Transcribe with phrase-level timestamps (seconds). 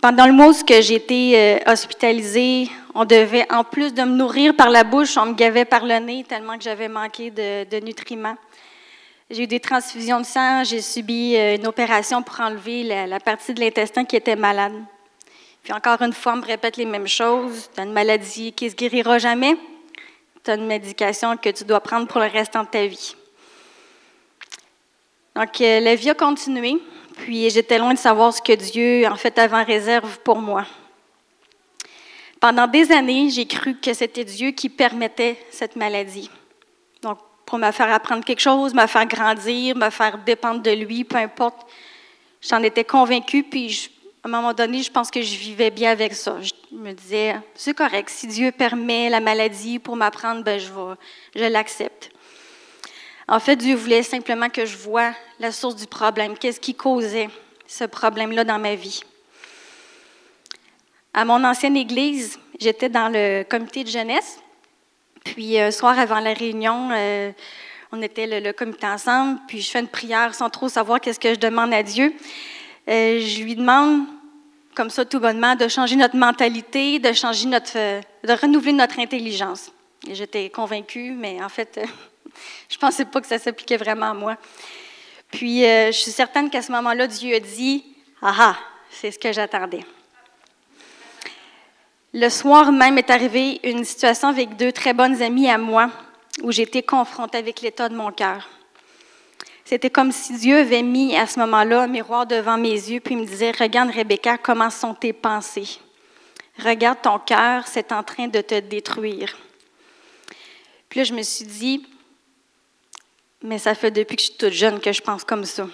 [0.00, 4.54] Pendant le mois où j'ai été euh, hospitalisée, on devait, en plus de me nourrir
[4.54, 8.36] par la bouche, on me gavait par le nez tellement que j'avais manqué de, nutriments.
[9.30, 13.54] J'ai eu des transfusions de sang, j'ai subi euh, une opération pour enlever la, partie
[13.54, 14.72] de l'intestin qui était malade.
[15.62, 17.68] Puis encore une fois, on me répète les mêmes choses.
[17.74, 19.56] Tu as une maladie qui ne se guérira jamais.
[20.42, 23.14] Tu as une médication que tu dois prendre pour le restant de ta vie.
[25.36, 26.80] Donc, euh, la vie a continué.
[27.20, 30.64] Puis j'étais loin de savoir ce que Dieu, en fait, avait en réserve pour moi.
[32.40, 36.30] Pendant des années, j'ai cru que c'était Dieu qui permettait cette maladie.
[37.02, 41.04] Donc, pour me faire apprendre quelque chose, me faire grandir, me faire dépendre de lui,
[41.04, 41.66] peu importe.
[42.40, 43.90] J'en étais convaincue, puis
[44.24, 46.38] à un moment donné, je pense que je vivais bien avec ça.
[46.40, 50.70] Je me disais, c'est correct, si Dieu permet la maladie pour m'apprendre, ben je,
[51.36, 52.10] je l'accepte.
[53.28, 56.36] En fait, Dieu voulait simplement que je voie la source du problème.
[56.36, 57.30] Qu'est-ce qui causait
[57.66, 59.00] ce problème-là dans ma vie?
[61.14, 64.38] À mon ancienne église, j'étais dans le comité de jeunesse.
[65.24, 67.32] Puis, un euh, soir avant la réunion, euh,
[67.90, 69.40] on était le, comité ensemble.
[69.48, 72.14] Puis, je fais une prière sans trop savoir qu'est-ce que je demande à Dieu.
[72.88, 74.04] Euh, je lui demande,
[74.74, 79.72] comme ça, tout bonnement, de changer notre mentalité, de changer notre, de renouveler notre intelligence.
[80.10, 81.80] J'étais convaincue, mais en fait,
[82.68, 84.36] je pensais pas que ça s'appliquait vraiment à moi.
[85.30, 87.84] Puis, euh, je suis certaine qu'à ce moment-là, Dieu a dit
[88.22, 88.56] Ah ah,
[88.90, 89.84] c'est ce que j'attendais.
[92.12, 95.90] Le soir même est arrivée une situation avec deux très bonnes amies à moi
[96.42, 98.48] où j'étais confrontée avec l'état de mon cœur.
[99.64, 103.14] C'était comme si Dieu avait mis à ce moment-là un miroir devant mes yeux puis
[103.14, 105.78] me disait Regarde, Rebecca, comment sont tes pensées.
[106.58, 109.36] Regarde ton cœur, c'est en train de te détruire.
[110.88, 111.86] Puis là, je me suis dit
[113.42, 115.66] mais ça fait depuis que je suis toute jeune que je pense comme ça.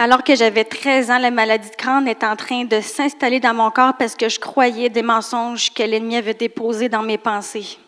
[0.00, 3.52] Alors que j'avais 13 ans, la maladie de crâne est en train de s'installer dans
[3.52, 7.78] mon corps parce que je croyais des mensonges que l'ennemi avait déposés dans mes pensées.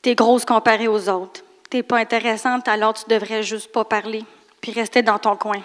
[0.00, 1.42] T'es grosse comparée aux autres.
[1.68, 4.24] T'es pas intéressante, alors tu devrais juste pas parler,
[4.60, 5.62] puis rester dans ton coin.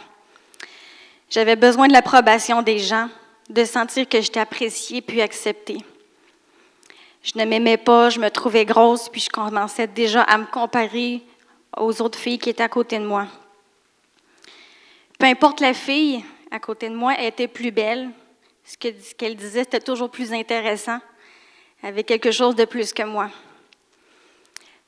[1.30, 3.10] J'avais besoin de l'approbation des gens,
[3.50, 5.78] de sentir que j'étais appréciée puis acceptée.
[7.28, 11.22] Je ne m'aimais pas, je me trouvais grosse, puis je commençais déjà à me comparer
[11.76, 13.28] aux autres filles qui étaient à côté de moi.
[15.20, 18.12] Peu importe la fille à côté de moi, était plus belle.
[18.64, 21.00] Ce qu'elle disait, c'était toujours plus intéressant,
[21.84, 23.30] avait quelque chose de plus que moi.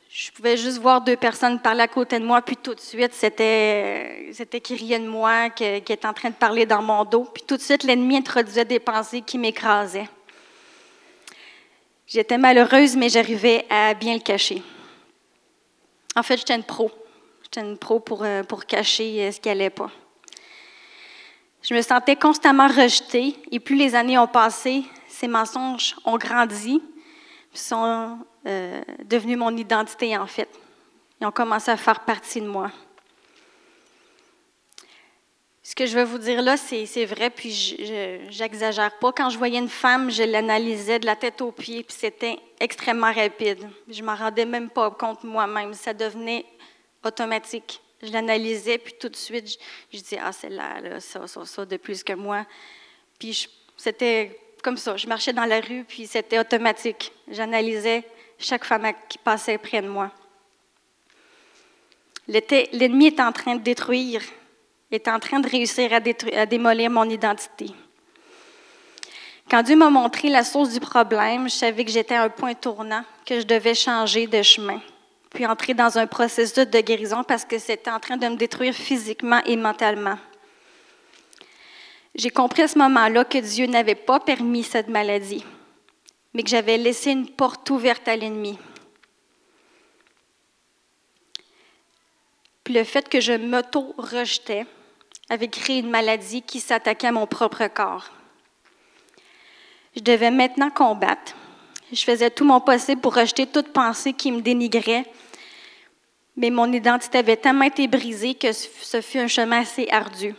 [0.10, 3.14] Je pouvais juste voir deux personnes parler à côté de moi, puis tout de suite,
[3.14, 7.04] c'était, c'était qui riait de moi, qui, qui était en train de parler dans mon
[7.04, 7.26] dos.
[7.34, 10.08] Puis tout de suite, l'ennemi introduisait des pensées qui m'écrasaient.
[12.12, 14.64] J'étais malheureuse, mais j'arrivais à bien le cacher.
[16.16, 16.90] En fait, j'étais une pro.
[17.44, 19.92] J'étais une pro pour, euh, pour cacher euh, ce qui n'allait pas.
[21.62, 26.82] Je me sentais constamment rejetée et plus les années ont passé, ces mensonges ont grandi,
[27.54, 28.18] sont
[28.48, 30.50] euh, devenus mon identité en fait.
[31.22, 32.72] Ils ont commencé à faire partie de moi.
[35.70, 37.78] Ce que je veux vous dire là, c'est vrai, puis
[38.32, 39.12] j'exagère pas.
[39.12, 43.14] Quand je voyais une femme, je l'analysais de la tête aux pieds, puis c'était extrêmement
[43.14, 43.70] rapide.
[43.88, 45.76] Je m'en rendais même pas compte moi-même.
[45.76, 46.44] Ça devenait
[47.06, 47.82] automatique.
[48.02, 49.60] Je l'analysais, puis tout de suite,
[49.94, 52.48] je, disais, ah, c'est là, là, ça, ça, ça, de plus que moi.
[53.20, 53.48] Puis
[53.78, 54.98] c'était comme ça.
[54.98, 57.12] Je marchais dans la rue, puis c'était automatique.
[57.28, 58.04] J'analysais
[58.40, 60.10] chaque femme qui passait près de moi.
[62.28, 64.24] L'ennemi est en train de détruire
[64.92, 67.68] est en train de réussir à, démolir mon identité.
[69.50, 72.54] Quand Dieu m'a montré la source du problème, je savais que j'étais à un point
[72.54, 74.82] tournant, que je devais changer de chemin,
[75.32, 78.74] puis entrer dans un processus de guérison parce que c'était en train de me détruire
[78.74, 80.18] physiquement et mentalement.
[82.16, 85.46] J'ai compris à ce moment-là que Dieu n'avait pas permis cette maladie,
[86.34, 88.58] mais que j'avais laissé une porte ouverte à l'ennemi.
[92.64, 94.66] Puis le fait que je m'auto-rejetais,
[95.30, 98.10] avait créé une maladie qui s'attaquait à mon propre corps.
[99.96, 101.36] Je devais maintenant combattre.
[101.92, 105.06] Je faisais tout mon possible pour rejeter toute pensée qui me dénigrait,
[106.36, 110.36] mais mon identité avait tellement été brisée que ce fut un chemin assez ardu.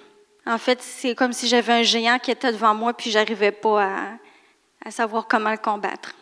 [0.46, 3.88] En fait, c'est comme si j'avais un géant qui était devant moi, puis j'arrivais pas
[4.84, 6.14] à, savoir comment le combattre.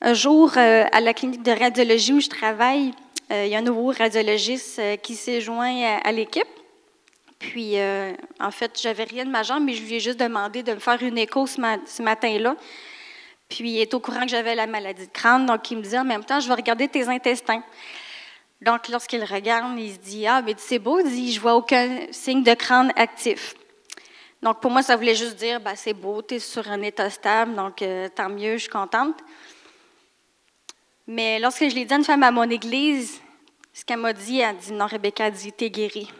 [0.00, 2.92] Un jour, euh, à la clinique de radiologie où je travaille,
[3.30, 6.48] euh, il y a un nouveau radiologiste euh, qui s'est joint à l'équipe.
[7.40, 10.62] Puis, euh, en fait, j'avais rien de ma jambe, mais je lui ai juste demandé
[10.62, 12.54] de me faire une écho ce, matin-là.
[13.48, 15.98] Puis, il est au courant que j'avais la maladie de crâne, donc il me dit
[15.98, 17.62] en même temps, je vais regarder tes intestins.
[18.60, 22.06] Donc, lorsqu'il regarde, il se dit Ah, mais c'est beau, il dit Je vois aucun
[22.10, 23.54] signe de crâne actif.
[24.42, 27.08] Donc, pour moi, ça voulait juste dire ben, C'est beau, tu es sur un état
[27.08, 29.16] stable, donc euh, tant mieux, je suis contente.
[31.06, 33.18] Mais lorsque je l'ai dit à une femme à mon église,
[33.72, 36.10] ce qu'elle m'a dit, elle dit Non, Rebecca, elle dit T'es guérie.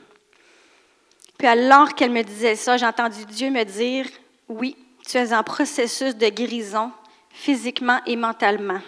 [1.41, 4.05] Puis alors qu'elle me disait ça, j'ai entendu Dieu me dire
[4.47, 4.77] Oui,
[5.09, 6.93] tu es en processus de guérison
[7.31, 8.81] physiquement et mentalement.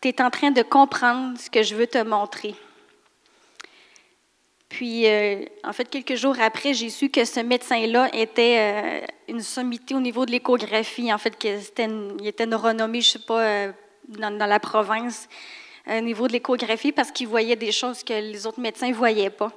[0.00, 2.54] Tu es en train de comprendre ce que je veux te montrer.
[4.68, 9.40] Puis, euh, en fait, quelques jours après, j'ai su que ce médecin-là était euh, une
[9.40, 11.12] sommité au niveau de l'échographie.
[11.12, 13.72] En fait, il était renommé, je ne sais pas, euh,
[14.06, 15.28] dans, dans, la province,
[15.88, 19.30] au niveau de l'échographie, parce qu'il voyait des choses que les autres médecins ne voyaient
[19.30, 19.50] pas.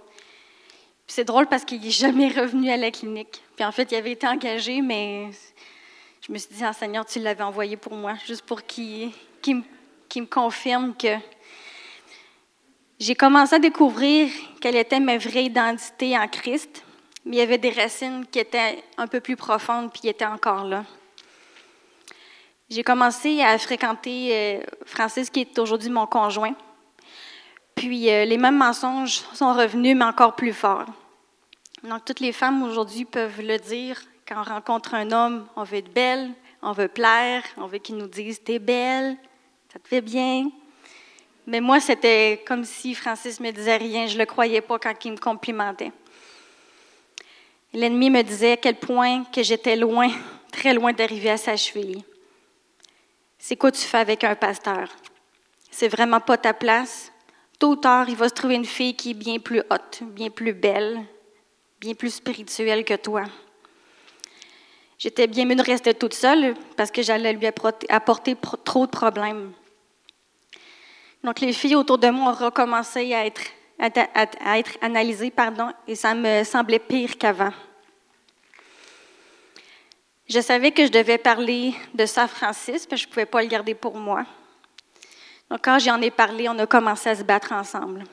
[1.10, 3.42] Puis c'est drôle parce qu'il n'est jamais revenu à la clinique.
[3.56, 5.32] Puis en fait, il avait été engagé, mais
[6.22, 9.12] je me suis dit, Seigneur, tu l'avais envoyé pour moi, juste pour qu'il
[9.48, 11.16] me confirme que
[13.00, 14.30] j'ai commencé à découvrir
[14.62, 16.84] quelle était ma vraie identité en Christ,
[17.26, 20.64] mais il y avait des racines qui étaient un peu plus profondes, puis étaient encore
[20.64, 20.86] là.
[22.70, 26.54] J'ai commencé à fréquenter euh, Francis, qui est aujourd'hui mon conjoint.
[27.74, 30.86] Puis euh, les mêmes mensonges sont revenus, mais encore plus forts.
[31.84, 34.02] Donc toutes les femmes aujourd'hui peuvent le dire.
[34.28, 36.32] Quand on rencontre un homme, on veut être belle,
[36.62, 39.16] on veut plaire, on veut qu'il nous dise T'es belle,
[39.72, 40.50] ça te fait bien.
[41.48, 44.08] Mais moi, c'était comme si Francis me disait rien.
[44.08, 45.92] Je ne le croyais pas quand il me complimentait.
[47.74, 50.10] L'ennemi me disait à quel point que j'étais loin,
[50.52, 52.04] très loin d'arriver à sa cheville.
[53.38, 54.90] C'est quoi tu fais avec un pasteur?
[55.72, 57.12] C'est vraiment pas ta place.
[57.58, 60.30] Tôt ou tard, il va se trouver une fille qui est bien plus haute, bien
[60.30, 61.06] plus belle,
[61.80, 63.24] bien plus spirituelle que toi.
[64.98, 68.36] J'étais bien mieux de rester toute seule parce que j'allais lui apporter
[68.66, 69.54] trop de problèmes.
[71.24, 73.42] Donc, les filles autour de moi ont recommencé à être,
[73.80, 77.54] à, être analysées, pardon, et ça me semblait pire qu'avant.
[80.28, 83.26] Je savais que je devais parler de ça à Francis, parce que je ne pouvais
[83.26, 84.26] pas le garder pour moi.
[85.50, 88.04] Donc, quand j'en ai parlé, on a commencé à se battre ensemble.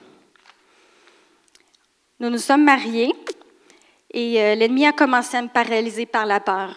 [2.18, 3.12] Nous nous sommes mariés
[4.16, 6.74] et euh, l'ennemi a commencé à me paralyser par la peur.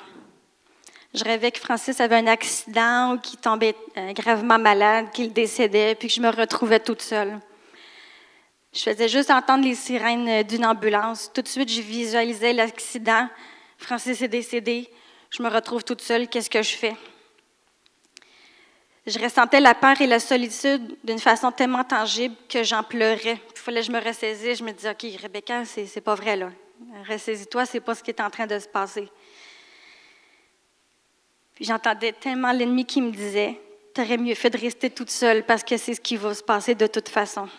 [1.14, 5.96] Je rêvais que Francis avait un accident ou qu'il tombait euh, gravement malade, qu'il décédait,
[5.96, 7.40] puis que je me retrouvais toute seule.
[8.74, 11.32] Je faisais juste entendre les sirènes euh, d'une ambulance.
[11.34, 13.30] Tout de suite, je visualisais l'accident.
[13.78, 14.90] Francis est décédé.
[15.30, 16.28] Je me retrouve toute seule.
[16.28, 16.96] Qu'est-ce que je fais?
[19.08, 23.40] Je ressentais la peur et la solitude d'une façon tellement tangible que j'en pleurais.
[23.56, 24.60] Il fallait que je me ressaisisse.
[24.60, 26.50] Je me disais, OK, Rebecca, c'est pas vrai là.
[27.08, 29.10] Ressaisis-toi, c'est pas ce qui est en train de se passer.
[31.60, 33.60] J'entendais tellement l'ennemi qui me disait
[33.94, 36.76] T'aurais mieux fait de rester toute seule parce que c'est ce qui va se passer
[36.76, 37.50] de toute façon.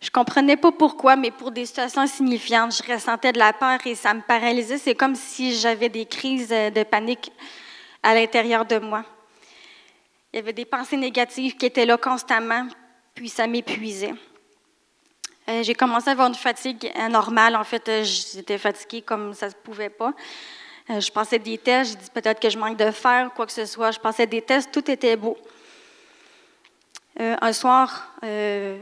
[0.00, 3.96] Je comprenais pas pourquoi, mais pour des situations signifiantes, je ressentais de la peur et
[3.96, 4.78] ça me paralysait.
[4.78, 7.32] C'est comme si j'avais des crises de panique
[8.02, 9.04] à l'intérieur de moi.
[10.32, 12.68] Il y avait des pensées négatives qui étaient là constamment,
[13.14, 14.14] puis ça m'épuisait.
[15.48, 17.56] Euh, j'ai commencé à avoir une fatigue anormale.
[17.56, 20.12] En fait, euh, j'étais fatiguée comme ça ne se pouvait pas.
[20.90, 23.52] Euh, je passais des tests, j'ai dit peut-être que je manque de fer, quoi que
[23.52, 23.90] ce soit.
[23.90, 25.36] Je passais des tests, tout était beau.
[27.20, 28.78] Euh, un soir, euh,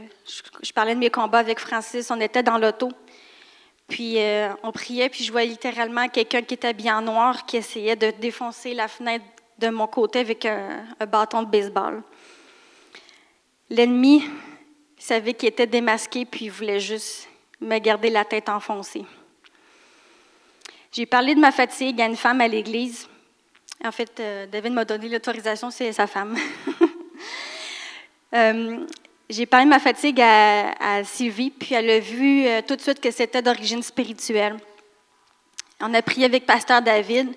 [0.61, 2.89] je, parlais de mes combats avec Francis, on était dans l'auto.
[3.89, 4.17] Puis
[4.63, 8.73] on priait, puis je voyais littéralement quelqu'un qui était bien noir qui essayait de défoncer
[8.73, 9.23] la fenêtre
[9.59, 12.03] de mon côté avec un bâton de baseball.
[13.69, 14.25] L'ennemi
[14.97, 17.27] savait qu'il était démasqué, puis il voulait juste
[17.61, 19.05] me garder la tête enfoncée.
[20.91, 23.07] J'ai parlé de ma fatigue à une femme à l'église.
[23.85, 26.37] En fait, euh, David m'a donné l'autorisation, c'est sa femme.
[28.33, 28.85] Euh,
[29.29, 32.99] j'ai parlé de ma fatigue à, Sylvie, puis elle a vu euh, tout de suite
[32.99, 34.57] que c'était d'origine spirituelle.
[35.79, 37.29] On a prié avec Pasteur David.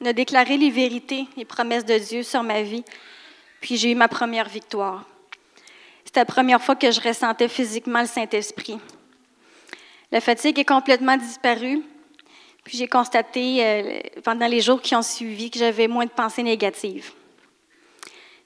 [0.00, 2.84] On a déclaré les vérités, les promesses de Dieu sur ma vie.
[3.60, 5.04] Puis j'ai eu ma première victoire.
[6.06, 8.78] C'était la première fois que je ressentais physiquement le Saint-Esprit.
[10.12, 11.82] La fatigue est complètement disparue.
[12.62, 16.44] Puis j'ai constaté euh, pendant les jours qui ont suivi que j'avais moins de pensées
[16.44, 17.12] négatives.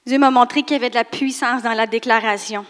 [0.05, 2.65] Dieu m'a montré qu'il y avait de la puissance dans la déclaration.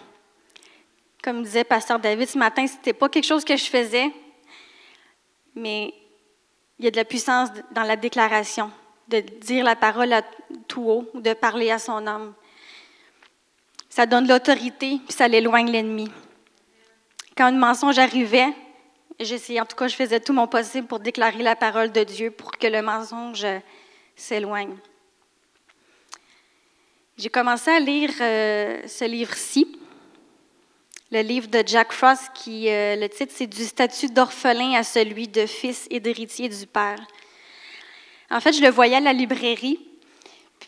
[1.24, 4.12] Comme disait Pasteur David ce matin, ce n'était pas quelque chose que je faisais,
[5.56, 5.94] mais
[6.80, 8.72] il y a de la puissance dans la déclaration,
[9.08, 10.14] de dire la parole
[10.68, 12.34] tout haut, de parler à son âme.
[13.92, 16.10] Ça donne l'autorité, puis ça l'éloigne l'ennemi.
[17.38, 18.52] Quand un mensonge arrivait,
[19.22, 22.32] J'essayais, en tout cas, je faisais tout mon possible pour déclarer la parole de Dieu
[22.32, 23.46] pour que le mensonge
[24.16, 24.76] s'éloigne.
[27.18, 29.78] J'ai commencé à lire euh, ce livre-ci.
[31.12, 35.28] le livre de Jack Frost, qui, euh, le titre, c'est Du statut d'orphelin à celui
[35.28, 37.00] de fils et d'héritier du Père.
[38.32, 39.80] En fait, je le voyais à la librairie,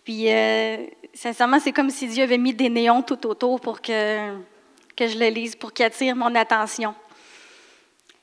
[0.03, 4.35] puis euh, sincèrement, c'est comme si Dieu avait mis des néons tout autour pour que,
[4.95, 6.95] que je le lise, pour qu'il attire mon attention.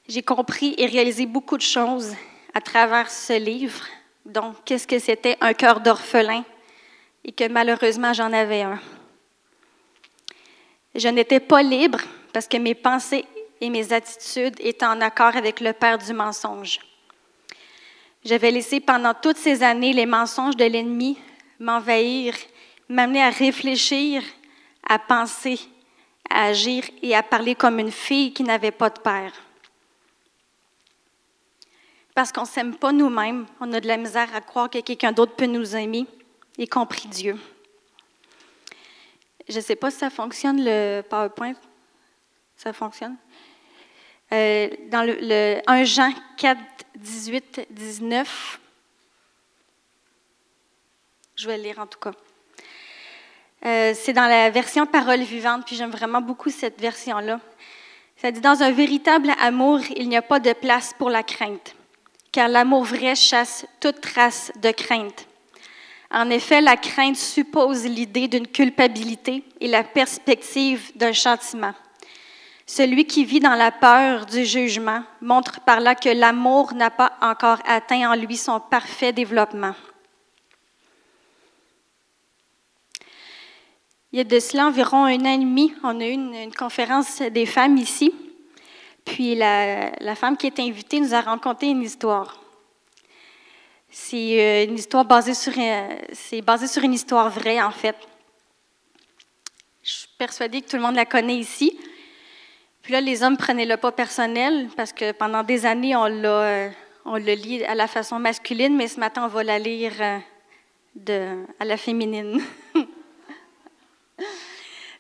[0.09, 2.15] J'ai compris et réalisé beaucoup de choses
[2.53, 3.85] à travers ce livre.
[4.27, 6.45] Donc, qu'est-ce que c'était un cœur d'orphelin
[7.25, 8.81] et que malheureusement j'en avais un?
[10.95, 12.01] Je n'étais pas libre
[12.33, 13.25] parce que mes pensées
[13.61, 16.81] et mes attitudes étaient en accord avec le Père du mensonge.
[18.25, 21.19] J'avais laissé pendant toutes ces années les mensonges de l'ennemi
[21.61, 22.35] m'envahir,
[22.91, 24.23] m'amener à réfléchir,
[24.87, 25.61] à penser,
[26.29, 29.33] à agir et à parler comme une fille qui n'avait pas de père.
[32.15, 35.13] Parce qu'on ne s'aime pas nous-mêmes, on a de la misère à croire que quelqu'un
[35.13, 36.05] d'autre peut nous aimer,
[36.59, 37.39] y compris Dieu.
[39.49, 41.55] Je ne sais pas si ça fonctionne, le PowerPoint.
[42.57, 43.17] Ça fonctionne?
[44.33, 46.61] Euh, dans le, 1 Jean 4,
[46.97, 48.61] 18, 19,
[51.37, 52.13] je vais le lire en tout cas.
[53.65, 57.41] Euh, c'est dans la version parole vivante, puis j'aime vraiment beaucoup cette version-là.
[58.17, 61.75] Ça dit Dans un véritable amour, il n'y a pas de place pour la crainte,
[62.33, 65.27] car l'amour vrai chasse toute trace de crainte.
[66.11, 71.75] En effet, la crainte suppose l'idée d'une culpabilité et la perspective d'un châtiment.
[72.67, 77.13] Celui qui vit dans la peur du jugement montre par là que l'amour n'a pas
[77.21, 79.75] encore atteint en lui son parfait développement.
[84.13, 87.23] Il y a de cela environ un an et demi, on a eu une, conférence
[87.23, 88.13] des femmes ici.
[89.05, 92.41] Puis la, femme qui est invitée nous a raconté une histoire.
[93.89, 97.97] C'est euh, une histoire basée sur, euh, basé sur une histoire vraie, en fait.
[99.85, 101.79] Je suis persuadée que tout le monde la connaît ici.
[102.83, 106.29] Puis là, les hommes prenaient le pas personnel parce que pendant des années, on l'a,
[106.29, 106.71] euh,
[107.07, 109.93] le lit à la façon masculine, mais ce matin, on va la lire
[110.97, 112.43] de, à la féminine.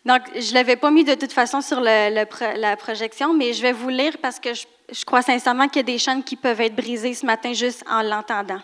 [0.04, 3.72] Donc, je ne l'avais pas mis de toute façon sur la projection, mais je vais
[3.72, 6.60] vous lire parce que je, je crois sincèrement qu'il y a des chaînes qui peuvent
[6.60, 8.60] être brisées ce matin juste en l'entendant.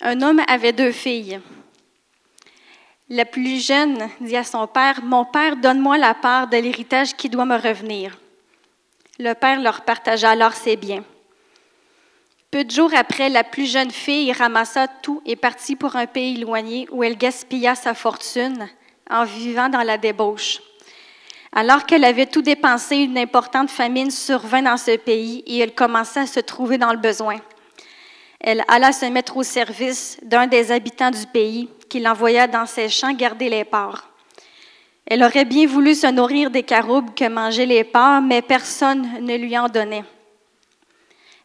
[0.00, 1.40] Un homme avait deux filles.
[3.08, 7.28] La plus jeune dit à son père, Mon père, donne-moi la part de l'héritage qui
[7.28, 8.18] doit me revenir.
[9.18, 11.04] Le père leur partagea alors ses biens.
[12.54, 16.36] Peu de jours après, la plus jeune fille ramassa tout et partit pour un pays
[16.36, 18.68] éloigné où elle gaspilla sa fortune
[19.10, 20.60] en vivant dans la débauche.
[21.50, 26.20] Alors qu'elle avait tout dépensé, une importante famine survint dans ce pays et elle commença
[26.20, 27.40] à se trouver dans le besoin
[28.38, 32.88] elle alla se mettre au service d'un des habitants du pays qui l'envoya dans ses
[32.88, 34.06] champs garder les porcs.
[35.06, 39.36] Elle aurait bien voulu se nourrir des caroubes que mangeaient les porcs, mais personne ne
[39.36, 40.04] lui en donnait.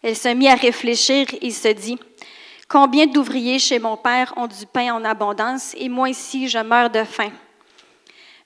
[0.01, 1.97] Elle se mit à réfléchir et se dit,
[2.67, 6.89] Combien d'ouvriers chez mon père ont du pain en abondance et moi ici je meurs
[6.89, 7.31] de faim.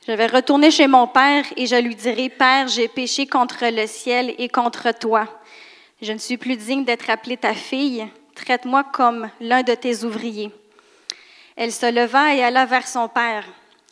[0.08, 3.88] Je vais retourner chez mon père et je lui dirai, Père, j'ai péché contre le
[3.88, 5.28] ciel et contre toi.
[6.02, 10.52] Je ne suis plus digne d'être appelée ta fille traite-moi comme l'un de tes ouvriers.
[11.56, 13.46] Elle se leva et alla vers son père.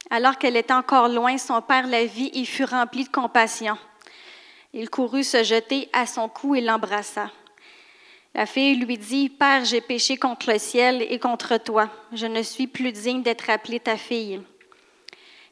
[0.09, 3.77] Alors qu'elle était encore loin, son père la vit et fut rempli de compassion.
[4.73, 7.29] Il courut se jeter à son cou et l'embrassa.
[8.33, 11.89] La fille lui dit, Père, j'ai péché contre le ciel et contre toi.
[12.13, 14.41] Je ne suis plus digne d'être appelée ta fille.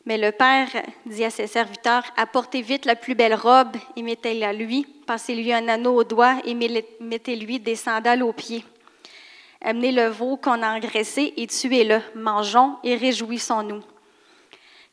[0.06, 0.70] Mais le père
[1.06, 5.68] dit à ses serviteurs, Apportez vite la plus belle robe et mettez-la lui, passez-lui un
[5.68, 6.54] anneau au doigt et
[7.02, 8.64] mettez-lui des sandales aux pieds.
[9.62, 12.00] Amenez le veau qu'on a engraissé et tuez-le.
[12.16, 13.84] Mangeons et réjouissons-nous.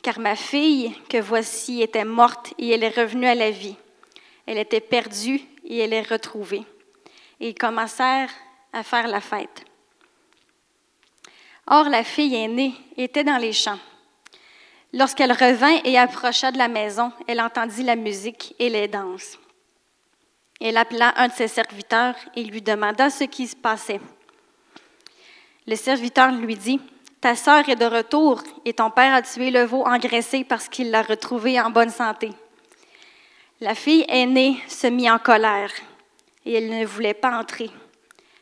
[0.02, 3.76] Car ma fille que voici était morte et elle est revenue à la vie.
[4.45, 6.64] Elle était perdue et elle est retrouvée.
[7.40, 8.31] Et commencèrent
[8.73, 9.64] à faire la fête.
[11.66, 13.78] Or, la fille aînée était dans les champs.
[14.93, 19.38] Lorsqu'elle revint et approcha de la maison, elle entendit la musique et les danses.
[20.61, 24.00] Elle appela un de ses serviteurs et lui demanda ce qui se passait.
[25.66, 26.81] Le serviteur lui dit,
[27.21, 30.90] Ta sœur est de retour et ton père a tué le veau engraissé parce qu'il
[30.90, 32.31] l'a retrouvé en bonne santé.
[33.61, 35.73] La fille aînée se mit en colère
[36.47, 37.71] et elle ne voulait pas entrer.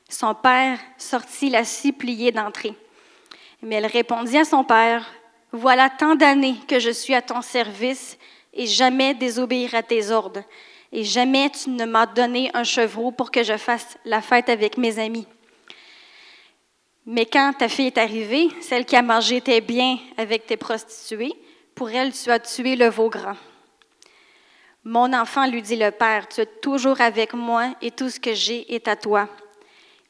[0.08, 2.74] Son père sortit la supplier d'entrer.
[3.62, 5.10] Mais elle répondit à son père,
[5.50, 8.18] Voilà tant d'années que je suis à ton service
[8.52, 10.42] et jamais désobéir à tes ordres,
[10.92, 14.76] et jamais tu ne m'as donné un chevreau pour que je fasse la fête avec
[14.78, 15.26] mes amis.
[17.06, 21.34] Mais quand ta fille est arrivée, celle qui a mangé tes biens avec tes prostituées,
[21.74, 23.36] Pour elle, tu as tué le veau grand.
[24.84, 28.34] Mon enfant, lui dit le père, tu es toujours avec moi et tout ce que
[28.34, 29.28] j'ai est à toi.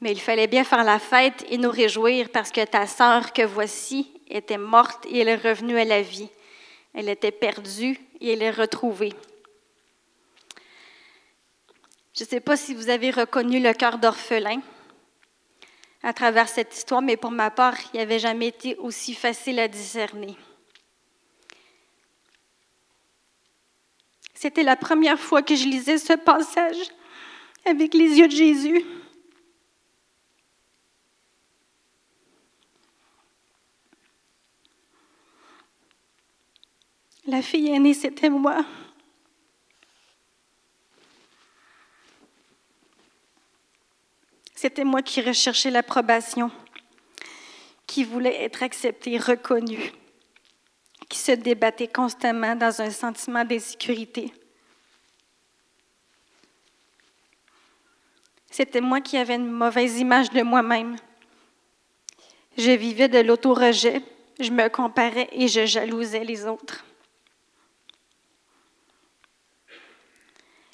[0.00, 3.42] Mais il fallait bien faire la fête et nous réjouir parce que ta sœur que
[3.42, 6.28] voici était morte et elle est revenue à la vie.
[6.92, 9.12] Elle était perdue et elle est retrouvée.
[12.16, 14.60] Je ne sais pas si vous avez reconnu le cœur d'orphelin
[16.02, 19.68] à travers cette histoire, mais pour ma part, il n'avait jamais été aussi facile à
[19.68, 20.36] discerner.
[24.44, 26.76] C'était la première fois que je lisais ce passage
[27.64, 28.84] avec les yeux de Jésus.
[37.26, 38.66] La fille aînée, c'était moi.
[44.54, 46.50] C'était moi qui recherchais l'approbation,
[47.86, 49.90] qui voulait être accepté, reconnu,
[51.14, 54.32] qui se débattait constamment dans un sentiment d'insécurité.
[58.50, 60.96] C'était moi qui avais une mauvaise image de moi-même.
[62.58, 64.02] Je vivais de l'auto-rejet,
[64.40, 66.84] je me comparais et je jalousais les autres.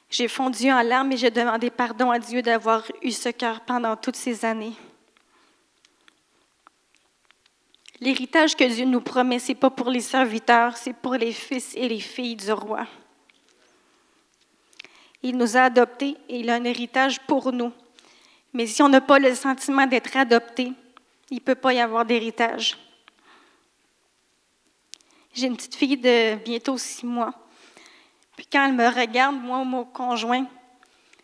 [0.09, 3.95] J'ai fondu en larmes et j'ai demandé pardon à Dieu d'avoir eu ce cœur pendant
[3.95, 4.73] toutes ces années.
[8.00, 11.75] L'héritage que Dieu nous promet, ce n'est pas pour les serviteurs, c'est pour les fils
[11.76, 12.87] et les filles du roi.
[15.23, 17.73] Il nous a adoptés et il a un héritage pour nous.
[18.54, 20.73] Mais si on n'a pas le sentiment d'être adopté,
[21.30, 22.78] il ne peut pas y avoir d'héritage.
[25.35, 27.35] J'ai une petite fille de bientôt six mois.
[28.35, 30.47] Puis quand elle me regarde, moi ou mon conjoint,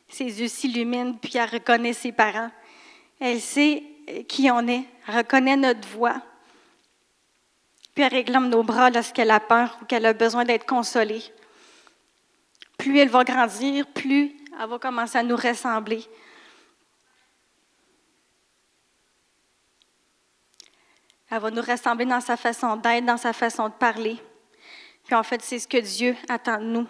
[0.08, 2.50] ses yeux s'illuminent, puis elle reconnaît ses parents.
[3.18, 3.82] Elle sait
[4.28, 6.22] qui on est, elle reconnaît notre voix.
[7.96, 11.24] Puis elle réclame nos bras lorsqu'elle a peur ou qu'elle a besoin d'être consolée.
[12.76, 16.04] Plus elle va grandir, plus elle va commencer à nous ressembler.
[21.30, 24.18] Elle va nous ressembler dans sa façon d'être, dans sa façon de parler.
[25.06, 26.86] Puis en fait, c'est ce que Dieu attend de nous.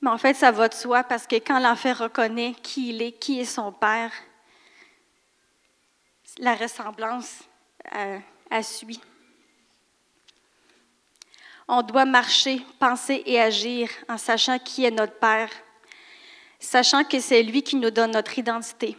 [0.00, 3.12] Mais en fait, ça va de soi parce que quand l'enfant reconnaît qui il est,
[3.12, 4.10] qui est son père,
[6.38, 7.44] la ressemblance
[7.94, 8.18] euh,
[8.62, 9.00] suit.
[11.68, 15.50] On doit marcher, penser et agir en sachant qui est notre Père,
[16.60, 18.96] sachant que c'est lui qui nous donne notre identité.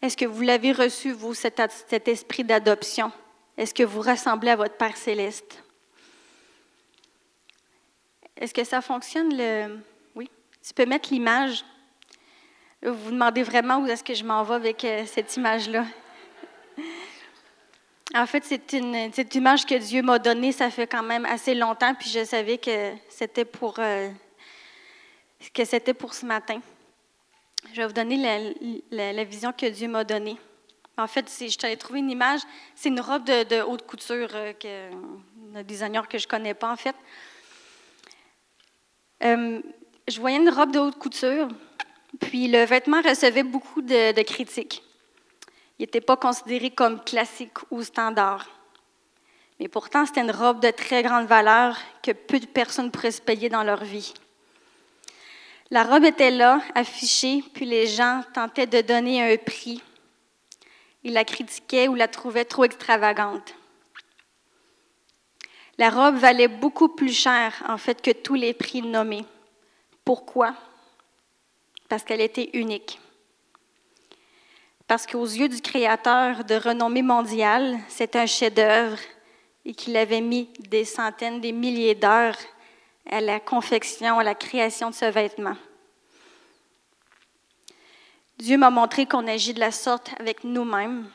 [0.00, 1.58] Est-ce que vous l'avez reçu, vous, cet,
[2.08, 3.10] esprit d'adoption?
[3.56, 5.62] Est-ce que vous ressemblez à votre Père céleste?
[8.36, 9.36] Est-ce que ça fonctionne?
[9.36, 9.78] Le...
[10.14, 10.30] Oui.
[10.66, 11.64] Tu peux mettre l'image.
[12.82, 15.86] Vous vous demandez vraiment où est-ce que je m'en vais avec euh, cette image-là.
[18.16, 21.94] En fait, c'est une, image que Dieu m'a donnée, ça fait quand même assez longtemps,
[21.94, 24.08] puis je savais que c'était pour, euh,
[25.52, 26.62] que c'était pour ce matin.
[27.72, 28.16] Je vais vous donner
[28.90, 30.38] la, vision que Dieu m'a donnée.
[30.96, 32.40] En fait, je t'avais trouvé une image,
[32.74, 34.90] c'est une robe de, haute couture, euh, que,
[35.54, 36.96] un designer que je ne connais pas, en fait.
[39.24, 39.60] Euh,
[40.08, 41.48] je voyais une robe de haute couture,
[42.20, 44.82] puis le vêtement recevait beaucoup de, critiques.
[45.78, 48.46] Il n'était pas considéré comme classique ou standard.
[49.60, 53.22] Mais pourtant, c'était une robe de très grande valeur que peu de personnes pourraient se
[53.22, 54.14] payer dans leur vie.
[55.70, 59.82] La robe était là, affichée, puis les gens tentaient de donner un prix.
[61.02, 63.54] Ils la critiquaient ou la trouvaient trop extravagante.
[65.78, 69.24] La robe valait beaucoup plus cher, en fait, que tous les prix nommés.
[70.04, 70.54] Pourquoi?
[71.88, 72.98] Parce qu'elle était unique.
[74.86, 78.98] Parce qu'aux yeux du Créateur de renommée mondiale, c'est un chef-d'œuvre
[79.64, 82.38] et qu'il avait mis des centaines, des milliers d'heures
[83.10, 85.56] à la confection, à la création de ce vêtement.
[88.38, 91.08] Dieu m'a montré qu'on agit de la sorte avec nous-mêmes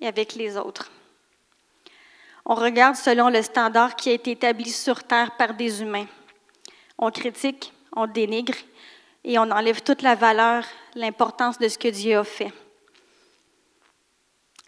[0.00, 0.90] et avec les autres.
[2.44, 6.06] On regarde selon le standard qui a été établi sur Terre par des humains.
[6.98, 8.54] On critique, on dénigre
[9.22, 10.64] et on enlève toute la valeur,
[10.96, 12.52] l'importance de ce que Dieu a fait.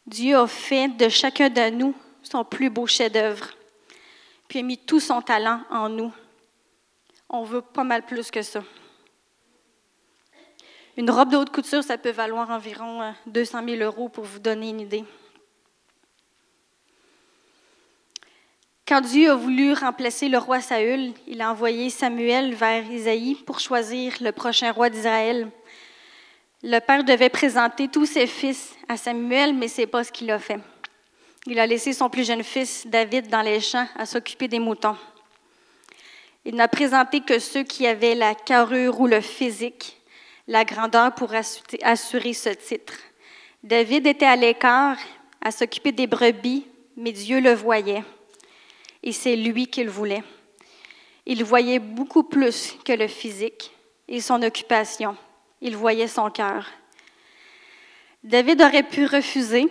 [0.07, 3.49] Dieu a fait de chacun de nous son plus beau chef-d'œuvre,
[4.49, 6.13] puis a mis tout son talent en nous.
[7.29, 8.63] On veut pas mal plus que ça.
[10.97, 14.39] Une robe de haute couture, ça peut valoir environ 200 euh, 000 euros pour vous
[14.39, 15.05] donner une idée.
[18.87, 23.59] Quand Dieu a voulu remplacer le roi Saül, il a envoyé Samuel vers Isaïe pour
[23.59, 25.51] choisir le prochain roi d'Israël.
[26.67, 30.31] Le père devait présenter tous ses fils à Samuel, mais ce n'est pas ce qu'il
[30.31, 30.59] a fait.
[31.47, 34.97] Il a laissé son plus jeune fils, David, dans les champs à s'occuper des moutons.
[36.43, 40.01] Il n'a présenté que ceux qui avaient la carrure ou le physique,
[40.49, 41.35] la grandeur pour
[41.83, 42.95] assurer ce titre.
[43.63, 44.97] David était à l'écart
[45.43, 48.05] à s'occuper des brebis, mais Dieu le voyait.
[49.03, 50.25] Et c'est lui qu'il voulait.
[51.27, 53.71] Il voyait beaucoup plus que le physique
[54.09, 55.15] et son occupation.
[55.61, 56.67] Il voyait son cœur.
[58.23, 59.67] David aurait pu refuser.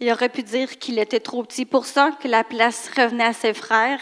[0.00, 3.32] Il aurait pu dire qu'il était trop petit pour ça, que la place revenait à
[3.32, 4.00] ses frères,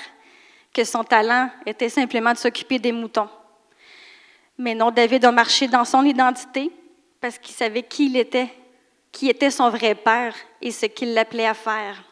[0.73, 3.29] que son talent était simplement de s'occuper des moutons.
[4.57, 6.71] Mais non, David a marché dans son identité
[7.21, 8.51] parce qu'il savait qui il était,
[9.13, 12.03] qui était son vrai père et ce qu'il l'appelait à faire.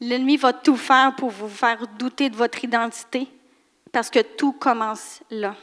[0.00, 3.28] L'ennemi va tout faire pour vous faire douter de votre identité
[3.92, 5.54] parce que tout commence là.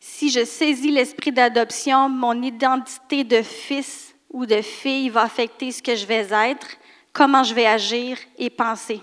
[0.00, 5.82] Si je saisis l'esprit d'adoption, mon identité de fils ou de fille va affecter ce
[5.82, 6.68] que je vais être,
[7.12, 9.00] comment je vais agir et penser.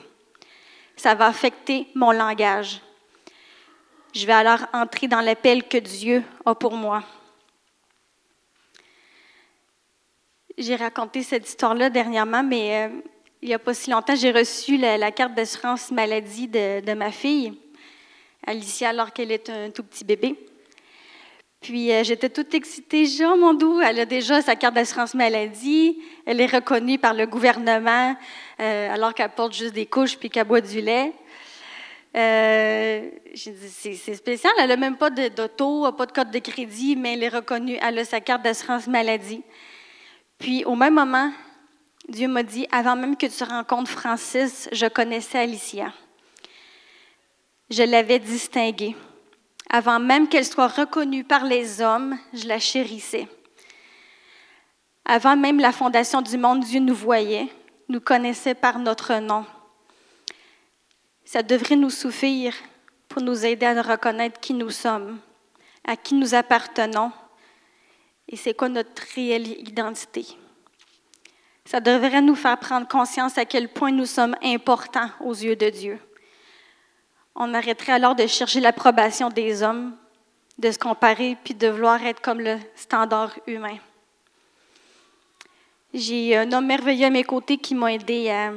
[0.96, 2.82] Ça va affecter mon langage.
[4.14, 7.04] Je vais alors entrer dans l'appel que Dieu a pour moi.
[10.58, 13.02] J'ai raconté cette histoire-là dernièrement, mais euh,
[13.42, 17.12] il n'y a pas si longtemps, j'ai reçu la, carte d'assurance maladie de, de, ma
[17.12, 17.60] fille,
[18.48, 20.38] Alicia, alors qu'elle est un tout petit bébé.
[21.66, 23.08] Puis euh, j'étais toute excitée.
[23.08, 25.98] J'ai oh mon doux, elle a déjà sa carte d'assurance maladie.
[26.24, 28.16] Elle est reconnue par le gouvernement
[28.60, 31.12] euh, alors qu'elle porte juste des couches puis qu'elle boit du lait.
[32.16, 34.54] Euh, c'est spécial.
[34.60, 37.80] Elle n'a même pas d'auto, pas de code de crédit, mais elle est reconnue.
[37.82, 39.42] Elle a sa carte d'assurance maladie.
[40.38, 41.32] Puis au même moment,
[42.08, 45.92] Dieu m'a dit, avant même que tu rencontres Francis, je connaissais Alicia.
[47.72, 48.96] Je l'avais distinguée.
[49.70, 53.28] Avant même qu'elle soit reconnue par les hommes, je la chérissais.
[55.06, 57.48] Avant même la fondation du monde, Dieu nous voyait,
[57.90, 59.46] nous connaissait par notre nom.
[61.24, 62.54] Ça devrait nous suffire
[63.08, 65.20] pour nous aider à reconnaître qui nous sommes,
[65.84, 67.12] à qui nous appartenons
[68.28, 70.26] et c'est quoi notre réelle identité.
[71.66, 75.70] Ça devrait nous faire prendre conscience à quel point nous sommes importants aux yeux de
[75.70, 76.00] Dieu.
[77.36, 79.94] On arrêterait alors de chercher l'approbation des hommes,
[80.58, 83.78] de se comparer, puis de vouloir être comme le standard humain.
[85.94, 88.54] J'ai un homme merveilleux à mes côtés qui m'a aidé à,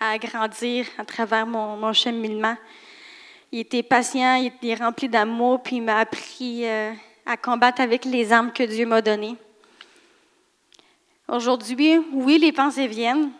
[0.00, 2.56] à, grandir à travers mon, mon, cheminement.
[3.50, 6.92] Il était patient, il était rempli d'amour, puis il m'a appris euh,
[7.26, 9.36] à combattre avec les armes que Dieu m'a données.
[11.28, 13.30] Aujourd'hui, oui, les pensées viennent,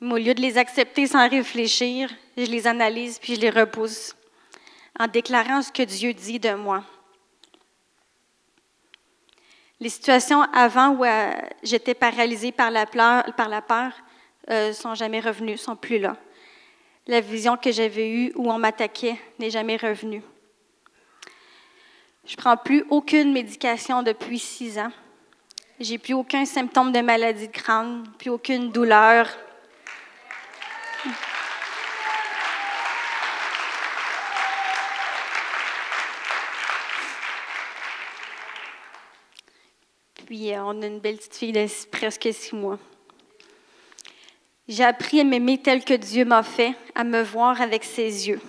[0.00, 4.16] mais au lieu de les accepter sans réfléchir, je les analyse puis je les repousse
[4.98, 6.84] en déclarant ce que Dieu dit de moi.
[9.78, 11.32] Les situations avant où euh,
[11.62, 13.92] j'étais paralysée par la, peur
[14.50, 16.16] euh, sont jamais revenues, sont plus là.
[17.06, 20.22] La vision que j'avais eue où on m'attaquait n'est jamais revenue.
[22.26, 24.92] Je prends plus aucune médication depuis six ans.
[25.80, 29.26] J'ai plus aucun symptôme de maladie de crâne, plus aucune douleur.
[40.30, 42.78] Puis euh, on a une belle petite fille de presque six mois.
[44.68, 48.40] J'ai appris à m'aimer tel que Dieu m'a fait, à me voir avec ses yeux.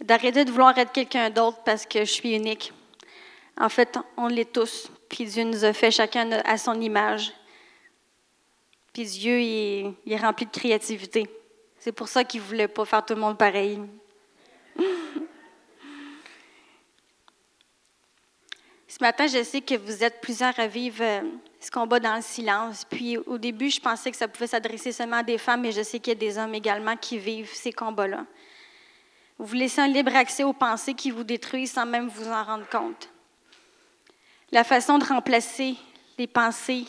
[0.00, 2.72] D'arrêter de vouloir être quelqu'un d'autre parce que je suis unique.
[3.60, 4.90] En fait, on l'est tous.
[5.10, 7.34] Puis Dieu nous a fait chacun à son image.
[8.94, 11.28] Puis Dieu, est, rempli de créativité.
[11.78, 13.78] C'est pour ça qu'il ne voulait pas faire tout le monde pareil.
[18.96, 21.20] Ce matin, je sais que vous êtes plusieurs à vivre euh,
[21.60, 22.86] ce combat dans le silence.
[22.88, 25.82] Puis au début, je pensais que ça pouvait s'adresser seulement à des femmes, mais je
[25.82, 28.24] sais qu'il y a des hommes également qui vivent ces combats-là.
[29.38, 32.66] Vous laissez un libre accès aux pensées qui vous détruisent sans même vous en rendre
[32.70, 33.10] compte.
[34.50, 35.74] La façon de remplacer
[36.16, 36.86] les pensées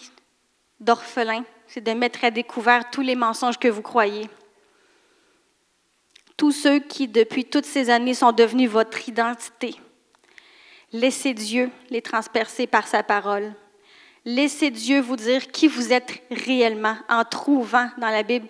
[0.80, 4.30] d'orphelins, c'est de mettre à découvert tous les mensonges que vous croyez.
[6.38, 9.76] Tous ceux qui, depuis toutes ces années, sont devenus votre identité.
[10.94, 13.54] Laissez Dieu les transpercer par sa parole.
[14.26, 18.48] Laissez Dieu vous dire qui vous êtes réellement en trouvant dans la Bible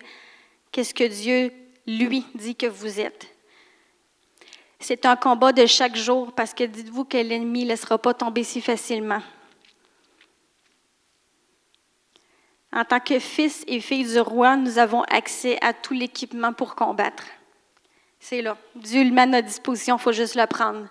[0.72, 1.52] qu'est-ce que Dieu,
[1.86, 3.26] lui, dit que vous êtes.
[4.80, 8.44] C'est un combat de chaque jour parce que dites-vous que l'ennemi ne laissera pas tomber
[8.44, 9.22] si facilement.
[12.72, 16.76] En tant que fils et filles du roi, nous avons accès à tout l'équipement pour
[16.76, 17.24] combattre.
[18.20, 18.56] C'est là.
[18.76, 20.86] Dieu le met à notre disposition, il faut juste le prendre.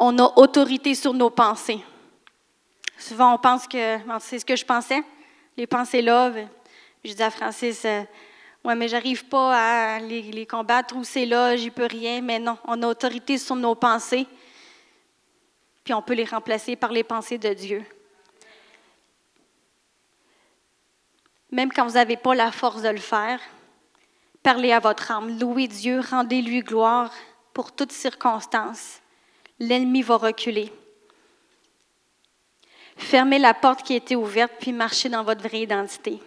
[0.00, 1.84] On a autorité sur nos pensées,
[3.00, 5.02] Souvent, on pense que, c'est ce que je pensais,
[5.56, 6.30] les pensées là.
[7.02, 8.02] Je dis à Francis, euh,
[8.62, 12.20] ouais, mais j'arrive pas à les, combattre ou c'est là, j'y peux rien.
[12.20, 14.26] Mais non, on a autorité sur nos pensées,
[15.82, 17.82] puis on peut les remplacer par les pensées de Dieu.
[21.50, 23.40] Même quand vous n'avez pas la force de le faire,
[24.42, 27.10] parlez à votre âme, louez Dieu, rendez-lui gloire
[27.54, 29.00] pour toutes circonstances.
[29.60, 30.72] L'ennemi va reculer.
[32.96, 36.18] Fermez la porte qui était ouverte, puis marchez dans votre vraie identité.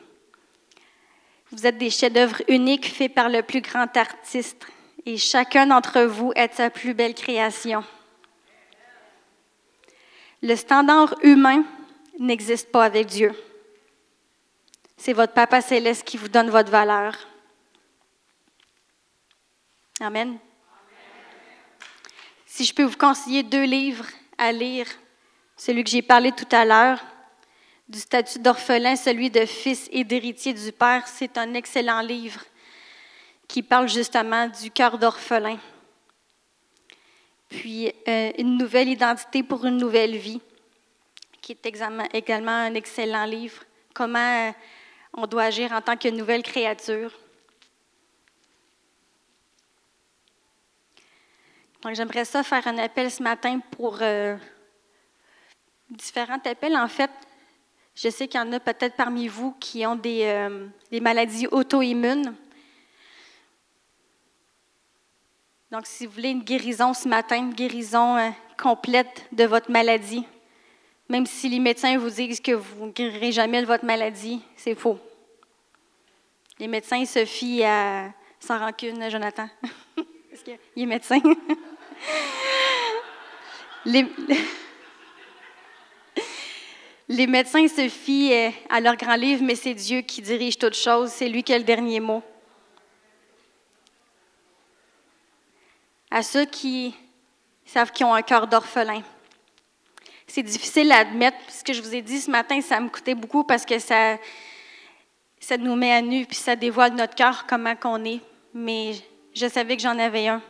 [1.51, 4.65] Vous êtes des chefs-d'œuvre uniques faits par le plus grand artiste,
[5.05, 7.83] et chacun d'entre vous est sa plus belle création.
[10.41, 11.63] Le standard humain
[12.19, 13.31] n'existe pas avec Dieu.
[14.97, 17.15] C'est votre Papa céleste qui vous donne votre valeur.
[19.99, 20.39] Amen.
[22.55, 24.05] Si je peux vous conseiller deux livres
[24.37, 24.85] à lire,
[25.57, 27.03] celui que j'ai parlé tout à l'heure,
[27.89, 32.41] du statut d'orphelin, celui de fils et d'héritier du Père, c'est un excellent livre
[33.47, 35.57] qui parle justement du cœur d'orphelin.
[37.49, 40.39] Puis euh, une nouvelle identité pour une nouvelle vie,
[41.41, 43.63] qui est également un excellent livre.
[43.95, 44.51] Comment euh,
[45.15, 47.11] on doit agir en tant que nouvelle créature.
[51.83, 54.37] Donc, j'aimerais ça faire un appel ce matin pour euh,
[55.89, 56.77] différents appels.
[56.77, 57.11] En fait,
[57.93, 60.69] je sais qu'il y en a peut-être parmi vous qui ont des, euh,
[61.01, 62.33] maladies auto-immunes.
[65.71, 70.25] Donc, si vous voulez une guérison ce matin, une guérison euh, complète de votre maladie,
[71.09, 74.75] même si les médecins vous disent que vous ne guérirez jamais de votre maladie, c'est
[74.75, 74.99] faux.
[76.59, 77.63] Les médecins se fient.
[78.39, 79.49] Sans rancune, Jonathan.
[80.29, 80.57] Parce qu'il.
[83.85, 84.07] les...
[87.27, 91.11] médecins se fient euh, à leur grand livre, mais c'est Dieu qui dirige toutes choses.
[91.11, 92.23] C'est lui qui a le dernier mot.
[96.09, 96.95] À ceux qui
[97.65, 99.01] savent qu'ils ont un cœur d'orphelin.
[100.27, 101.37] C'est difficile à admettre.
[101.49, 104.17] Ce que je vous ai dit ce matin, ça me coûtait beaucoup parce que ça,
[105.39, 108.21] ça nous met à nu, puis ça dévoile notre cœur, comment qu'on est.
[108.53, 108.93] Mais
[109.33, 110.41] je savais que j'en avais un.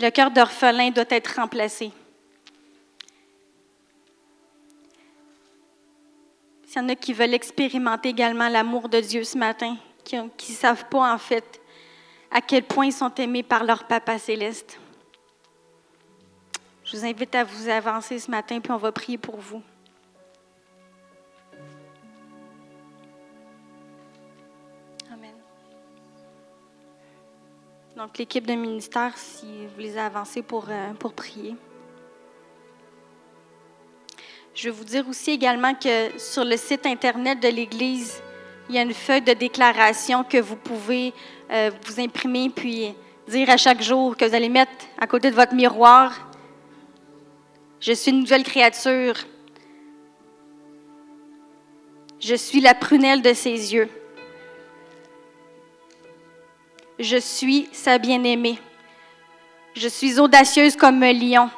[0.00, 1.90] Le cœur d'orphelin doit être remplacé.
[6.64, 10.28] S'il y en a qui veulent expérimenter également l'amour de Dieu ce matin, qui ne
[10.38, 11.60] savent pas en fait
[12.30, 14.78] à quel point ils sont aimés par leur Papa céleste.
[16.84, 19.62] Je vous invite à vous avancer ce matin, puis on va prier pour vous.
[27.98, 31.56] Donc, l'équipe de ministère, si vous les avancez pour, euh, pour prier.
[34.54, 38.22] Je vais vous dire aussi également que sur le site Internet de l'Église,
[38.68, 41.12] il y a une feuille de déclaration que vous pouvez
[41.50, 42.94] euh, vous imprimer puis
[43.26, 46.30] dire à chaque jour que vous allez mettre à côté de votre miroir.
[47.80, 49.14] Je suis une nouvelle créature.
[52.20, 53.88] Je suis la prunelle de ses yeux.
[56.98, 58.58] Je suis sa bien-aimée.
[59.74, 61.48] Je suis audacieuse comme un lion.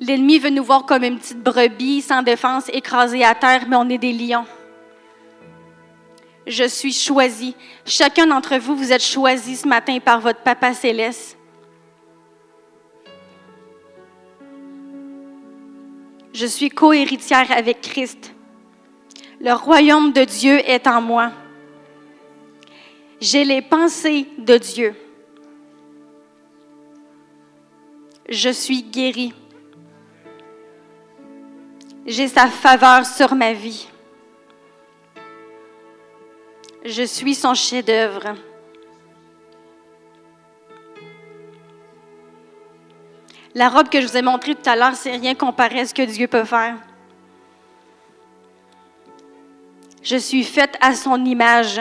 [0.00, 3.88] L'ennemi veut nous voir comme une petite brebis sans défense, écrasée à terre, mais on
[3.88, 4.46] est des lions.
[6.46, 7.56] Je suis choisie.
[7.86, 11.36] Chacun d'entre vous, vous êtes choisi ce matin par votre Papa céleste.
[16.32, 18.32] Je suis co-héritière avec Christ.
[19.40, 21.32] Le royaume de Dieu est en moi.
[23.26, 24.94] J'ai les pensées de Dieu.
[28.28, 29.32] Je suis guérie.
[32.04, 33.88] J'ai sa faveur sur ma vie.
[36.84, 38.34] Je suis son chef-d'œuvre.
[43.54, 45.94] La robe que je vous ai montrée tout à l'heure, c'est rien comparé à ce
[45.94, 46.76] que Dieu peut faire.
[50.02, 51.80] Je suis faite à son image.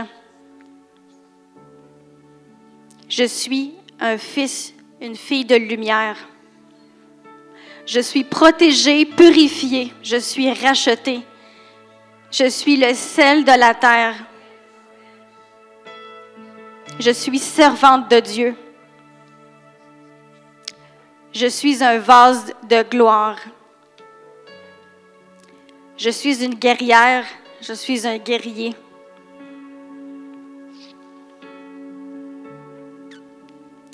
[3.09, 6.17] Je suis un fils, une fille de lumière.
[7.85, 9.93] Je suis protégée, purifiée.
[10.01, 11.21] Je suis rachetée.
[12.31, 14.15] Je suis le sel de la terre.
[16.99, 18.55] Je suis servante de Dieu.
[21.33, 23.37] Je suis un vase de gloire.
[25.97, 27.25] Je suis une guerrière.
[27.61, 28.75] Je suis un guerrier.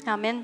[0.09, 0.43] Amen.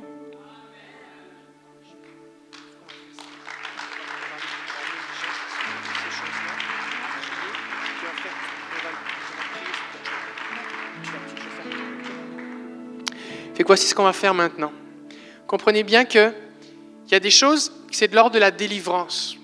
[13.56, 14.72] Fait voici ce qu'on va faire maintenant.
[15.48, 16.32] Comprenez bien qu'il
[17.12, 19.36] y a des choses, c'est de l'ordre de la délivrance.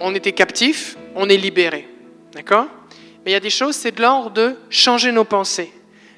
[0.00, 1.88] On était captif, on est libéré.
[2.34, 2.66] D'accord?
[3.24, 5.72] Mais il y a des choses, c'est de l'ordre de changer nos pensées.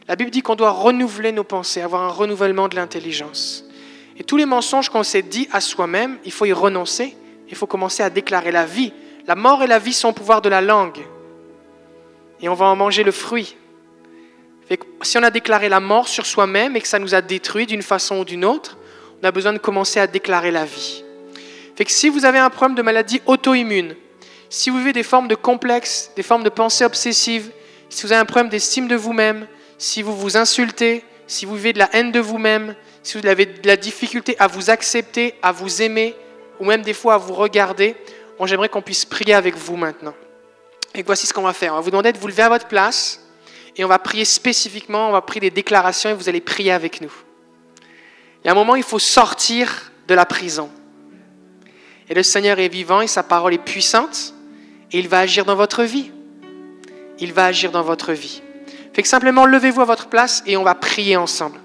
[0.06, 3.64] La Bible dit qu'on doit renouveler nos pensées, avoir un renouvellement de l'intelligence.
[4.18, 7.16] Et tous les mensonges qu'on s'est dit à soi-même, il faut y renoncer.
[7.48, 8.92] Il faut commencer à déclarer la vie.
[9.26, 11.00] La mort et la vie sont au pouvoir de la langue.
[12.40, 13.56] Et on va en manger le fruit.
[15.02, 17.82] si on a déclaré la mort sur soi-même et que ça nous a détruit d'une
[17.82, 18.76] façon ou d'une autre,
[19.22, 21.02] on a besoin de commencer à déclarer la vie.
[21.86, 23.96] Si vous avez un problème de maladie auto-immune,
[24.50, 27.50] si vous vivez des formes de complexes, des formes de pensées obsessives,
[27.88, 29.46] si vous avez un problème d'estime de vous-même,
[29.78, 33.46] si vous vous insultez, si vous vivez de la haine de vous-même, si vous avez
[33.46, 36.14] de la difficulté à vous accepter, à vous aimer,
[36.60, 37.96] ou même des fois à vous regarder,
[38.46, 40.14] j'aimerais qu'on puisse prier avec vous maintenant.
[40.94, 41.72] Et voici ce qu'on va faire.
[41.72, 43.20] On va vous demander de vous lever à votre place
[43.76, 47.00] et on va prier spécifiquement, on va prier des déclarations et vous allez prier avec
[47.00, 47.12] nous.
[48.42, 50.70] Il y a un moment, il faut sortir de la prison.
[52.08, 54.34] Et le Seigneur est vivant et sa parole est puissante
[54.92, 56.12] et il va agir dans votre vie.
[57.18, 58.42] Il va agir dans votre vie.
[58.94, 61.58] Fait que simplement levez-vous à votre place et on va prier ensemble.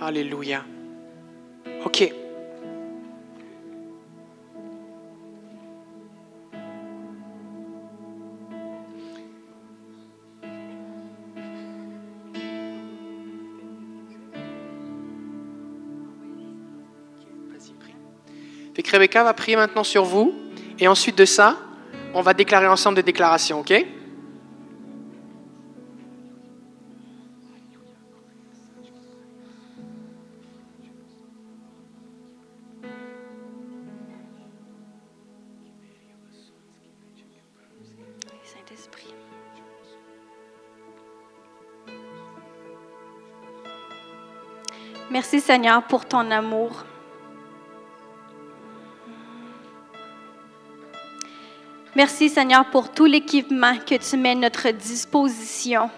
[0.00, 0.64] Alléluia.
[1.84, 2.12] OK.
[18.74, 20.32] Fait que Rebecca va prier maintenant sur vous.
[20.78, 21.56] Et ensuite de ça,
[22.14, 23.86] on va déclarer ensemble des déclarations, ok?
[45.10, 46.84] Merci Seigneur pour ton amour.
[51.98, 55.90] Merci Seigneur pour tout l'équipement que tu mets à notre disposition.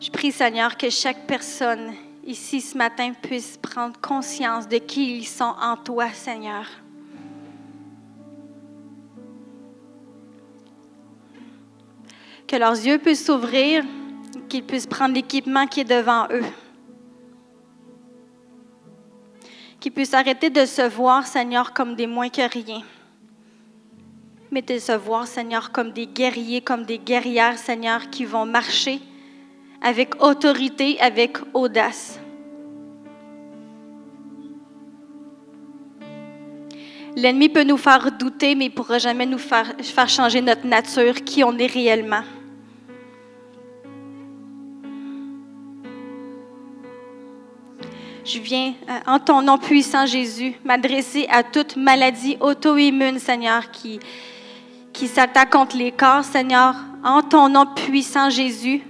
[0.00, 1.92] Je prie Seigneur que chaque personne
[2.24, 6.64] ici ce matin puisse prendre conscience de qui ils sont en toi Seigneur.
[12.48, 13.84] Que leurs yeux puissent s'ouvrir,
[14.48, 16.65] qu'ils puissent prendre l'équipement qui est devant eux.
[19.86, 22.82] Qu'ils puissent arrêter de se voir, Seigneur, comme des moins que rien.
[24.50, 28.98] Mais de se voir, Seigneur, comme des guerriers, comme des guerrières, Seigneur, qui vont marcher
[29.80, 32.18] avec autorité, avec audace.
[37.14, 40.66] L'ennemi peut nous faire douter, mais il ne pourra jamais nous faire, faire changer notre
[40.66, 42.24] nature, qui on est réellement.
[48.26, 54.00] Je viens, euh, en ton nom puissant, Jésus, m'adresser à toute maladie auto-immune, Seigneur, qui,
[54.92, 56.74] qui s'attaque contre les corps, Seigneur.
[57.04, 58.82] En ton nom puissant, Jésus,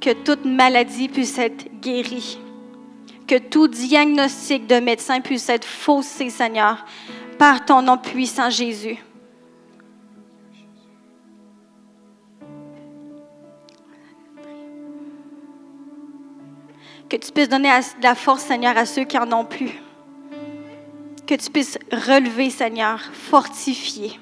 [0.00, 2.40] que toute maladie puisse être guérie.
[3.28, 6.84] Que tout diagnostic de médecin puisse être faussé, Seigneur,
[7.38, 8.98] par ton nom puissant, Jésus.
[17.08, 19.72] Que tu puisses donner de la force, Seigneur, à ceux qui en ont plus.
[21.26, 24.18] Que tu puisses relever, Seigneur, fortifier.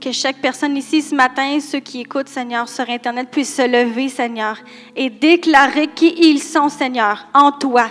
[0.00, 4.08] Que chaque personne ici ce matin, ceux qui écoutent, Seigneur, sur Internet, puissent se lever,
[4.08, 4.58] Seigneur,
[4.96, 7.88] et déclarer qui ils sont, Seigneur, en toi.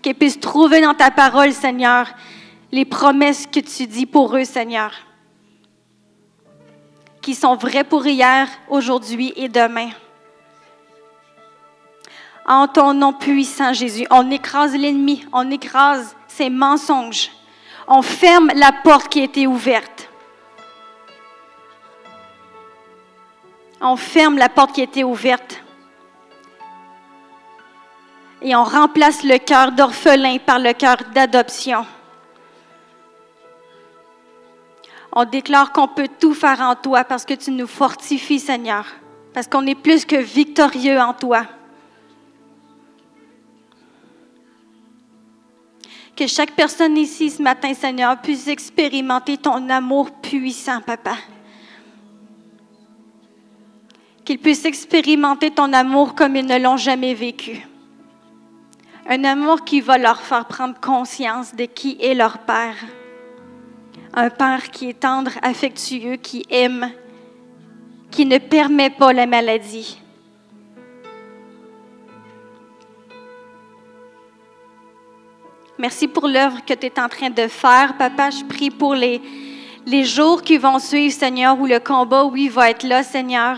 [0.00, 2.08] Qu'ils puissent trouver dans ta parole, Seigneur,
[2.72, 4.92] les promesses que tu dis pour eux, Seigneur
[7.22, 9.90] qui sont vrais pour hier, aujourd'hui et demain.
[12.44, 17.30] En ton nom puissant, Jésus, on écrase l'ennemi, on écrase ses mensonges.
[17.86, 20.08] On ferme la porte qui a été ouverte.
[23.80, 25.62] On ferme la porte qui a été ouverte.
[28.40, 31.86] Et on remplace le cœur d'orphelin par le cœur d'adoption.
[35.14, 38.86] On déclare qu'on peut tout faire en toi parce que tu nous fortifies, Seigneur,
[39.34, 41.44] parce qu'on est plus que victorieux en toi.
[46.16, 51.16] Que chaque personne ici ce matin, Seigneur, puisse expérimenter ton amour puissant, Papa.
[54.24, 57.66] Qu'ils puissent expérimenter ton amour comme ils ne l'ont jamais vécu.
[59.08, 62.76] Un amour qui va leur faire prendre conscience de qui est leur Père.
[64.14, 66.90] Un Père qui est tendre, affectueux, qui aime,
[68.10, 69.98] qui ne permet pas la maladie.
[75.78, 78.28] Merci pour l'œuvre que tu es en train de faire, Papa.
[78.28, 79.20] Je prie pour les,
[80.04, 83.56] jours qui vont suivre, Seigneur, où le combat, oui, va être là, Seigneur.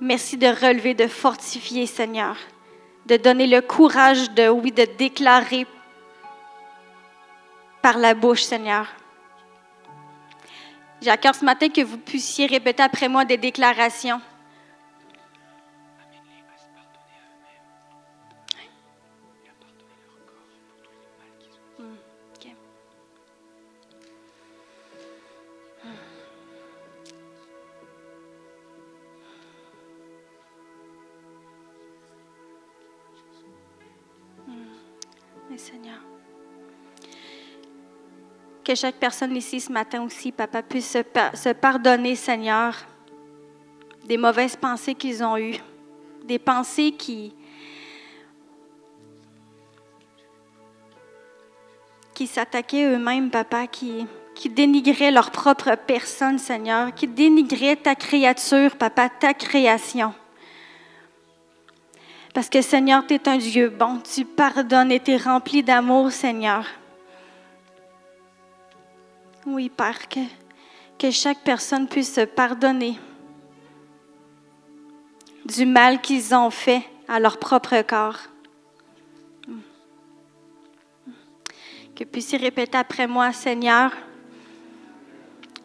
[0.00, 2.36] Merci de relever, de fortifier, Seigneur,
[3.06, 5.64] de donner le courage de déclarer
[7.82, 8.86] par la bouche, Seigneur.
[11.02, 14.20] J'ai à cœur ce matin que vous puissiez répéter après moi des déclarations.
[38.72, 40.96] Que chaque personne ici ce matin aussi, Papa, puisse
[41.34, 42.74] se, pardonner, Seigneur,
[44.06, 45.58] des mauvaises pensées qu'ils ont eues,
[46.24, 47.34] des pensées qui,
[52.14, 58.76] qui s'attaquaient eux-mêmes, Papa, qui, qui dénigraient leur propre personne, Seigneur, qui dénigraient ta créature,
[58.76, 60.14] Papa, ta création.
[62.32, 66.10] Parce que Seigneur, tu es un Dieu bon, tu pardonnes et tu es rempli d'amour,
[66.10, 66.64] Seigneur.
[69.44, 70.20] Oui, Père, que,
[70.98, 72.98] que chaque personne puisse se pardonner
[75.44, 78.18] du mal qu'ils ont fait à leur propre corps.
[81.96, 83.90] Que puisse répéter après moi, Seigneur,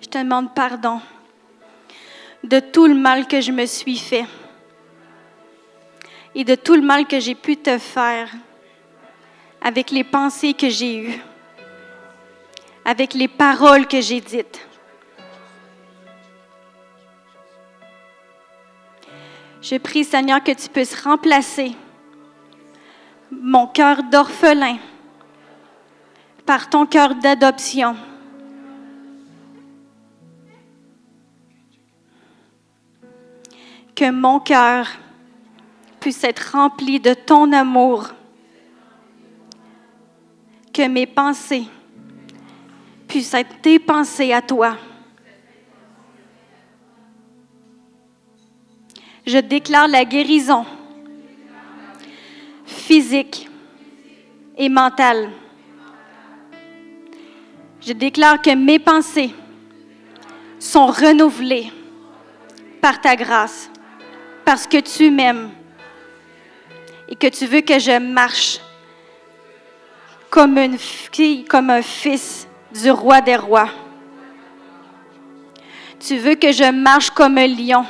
[0.01, 0.99] je te demande pardon
[2.43, 4.25] de tout le mal que je me suis fait
[6.33, 8.29] et de tout le mal que j'ai pu te faire
[9.61, 11.19] avec les pensées que j'ai eues,
[12.87, 14.65] avec les paroles que j'ai dites.
[19.61, 21.75] Je prie, Seigneur, que tu puisses remplacer
[23.29, 24.77] mon cœur d'orphelin
[26.45, 27.97] par ton cœur d'adoption.
[33.93, 34.87] Que mon cœur
[35.99, 38.07] puisse être rempli de ton amour.
[40.71, 41.67] Que mes pensées
[43.07, 44.77] puissent être tes pensées à toi.
[49.25, 50.65] Je déclare la guérison
[52.65, 53.49] physique
[54.57, 55.29] et mentale.
[57.81, 59.31] Je déclare que mes pensées
[60.59, 61.71] sont renouvelées
[62.81, 63.69] par ta grâce,
[64.45, 65.51] parce que tu m'aimes
[67.09, 68.59] et que tu veux que je marche
[70.29, 73.69] comme une fille, comme un fils du roi des rois.
[75.99, 77.85] Tu veux que je marche comme un lion.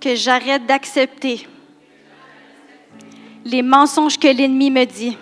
[0.00, 1.46] Que j'arrête d'accepter
[3.44, 5.16] les mensonges que l'ennemi me dit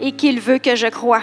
[0.00, 1.22] et qu'il veut que je croie.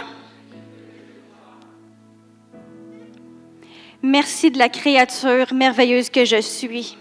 [4.02, 6.98] Merci de la créature merveilleuse que je suis.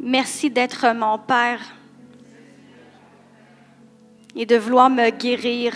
[0.00, 1.74] Merci d'être mon Père
[4.36, 5.72] et de vouloir me guérir,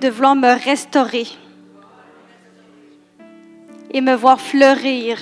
[0.00, 1.26] de vouloir me restaurer
[3.90, 5.18] et me voir fleurir.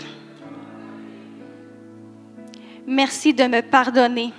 [2.86, 4.34] Merci de me pardonner.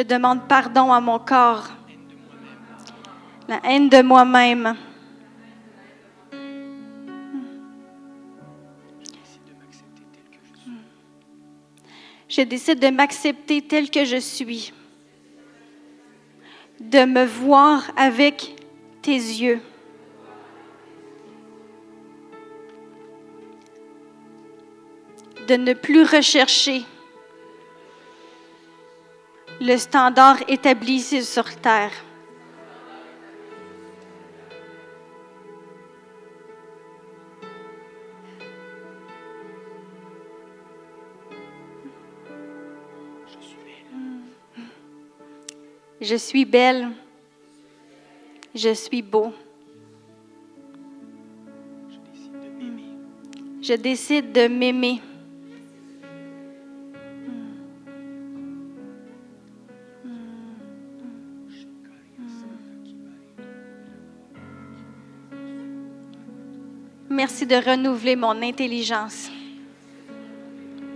[0.00, 1.68] Je demande pardon à mon corps,
[3.46, 4.74] la haine de moi-même.
[12.30, 14.72] Je décide de m'accepter tel que je suis,
[16.80, 18.56] de me voir avec
[19.02, 19.60] tes yeux.
[25.46, 26.84] de ne plus rechercher
[29.60, 31.92] le standard établi sur terre.
[46.00, 46.88] Je suis belle.
[48.54, 49.32] Je suis beau.
[53.60, 55.02] Je décide de m'aimer.
[67.22, 69.30] Merci de renouveler mon intelligence,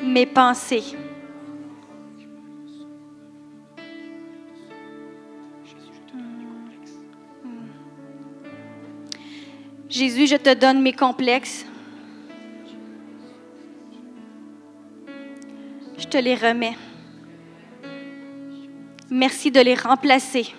[0.03, 0.97] mes pensées.
[9.91, 11.67] Jésus, je te donne mes complexes.
[15.99, 16.79] Je te les remets.
[19.11, 20.55] Merci de les remplacer.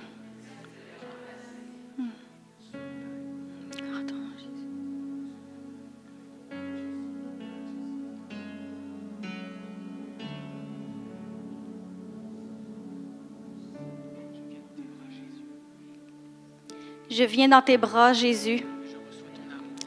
[17.26, 18.64] Viens dans tes bras, Jésus,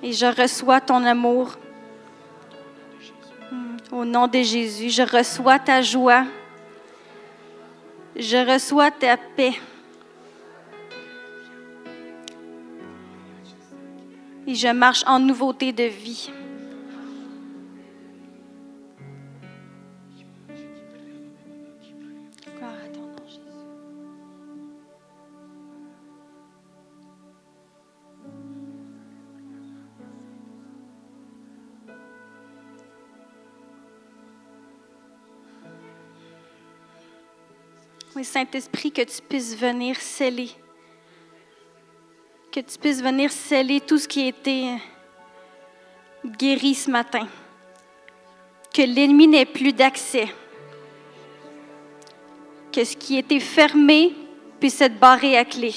[0.03, 1.57] et je reçois ton amour.
[3.91, 6.25] Au nom de Jésus, je reçois ta joie.
[8.15, 9.55] Je reçois ta paix.
[14.47, 16.31] Et je marche en nouveauté de vie.
[38.29, 40.51] Saint-Esprit, que tu puisses venir sceller.
[42.53, 44.77] Que tu puisses venir sceller tout ce qui a été
[46.25, 47.27] guéri ce matin.
[48.73, 50.29] Que l'ennemi n'ait plus d'accès.
[52.71, 54.15] Que ce qui était fermé
[54.61, 55.75] puisse être barré à clé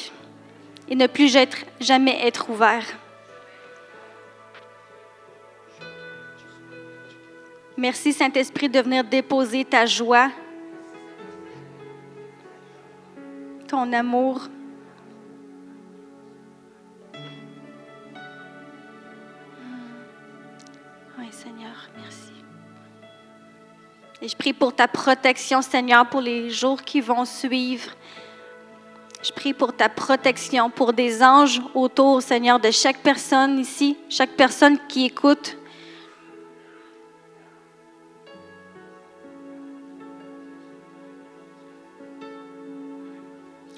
[0.90, 1.34] et ne plus
[1.80, 2.86] jamais être ouvert.
[7.78, 10.30] Merci Saint-Esprit de venir déposer ta joie,
[13.72, 14.42] ton amour.
[21.18, 22.34] Oui, Seigneur, merci.
[24.22, 27.92] Et je prie pour ta protection, Seigneur, pour les jours qui vont suivre.
[29.24, 34.32] Je prie pour ta protection, pour des anges autour, Seigneur, de chaque personne ici, chaque
[34.32, 35.56] personne qui écoute.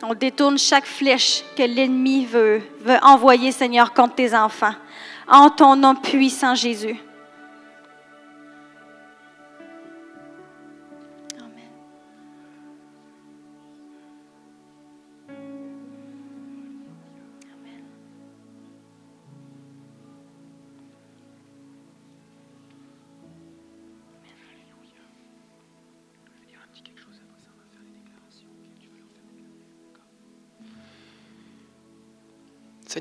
[0.06, 4.74] On détourne chaque flèche que l'ennemi veut, veut envoyer, Seigneur, contre tes enfants.
[5.30, 6.97] En ton nom puissant, Jésus.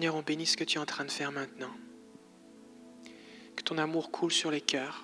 [0.02, 1.70] Seigneur, on bénit ce que tu es en train de faire maintenant.
[3.54, 5.02] Que ton amour coule sur les cœurs.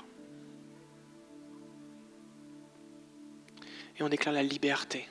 [3.96, 5.09] Et on déclare la liberté.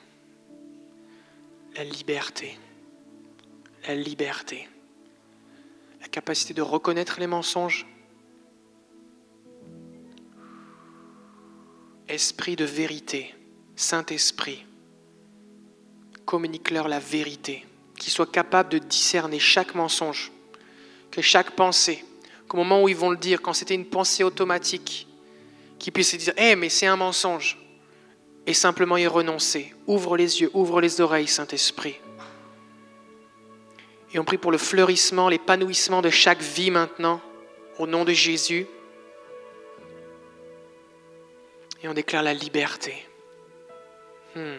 [1.74, 2.58] La liberté.
[3.86, 4.68] La liberté.
[6.02, 7.86] La capacité de reconnaître les mensonges.
[12.08, 13.34] Esprit de vérité.
[13.74, 14.66] Saint-Esprit.
[16.26, 17.64] Communique-leur la vérité
[17.98, 20.32] qu'ils soient capables de discerner chaque mensonge,
[21.10, 22.04] que chaque pensée,
[22.46, 25.06] qu'au moment où ils vont le dire, quand c'était une pensée automatique,
[25.78, 27.58] qu'ils puissent se dire Eh, mais c'est un mensonge
[28.46, 29.74] et simplement y renoncer.
[29.86, 31.96] Ouvre les yeux, ouvre les oreilles, Saint-Esprit.
[34.12, 37.20] Et on prie pour le fleurissement, l'épanouissement de chaque vie maintenant,
[37.78, 38.66] au nom de Jésus.
[41.82, 43.06] Et on déclare la liberté.
[44.34, 44.56] Hmm.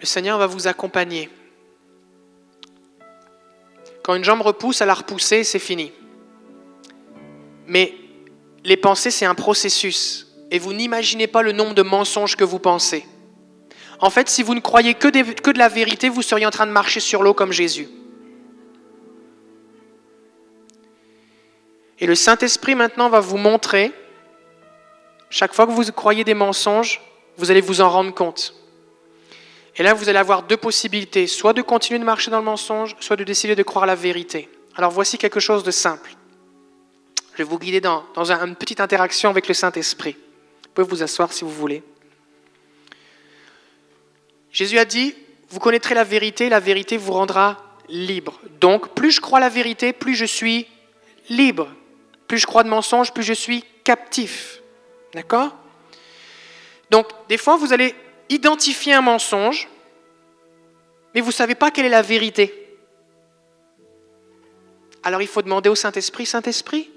[0.00, 1.28] Le Seigneur va vous accompagner.
[4.02, 5.92] Quand une jambe repousse, à la repousser, c'est fini.
[7.66, 7.94] Mais
[8.64, 10.26] les pensées, c'est un processus.
[10.50, 13.04] Et vous n'imaginez pas le nombre de mensonges que vous pensez.
[14.00, 16.72] En fait, si vous ne croyez que, de la vérité, vous seriez en train de
[16.72, 17.88] marcher sur l'eau comme Jésus.
[21.98, 23.92] Et le Saint-Esprit maintenant va vous montrer,
[25.30, 27.02] chaque fois que vous croyez des mensonges,
[27.36, 28.54] vous allez vous en rendre compte.
[29.78, 32.96] Et là, vous allez avoir deux possibilités, soit de continuer de marcher dans le mensonge,
[32.98, 34.48] soit de décider de croire la vérité.
[34.74, 36.10] Alors voici quelque chose de simple.
[37.32, 40.16] Je vais vous guider dans, dans un- une petite interaction avec le Saint-Esprit.
[40.64, 41.84] Vous pouvez vous asseoir si vous voulez.
[44.50, 45.14] Jésus a dit,
[45.50, 47.56] vous connaîtrez la vérité, la vérité vous rendra
[47.88, 48.40] libre.
[48.60, 50.66] Donc, plus je crois la vérité, plus je suis
[51.28, 51.68] libre.
[52.26, 54.60] Plus je crois de mensonges, plus je suis captif.
[55.14, 55.54] D'accord?
[56.90, 57.94] Donc, des fois, vous allez
[58.28, 59.68] identifier un mensonge,
[61.14, 62.54] mais vous ne savez pas quelle est la vérité.
[65.02, 66.90] Alors, il faut demander au Saint-Esprit, Saint-Esprit,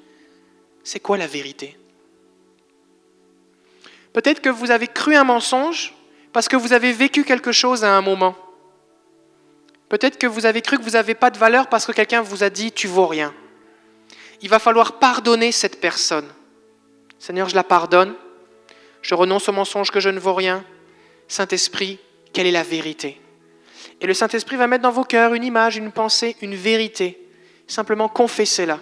[0.83, 1.77] c'est quoi la vérité?
[4.13, 5.93] Peut-être que vous avez cru un mensonge
[6.33, 8.35] parce que vous avez vécu quelque chose à un moment.
[9.89, 12.43] Peut-être que vous avez cru que vous n'avez pas de valeur parce que quelqu'un vous
[12.43, 13.33] a dit tu vaux rien.
[14.41, 16.27] Il va falloir pardonner cette personne.
[17.19, 18.15] Seigneur, je la pardonne.
[19.01, 20.63] Je renonce au mensonge que je ne vaux rien.
[21.31, 21.97] Saint-Esprit,
[22.33, 23.17] quelle est la vérité?
[24.01, 27.25] Et le Saint-Esprit va mettre dans vos cœurs une image, une pensée, une vérité.
[27.67, 28.81] Simplement confessez-la.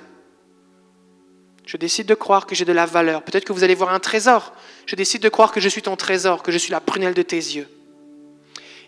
[1.64, 3.22] Je décide de croire que j'ai de la valeur.
[3.22, 4.52] Peut-être que vous allez voir un trésor.
[4.88, 7.22] Je décide de croire que je suis ton trésor, que je suis la prunelle de
[7.22, 7.68] tes yeux.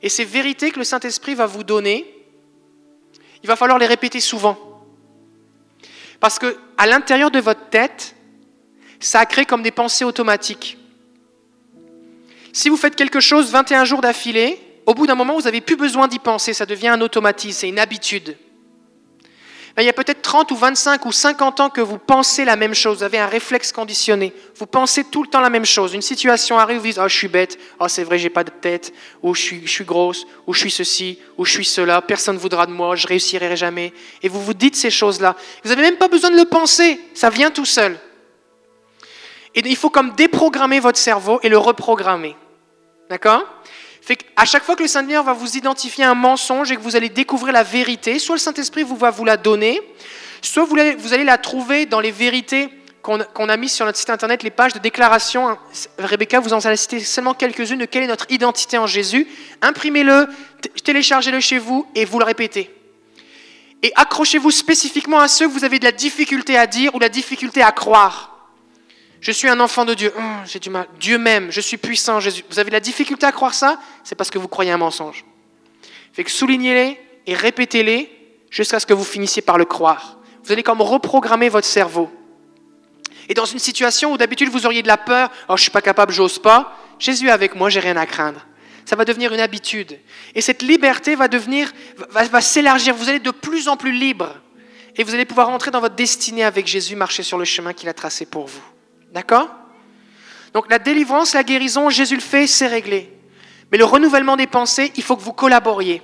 [0.01, 2.11] Et ces vérités que le Saint-Esprit va vous donner,
[3.43, 4.57] il va falloir les répéter souvent.
[6.19, 8.15] Parce que à l'intérieur de votre tête,
[8.99, 10.79] ça crée comme des pensées automatiques.
[12.53, 15.75] Si vous faites quelque chose 21 jours d'affilée, au bout d'un moment, vous n'avez plus
[15.75, 18.37] besoin d'y penser, ça devient un automatisme, c'est une habitude.
[19.75, 22.57] Ben, il y a peut-être 30 ou 25 ou 50 ans que vous pensez la
[22.57, 25.93] même chose, vous avez un réflexe conditionné, vous pensez tout le temps la même chose.
[25.93, 28.49] Une situation arrive, vous dites Oh, je suis bête, oh, c'est vrai, j'ai pas de
[28.49, 28.93] tête,
[29.23, 32.65] ou je suis, grosse, ou je suis ceci, ou je suis cela, personne ne voudra
[32.65, 33.93] de moi, je réussirai jamais.
[34.21, 35.37] Et vous vous dites ces choses-là.
[35.63, 37.97] Vous n'avez même pas besoin de le penser, ça vient tout seul.
[39.55, 42.35] Et il faut comme déprogrammer votre cerveau et le reprogrammer.
[43.09, 43.43] D'accord?
[44.01, 46.95] Fait à chaque fois que le Seigneur va vous identifier un mensonge et que vous
[46.95, 49.79] allez découvrir la vérité, soit le Saint-Esprit vous va vous la donner,
[50.41, 52.69] soit vous allez, la trouver dans les vérités
[53.03, 55.57] qu'on a mises sur notre site internet, les pages de déclaration.
[55.97, 59.27] Rebecca vous en a cité seulement quelques-unes de quelle est notre identité en Jésus.
[59.61, 60.27] Imprimez-le,
[60.83, 62.73] téléchargez-le chez vous et vous le répétez.
[63.83, 67.03] Et accrochez-vous spécifiquement à ceux que vous avez de la difficulté à dire ou de
[67.03, 68.30] la difficulté à croire.
[69.21, 70.11] Je suis un enfant de Dieu.
[70.17, 70.87] Hum, j'ai du mal.
[70.99, 71.51] Dieu m'aime.
[71.51, 72.19] Je suis puissant.
[72.19, 72.43] Jésus.
[72.49, 73.79] Vous avez la difficulté à croire ça?
[74.03, 75.23] C'est parce que vous croyez un mensonge.
[76.11, 78.09] Fait que soulignez-les et répétez-les
[78.49, 80.17] jusqu'à ce que vous finissiez par le croire.
[80.43, 82.11] Vous allez comme reprogrammer votre cerveau.
[83.29, 85.83] Et dans une situation où d'habitude vous auriez de la peur, oh je suis pas
[85.83, 88.45] capable, j'ose pas, Jésus est avec moi, j'ai rien à craindre.
[88.85, 89.99] Ça va devenir une habitude.
[90.33, 91.71] Et cette liberté va devenir,
[92.09, 92.95] va, va s'élargir.
[92.95, 94.35] Vous allez de plus en plus libre.
[94.97, 97.87] Et vous allez pouvoir entrer dans votre destinée avec Jésus, marcher sur le chemin qu'il
[97.87, 98.61] a tracé pour vous.
[99.11, 99.49] D'accord?
[100.53, 103.11] Donc la délivrance, la guérison, Jésus le fait, c'est réglé.
[103.71, 106.01] Mais le renouvellement des pensées, il faut que vous collaboriez.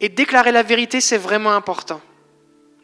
[0.00, 2.00] Et déclarer la vérité, c'est vraiment important.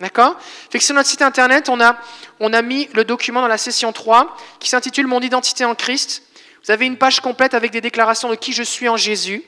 [0.00, 0.36] D'accord?
[0.70, 1.96] Fait que sur notre site internet, on a,
[2.40, 6.24] on a mis le document dans la session 3 qui s'intitule Mon identité en Christ.
[6.64, 9.44] Vous avez une page complète avec des déclarations de qui je suis en Jésus.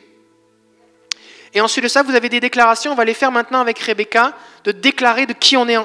[1.55, 4.37] Et ensuite de ça, vous avez des déclarations, on va les faire maintenant avec Rebecca,
[4.65, 5.79] de déclarer de qui on est,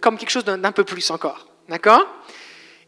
[0.00, 1.48] comme quelque chose d'un peu plus encore.
[1.68, 2.06] D'accord?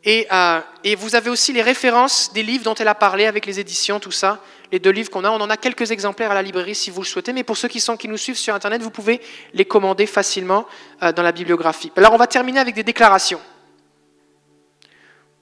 [0.06, 3.60] Euh, et, vous avez aussi les références des livres dont elle a parlé avec les
[3.60, 4.42] éditions, tout ça,
[4.72, 5.30] les deux livres qu'on a.
[5.30, 7.68] On en a quelques exemplaires à la librairie si vous le souhaitez, mais pour ceux
[7.68, 9.20] qui, sont, qui nous suivent sur Internet, vous pouvez
[9.52, 10.66] les commander facilement
[11.02, 11.92] euh, dans la bibliographie.
[11.96, 13.40] Alors on va terminer avec des déclarations.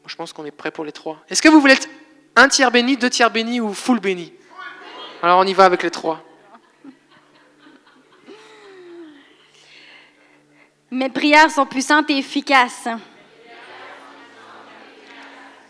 [0.07, 1.19] Je pense qu'on est prêt pour les trois.
[1.29, 1.89] Est-ce que vous voulez être
[2.35, 4.33] un tiers béni, deux tiers béni ou full béni?
[5.23, 6.25] Alors on y va avec les trois.
[10.91, 12.89] Mes prières sont puissantes et efficaces.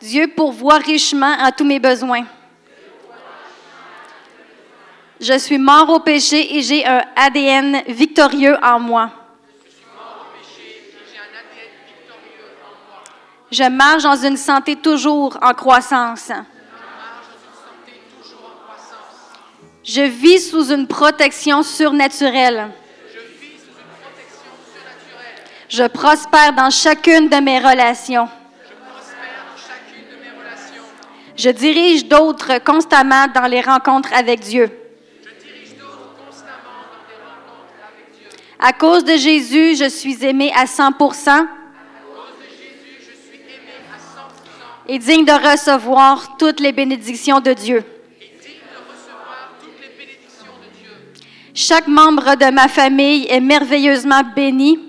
[0.01, 2.25] Dieu pourvoit richement à tous mes besoins.
[5.21, 9.11] Je suis mort au péché et j'ai un ADN victorieux en moi.
[13.51, 16.31] Je marche dans une santé toujours en croissance.
[19.83, 22.69] Je vis sous une protection surnaturelle.
[25.69, 28.29] Je prospère dans chacune de mes relations.
[31.39, 34.69] Je dirige d'autres constamment dans les rencontres avec Dieu.
[38.59, 41.47] À cause de Jésus, je suis aimé à 100%
[44.89, 47.85] et digne de recevoir toutes les bénédictions de Dieu.
[51.55, 54.88] Chaque membre de ma famille est merveilleusement béni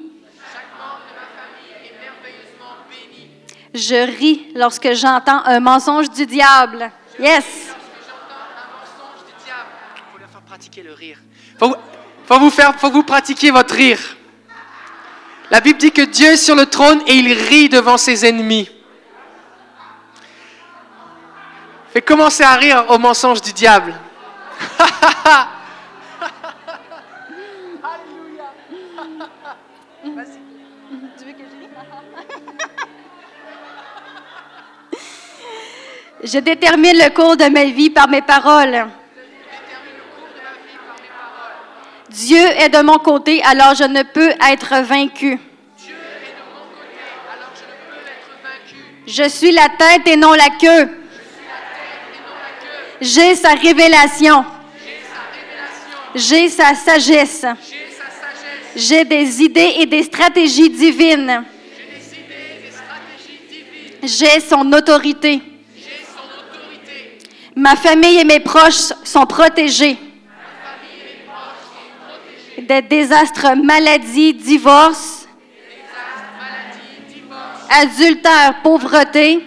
[3.79, 6.91] Je ris lorsque j'entends un mensonge du diable.
[7.17, 7.45] Yes.
[7.55, 7.71] Il
[10.11, 11.17] faut faire pratiquer le rire.
[11.57, 11.75] Faut,
[12.25, 14.17] faut vous faire, faut vous pratiquer votre rire.
[15.49, 18.69] La Bible dit que Dieu est sur le trône et il rit devant ses ennemis.
[21.93, 23.95] Fait commencer à rire au mensonge du diable.
[36.23, 38.87] je détermine le cours de ma vie par mes paroles.
[42.09, 45.39] Dieu est de mon côté, alors je ne peux être vaincu.
[49.07, 50.89] Je suis la tête et non la queue.
[53.01, 54.43] J'ai sa révélation.
[56.15, 57.45] J'ai sa sagesse.
[58.75, 61.43] j'ai des idées et des stratégies divines,
[64.03, 65.41] J'ai son autorité.
[67.59, 69.97] Ma famille et mes proches sont protégés.
[72.57, 75.27] Des désastres, maladies, divorces,
[77.69, 79.45] adultère, pauvreté,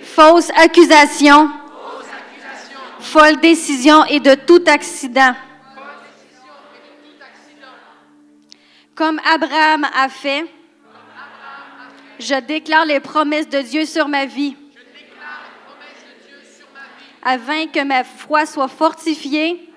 [0.00, 1.50] fausses accusations,
[2.98, 5.34] folles décisions et de tout accident.
[8.94, 10.46] Comme Abraham a fait,
[12.18, 14.56] je déclare les promesses de Dieu sur ma vie,
[17.22, 19.68] afin que ma foi soit fortifiée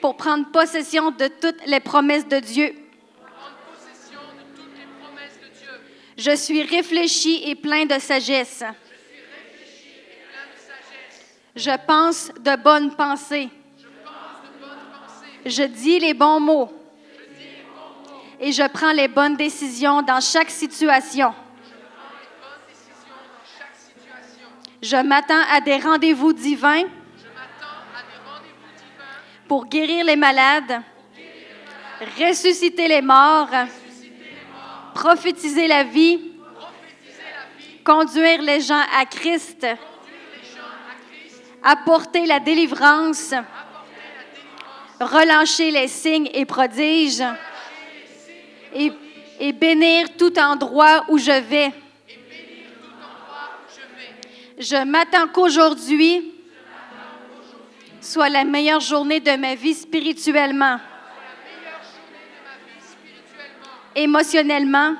[0.00, 2.74] pour prendre possession de toutes les promesses de Dieu.
[6.16, 7.54] Je suis réfléchi et.
[7.54, 8.64] Plein de sagesse,
[11.54, 13.50] Je pense de bonnes pensées.
[15.44, 16.72] Je dis les bons mots.
[18.40, 21.28] Et je prends les bonnes décisions dans chaque situation.
[21.28, 21.34] bonne
[22.68, 24.48] décision dans chaque situation.
[24.88, 26.84] Je m'attends à des rendez-vous divins
[29.48, 30.80] pour guérir les malades,
[32.16, 33.50] ressusciter les morts,
[34.94, 36.18] prophétiser la vie,
[36.54, 39.76] prophétiser la vie, conduire les gens à Christ, conduire
[40.36, 43.98] les gens à Christ, apporter la délivrance, apporter
[45.00, 47.24] la délivrance, relâcher les signes et prodiges
[48.72, 48.92] et,
[49.40, 51.72] et bénir tout endroit où je vais.
[54.58, 56.32] Je m'attends qu'aujourd'hui
[58.00, 60.78] soit la meilleure journée de ma vie spirituellement,
[63.94, 64.94] émotionnellement,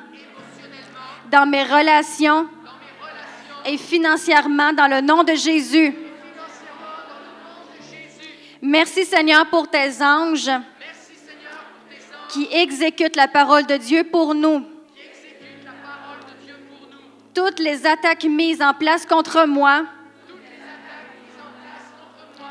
[1.30, 2.48] dans mes relations
[3.64, 5.94] et financièrement dans le nom de Jésus.
[8.60, 10.50] Merci Seigneur pour tes anges
[12.28, 14.75] qui exécutent la parole de Dieu pour nous.
[17.36, 19.84] Toutes les attaques mises en place contre moi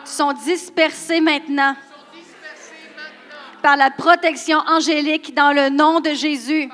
[0.03, 1.75] sont dispersées maintenant
[3.63, 6.69] par la protection angélique dans le nom de Jésus.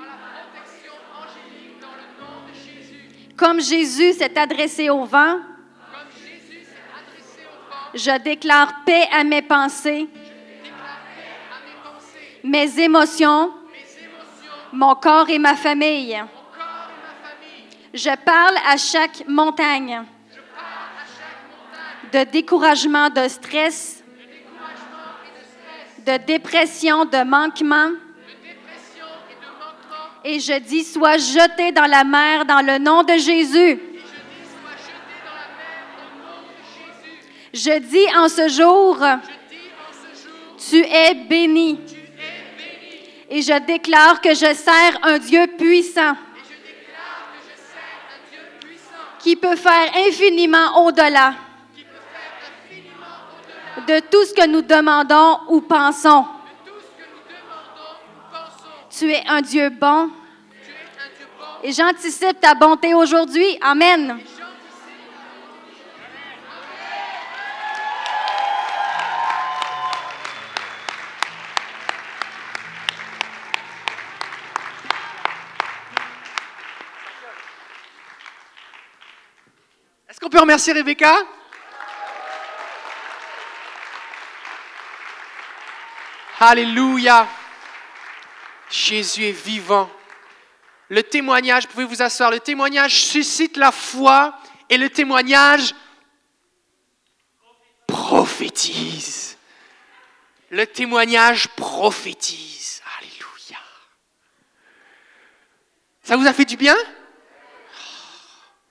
[3.37, 5.37] Comme Jésus s'est adressé au vent,
[7.93, 10.09] je déclare paix à mes pensées,
[12.43, 13.53] mes émotions,
[14.73, 16.21] mon corps et ma famille.
[17.93, 20.01] Je parle à chaque montagne
[22.13, 24.01] de découragement, de stress,
[26.05, 27.91] de dépression, de manquement,
[30.23, 33.79] et je dis sois jeté dans la mer dans le nom de Jésus.
[37.53, 38.97] Je dis, en ce jour,
[40.69, 41.77] tu es béni.
[43.29, 46.15] Et je déclare que je sers un Dieu puissant
[49.21, 51.33] qui peut faire infiniment au-delà
[53.87, 56.25] de tout ce que nous demandons ou pensons.
[58.89, 60.09] Tu es un Dieu bon
[61.63, 63.57] et j'anticipe ta bonté aujourd'hui.
[63.61, 64.19] Amen.
[80.31, 81.13] Peut remercier Rebecca
[86.39, 87.27] Alléluia.
[88.67, 89.91] Jésus est vivant.
[90.89, 94.35] Le témoignage, pouvez vous asseoir, le témoignage suscite la foi
[94.67, 95.75] et le témoignage
[97.85, 99.37] prophétise.
[100.49, 102.81] Le témoignage prophétise.
[102.97, 103.59] Alléluia.
[106.01, 106.75] Ça vous a fait du bien?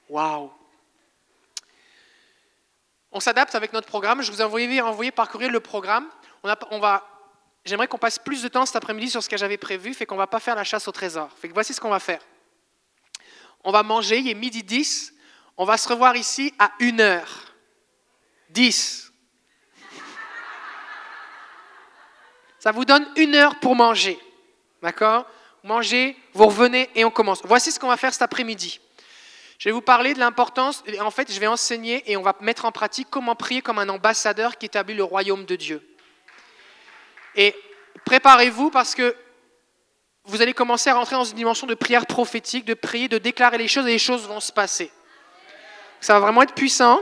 [0.09, 0.51] Waouh.
[3.13, 4.23] On s'adapte avec notre programme.
[4.23, 6.07] Je vous ai envoyé, parcourir le programme.
[6.43, 7.07] On, va,
[7.65, 10.17] j'aimerais qu'on passe plus de temps cet après-midi sur ce que j'avais prévu, fait qu'on
[10.17, 11.29] va pas faire la chasse au trésor.
[11.41, 12.21] Fait que voici ce qu'on va faire.
[13.65, 15.13] On va manger, il est midi 10.
[15.57, 17.23] On va se revoir ici à 1h.
[18.51, 19.13] 10.
[22.59, 24.19] Ça vous donne une heure pour manger.
[24.83, 25.27] D'accord?
[25.63, 27.43] Mangez, vous revenez et on commence.
[27.45, 28.81] Voici ce qu'on va faire cet après-midi.
[29.61, 32.65] Je vais vous parler de l'importance, en fait, je vais enseigner et on va mettre
[32.65, 35.87] en pratique comment prier comme un ambassadeur qui établit le royaume de Dieu.
[37.37, 37.55] Et
[38.07, 39.15] préparez-vous parce que
[40.25, 43.59] vous allez commencer à rentrer dans une dimension de prière prophétique, de prier, de déclarer
[43.59, 44.91] les choses et les choses vont se passer.
[46.01, 46.99] Ça va vraiment être puissant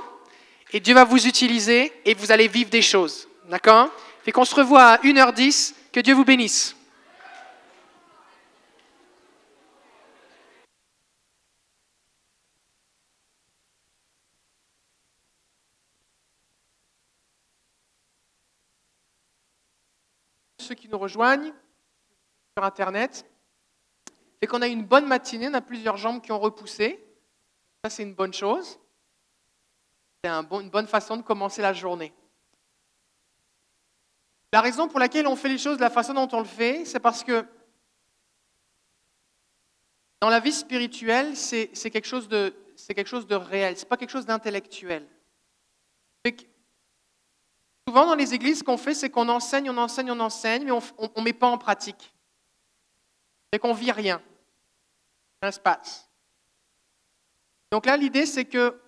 [0.73, 3.29] et Dieu va vous utiliser et vous allez vivre des choses.
[3.45, 3.89] D'accord?
[4.25, 5.75] Fait qu'on se revoit à 1h10.
[5.93, 6.75] Que Dieu vous bénisse.
[20.69, 21.53] Ceux qui nous rejoignent
[22.57, 23.27] sur Internet.
[24.41, 27.03] Fait qu'on a une bonne matinée, on a plusieurs jambes qui ont repoussé.
[27.83, 28.79] Ça, c'est une bonne chose.
[30.23, 32.13] C'est une bonne façon de commencer la journée.
[34.53, 36.85] La raison pour laquelle on fait les choses de la façon dont on le fait,
[36.85, 37.45] c'est parce que
[40.21, 42.55] dans la vie spirituelle, c'est quelque, de,
[42.89, 45.07] quelque chose de réel, ce n'est pas quelque chose d'intellectuel.
[47.89, 50.73] Souvent dans les églises, ce qu'on fait, c'est qu'on enseigne, on enseigne, on enseigne, mais
[50.73, 52.13] on ne met pas en pratique.
[53.51, 54.21] C'est qu'on vit rien.
[55.43, 56.07] Ça se passe.
[57.73, 58.79] Donc là, l'idée, c'est que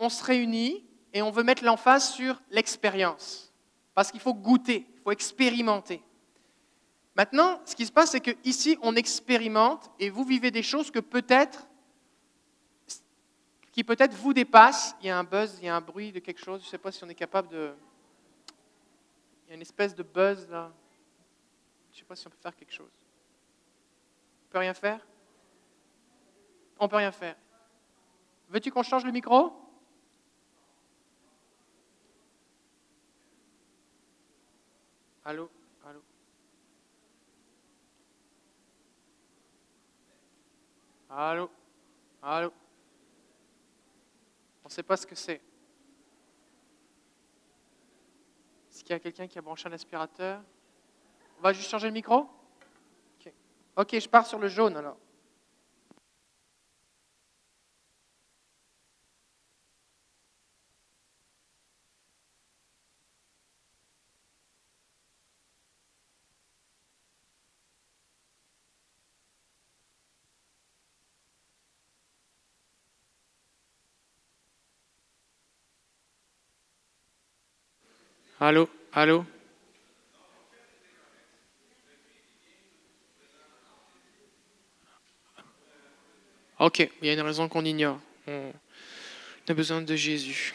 [0.00, 3.52] on se réunit et on veut mettre l'emphase sur l'expérience.
[3.94, 6.02] Parce qu'il faut goûter, il faut expérimenter.
[7.14, 10.98] Maintenant, ce qui se passe, c'est qu'ici, on expérimente et vous vivez des choses que
[10.98, 11.68] peut-être,
[13.70, 14.96] qui peut-être vous dépassent.
[15.00, 16.62] Il y a un buzz, il y a un bruit de quelque chose.
[16.62, 17.72] Je ne sais pas si on est capable de,
[19.52, 20.72] y a une espèce de buzz là.
[21.90, 23.06] Je ne sais pas si on peut faire quelque chose.
[24.46, 25.06] On peut rien faire?
[26.78, 27.36] On peut rien faire.
[28.48, 29.52] Veux-tu qu'on change le micro?
[35.22, 35.50] Allô?
[35.84, 36.02] Allô?
[41.10, 41.50] Allô?
[42.22, 42.52] Allô?
[44.64, 45.42] On ne sait pas ce que c'est.
[48.82, 50.42] Est-ce qu'il y a quelqu'un qui a branché un aspirateur?
[51.38, 52.26] On va juste changer le micro?
[53.20, 53.32] Ok,
[53.76, 54.96] ok, je pars sur le jaune alors.
[78.44, 79.24] Allô Allô?
[86.58, 88.00] Ok, il y a une raison qu'on ignore.
[88.26, 88.52] On
[89.46, 90.54] a besoin de Jésus.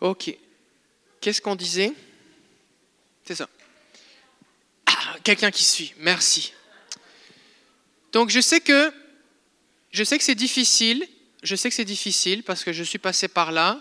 [0.00, 0.34] Ok.
[1.20, 1.92] Qu'est-ce qu'on disait?
[3.26, 3.50] C'est ça.
[4.86, 5.92] Ah, quelqu'un qui suit.
[5.98, 6.54] Merci.
[8.12, 8.90] Donc je sais que
[9.90, 11.06] je sais que c'est difficile.
[11.42, 13.78] Je sais que c'est difficile parce que je suis passé par là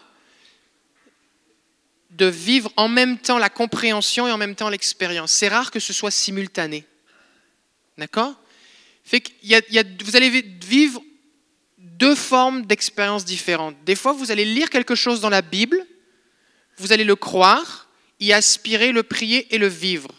[2.17, 5.31] de vivre en même temps la compréhension et en même temps l'expérience.
[5.31, 6.83] C'est rare que ce soit simultané.
[7.97, 8.33] D'accord?
[9.03, 9.23] Fait
[10.03, 11.01] Vous allez vivre
[11.77, 13.75] deux formes d'expériences différentes.
[13.85, 15.85] Des fois, vous allez lire quelque chose dans la Bible,
[16.77, 17.87] vous allez le croire,
[18.19, 20.09] y aspirer, le prier et le vivre.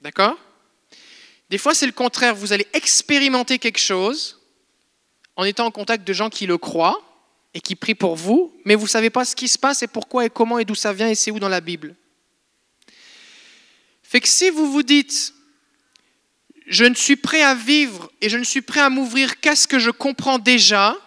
[0.00, 0.38] D'accord?
[1.48, 2.34] Des fois, c'est le contraire.
[2.34, 4.40] Vous allez expérimenter quelque chose
[5.34, 7.00] en étant en contact de gens qui le croient,
[7.56, 9.86] et qui prie pour vous, mais vous ne savez pas ce qui se passe et
[9.86, 11.96] pourquoi et comment et d'où ça vient et c'est où dans la Bible.
[14.02, 15.32] Fait que si vous vous dites,
[16.66, 19.66] je ne suis prêt à vivre et je ne suis prêt à m'ouvrir qu'à ce
[19.66, 20.98] que je comprends déjà,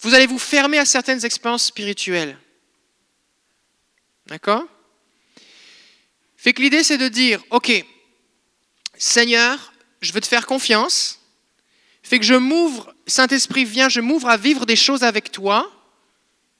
[0.00, 2.36] vous allez vous fermer à certaines expériences spirituelles.
[4.26, 4.66] D'accord?
[6.36, 7.72] Fait que l'idée, c'est de dire, OK,
[8.98, 9.72] Seigneur,
[10.02, 11.20] je veux te faire confiance,
[12.02, 15.70] fait que je m'ouvre, Saint-Esprit, viens, je m'ouvre à vivre des choses avec toi,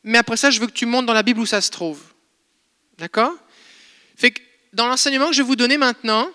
[0.02, 2.00] mais après ça, je veux que tu montes dans la Bible où ça se trouve.
[2.98, 3.32] D'accord?
[4.16, 4.40] Fait que
[4.72, 6.28] dans l'enseignement que je vais vous donner maintenant,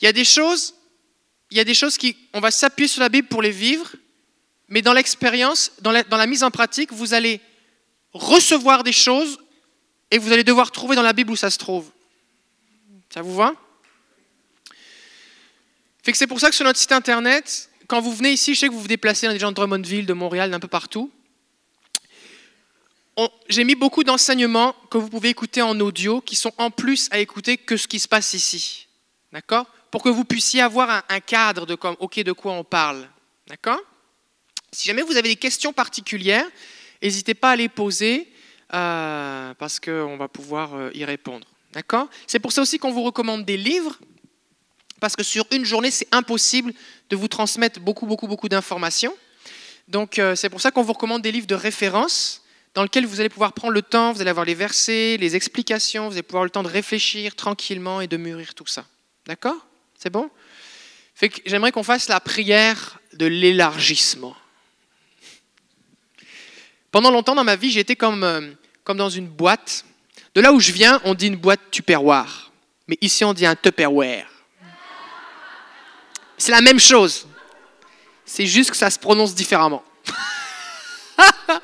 [0.00, 0.74] il y a des choses,
[1.50, 3.96] il y a des choses qui, on va s'appuyer sur la Bible pour les vivre,
[4.68, 7.40] mais dans l'expérience, dans la, dans la mise en pratique, vous allez
[8.12, 9.38] recevoir des choses
[10.10, 11.90] et vous allez devoir trouver dans la Bible où ça se trouve.
[13.12, 13.52] Ça vous va?
[16.02, 18.60] Fait que c'est pour ça que sur notre site internet, quand vous venez ici, je
[18.60, 21.10] sais que vous vous déplacez dans des gens de Drummondville, de Montréal, d'un peu partout.
[23.50, 27.18] J'ai mis beaucoup d'enseignements que vous pouvez écouter en audio qui sont en plus à
[27.18, 28.88] écouter que ce qui se passe ici.
[29.30, 29.66] D'accord?
[29.90, 33.06] Pour que vous puissiez avoir un, cadre de comme, OK, de quoi on parle.
[33.46, 33.80] D'accord?
[34.72, 36.48] Si jamais vous avez des questions particulières,
[37.02, 38.26] n'hésitez pas à les poser
[38.72, 41.46] euh, parce qu'on va pouvoir euh, y répondre.
[41.74, 42.08] D'accord?
[42.26, 43.98] C'est pour ça aussi qu'on vous recommande des livres
[45.02, 46.72] parce que sur une journée, c'est impossible
[47.10, 49.12] de vous transmettre beaucoup, beaucoup, beaucoup d'informations.
[49.88, 52.42] Donc euh, c'est pour ça qu'on vous recommande des livres de référence
[52.72, 56.06] dans lesquels vous allez pouvoir prendre le temps, vous allez avoir les versets, les explications,
[56.06, 58.86] vous allez pouvoir le temps de réfléchir tranquillement et de mûrir tout ça.
[59.26, 59.66] D'accord?
[59.98, 60.30] C'est bon?
[61.46, 64.36] J'aimerais qu'on fasse la prière de l'élargissement.
[66.92, 68.52] Pendant longtemps dans ma vie, j'étais comme, euh,
[68.84, 69.84] comme dans une boîte.
[70.36, 72.52] De là où je viens, on dit une boîte tupperware.
[72.86, 74.28] Mais ici, on dit un tupperware.
[76.42, 77.28] C'est la même chose.
[78.24, 79.84] C'est juste que ça se prononce différemment.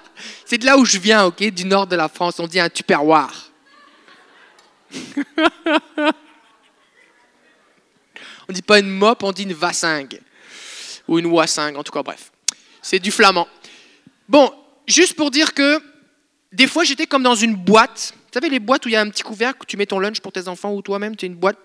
[0.46, 2.38] C'est de là où je viens, ok, du nord de la France.
[2.38, 3.50] On dit un tupperware.
[8.48, 10.20] on dit pas une mop, on dit une vassingue.
[11.08, 12.30] Ou une wassingue, en tout cas, bref.
[12.80, 13.48] C'est du flamand.
[14.28, 14.54] Bon,
[14.86, 15.82] juste pour dire que
[16.52, 18.14] des fois, j'étais comme dans une boîte.
[18.14, 19.98] Vous savez, les boîtes où il y a un petit couvercle, où tu mets ton
[19.98, 21.58] lunch pour tes enfants ou toi-même, tu as une boîte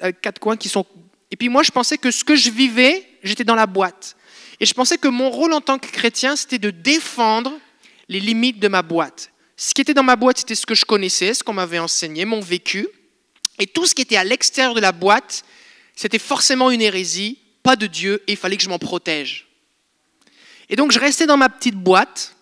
[0.00, 0.84] avec quatre coins qui sont.
[1.30, 4.16] Et puis moi, je pensais que ce que je vivais, j'étais dans la boîte.
[4.58, 7.52] Et je pensais que mon rôle en tant que chrétien, c'était de défendre
[8.08, 9.30] les limites de ma boîte.
[9.56, 12.24] Ce qui était dans ma boîte, c'était ce que je connaissais, ce qu'on m'avait enseigné,
[12.24, 12.88] mon vécu.
[13.58, 15.44] Et tout ce qui était à l'extérieur de la boîte,
[15.94, 19.48] c'était forcément une hérésie, pas de Dieu, et il fallait que je m'en protège.
[20.70, 22.36] Et donc je restais dans ma petite boîte,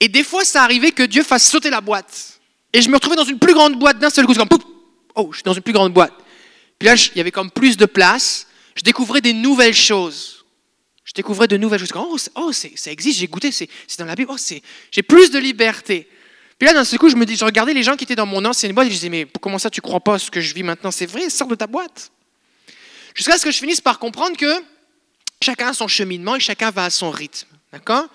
[0.00, 2.40] et des fois ça arrivait que Dieu fasse sauter la boîte.
[2.72, 4.48] Et je me retrouvais dans une plus grande boîte d'un seul coup, comme,
[5.14, 6.14] oh, je suis dans une plus grande boîte.
[6.78, 10.44] Puis là, il y avait comme plus de place, je découvrais des nouvelles choses.
[11.04, 11.92] Je découvrais de nouvelles choses.
[11.96, 13.68] Oh, oh ça existe, j'ai goûté, c'est
[13.98, 14.30] dans la Bible.
[14.32, 14.36] Oh,
[14.90, 16.08] j'ai plus de liberté.
[16.58, 18.26] Puis là, d'un seul coup, je me dis, je regardais les gens qui étaient dans
[18.26, 20.54] mon ancienne boîte et je disais, mais comment ça, tu crois pas ce que je
[20.54, 20.90] vis maintenant?
[20.90, 22.10] C'est vrai, sors de ta boîte.
[23.14, 24.52] Jusqu'à ce que je finisse par comprendre que
[25.42, 27.48] chacun a son cheminement et chacun va à son rythme.
[27.72, 28.06] D'accord?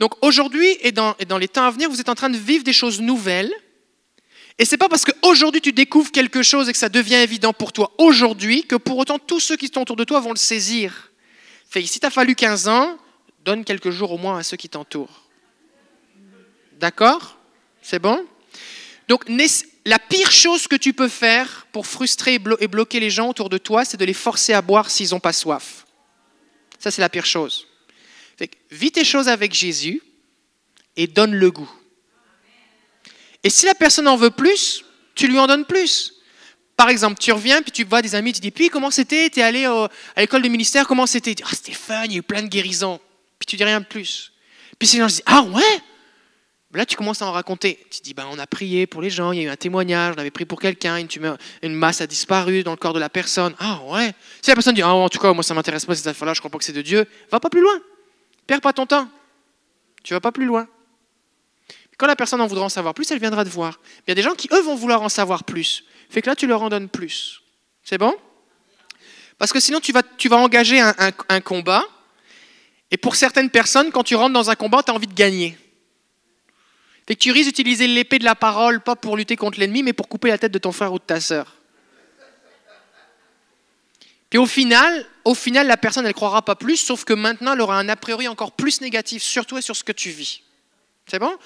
[0.00, 2.38] Donc aujourd'hui et dans, et dans les temps à venir, vous êtes en train de
[2.38, 3.52] vivre des choses nouvelles.
[4.58, 7.72] Et c'est pas parce qu'aujourd'hui tu découvres quelque chose et que ça devient évident pour
[7.72, 11.10] toi aujourd'hui que pour autant tous ceux qui sont autour de toi vont le saisir.
[11.68, 12.96] Fait si tu as fallu 15 ans,
[13.44, 15.22] donne quelques jours au moins à ceux qui t'entourent.
[16.78, 17.38] D'accord?
[17.82, 18.24] C'est bon?
[19.08, 19.24] Donc,
[19.84, 23.58] la pire chose que tu peux faire pour frustrer et bloquer les gens autour de
[23.58, 25.86] toi, c'est de les forcer à boire s'ils n'ont pas soif.
[26.78, 27.66] Ça, c'est la pire chose.
[28.38, 30.02] Fait vis tes choses avec Jésus
[30.96, 31.70] et donne le goût.
[33.44, 34.84] Et si la personne en veut plus,
[35.14, 36.14] tu lui en donnes plus.
[36.76, 39.30] Par exemple, tu reviens, puis tu vois des amis, tu dis, puis comment c'était?
[39.30, 41.36] Tu es allé à l'école du ministère, comment c'était?
[41.44, 42.98] Ah, c'était fun, il y a eu plein de guérisons.
[43.38, 44.32] Puis tu dis rien de plus.
[44.78, 45.62] Puis ces gens disent, ah ouais?
[46.72, 47.78] Là, tu commences à en raconter.
[47.88, 50.14] Tu dis, ben, on a prié pour les gens, il y a eu un témoignage,
[50.16, 50.96] on avait prié pour quelqu'un,
[51.62, 53.54] une, masse a disparu dans le corps de la personne.
[53.60, 54.12] Ah ouais?
[54.42, 56.40] Si la personne dit, ah, en tout cas, moi, ça m'intéresse pas ces affaires-là, je
[56.40, 57.78] crois pas que c'est de Dieu, va pas plus loin.
[58.48, 59.08] Perds pas ton temps.
[60.02, 60.66] Tu vas pas plus loin.
[61.98, 63.80] Quand la personne en voudra en savoir plus, elle viendra te voir.
[64.06, 65.84] Il y a des gens qui, eux, vont vouloir en savoir plus.
[66.10, 67.42] Fait que là, tu leur en donnes plus.
[67.82, 68.14] C'est bon?
[69.38, 71.84] Parce que sinon, tu vas, tu vas engager un, combat.
[72.90, 75.56] Et pour certaines personnes, quand tu rentres dans un combat, tu as envie de gagner.
[77.06, 79.92] Fait que tu risques d'utiliser l'épée de la parole, pas pour lutter contre l'ennemi, mais
[79.92, 81.56] pour couper la tête de ton frère ou de ta sœur.
[84.30, 87.60] Puis au final, au final, la personne, elle croira pas plus, sauf que maintenant, elle
[87.60, 90.42] aura un a priori encore plus négatif sur toi et sur ce que tu vis.
[91.06, 91.36] C'est bon?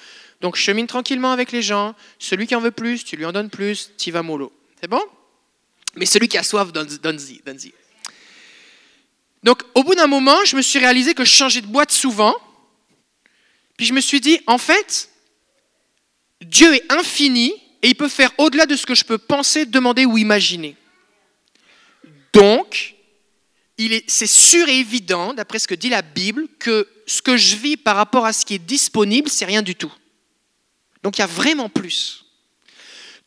[0.40, 1.94] Donc chemine tranquillement avec les gens.
[2.18, 4.52] Celui qui en veut plus, tu lui en donnes plus, tu vas mollo.
[4.80, 5.02] C'est bon?
[5.96, 7.72] Mais celui qui a soif, donne-y.
[9.42, 12.34] Donc au bout d'un moment, je me suis réalisé que je changeais de boîte souvent.
[13.76, 15.10] Puis je me suis dit, en fait,
[16.40, 20.04] Dieu est infini et il peut faire au-delà de ce que je peux penser, demander
[20.04, 20.76] ou imaginer.
[22.32, 22.94] Donc,
[24.08, 27.76] c'est sûr et évident, d'après ce que dit la Bible, que ce que je vis
[27.76, 29.92] par rapport à ce qui est disponible, c'est rien du tout.
[31.02, 32.24] Donc il y a vraiment plus.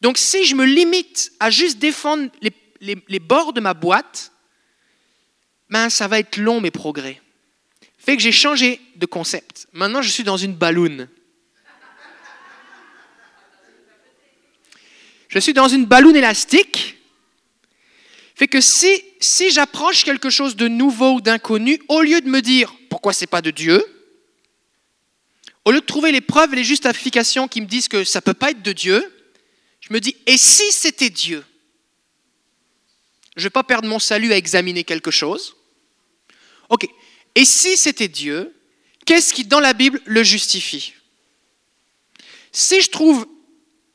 [0.01, 4.31] Donc si je me limite à juste défendre les, bords de ma boîte,
[5.69, 7.21] ben, ça va être long mes progrès.
[7.97, 9.67] Fait que j'ai changé de concept.
[9.73, 11.07] Maintenant je suis dans une balloune.
[15.29, 16.97] Je suis dans une balloune élastique.
[18.35, 22.41] Fait que si, si j'approche quelque chose de nouveau ou d'inconnu, au lieu de me
[22.41, 23.85] dire pourquoi c'est pas de Dieu,
[25.65, 28.23] au lieu de trouver les preuves et les justifications qui me disent que ça ne
[28.23, 29.03] peut pas être de Dieu,
[29.79, 31.43] je me dis, et si c'était Dieu?
[33.35, 35.55] Je ne vais pas perdre mon salut à examiner quelque chose.
[36.69, 36.87] Ok,
[37.35, 38.55] et si c'était Dieu,
[39.05, 40.93] qu'est-ce qui dans la Bible le justifie?
[42.51, 43.27] Si je trouve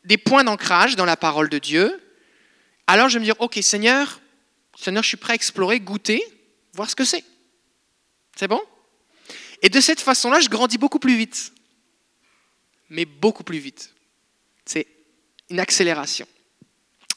[0.05, 2.01] des points d'ancrage dans la parole de Dieu,
[2.87, 4.21] alors je vais me dire, ok Seigneur,
[4.79, 6.23] Seigneur, je suis prêt à explorer, goûter,
[6.73, 7.25] voir ce que c'est.
[8.37, 8.61] C'est bon?
[9.63, 11.53] Et de cette façon-là, je grandis beaucoup plus vite
[12.91, 13.93] mais beaucoup plus vite.
[14.65, 14.87] C'est
[15.51, 16.27] une accélération.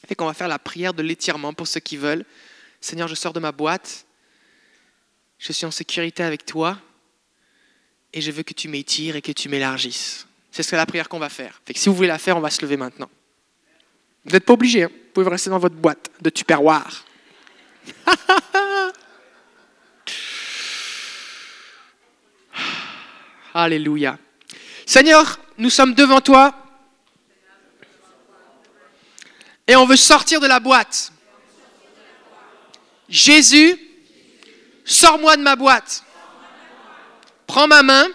[0.08, 2.24] Et qu'on va faire la prière de l'étirement pour ceux qui veulent.
[2.80, 4.06] Seigneur, je sors de ma boîte.
[5.38, 6.78] Je suis en sécurité avec toi.
[8.12, 10.26] Et je veux que tu m'étires et que tu m'élargisses.
[10.50, 11.60] C'est ce que la prière qu'on va faire.
[11.64, 13.08] Fait que si vous voulez la faire, on va se lever maintenant.
[14.24, 14.82] Vous n'êtes pas obligé.
[14.84, 14.90] Hein.
[14.90, 17.04] Vous pouvez rester dans votre boîte de tupperware.
[23.54, 24.18] Alléluia.
[24.86, 26.54] Seigneur, nous sommes devant toi
[29.66, 31.12] et on veut sortir de la boîte.
[33.10, 33.78] Jésus,
[34.86, 36.02] sors-moi de ma boîte.
[37.46, 38.08] Prends ma main,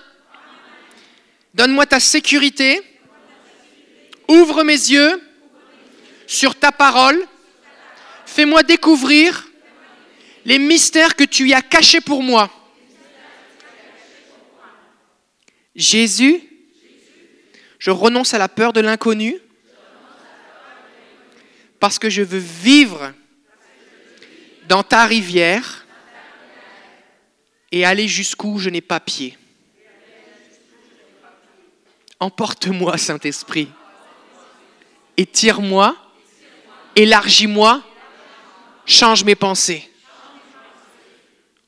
[1.54, 2.82] donne-moi ta sécurité,
[4.28, 5.22] ouvre mes yeux
[6.26, 7.28] sur ta parole,
[8.26, 9.48] fais-moi découvrir
[10.46, 12.50] les mystères que tu y as cachés pour moi.
[15.76, 16.55] Jésus,
[17.86, 19.38] je renonce à la peur de l'inconnu
[21.80, 23.14] parce que je veux vivre
[24.68, 25.86] dans ta rivière
[27.72, 29.38] et aller jusqu'où je n'ai pas pied.
[32.20, 33.70] Emporte-moi, Saint-Esprit,
[35.16, 35.96] étire-moi,
[36.96, 37.84] élargis-moi,
[38.88, 39.88] change mes pensées.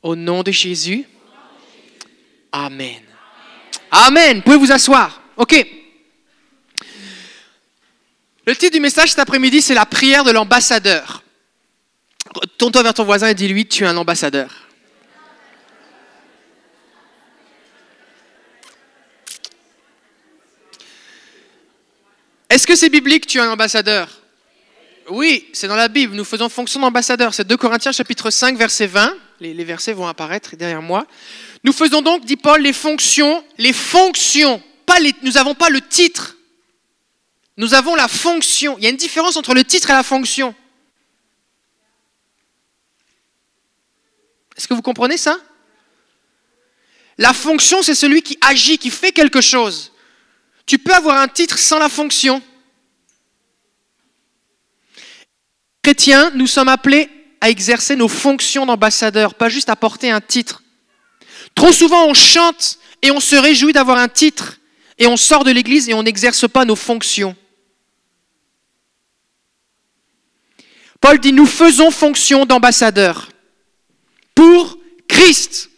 [0.02, 1.06] Au nom de Jésus,
[2.52, 3.04] Amen.
[3.92, 4.42] Amen.
[4.42, 5.22] Pouvez vous asseoir?
[5.36, 5.77] OK.
[8.48, 11.22] Le titre du message cet après-midi, c'est la prière de l'ambassadeur.
[12.58, 14.70] Tourne-toi vers ton voisin et dis-lui, tu es un ambassadeur.
[22.50, 24.08] Est-ce que c'est biblique, tu es un ambassadeur?
[25.10, 26.16] Oui, c'est dans la Bible.
[26.16, 27.34] Nous faisons fonction d'ambassadeur.
[27.34, 29.14] C'est 2 Corinthiens chapitre 5, verset 20.
[29.42, 31.06] Les, versets vont apparaître derrière moi.
[31.66, 34.64] Nous faisons donc, dit Paul, les fonctions, les fonctions.
[34.86, 36.37] Pas les, nous n'avons pas le titre.
[37.58, 38.78] Nous avons la fonction.
[38.78, 40.54] Il y a une différence entre le titre et la fonction.
[44.56, 45.38] Est-ce que vous comprenez ça?
[47.18, 49.92] La fonction, c'est celui qui agit, qui fait quelque chose.
[50.68, 52.42] Tu peux avoir un titre sans la fonction.
[55.82, 57.10] Chrétiens, nous sommes appelés
[57.42, 60.62] à exercer nos fonctions d'ambassadeur, pas juste à porter un titre.
[61.56, 64.60] Trop souvent, on chante et on se réjouit d'avoir un titre,
[64.98, 67.36] et on sort de l'église et on n'exerce pas nos fonctions.
[71.08, 73.30] Paul dit, nous faisons fonction d'ambassadeur
[74.36, 74.78] pour
[75.08, 75.70] Christ.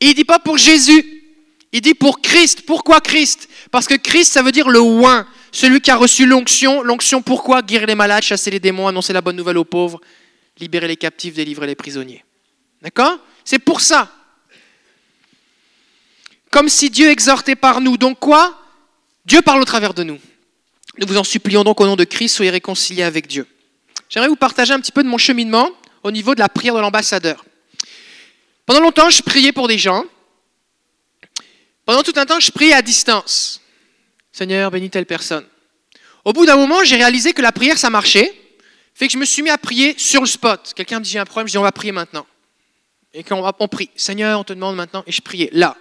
[0.00, 1.22] il ne dit pas pour Jésus,
[1.70, 2.62] il dit pour Christ.
[2.66, 3.48] Pourquoi Christ?
[3.70, 6.82] Parce que Christ, ça veut dire le oin, celui qui a reçu l'onction.
[6.82, 7.62] L'onction pourquoi?
[7.62, 10.00] Guérir les malades, chasser les démons, annoncer la bonne nouvelle aux pauvres,
[10.58, 12.24] libérer les captifs, délivrer les prisonniers.
[12.80, 13.20] D'accord?
[13.44, 14.10] C'est pour ça.
[16.50, 17.96] Comme si Dieu exhortait par nous.
[17.96, 18.60] Donc quoi?
[19.24, 20.18] Dieu parle au travers de nous.
[20.98, 23.46] Nous vous en supplions donc au nom de Christ, soyez réconciliés avec Dieu.
[24.12, 25.70] J'aimerais vous partager un petit peu de mon cheminement
[26.02, 27.46] au niveau de la prière de l'ambassadeur.
[28.66, 30.04] Pendant longtemps, je priais pour des gens.
[31.86, 33.62] Pendant tout un temps, je priais à distance.
[34.30, 35.46] Seigneur, bénis telle personne.
[36.26, 38.38] Au bout d'un moment, j'ai réalisé que la prière, ça marchait.
[38.92, 40.74] Fait que je me suis mis à prier sur le spot.
[40.76, 42.26] Quelqu'un me dit j'ai un problème, je dis on va prier maintenant.
[43.14, 45.74] Et quand on, prie, Seigneur, on te demande maintenant, et je priais là.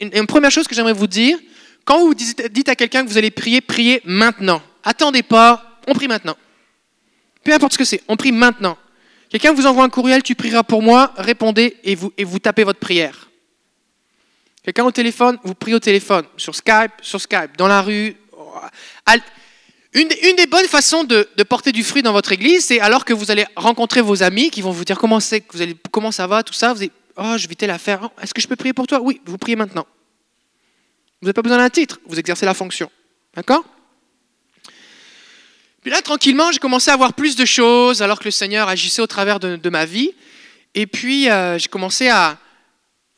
[0.00, 1.38] Une, première chose que j'aimerais vous dire,
[1.84, 4.60] quand vous dites à quelqu'un que vous allez prier, priez maintenant.
[4.82, 6.36] Attendez pas, on prie maintenant.
[7.44, 8.76] Peu importe ce que c'est, on prie maintenant.
[9.28, 13.28] Quelqu'un vous envoie un courriel, tu prieras pour moi, répondez et vous, tapez votre prière.
[14.62, 18.16] Quelqu'un au téléphone, vous priez au téléphone, sur Skype, sur Skype, dans la rue.
[19.92, 23.30] Une, des bonnes façons de, porter du fruit dans votre église, c'est alors que vous
[23.30, 26.54] allez rencontrer vos amis qui vont vous dire comment, vous allez, comment ça va, tout
[26.54, 26.72] ça.
[26.72, 28.00] Vous allez, oh, je vais telle affaire.
[28.04, 29.00] Oh, est-ce que je peux prier pour toi?
[29.02, 29.86] Oui, vous priez maintenant.
[31.20, 32.90] Vous n'avez pas besoin d'un titre, vous exercez la fonction.
[33.34, 33.64] D'accord?
[35.84, 39.02] Puis là, tranquillement, j'ai commencé à voir plus de choses alors que le Seigneur agissait
[39.02, 40.12] au travers de, ma vie.
[40.74, 42.38] Et puis, euh, j'ai commencé à,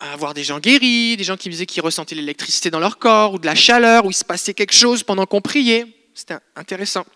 [0.00, 3.34] avoir des gens guéris, des gens qui me disaient qu'ils ressentaient l'électricité dans leur corps
[3.34, 5.86] ou de la chaleur, ou il se passait quelque chose pendant qu'on priait.
[6.12, 7.06] C'était intéressant.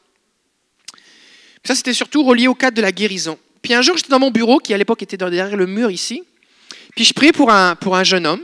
[1.64, 3.36] Ça, c'était surtout relié au cadre de la guérison.
[3.60, 6.22] Puis un jour, j'étais dans mon bureau, qui à l'époque était derrière le mur ici.
[6.94, 8.42] Puis je priais pour un jeune homme.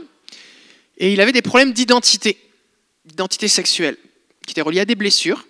[0.97, 2.37] Et il avait des problèmes d'identité,
[3.05, 3.95] d'identité sexuelle,
[4.45, 5.45] qui étaient reliés à des blessures.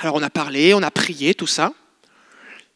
[0.00, 1.72] Alors on a parlé, on a prié, tout ça.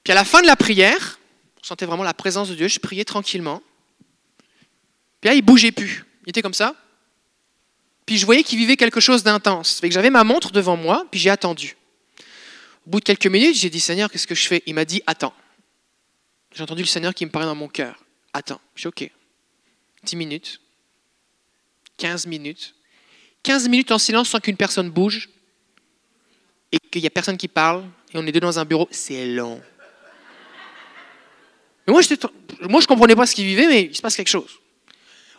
[0.03, 1.21] Puis à la fin de la prière,
[1.61, 3.63] on sentait vraiment la présence de Dieu, je priais tranquillement.
[5.21, 6.05] Puis là, il bougeait plus.
[6.27, 6.75] Il était comme ça.
[8.05, 9.81] Puis je voyais qu'il vivait quelque chose d'intense.
[9.81, 11.77] que j'avais ma montre devant moi, puis j'ai attendu.
[12.87, 14.63] Au bout de quelques minutes, j'ai dit Seigneur, qu'est-ce que je fais?
[14.67, 15.35] Il m'a dit Attends.
[16.53, 18.05] J'ai entendu le Seigneur qui me parlait dans mon cœur.
[18.33, 18.61] Attends.
[18.75, 19.09] Je suis OK.
[20.03, 20.61] 10 minutes.
[21.99, 22.75] 15 minutes.
[23.45, 25.29] 15 minutes en silence sans qu'une personne bouge
[26.73, 29.27] et qu'il n'y a personne qui parle, et on est deux dans un bureau, c'est
[29.27, 29.61] long.
[31.87, 32.03] Mais moi,
[32.63, 34.59] moi je comprenais pas ce qu'il vivait, mais il se passe quelque chose.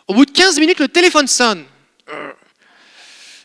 [0.06, 1.64] Au bout de 15 minutes, le téléphone sonne.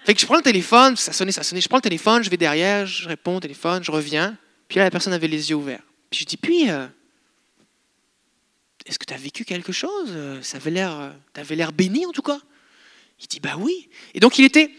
[0.05, 2.29] Fait que je prends le téléphone, ça sonnait, ça sonnait, je prends le téléphone, je
[2.29, 4.37] vais derrière, je réponds au téléphone, je reviens.
[4.67, 5.83] Puis là, la personne avait les yeux ouverts.
[6.09, 6.87] Puis je dis, puis, euh,
[8.85, 10.17] est-ce que tu as vécu quelque chose?
[10.41, 12.39] Ça avait l'air, euh, tu avais l'air béni en tout cas?
[13.21, 13.89] Il dit, bah oui.
[14.13, 14.71] Et donc il était,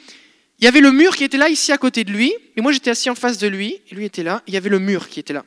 [0.61, 2.71] il y avait le mur qui était là, ici à côté de lui, et moi
[2.71, 5.09] j'étais assis en face de lui, et lui était là, il y avait le mur
[5.09, 5.45] qui était là.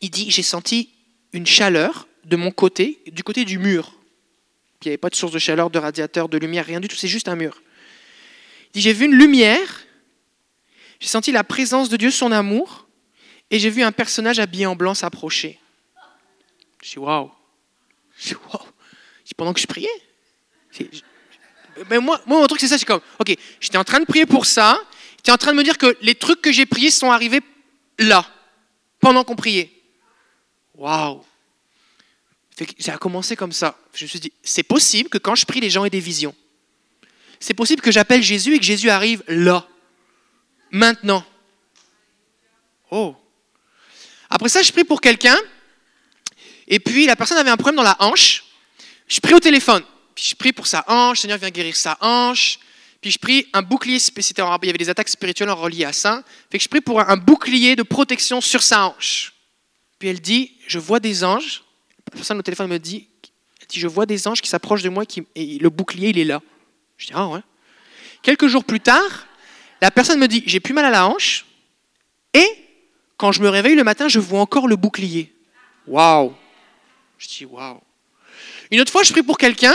[0.00, 0.90] Il dit, j'ai senti
[1.32, 3.98] une chaleur de mon côté, du côté du mur.
[4.80, 6.94] Il n'y avait pas de source de chaleur, de radiateur, de lumière, rien du tout,
[6.94, 7.62] c'est juste un mur.
[8.66, 9.84] Il dit, j'ai vu une lumière,
[11.00, 12.86] j'ai senti la présence de Dieu, son amour,
[13.50, 15.58] et j'ai vu un personnage habillé en blanc s'approcher.
[16.80, 17.30] Je dis, waouh.
[18.18, 18.66] Je dis, waouh.
[19.36, 19.88] Pendant que je priais.
[21.90, 24.46] Moi, moi, mon truc, c'est ça, c'est comme, ok, j'étais en train de prier pour
[24.46, 24.80] ça,
[25.16, 27.40] j'étais en train de me dire que les trucs que j'ai priés sont arrivés
[27.98, 28.26] là,
[29.00, 29.70] pendant qu'on priait.
[30.74, 31.22] Waouh!
[32.78, 33.76] Ça a commencé comme ça.
[33.94, 36.34] Je me suis dit, c'est possible que quand je prie, les gens aient des visions.
[37.40, 39.66] C'est possible que j'appelle Jésus et que Jésus arrive là,
[40.70, 41.24] maintenant.
[42.90, 43.16] Oh!
[44.30, 45.36] Après ça, je prie pour quelqu'un,
[46.68, 48.44] et puis la personne avait un problème dans la hanche.
[49.08, 49.82] Je prie au téléphone.
[50.14, 52.58] Puis je prie pour sa hanche, Seigneur vient guérir sa hanche.
[53.00, 56.22] Puis je prie un bouclier, il y avait des attaques spirituelles reliées à ça.
[56.50, 59.32] Fait que je prie pour un bouclier de protection sur sa hanche.
[59.98, 61.64] Puis elle dit, je vois des anges.
[62.06, 63.08] La personne au téléphone me dit,
[63.60, 66.18] elle dit je vois des anges qui s'approchent de moi qui, et le bouclier, il
[66.18, 66.40] est là.
[66.96, 67.40] Je dis, ah ouais.
[68.22, 69.26] Quelques jours plus tard,
[69.80, 71.44] la personne me dit, j'ai plus mal à la hanche.
[72.34, 72.46] Et
[73.16, 75.34] quand je me réveille le matin, je vois encore le bouclier.
[75.88, 76.34] Waouh.
[77.18, 77.80] Je dis, waouh.
[78.70, 79.74] Une autre fois, je prie pour quelqu'un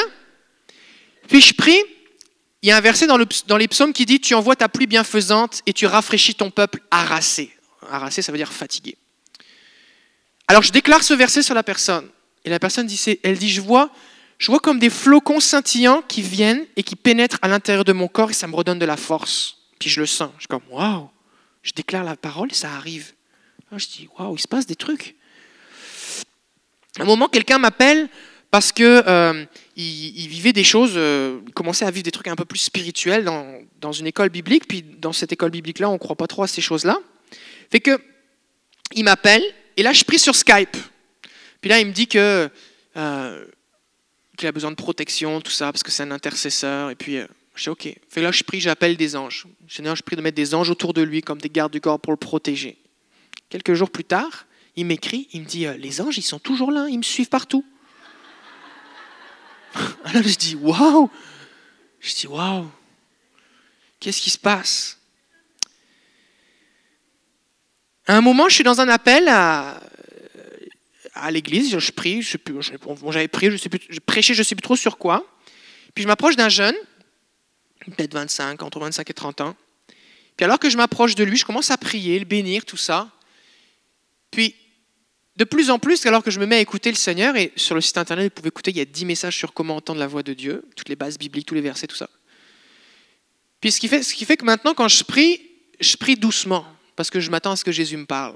[1.28, 1.80] puis je prie,
[2.62, 3.18] il y a un verset dans,
[3.58, 7.52] les psaumes qui dit Tu envoies ta pluie bienfaisante et tu rafraîchis ton peuple harassé.
[7.90, 8.98] Harassé, ça veut dire fatigué.
[10.48, 12.10] Alors je déclare ce verset sur la personne.
[12.46, 13.92] Et la personne dit Elle dit Je vois,
[14.38, 18.08] je vois comme des flocons scintillants qui viennent et qui pénètrent à l'intérieur de mon
[18.08, 19.58] corps et ça me redonne de la force.
[19.80, 20.32] Puis je le sens.
[20.38, 21.10] Je suis comme Waouh
[21.62, 23.14] Je déclare la parole et ça arrive.
[23.72, 25.16] je dis Waouh, il se passe des trucs.
[26.98, 28.10] À un moment, quelqu'un m'appelle
[28.50, 29.46] parce que euh,
[29.78, 33.24] il, vivait des choses, euh, il commençait à vivre des trucs un peu plus spirituels
[33.24, 34.68] dans, une école biblique.
[34.68, 36.98] Puis dans cette école biblique-là, on ne croit pas trop à ces choses-là.
[37.72, 38.00] Fait que
[38.94, 39.44] il m'appelle
[39.76, 40.76] et là je prie sur Skype.
[41.62, 42.50] Puis là il me dit que
[42.96, 43.46] euh,
[44.38, 46.90] qu'il a besoin de protection, tout ça, parce que c'est un intercesseur.
[46.90, 47.20] Et puis
[47.54, 47.96] je dis ok.
[48.10, 49.46] Fait là je prie, j'appelle des anges.
[49.70, 52.00] Seigneur, je prie de mettre des anges autour de lui comme des gardes du corps
[52.00, 52.78] pour le protéger.
[53.50, 56.88] Quelques jours plus tard, il m'écrit, il me dit les anges ils sont toujours là,
[56.90, 57.64] ils me suivent partout.
[60.06, 61.10] Alors je dis, waouh
[62.00, 62.70] Je dis, waouh
[64.00, 65.00] Qu'est-ce qui se passe?
[68.06, 69.82] À un moment, je suis dans un appel à,
[71.14, 74.62] à l'église, je prie, je sais plus, j'avais prié, je sais je prêchais, sais plus
[74.62, 75.26] trop sur quoi.
[75.94, 76.76] Puis je m'approche d'un jeune,
[77.86, 79.56] peut-être 25, entre 25 et 30 ans.
[80.36, 83.10] Puis alors que je m'approche de lui, je commence à prier, le bénir, tout ça.
[84.32, 84.56] Puis
[85.38, 87.76] de plus en plus, alors que je me mets à écouter le Seigneur, et sur
[87.76, 90.08] le site internet, vous pouvez écouter, il y a 10 messages sur comment entendre la
[90.08, 92.10] voix de Dieu, toutes les bases bibliques, tous les versets, tout ça.
[93.62, 95.42] Puis ce qui fait, ce qui fait que maintenant, quand je prie,
[95.80, 96.66] je prie doucement,
[96.96, 98.36] parce que je m'attends à ce que Jésus me parle.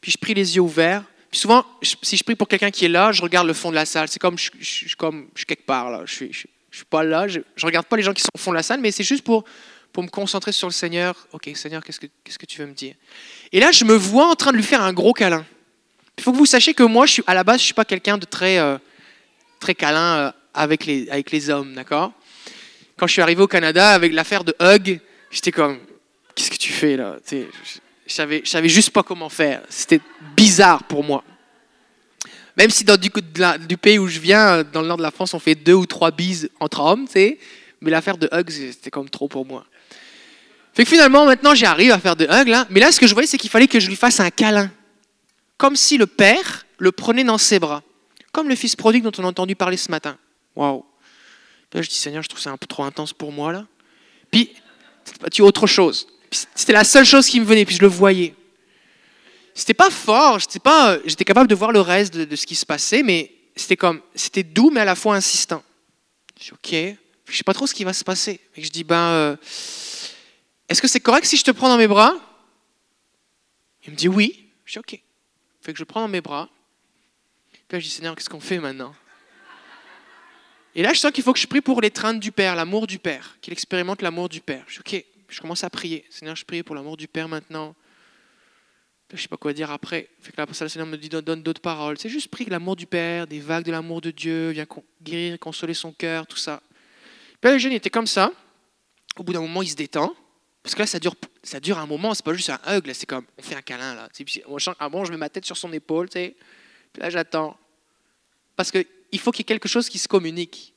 [0.00, 1.04] Puis je prie les yeux ouverts.
[1.30, 3.74] Puis souvent, si je prie pour quelqu'un qui est là, je regarde le fond de
[3.74, 4.08] la salle.
[4.08, 4.96] C'est comme je, je suis
[5.46, 6.02] quelque part là.
[6.06, 7.28] Je suis, je, suis pas là.
[7.28, 9.04] Je, ne regarde pas les gens qui sont au fond de la salle, mais c'est
[9.04, 9.44] juste pour
[9.98, 11.28] me concentrer sur le Seigneur.
[11.32, 12.94] Ok, Seigneur, qu'est-ce que qu'est-ce que tu veux me dire?
[13.52, 15.44] Et là, je me vois en train de lui faire un gros câlin.
[16.18, 18.18] Il faut que vous sachiez que moi, à la base, je ne suis pas quelqu'un
[18.18, 18.78] de très, euh,
[19.60, 22.12] très câlin euh, avec, les, avec les hommes, d'accord?
[22.96, 25.00] Quand je suis arrivé au Canada avec l'affaire de Hug,
[25.30, 25.78] j'étais comme,
[26.34, 27.16] qu'est-ce que tu fais là?
[27.30, 27.44] Je
[28.06, 29.62] je savais juste pas comment faire.
[29.68, 30.00] C'était
[30.36, 31.24] bizarre pour moi.
[32.56, 33.10] Même si dans du,
[33.66, 35.86] du pays où je viens, dans le nord de la France, on fait deux ou
[35.86, 37.38] trois bises entre hommes, tu sais,
[37.80, 39.66] mais l'affaire de Hug, c'était comme trop pour moi.
[40.72, 42.66] Fait que finalement, maintenant, j'arrive à faire de Hug, là.
[42.70, 44.70] Mais là, ce que je voyais, c'est qu'il fallait que je lui fasse un câlin
[45.56, 47.82] comme si le Père le prenait dans ses bras,
[48.32, 50.18] comme le fils prodigue dont on a entendu parler ce matin.
[50.56, 50.84] Waouh
[51.72, 53.66] Là, je dis, Seigneur, je trouve ça un peu trop intense pour moi, là.
[54.30, 54.54] Puis,
[55.32, 56.06] tu autre chose.
[56.30, 58.34] C'était la seule chose qui me venait, puis je le voyais.
[59.54, 63.32] C'était pas fort, j'étais capable de voir le reste de, ce qui se passait, mais
[63.56, 65.62] c'était comme, c'était doux, mais à la fois insistant.
[66.38, 66.98] Je dis, ok,
[67.28, 68.40] je sais pas trop ce qui va se passer.
[68.56, 69.36] Et je dis, ben, euh,
[70.68, 72.14] est-ce que c'est correct si je te prends dans mes bras?
[73.84, 74.48] Il me dit oui.
[74.64, 75.03] Je dis, ok.
[75.64, 76.50] Fait que je prends dans mes bras.
[77.52, 78.94] Puis là, je dis, Seigneur, qu'est-ce qu'on fait maintenant?
[80.74, 82.98] Et là, je sens qu'il faut que je prie pour l'étreinte du Père, l'amour du
[82.98, 84.64] Père, qu'il expérimente l'amour du Père.
[84.66, 86.04] Je dis, ok, je commence à prier.
[86.10, 87.74] Seigneur, je prie pour l'amour du Père maintenant.
[89.12, 90.10] je sais pas quoi dire après.
[90.20, 91.96] Fait que là, le Seigneur me dit donne d'autres paroles.
[91.98, 94.66] C'est juste prie l'amour du Père, des vagues de l'amour de Dieu, vient
[95.02, 96.60] guérir, consoler son cœur, tout ça.
[97.40, 98.32] Puis là, le jeune était comme ça.
[99.16, 100.14] Au bout d'un moment, il se détend.
[100.64, 103.04] Parce que là, ça dure, ça dure un moment, c'est pas juste un hug, c'est
[103.04, 104.08] comme, on fait un câlin, là.
[104.80, 106.34] Un moment, je mets ma tête sur son épaule, tu sais.
[106.90, 107.58] Puis là, j'attends.
[108.56, 110.72] Parce qu'il faut qu'il y ait quelque chose qui se communique,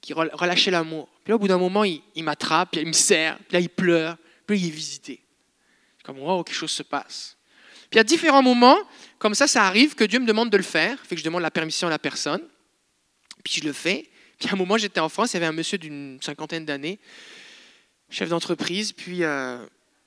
[0.00, 1.08] qui relâche l'amour.
[1.22, 3.68] Puis là, au bout d'un moment, il, m'attrape, puis il me serre, puis là, il
[3.68, 4.16] pleure,
[4.48, 5.22] puis il est visité.
[6.02, 7.36] Comme, wow, quelque chose se passe.
[7.88, 8.78] Puis à différents moments,
[9.20, 11.42] comme ça, ça arrive que Dieu me demande de le faire, fait que je demande
[11.42, 12.42] la permission à la personne,
[13.44, 14.10] puis je le fais.
[14.40, 16.98] Puis à un moment, j'étais en France, il y avait un monsieur d'une cinquantaine d'années,
[18.10, 19.64] chef d'entreprise, puis euh,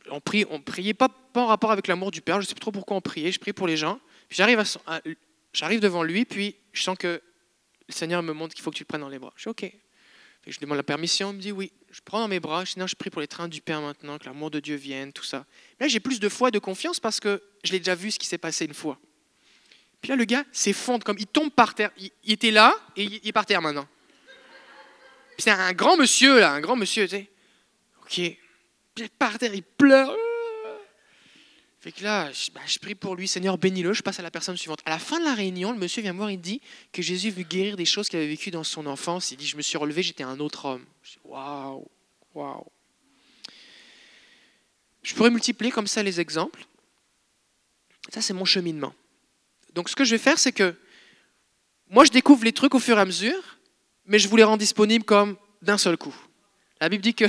[0.09, 2.61] on, prie, on priait pas, en rapport avec l'amour du Père, je ne sais plus
[2.61, 3.99] trop pourquoi on priait, je priais pour les gens.
[4.29, 4.63] J'arrive,
[5.53, 7.21] j'arrive devant lui, puis je sens que
[7.87, 9.33] le Seigneur me montre qu'il faut que tu le prennes dans les bras.
[9.35, 9.71] Je dis OK.
[10.47, 11.71] je demande la permission, il me dit oui.
[11.91, 14.25] Je prends dans mes bras, sinon je prie pour les trains du Père maintenant, que
[14.25, 15.45] l'amour de Dieu vienne, tout ça.
[15.79, 18.19] Là, j'ai plus de foi et de confiance parce que je l'ai déjà vu ce
[18.19, 18.99] qui s'est passé une fois.
[20.01, 21.91] Puis là, le gars s'effondre, comme il tombe par terre.
[21.97, 23.87] Il, était là et il, est par terre maintenant.
[25.37, 27.29] C'est un grand monsieur, là, un grand monsieur, tu sais.
[28.13, 30.15] Puis par terre, il pleure.
[31.79, 34.55] Fait que là, bah, je, prie pour lui, Seigneur, bénis-le, je passe à la personne
[34.55, 34.79] suivante.
[34.85, 36.61] À la fin de la réunion, le monsieur vient me voir, il dit
[36.91, 39.31] que Jésus veut guérir des choses qu'il avait vécues dans son enfance.
[39.31, 40.85] Il dit, je me suis relevé, j'étais un autre homme.
[41.01, 41.85] Je dis, waouh,
[42.35, 42.65] waouh.
[45.01, 46.65] Je pourrais multiplier comme ça les exemples.
[48.09, 48.93] Ça, c'est mon cheminement.
[49.73, 50.75] Donc, ce que je vais faire, c'est que
[51.89, 53.57] moi, je découvre les trucs au fur et à mesure,
[54.05, 56.15] mais je vous les rends disponibles comme d'un seul coup.
[56.79, 57.25] La Bible dit que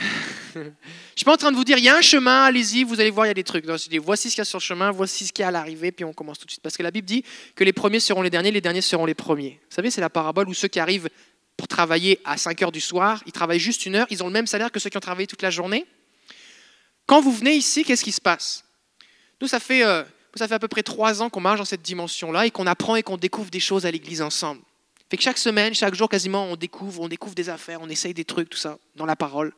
[0.54, 0.72] je ne
[1.14, 3.10] suis pas en train de vous dire, il y a un chemin, allez-y, vous allez
[3.10, 3.64] voir, il y a des trucs.
[3.66, 5.48] je dis, voici ce qu'il y a sur le chemin, voici ce qu'il y a
[5.48, 6.62] à l'arrivée, puis on commence tout de suite.
[6.62, 7.24] Parce que la Bible dit
[7.54, 9.60] que les premiers seront les derniers, les derniers seront les premiers.
[9.68, 11.08] Vous savez, c'est la parabole où ceux qui arrivent
[11.56, 14.32] pour travailler à 5 heures du soir, ils travaillent juste une heure, ils ont le
[14.32, 15.86] même salaire que ceux qui ont travaillé toute la journée.
[17.06, 18.64] Quand vous venez ici, qu'est-ce qui se passe?
[19.40, 20.02] Nous, ça fait, euh,
[20.36, 23.02] ça à peu près trois ans qu'on marche dans cette dimension-là et qu'on apprend et
[23.02, 24.62] qu'on découvre des choses à l'église ensemble.
[25.10, 28.14] Fait que chaque semaine, chaque jour quasiment, on découvre, on découvre des affaires, on essaye
[28.14, 29.52] des trucs, tout ça, dans la parole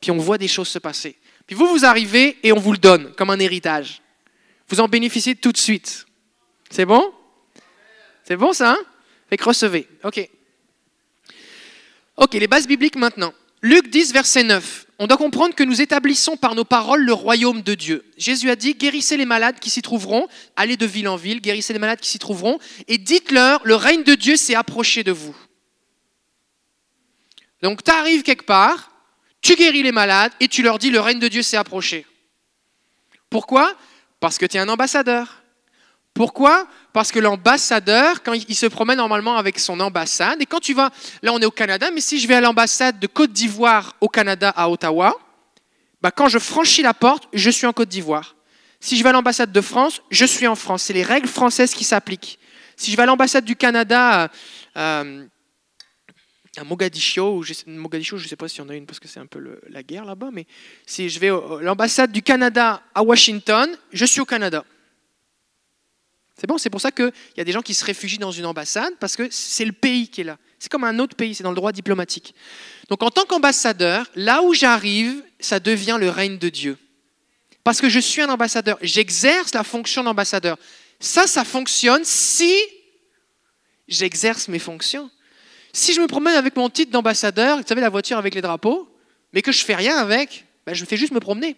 [0.00, 1.16] puis on voit des choses se passer.
[1.46, 4.00] Puis vous, vous arrivez et on vous le donne comme un héritage.
[4.68, 6.06] Vous en bénéficiez tout de suite.
[6.70, 7.12] C'est bon?
[8.24, 8.78] C'est bon ça hein?
[9.28, 9.86] Fait que recevez.
[10.04, 10.28] Ok.
[12.16, 13.32] Ok, les bases bibliques maintenant.
[13.62, 14.86] Luc 10, verset 9.
[14.98, 18.04] On doit comprendre que nous établissons par nos paroles le royaume de Dieu.
[18.16, 21.72] Jésus a dit, guérissez les malades qui s'y trouveront, allez de ville en ville, guérissez
[21.72, 22.58] les malades qui s'y trouveront,
[22.88, 25.36] et dites-leur, le règne de Dieu s'est approché de vous.
[27.62, 28.89] Donc tu arrives quelque part,
[29.40, 32.06] tu guéris les malades et tu leur dis le règne de Dieu s'est approché.
[33.28, 33.74] Pourquoi?
[34.18, 35.42] Parce que tu es un ambassadeur.
[36.12, 36.66] Pourquoi?
[36.92, 40.90] Parce que l'ambassadeur, quand il se promène normalement avec son ambassade, et quand tu vas,
[41.22, 44.08] là on est au Canada, mais si je vais à l'ambassade de Côte d'Ivoire au
[44.08, 45.16] Canada à Ottawa,
[46.02, 48.34] bah quand je franchis la porte, je suis en Côte d'Ivoire.
[48.80, 50.84] Si je vais à l'ambassade de France, je suis en France.
[50.84, 52.38] C'est les règles françaises qui s'appliquent.
[52.76, 54.30] Si je vais à l'ambassade du Canada,
[54.76, 55.26] euh,
[56.60, 59.08] à Mogadiscio, je Mogadiscio, je ne sais pas s'il y en a une parce que
[59.08, 60.46] c'est un peu la guerre là-bas, mais
[60.84, 64.62] si je vais à l'ambassade du Canada à Washington, je suis au Canada.
[66.36, 68.44] C'est bon, c'est pour ça qu'il y a des gens qui se réfugient dans une
[68.44, 70.36] ambassade parce que c'est le pays qui est là.
[70.58, 72.34] C'est comme un autre pays, c'est dans le droit diplomatique.
[72.90, 76.76] Donc en tant qu'ambassadeur, là où j'arrive, ça devient le règne de Dieu.
[77.64, 80.58] Parce que je suis un ambassadeur, j'exerce la fonction d'ambassadeur.
[80.98, 82.54] Ça, ça fonctionne si
[83.88, 85.10] j'exerce mes fonctions.
[85.72, 88.88] Si je me promène avec mon titre d'ambassadeur, vous savez, la voiture avec les drapeaux,
[89.32, 91.56] mais que je fais rien avec, ben je fais juste me promener.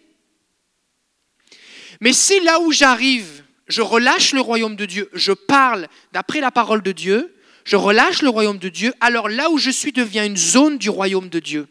[1.99, 6.51] Mais si là où j'arrive, je relâche le royaume de Dieu, je parle d'après la
[6.51, 10.25] parole de Dieu, je relâche le royaume de Dieu, alors là où je suis devient
[10.25, 11.67] une zone du royaume de Dieu.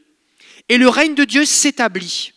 [0.68, 2.32] Et le règne de Dieu s'établit.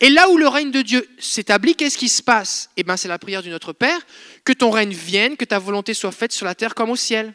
[0.00, 2.70] Et là où le règne de Dieu s'établit, qu'est-ce qui se passe?
[2.76, 4.00] Eh bien, c'est la prière du Notre Père,
[4.44, 7.34] que ton règne vienne, que ta volonté soit faite sur la terre comme au ciel.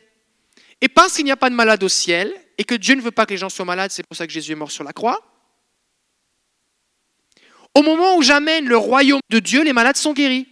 [0.82, 3.12] Et parce qu'il n'y a pas de malade au ciel, et que Dieu ne veut
[3.12, 4.94] pas que les gens soient malades, c'est pour ça que Jésus est mort sur la
[4.94, 5.34] croix,
[7.76, 10.48] au moment où j'amène le royaume de Dieu, les malades sont guéris.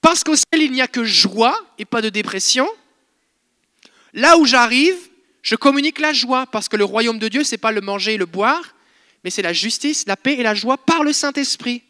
[0.00, 2.66] Parce qu'au ciel, il n'y a que joie et pas de dépression.
[4.14, 4.96] Là où j'arrive,
[5.42, 8.14] je communique la joie, parce que le royaume de Dieu, ce n'est pas le manger
[8.14, 8.74] et le boire,
[9.22, 11.82] mais c'est la justice, la paix et la joie par le Saint-Esprit.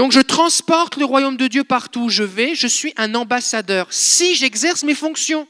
[0.00, 3.92] Donc je transporte le royaume de Dieu partout où je vais, je suis un ambassadeur
[3.92, 5.46] si j'exerce mes fonctions.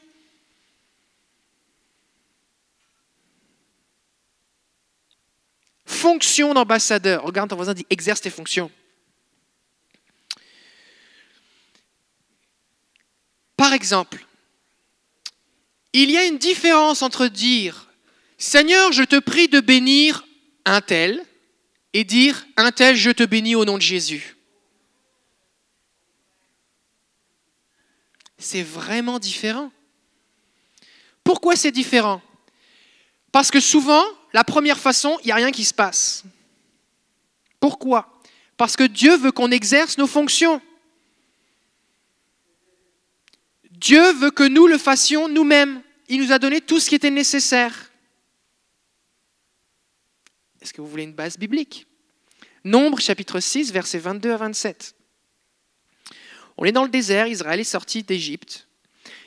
[5.85, 7.23] Fonction d'ambassadeur.
[7.23, 8.69] Regarde ton voisin, dit exerce tes fonctions.
[13.55, 14.27] Par exemple,
[15.93, 17.87] il y a une différence entre dire
[18.37, 20.27] Seigneur, je te prie de bénir
[20.65, 21.23] un tel
[21.93, 24.35] et dire un tel, je te bénis au nom de Jésus.
[28.41, 29.71] C'est vraiment différent.
[31.23, 32.21] Pourquoi c'est différent?
[33.31, 34.03] Parce que souvent,
[34.33, 36.23] la première façon, il n'y a rien qui se passe.
[37.59, 38.19] Pourquoi?
[38.57, 40.59] Parce que Dieu veut qu'on exerce nos fonctions.
[43.69, 45.81] Dieu veut que nous le fassions nous-mêmes.
[46.09, 47.91] Il nous a donné tout ce qui était nécessaire.
[50.61, 51.87] Est-ce que vous voulez une base biblique?
[52.63, 54.95] Nombre chapitre 6, versets 22 à 27.
[56.61, 58.67] On est dans le désert, Israël est sorti d'Égypte.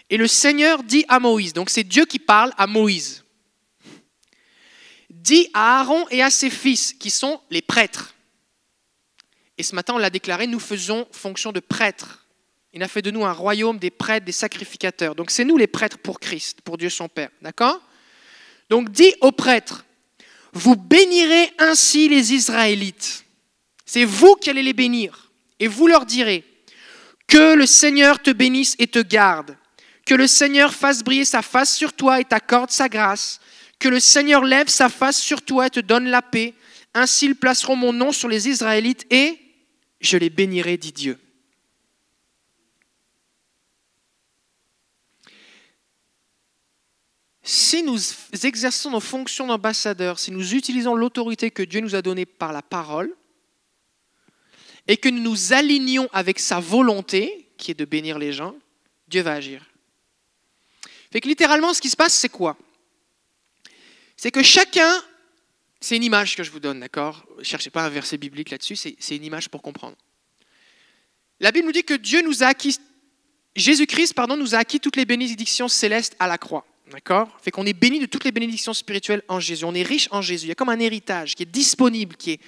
[0.08, 3.24] Et le Seigneur dit à Moïse, donc c'est Dieu qui parle à Moïse,
[5.10, 8.14] dit à Aaron et à ses fils, qui sont les prêtres.
[9.58, 12.24] Et ce matin, on l'a déclaré, nous faisons fonction de prêtres
[12.74, 15.14] il a fait de nous un royaume des prêtres, des sacrificateurs.
[15.14, 17.30] Donc c'est nous les prêtres pour Christ, pour Dieu son Père.
[17.40, 17.80] D'accord?
[18.68, 19.84] Donc dit aux prêtres,
[20.52, 23.24] vous bénirez ainsi les Israélites.
[23.86, 25.30] C'est vous qui allez les bénir.
[25.60, 26.44] Et vous leur direz,
[27.26, 29.56] que le Seigneur te bénisse et te garde.
[30.06, 33.40] Que le Seigneur fasse briller sa face sur toi et t'accorde sa grâce.
[33.78, 36.54] Que le Seigneur lève sa face sur toi et te donne la paix.
[36.94, 39.38] Ainsi ils placeront mon nom sur les Israélites et
[40.00, 41.18] je les bénirai, dit Dieu.
[47.44, 47.98] si nous
[48.42, 52.62] exerçons nos fonctions d'ambassadeurs, si nous utilisons l'autorité que Dieu nous a donnée par la
[52.62, 53.14] parole,
[54.86, 58.54] et que nous nous alignons avec sa volonté, qui est de bénir les gens,
[59.08, 59.64] Dieu va agir.
[61.10, 62.56] Fait que littéralement, ce qui se passe, c'est quoi?
[64.16, 65.02] C'est que chacun,
[65.80, 67.26] c'est une image que je vous donne, d'accord?
[67.42, 69.96] Cherchez pas un verset biblique là-dessus, c'est une image pour comprendre.
[71.40, 72.78] La Bible nous dit que Dieu nous a acquis,
[73.56, 76.66] Jésus-Christ, pardon, nous a acquis toutes les bénédictions célestes à la croix.
[76.90, 77.28] D'accord?
[77.42, 79.64] Fait qu'on est béni de toutes les bénédictions spirituelles en Jésus.
[79.64, 80.46] On est riche en Jésus.
[80.46, 82.40] Il y a comme un héritage qui est disponible, qui est,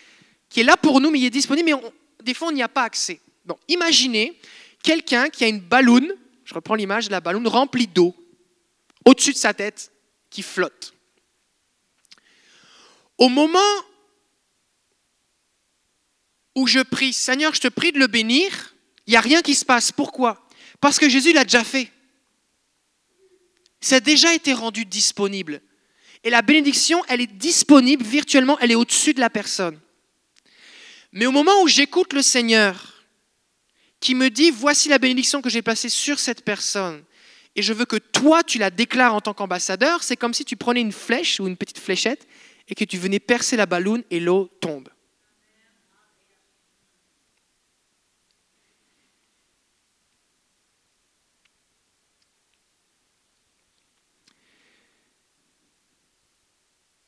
[0.49, 1.91] qui est là pour nous, mais il est disponible, mais
[2.27, 3.21] des fois, on n'y a pas accès.
[3.45, 4.39] Bon, imaginez
[4.83, 6.13] quelqu'un qui a une balloune,
[6.45, 8.15] je reprends l'image de la balloune remplie d'eau,
[9.05, 9.93] au-dessus de sa tête,
[10.29, 10.93] qui flotte.
[13.17, 13.73] Au moment
[16.57, 18.75] où je prie, Seigneur, je te prie de le bénir,
[19.07, 19.93] il n'y a rien qui se passe.
[19.93, 20.49] Pourquoi?
[20.81, 21.93] Parce que Jésus l'a déjà fait.
[23.81, 25.63] Ça a déjà été rendu disponible.
[26.25, 29.79] Et la bénédiction, elle est disponible virtuellement, elle est au-dessus de la personne.
[31.17, 33.03] Mais au moment où j'écoute le Seigneur,
[34.01, 37.03] qui me dit, voici la bénédiction que j'ai placée sur cette personne,
[37.55, 40.59] et je veux que toi, tu la déclares en tant qu'ambassadeur, c'est comme si tu
[40.59, 42.29] prenais une flèche ou une petite fléchette
[42.69, 44.91] et que tu venais percer la balloune et l'eau tombe.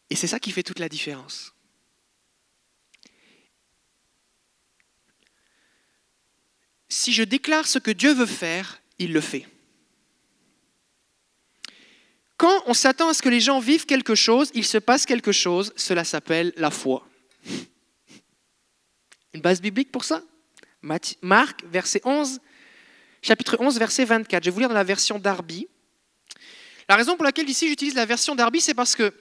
[0.09, 1.53] Et c'est ça qui fait toute la différence.
[6.89, 9.47] Si je déclare ce que Dieu veut faire, il le fait.
[12.39, 15.33] Quand on s'attend à ce que les gens vivent quelque chose, il se passe quelque
[15.33, 17.07] chose, cela s'appelle la foi.
[19.35, 20.23] Une base biblique pour ça?
[20.81, 22.41] Marc, verset 11,
[23.23, 24.45] chapitre 11, verset 24.
[24.45, 25.67] Je vais vous lire dans la version Darby.
[26.89, 29.13] La raison pour laquelle ici j'utilise la version Darby, c'est parce que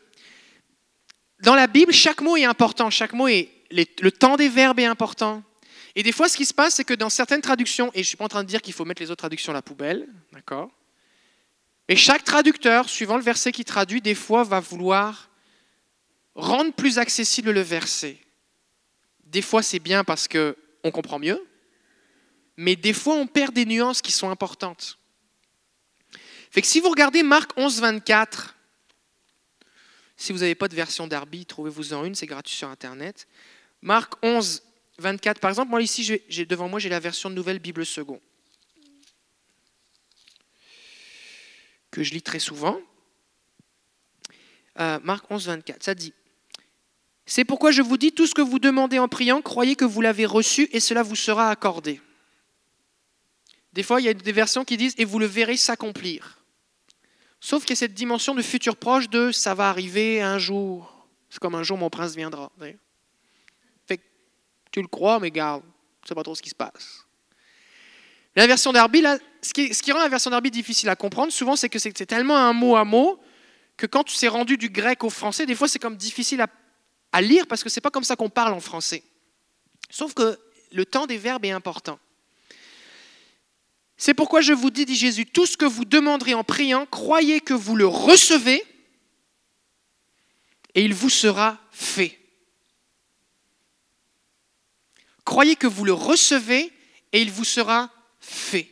[1.41, 4.85] dans la Bible, chaque mot est important, chaque mot est le temps des verbes est
[4.85, 5.43] important.
[5.97, 8.03] Et des fois, ce qui se passe, c'est que dans certaines traductions, et je ne
[8.03, 10.07] suis pas en train de dire qu'il faut mettre les autres traductions à la poubelle,
[10.31, 10.69] d'accord?
[11.87, 15.31] Et chaque traducteur, suivant le verset qui traduit, des fois va vouloir
[16.35, 18.19] rendre plus accessible le verset.
[19.23, 21.43] Des fois, c'est bien parce qu'on comprend mieux,
[22.57, 24.99] mais des fois, on perd des nuances qui sont importantes.
[26.51, 28.55] Fait que si vous regardez Marc 11, 24,
[30.15, 33.27] si vous n'avez pas de version Darby, trouvez-vous-en une, c'est gratuit sur Internet.
[33.81, 34.61] Marc 11,
[34.99, 38.19] 24, par exemple, moi ici, devant moi, j'ai la version de Nouvelle Bible Second,
[41.91, 42.79] que je lis très souvent.
[44.79, 46.13] Euh, Marc 11, 24, ça dit
[47.25, 50.01] C'est pourquoi je vous dis, tout ce que vous demandez en priant, croyez que vous
[50.01, 52.01] l'avez reçu et cela vous sera accordé.
[53.73, 56.39] Des fois, il y a des versions qui disent Et vous le verrez s'accomplir.
[57.39, 61.07] Sauf qu'il y a cette dimension de futur proche de ça va arriver un jour.
[61.29, 62.51] C'est comme un jour mon prince viendra.
[62.59, 62.79] Fait
[64.77, 65.63] tu le crois, mais garde,
[66.05, 67.07] sais pas trop ce qui se passe.
[68.35, 69.03] La version d'Arby,
[69.41, 72.05] ce qui, ce qui rend la version d'Arby difficile à comprendre, souvent, c'est que c'est
[72.05, 73.19] tellement un mot à mot
[73.75, 76.47] que quand tu s'es rendu du grec au français, des fois, c'est comme difficile à,
[77.11, 79.03] à lire parce que c'est pas comme ça qu'on parle en français.
[79.89, 80.37] Sauf que
[80.71, 81.97] le temps des verbes est important.
[83.97, 87.41] C'est pourquoi je vous dis, dit Jésus, tout ce que vous demanderez en priant, croyez
[87.41, 88.63] que vous le recevez
[90.75, 92.16] et il vous sera fait.
[95.27, 96.71] Croyez que vous le recevez
[97.11, 97.91] et il vous sera
[98.21, 98.71] fait.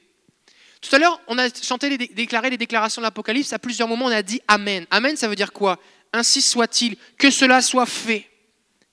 [0.79, 3.51] Tout à l'heure, on a chanté, les, déclaré les déclarations de l'Apocalypse.
[3.51, 4.87] À plusieurs moments, on a dit Amen.
[4.89, 5.79] Amen, ça veut dire quoi?
[6.13, 8.29] Ainsi soit-il, que cela soit fait.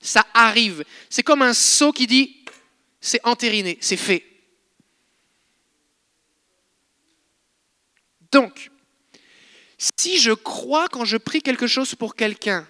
[0.01, 0.83] Ça arrive.
[1.09, 2.43] C'est comme un sceau qui dit
[2.99, 4.25] c'est entériné, c'est fait.
[8.31, 8.71] Donc,
[9.77, 12.67] si je crois quand je prie quelque chose pour quelqu'un,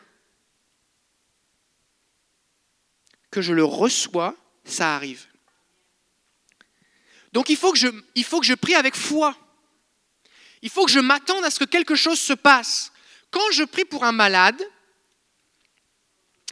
[3.31, 5.25] que je le reçois, ça arrive.
[7.31, 9.35] Donc il faut que je, il faut que je prie avec foi.
[10.61, 12.91] Il faut que je m'attende à ce que quelque chose se passe.
[13.31, 14.61] Quand je prie pour un malade,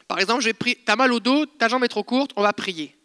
[0.08, 2.52] par exemple, j'ai pris, as mal au dos, ta jambe est trop courte, on va
[2.52, 2.98] prier.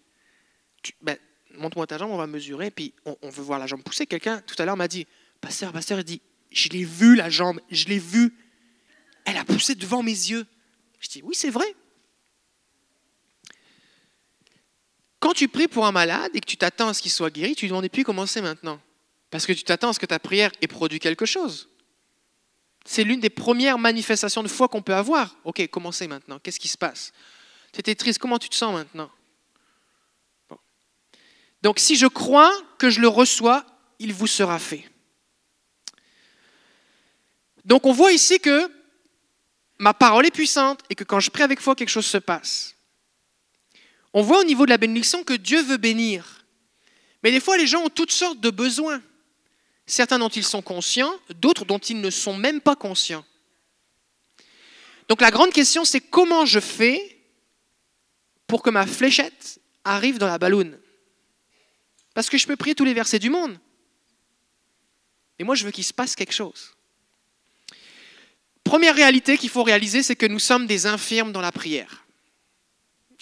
[1.03, 1.17] Ben,
[1.55, 4.07] montre-moi ta jambe, on va mesurer, puis on, veut voir la jambe pousser.
[4.07, 5.07] Quelqu'un tout à l'heure m'a dit,
[5.41, 6.21] pasteur, pasteur, il dit,
[6.51, 8.35] je l'ai vu la jambe, je l'ai vue.
[9.25, 10.47] Elle a poussé devant mes yeux.
[10.99, 11.67] Je dis, oui, c'est vrai.
[15.27, 17.57] Quand tu pries pour un malade et que tu t'attends à ce qu'il soit guéri,
[17.57, 18.81] tu ne demandes plus comment c'est maintenant.
[19.29, 21.69] Parce que tu t'attends à ce que ta prière ait produit quelque chose.
[22.85, 25.37] C'est l'une des premières manifestations de foi qu'on peut avoir.
[25.43, 26.39] Ok, comment c'est maintenant?
[26.39, 27.13] Qu'est-ce qui se passe?
[27.73, 29.11] Tu étais triste, comment tu te sens maintenant?
[31.61, 33.67] Donc si je crois que je le reçois,
[33.99, 34.89] il vous sera fait.
[37.65, 38.71] Donc on voit ici que
[39.79, 42.76] ma parole est puissante et que quand je prie avec foi, quelque chose se passe.
[44.19, 46.47] On voit au niveau de la bénédiction que Dieu veut bénir.
[47.23, 49.03] Mais des fois, les gens ont toutes sortes de besoins.
[49.85, 53.27] Certains dont ils sont conscients, d'autres dont ils ne sont même pas conscients.
[55.11, 57.21] Donc la grande question, c'est comment je fais
[58.47, 60.79] pour que ma fléchette arrive dans la balloune
[62.15, 63.59] Parce que je peux prier tous les versets du monde.
[65.39, 66.75] Mais moi, je veux qu'il se passe quelque chose.
[68.65, 72.06] Première réalité qu'il faut réaliser, c'est que nous sommes des infirmes dans la prière.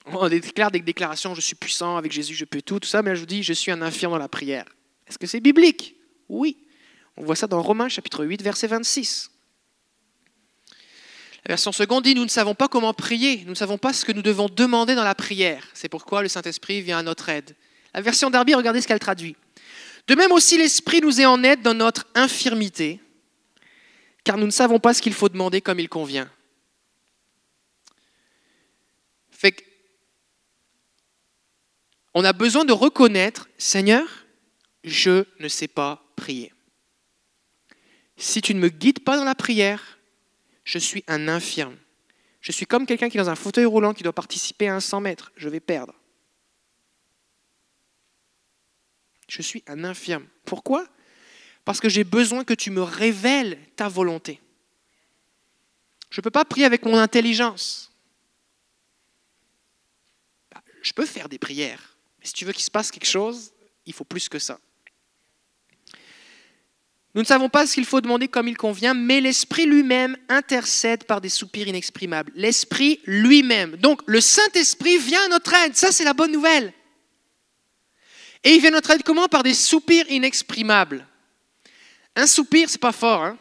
[0.12, 3.14] On déclare des déclarations, je suis puissant, avec Jésus je peux tout, tout ça, mais
[3.14, 4.66] je vous dis, je suis un infirme dans la prière.
[5.06, 5.96] Est-ce que c'est biblique?
[6.28, 6.58] Oui.
[7.16, 9.30] On voit ça dans Romains chapitre 8, verset 26.
[11.46, 14.04] La version seconde dit, nous ne savons pas comment prier, nous ne savons pas ce
[14.04, 15.66] que nous devons demander dans la prière.
[15.74, 17.54] C'est pourquoi le Saint-Esprit vient à notre aide.
[17.92, 19.36] La version d'Arby, regardez ce qu'elle traduit.
[20.06, 23.00] De même aussi, l'Esprit nous est en aide dans notre infirmité,
[24.22, 26.30] car nous ne savons pas ce qu'il faut demander comme il convient.
[29.30, 29.73] Fait
[32.14, 34.06] on a besoin de reconnaître, Seigneur,
[34.84, 36.52] je ne sais pas prier.
[38.16, 39.98] Si tu ne me guides pas dans la prière,
[40.62, 41.76] je suis un infirme.
[42.40, 44.80] Je suis comme quelqu'un qui est dans un fauteuil roulant qui doit participer à un
[44.80, 45.32] 100 mètres.
[45.34, 45.94] Je vais perdre.
[49.28, 50.26] Je suis un infirme.
[50.44, 50.86] Pourquoi?
[51.64, 54.40] Parce que j'ai besoin que tu me révèles ta volonté.
[56.10, 57.90] Je ne peux pas prier avec mon intelligence.
[60.52, 61.93] Bah, je peux faire des prières,
[62.24, 63.52] si tu veux qu'il se passe quelque chose,
[63.86, 64.58] il faut plus que ça.
[67.14, 71.04] Nous ne savons pas ce qu'il faut demander comme il convient, mais l'Esprit lui-même intercède
[71.04, 72.32] par des soupirs inexprimables.
[72.34, 73.76] L'Esprit lui-même.
[73.76, 75.76] Donc le Saint-Esprit vient à notre aide.
[75.76, 76.72] Ça, c'est la bonne nouvelle.
[78.42, 79.28] Et il vient à notre aide comment?
[79.28, 81.06] Par des soupirs inexprimables.
[82.16, 83.22] Un soupir, c'est pas fort.
[83.22, 83.38] Hein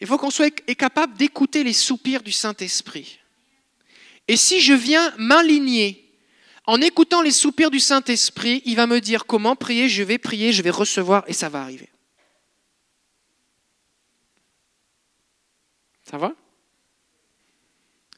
[0.00, 3.18] Il faut qu'on soit capable d'écouter les soupirs du Saint-Esprit.
[4.28, 6.07] Et si je viens m'aligner
[6.68, 10.52] en écoutant les soupirs du Saint-Esprit, il va me dire comment prier, je vais prier,
[10.52, 11.88] je vais recevoir et ça va arriver.
[16.04, 16.34] Ça va?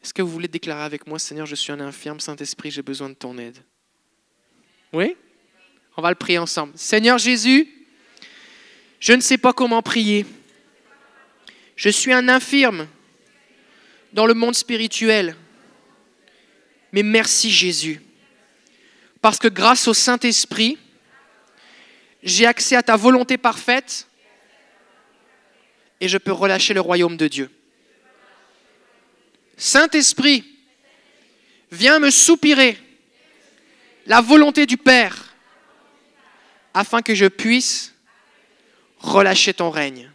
[0.02, 3.08] Est-ce que vous voulez déclarer avec moi, Seigneur, je suis un infirme, Saint-Esprit, j'ai besoin
[3.08, 3.58] de ton aide?
[4.92, 5.16] Oui?
[5.96, 6.72] On va le prier ensemble.
[6.74, 7.68] Seigneur Jésus,
[8.98, 10.26] je ne sais pas comment prier.
[11.76, 12.88] Je suis un infirme
[14.12, 15.36] dans le monde spirituel.
[16.90, 18.00] Mais merci Jésus.
[19.20, 20.78] Parce que grâce au Saint-Esprit,
[22.22, 24.06] j'ai accès à ta volonté parfaite
[26.00, 27.50] et je peux relâcher le royaume de Dieu.
[29.56, 30.44] Saint-Esprit,
[31.70, 32.78] viens me soupirer
[34.06, 35.34] la volonté du Père
[36.72, 37.94] afin que je puisse
[38.98, 40.10] relâcher ton règne.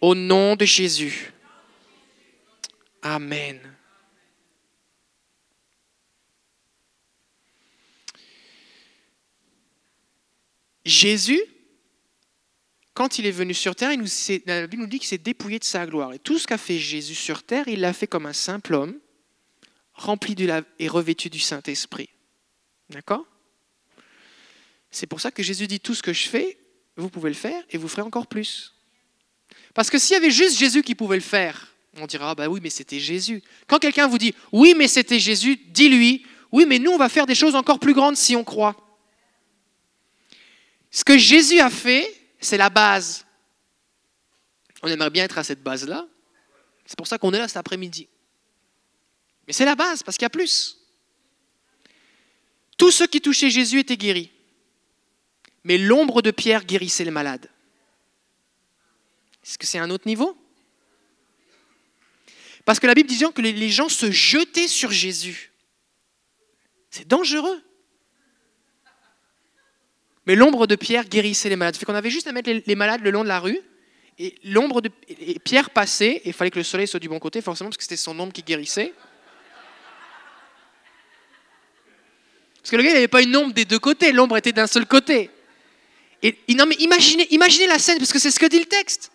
[0.00, 1.32] Au nom de Jésus.
[3.02, 3.75] Amen.
[10.86, 11.42] Jésus,
[12.94, 14.06] quand il est venu sur terre, il nous,
[14.46, 16.14] la Bible nous dit qu'il s'est dépouillé de sa gloire.
[16.14, 18.98] Et tout ce qu'a fait Jésus sur terre, il l'a fait comme un simple homme,
[19.92, 20.48] rempli de
[20.78, 22.08] et revêtu du Saint-Esprit.
[22.88, 23.26] D'accord?
[24.92, 26.56] C'est pour ça que Jésus dit tout ce que je fais,
[26.96, 28.72] vous pouvez le faire et vous ferez encore plus.
[29.74, 32.48] Parce que s'il y avait juste Jésus qui pouvait le faire, on dira, ah bah
[32.48, 33.42] oui, mais c'était Jésus.
[33.66, 37.26] Quand quelqu'un vous dit, oui, mais c'était Jésus, dis-lui, oui, mais nous, on va faire
[37.26, 38.85] des choses encore plus grandes si on croit.
[40.90, 43.26] Ce que Jésus a fait, c'est la base.
[44.82, 46.06] On aimerait bien être à cette base-là.
[46.84, 48.08] C'est pour ça qu'on est là cet après-midi.
[49.46, 50.78] Mais c'est la base, parce qu'il y a plus.
[52.76, 54.30] Tous ceux qui touchaient Jésus étaient guéris.
[55.64, 57.50] Mais l'ombre de Pierre guérissait les malades.
[59.44, 60.36] Est-ce que c'est un autre niveau?
[62.64, 65.52] Parce que la Bible dit que les gens se jetaient sur Jésus.
[66.90, 67.62] C'est dangereux.
[70.26, 71.76] Mais l'ombre de Pierre guérissait les malades.
[71.76, 73.60] Fait qu'on avait juste à mettre les malades le long de la rue,
[74.18, 74.90] et l'ombre de
[75.44, 77.82] Pierre passait, et il fallait que le soleil soit du bon côté, forcément, parce que
[77.82, 78.92] c'était son ombre qui guérissait.
[82.56, 84.66] Parce que le gars, il n'avait pas une ombre des deux côtés, l'ombre était d'un
[84.66, 85.30] seul côté.
[86.22, 89.12] Et non, mais imaginez, imaginez la scène, parce que c'est ce que dit le texte.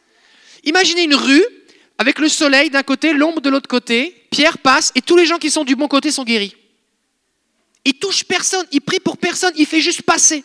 [0.64, 1.44] Imaginez une rue
[1.98, 5.40] avec le soleil d'un côté, l'ombre de l'autre côté, Pierre passe, et tous les gens
[5.40, 6.56] qui sont du bon côté sont guéris.
[7.84, 10.44] Il touche personne, il prie pour personne, il fait juste passer.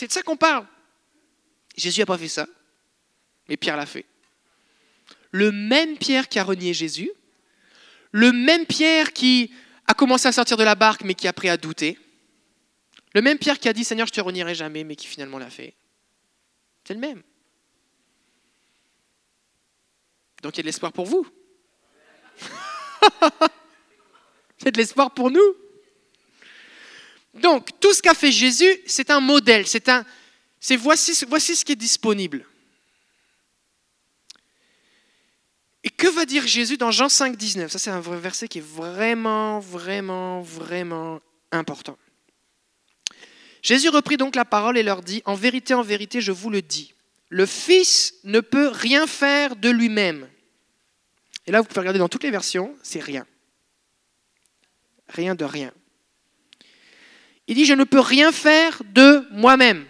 [0.00, 0.66] C'est de ça qu'on parle.
[1.76, 2.46] Jésus n'a pas fait ça,
[3.50, 4.06] mais Pierre l'a fait.
[5.30, 7.10] Le même Pierre qui a renié Jésus,
[8.10, 9.52] le même Pierre qui
[9.86, 11.98] a commencé à sortir de la barque, mais qui a pris à douter,
[13.12, 15.50] le même Pierre qui a dit Seigneur, je te renierai jamais, mais qui finalement l'a
[15.50, 15.74] fait.
[16.84, 17.22] C'est le même.
[20.42, 21.28] Donc il y a de l'espoir pour vous.
[23.20, 25.54] a de l'espoir pour nous.
[27.34, 30.04] Donc, tout ce qu'a fait Jésus, c'est un modèle, c'est un,
[30.58, 32.44] c'est voici, voici ce qui est disponible.
[35.82, 38.66] Et que va dire Jésus dans Jean 5, 19 Ça, c'est un verset qui est
[38.66, 41.20] vraiment, vraiment, vraiment
[41.50, 41.96] important.
[43.62, 46.62] Jésus reprit donc la parole et leur dit, En vérité, en vérité, je vous le
[46.62, 46.94] dis,
[47.28, 50.28] le Fils ne peut rien faire de lui-même.
[51.46, 53.26] Et là, vous pouvez regarder dans toutes les versions, c'est rien.
[55.08, 55.72] Rien de rien.
[57.50, 59.84] Il dit, je ne peux rien faire de moi-même.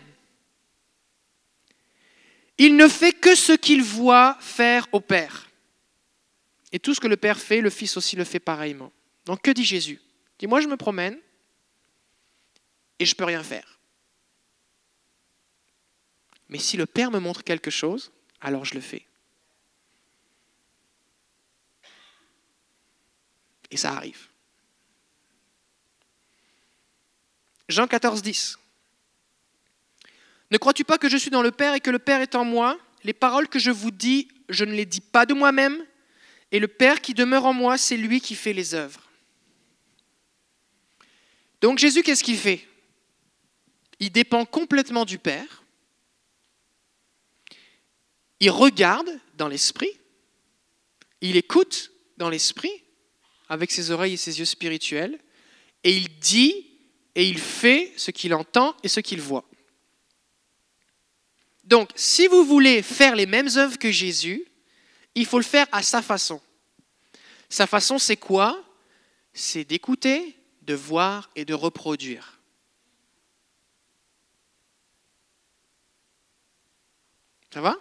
[2.57, 5.51] Il ne fait que ce qu'il voit faire au Père.
[6.73, 8.91] Et tout ce que le Père fait, le Fils aussi le fait pareillement.
[9.27, 10.01] Donc que dit Jésus?
[10.01, 11.19] Il dit, moi je me promène
[12.99, 13.79] et je ne peux rien faire.
[16.49, 18.11] Mais si le Père me montre quelque chose,
[18.41, 19.07] alors je le fais.
[23.71, 24.30] Et ça arrive.
[27.71, 28.59] Jean 14, 10.
[30.51, 32.45] Ne crois-tu pas que je suis dans le Père et que le Père est en
[32.45, 32.79] moi?
[33.05, 35.85] Les paroles que je vous dis, je ne les dis pas de moi-même,
[36.53, 39.09] et le Père qui demeure en moi, c'est lui qui fait les œuvres.
[41.61, 42.67] Donc Jésus, qu'est-ce qu'il fait?
[44.01, 45.63] Il dépend complètement du Père.
[48.41, 49.93] Il regarde dans l'esprit.
[51.21, 52.73] Il écoute dans l'esprit,
[53.49, 55.19] avec ses oreilles et ses yeux spirituels.
[55.85, 56.70] Et il dit
[57.15, 59.45] et il fait ce qu'il entend et ce qu'il voit.
[61.65, 64.47] Donc, si vous voulez faire les mêmes œuvres que Jésus,
[65.15, 66.41] il faut le faire à sa façon.
[67.49, 68.63] Sa façon, c'est quoi?
[69.33, 72.41] C'est d'écouter, de voir et de reproduire.
[77.53, 77.77] Ça va?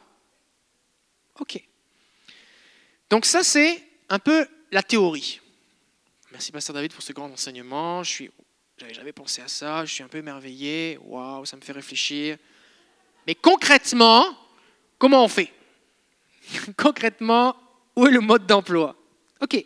[1.40, 1.64] Ok.
[3.10, 5.40] Donc ça, c'est un peu la théorie.
[6.32, 8.04] Merci, Pasteur David, pour ce grand enseignement.
[8.04, 8.32] Je suis
[8.80, 12.38] j'avais jamais pensé à ça, je suis un peu émerveillé, waouh, ça me fait réfléchir.
[13.28, 14.26] Mais concrètement,
[14.98, 15.52] comment on fait?
[16.78, 17.56] Concrètement,
[17.96, 18.96] où est le mode d'emploi?
[19.42, 19.64] Ok.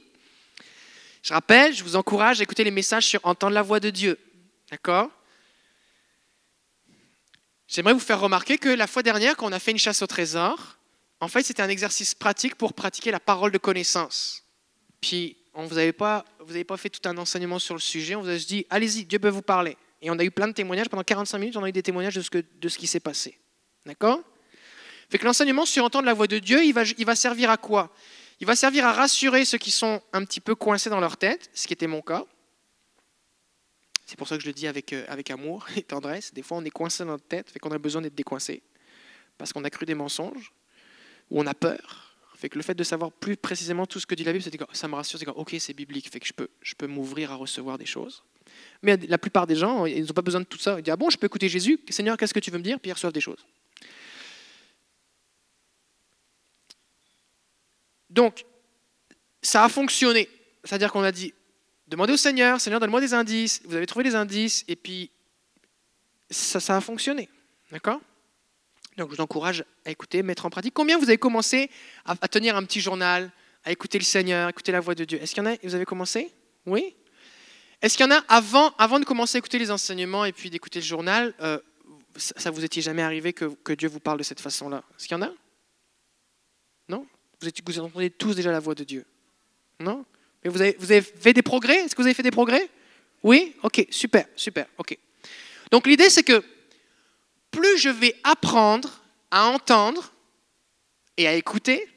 [1.22, 4.18] Je rappelle, je vous encourage à écouter les messages sur Entendre la voix de Dieu.
[4.72, 5.10] D'accord?
[7.68, 10.08] J'aimerais vous faire remarquer que la fois dernière, quand on a fait une chasse au
[10.08, 10.78] trésor,
[11.20, 14.44] en fait, c'était un exercice pratique pour pratiquer la parole de connaissance.
[15.00, 18.16] Puis, on vous avait pas, vous n'avez pas fait tout un enseignement sur le sujet,
[18.16, 19.78] on vous a juste dit, allez-y, Dieu peut vous parler.
[20.02, 22.16] Et on a eu plein de témoignages, pendant 45 minutes, on a eu des témoignages
[22.16, 23.40] de ce, que, de ce qui s'est passé.
[23.86, 24.22] D'accord?
[25.10, 27.58] Fait que l'enseignement sur entendre la voix de Dieu, il va, il va servir à
[27.58, 27.94] quoi?
[28.40, 31.50] Il va servir à rassurer ceux qui sont un petit peu coincés dans leur tête,
[31.54, 32.26] ce qui était mon cas.
[34.06, 36.34] C'est pour ça que je le dis avec, euh, avec amour et tendresse.
[36.34, 38.64] Des fois, on est coincé dans notre tête, fait qu'on a besoin d'être décoincé,
[39.38, 40.52] parce qu'on a cru des mensonges,
[41.30, 42.13] ou on a peur,
[42.44, 44.44] fait que le fait de savoir plus précisément tout ce que dit la Bible,
[44.74, 47.32] ça me rassure, c'est comme, ok, c'est biblique, fait que je peux, je peux m'ouvrir
[47.32, 48.22] à recevoir des choses.
[48.82, 50.78] Mais la plupart des gens, ils n'ont pas besoin de tout ça.
[50.78, 52.82] Ils disent, ah bon, je peux écouter Jésus, Seigneur, qu'est-ce que tu veux me dire?
[52.82, 53.46] Puis ils reçoivent des choses.
[58.10, 58.44] Donc,
[59.42, 60.28] ça a fonctionné.
[60.66, 61.34] C'est-à-dire qu'on a dit,
[61.88, 63.62] demandez au Seigneur, Seigneur, donne-moi des indices.
[63.64, 65.12] Vous avez trouvé des indices, et puis
[66.30, 67.30] ça a fonctionné.
[67.72, 68.02] D'accord?
[68.98, 70.74] Donc je vous encourage à écouter, mettre en pratique.
[70.74, 71.70] Combien vous avez commencé
[72.06, 73.32] à, tenir un petit journal,
[73.64, 75.22] à écouter le Seigneur, écouter la voix de Dieu?
[75.22, 76.32] Est-ce qu'il y en a Vous avez commencé?
[76.66, 76.96] Oui?
[77.82, 80.50] Est-ce qu'il y en a, avant, avant de commencer à écouter les enseignements et puis
[80.50, 81.60] d'écouter le journal, euh,
[82.16, 84.84] ça, vous étiez jamais arrivé que, Dieu vous parle de cette façon-là?
[84.98, 85.32] Est-ce qu'il y en a?
[86.88, 87.06] Non?
[87.42, 89.06] Vous, entendez tous déjà la voix de Dieu.
[89.80, 90.06] Non?
[90.44, 91.76] Mais vous avez fait des progrès?
[91.78, 92.70] Est-ce que vous avez fait des progrès?
[93.24, 93.56] Oui?
[93.64, 94.98] Ok, super, super, ok.
[95.72, 96.44] Donc l'idée c'est que
[97.54, 99.02] plus je vais apprendre
[99.32, 100.12] à entendre
[101.16, 101.88] et à écouter,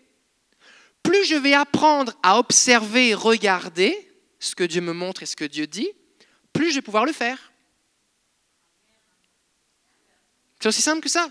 [1.02, 3.96] plus je vais apprendre à observer et regarder
[4.38, 5.88] ce que Dieu me montre et ce que Dieu dit,
[6.52, 7.52] plus je vais pouvoir le faire.
[10.60, 11.30] C'est aussi simple que ça.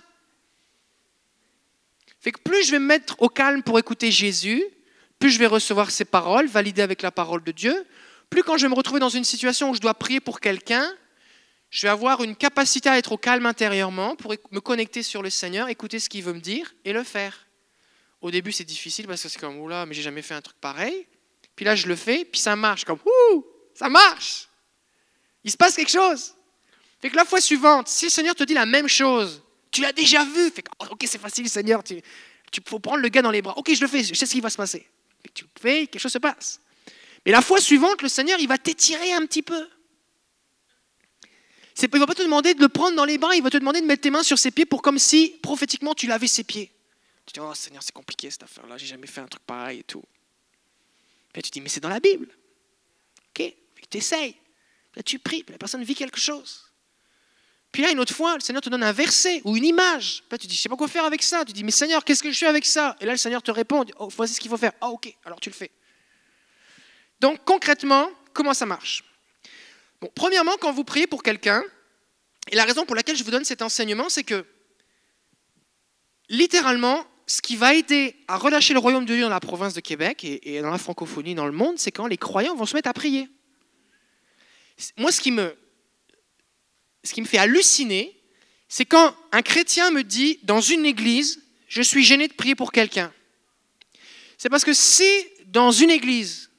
[2.19, 4.64] Fait que plus je vais me mettre au calme pour écouter Jésus,
[5.19, 7.85] plus je vais recevoir ses paroles, validées avec la parole de Dieu,
[8.31, 10.91] plus quand je vais me retrouver dans une situation où je dois prier pour quelqu'un,
[11.76, 15.30] je vais avoir une capacité à être au calme intérieurement pour me connecter sur le
[15.30, 17.47] Seigneur, écouter ce qu'il veut me dire et le faire.
[18.22, 20.56] Au début, c'est difficile parce que c'est comme, oula, mais j'ai jamais fait un truc
[20.61, 21.06] pareil.
[21.53, 24.47] Puis là, je le fais, puis ça marche, comme, ouh, ça marche.
[25.43, 26.34] Il se passe quelque chose.
[27.02, 29.91] Fait que la fois suivante, si le Seigneur te dit la même chose, tu l'as
[29.91, 32.02] déjà vu, fait que, oh, ok, c'est facile, Seigneur, tu,
[32.53, 33.57] tu faut prendre le gars dans les bras.
[33.57, 34.88] Ok, je le fais, je sais ce qui va se passer.
[35.22, 36.61] Fait que tu le fais, quelque chose se passe.
[37.26, 39.68] Mais la fois suivante, le Seigneur, il va t'étirer un petit peu.
[41.81, 43.57] Il ne va pas te demander de le prendre dans les bras, il va te
[43.57, 46.43] demander de mettre tes mains sur ses pieds pour comme si prophétiquement tu lavais ses
[46.43, 46.72] pieds.
[47.26, 49.84] Tu dis, oh Seigneur, c'est compliqué cette affaire-là, j'ai jamais fait un truc pareil et
[49.84, 50.03] tout.
[51.34, 52.30] Puis tu dis, mais c'est dans la Bible.
[53.30, 53.53] Ok,
[53.89, 54.35] tu essayes.
[54.95, 56.61] Là, tu pries, puis la personne vit quelque chose.
[57.73, 60.19] Puis là, une autre fois, le Seigneur te donne un verset ou une image.
[60.19, 61.43] Puis là, tu dis, je sais pas quoi faire avec ça.
[61.43, 62.95] Tu dis, mais Seigneur, qu'est-ce que je fais avec ça?
[63.02, 64.72] Et là, le Seigneur te répond, oh, voici ce qu'il faut faire.
[64.80, 65.72] Ah, ok, alors tu le fais.
[67.19, 69.03] Donc, concrètement, comment ça marche?
[70.13, 71.63] Premièrement, quand vous priez pour quelqu'un,
[72.51, 74.45] et la raison pour laquelle je vous donne cet enseignement, c'est que
[76.30, 79.81] littéralement, ce qui va aider à relâcher le royaume de Dieu dans la province de
[79.81, 82.89] Québec et, dans la francophonie dans le monde, c'est quand les croyants vont se mettre
[82.89, 83.27] à prier.
[84.97, 85.55] Moi, ce qui me,
[87.03, 88.15] ce qui me fait halluciner,
[88.67, 92.72] c'est quand un chrétien me dit dans une église, je suis gêné de prier pour
[92.72, 93.11] quelqu'un.
[94.38, 95.09] C'est parce que si
[95.47, 96.51] dans une église,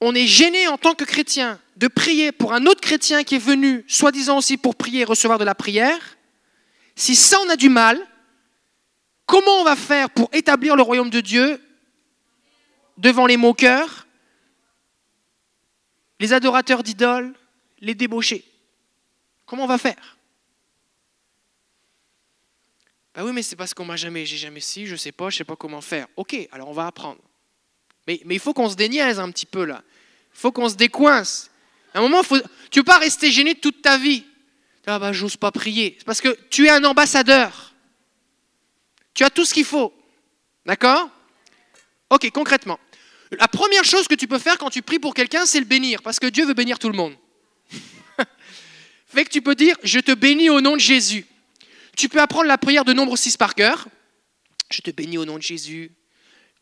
[0.00, 3.38] on est gêné en tant que chrétien de prier pour un autre chrétien qui est
[3.38, 6.18] venu, soi-disant aussi pour prier et recevoir de la prière,
[6.94, 7.98] si ça on a du mal,
[9.24, 11.58] comment on va faire pour établir le royaume de Dieu
[12.98, 14.06] devant les moqueurs,
[16.18, 17.34] les adorateurs d'idoles,
[17.78, 18.44] les débauchés?
[19.46, 20.18] Comment on va faire?
[23.14, 25.38] Ben oui, mais c'est parce qu'on m'a jamais, j'ai jamais si, je sais pas, je
[25.38, 26.08] sais pas comment faire.
[26.16, 27.22] Ok, alors on va apprendre.
[28.06, 29.82] Mais, il faut qu'on se déniaise un petit peu là.
[30.34, 31.49] Il faut qu'on se décoince.
[31.94, 32.40] À un moment, tu ne
[32.74, 34.24] peux pas rester gêné toute ta vie.
[34.86, 35.94] Ah bah j'ose pas prier.
[35.98, 37.74] C'est parce que tu es un ambassadeur.
[39.14, 39.92] Tu as tout ce qu'il faut.
[40.66, 41.10] D'accord?
[42.10, 42.78] Ok, concrètement.
[43.32, 46.02] La première chose que tu peux faire quand tu pries pour quelqu'un, c'est le bénir,
[46.02, 47.14] parce que Dieu veut bénir tout le monde.
[49.06, 51.26] fait que tu peux dire, je te bénis au nom de Jésus.
[51.96, 53.86] Tu peux apprendre la prière de nombre 6 par cœur.
[54.70, 55.92] Je te bénis au nom de Jésus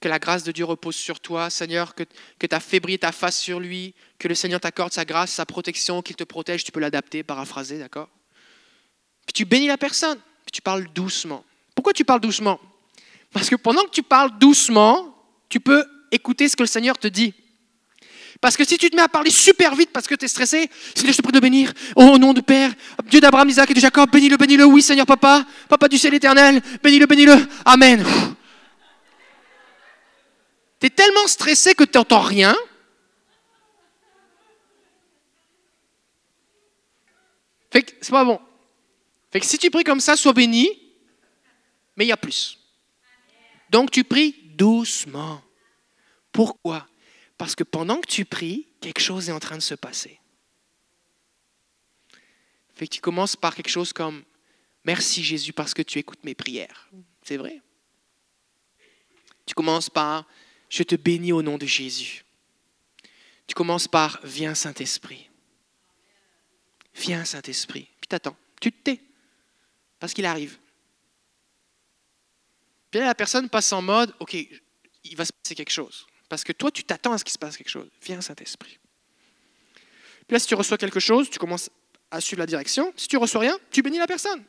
[0.01, 2.05] que la grâce de Dieu repose sur toi, Seigneur, que,
[2.39, 6.03] que ta fébrile ta face sur lui, que le Seigneur t'accorde sa grâce, sa protection,
[6.03, 8.09] qu'il te protège, tu peux l'adapter, paraphraser, d'accord?
[9.27, 11.45] Puis tu bénis la personne, puis tu parles doucement.
[11.75, 12.61] Pourquoi tu parles doucement?
[13.33, 15.15] Parce que pendant que tu parles doucement,
[15.49, 17.35] tu peux écouter ce que le Seigneur te dit.
[18.41, 20.71] Parce que si tu te mets à parler super vite parce que tu es stressé,
[20.95, 21.73] Seigneur, je te prie de bénir.
[21.97, 22.73] au nom de Père,
[23.07, 26.63] Dieu d'Abraham, Isaac et de Jacob, bénis-le, bénis-le, oui, Seigneur Papa, Papa du ciel éternel,
[26.83, 27.37] bénis-le, bénis-le.
[27.65, 28.05] Amen.
[30.81, 32.57] Tu es tellement stressé que tu n'entends rien.
[37.71, 38.41] Fait que c'est pas bon.
[39.31, 40.69] Fait que si tu pries comme ça, sois béni,
[41.97, 42.59] mais il y a plus.
[43.71, 45.43] Donc tu pries doucement.
[46.33, 46.87] Pourquoi?
[47.37, 50.19] Parce que pendant que tu pries, quelque chose est en train de se passer.
[52.75, 54.25] Fait que tu commences par quelque chose comme
[54.89, 56.89] Merci Jésus parce que tu écoutes mes prières.
[57.23, 57.61] C'est vrai.
[59.45, 60.27] Tu commences par
[60.69, 62.25] je te bénis au nom de Jésus.
[63.47, 65.29] Tu commences par Viens Saint-Esprit.
[66.95, 67.89] Viens Saint-Esprit.
[68.01, 68.37] Puis t'attends.
[68.61, 69.01] Tu te tais.
[69.99, 70.59] Parce qu'il arrive.
[72.91, 76.07] Puis là, la personne passe en mode Ok, il va se passer quelque chose.
[76.29, 77.89] Parce que toi, tu t'attends à ce qu'il se passe quelque chose.
[78.03, 78.79] Viens Saint-Esprit.
[80.27, 81.71] Puis là, si tu reçois quelque chose, tu commences
[82.11, 82.93] à suivre la direction.
[82.97, 84.45] Si tu reçois rien, tu bénis la personne.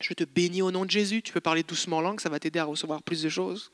[0.00, 1.22] Je te bénis au nom de Jésus.
[1.22, 3.72] Tu peux parler doucement en langue, ça va t'aider à recevoir plus de choses.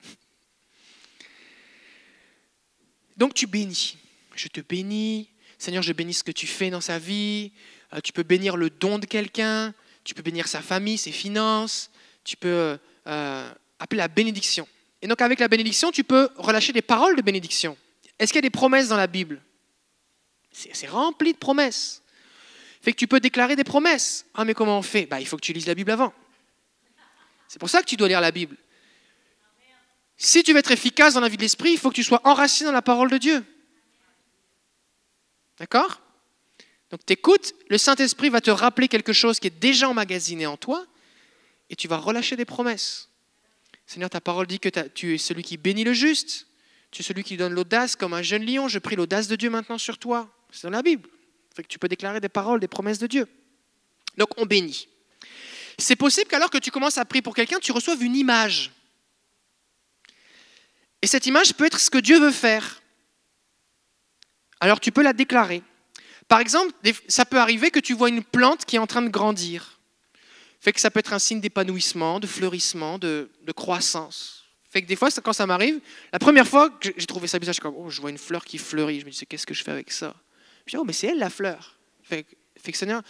[3.20, 3.98] Donc tu bénis.
[4.34, 5.28] Je te bénis.
[5.58, 7.52] Seigneur, je bénis ce que tu fais dans sa vie.
[7.92, 9.74] Euh, tu peux bénir le don de quelqu'un.
[10.04, 11.90] Tu peux bénir sa famille, ses finances.
[12.24, 14.66] Tu peux euh, appeler la bénédiction.
[15.02, 17.76] Et donc avec la bénédiction, tu peux relâcher des paroles de bénédiction.
[18.18, 19.42] Est-ce qu'il y a des promesses dans la Bible?
[20.50, 22.02] C'est rempli de promesses.
[22.80, 24.24] Fait que tu peux déclarer des promesses.
[24.32, 25.04] Ah mais comment on fait?
[25.04, 26.14] Bah, Il faut que tu lises la Bible avant.
[27.48, 28.56] C'est pour ça que tu dois lire la Bible.
[30.22, 32.20] Si tu veux être efficace dans la vie de l'esprit, il faut que tu sois
[32.24, 33.42] enraciné dans la parole de Dieu.
[35.58, 36.02] D'accord?
[36.90, 40.58] Donc tu écoutes, le Saint-Esprit va te rappeler quelque chose qui est déjà emmagasiné en
[40.58, 40.86] toi,
[41.70, 43.08] et tu vas relâcher des promesses.
[43.86, 46.46] Seigneur, ta parole dit que tu es celui qui bénit le juste,
[46.90, 48.68] tu es celui qui donne l'audace comme un jeune lion.
[48.68, 50.28] Je prie l'audace de Dieu maintenant sur toi.
[50.50, 51.08] C'est dans la Bible.
[51.56, 53.26] Fait que tu peux déclarer des paroles, des promesses de Dieu.
[54.18, 54.86] Donc on bénit.
[55.78, 58.70] C'est possible qu'alors que tu commences à prier pour quelqu'un, tu reçoives une image.
[61.02, 62.82] Et cette image peut être ce que Dieu veut faire.
[64.60, 65.62] Alors tu peux la déclarer.
[66.28, 66.72] Par exemple,
[67.08, 69.80] ça peut arriver que tu vois une plante qui est en train de grandir.
[70.60, 74.44] Fait que ça peut être un signe d'épanouissement, de fleurissement, de, croissance.
[74.70, 75.80] Fait que des fois, quand ça m'arrive,
[76.12, 78.18] la première fois que j'ai trouvé ça bizarre, je suis comme, oh, je vois une
[78.18, 79.00] fleur qui fleurit.
[79.00, 80.14] Je me dis, qu'est-ce que je fais avec ça?
[80.64, 81.78] Puis, oh, mais c'est elle la fleur.
[82.02, 83.02] Fait, que Seigneur,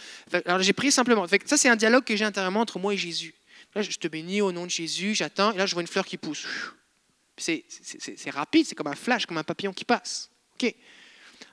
[0.45, 1.27] alors j'ai prié simplement.
[1.45, 3.35] Ça, c'est un dialogue que j'ai intérieurement entre moi et Jésus.
[3.75, 6.05] Là, je te bénis au nom de Jésus, j'attends, et là, je vois une fleur
[6.05, 6.47] qui pousse.
[7.41, 10.29] C'est rapide, c'est comme un flash, comme un papillon qui passe.
[10.55, 10.73] Ok.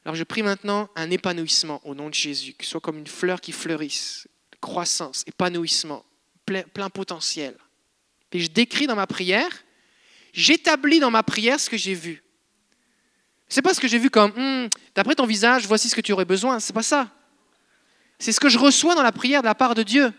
[0.05, 3.07] Alors je prie maintenant un épanouissement au nom de Jésus, que ce soit comme une
[3.07, 4.29] fleur qui fleurisse,
[4.61, 6.05] croissance, épanouissement,
[6.47, 7.57] plein, plein potentiel.
[8.33, 9.51] Et je décris dans ma prière,
[10.33, 12.23] j'établis dans ma prière ce que j'ai vu.
[13.49, 16.13] C'est pas ce que j'ai vu comme, hum, d'après ton visage, voici ce que tu
[16.13, 16.61] aurais besoin.
[16.61, 17.11] C'est pas ça.
[18.19, 20.13] C'est ce que je reçois dans la prière de la part de Dieu.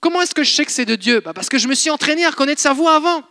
[0.00, 1.20] Comment est-ce que je sais que c'est de Dieu?
[1.20, 3.24] Bah, Parce que je me suis entraîné à reconnaître sa voix avant.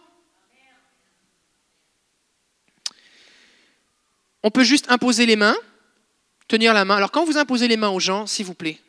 [4.43, 5.55] On peut juste imposer les mains,
[6.47, 6.95] tenir la main.
[6.95, 8.80] Alors quand vous imposez les mains aux gens, s'il vous plaît,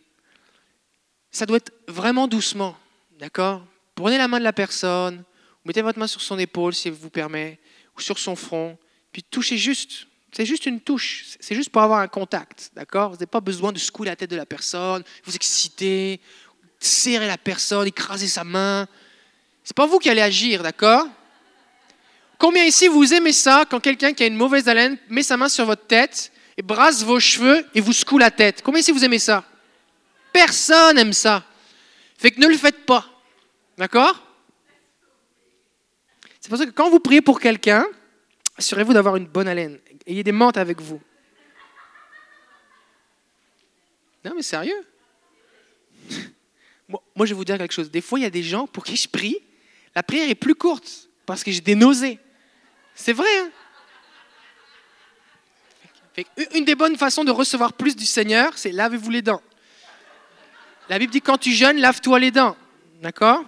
[1.31, 2.77] ça doit être vraiment doucement,
[3.19, 3.65] d'accord?
[3.95, 5.25] Prenez la main de la personne,
[5.65, 7.59] mettez votre main sur son épaule si elle vous permet,
[7.97, 8.79] ou sur son front,
[9.13, 10.07] puis touchez juste.
[10.33, 13.09] C'est juste une touche, c'est juste pour avoir un contact, d'accord?
[13.09, 16.21] Vous n'avez pas besoin de secouer la tête de la personne, vous exciter,
[16.79, 18.87] serrer la personne, écraser sa main.
[19.65, 21.07] C'est pas vous qui allez agir, d'accord?
[22.39, 25.49] Combien ici vous aimez ça quand quelqu'un qui a une mauvaise haleine met sa main
[25.49, 28.63] sur votre tête et brasse vos cheveux et vous secoue la tête?
[28.63, 29.45] Combien ici vous aimez ça?
[30.33, 31.45] Personne aime ça.
[32.17, 33.05] Fait que ne le faites pas.
[33.77, 34.25] D'accord?
[36.41, 37.85] C'est pour ça que quand vous priez pour quelqu'un,
[38.57, 39.79] assurez-vous d'avoir une bonne haleine.
[40.07, 41.01] Ayez des menthes avec vous.
[44.25, 44.81] Non, mais sérieux?
[46.89, 47.91] Moi, moi, je vais vous dire quelque chose.
[47.91, 49.37] Des fois, il y a des gens pour qui je prie,
[49.95, 52.19] la prière est plus courte parce que j'ai des nausées.
[52.99, 53.29] C'est vrai.
[53.39, 53.51] Hein
[56.53, 59.41] une des bonnes façons de recevoir plus du Seigneur, c'est lavez-vous les dents.
[60.89, 62.57] La Bible dit quand tu jeûnes, lave-toi les dents.
[63.01, 63.45] D'accord?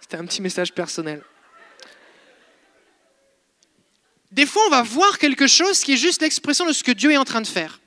[0.00, 1.22] C'était un petit message personnel.
[4.30, 7.10] Des fois, on va voir quelque chose qui est juste l'expression de ce que Dieu
[7.10, 7.78] est en train de faire.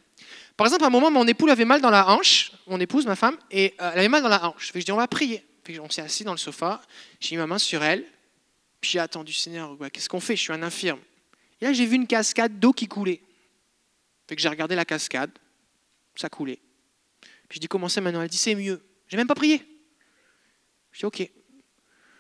[0.56, 3.16] Par exemple, à un moment, mon époux avait mal dans la hanche, mon épouse, ma
[3.16, 4.72] femme, et euh, elle avait mal dans la hanche.
[4.74, 5.44] je dis, on va prier.
[5.82, 6.80] on s'est assis dans le sofa,
[7.20, 8.06] j'ai mis ma main sur elle,
[8.86, 10.36] puis j'ai attendu, Seigneur, qu'est-ce qu'on fait?
[10.36, 11.00] Je suis un infirme.
[11.60, 13.20] Et là, j'ai vu une cascade d'eau qui coulait.
[14.28, 15.32] Fait que j'ai regardé la cascade,
[16.16, 16.60] ça coulait.
[17.50, 18.22] Puis je dis, comment c'est maintenant?
[18.22, 18.86] Elle dit, c'est mieux.
[19.08, 19.66] J'ai même pas prié.
[20.92, 21.28] Je dis, ok.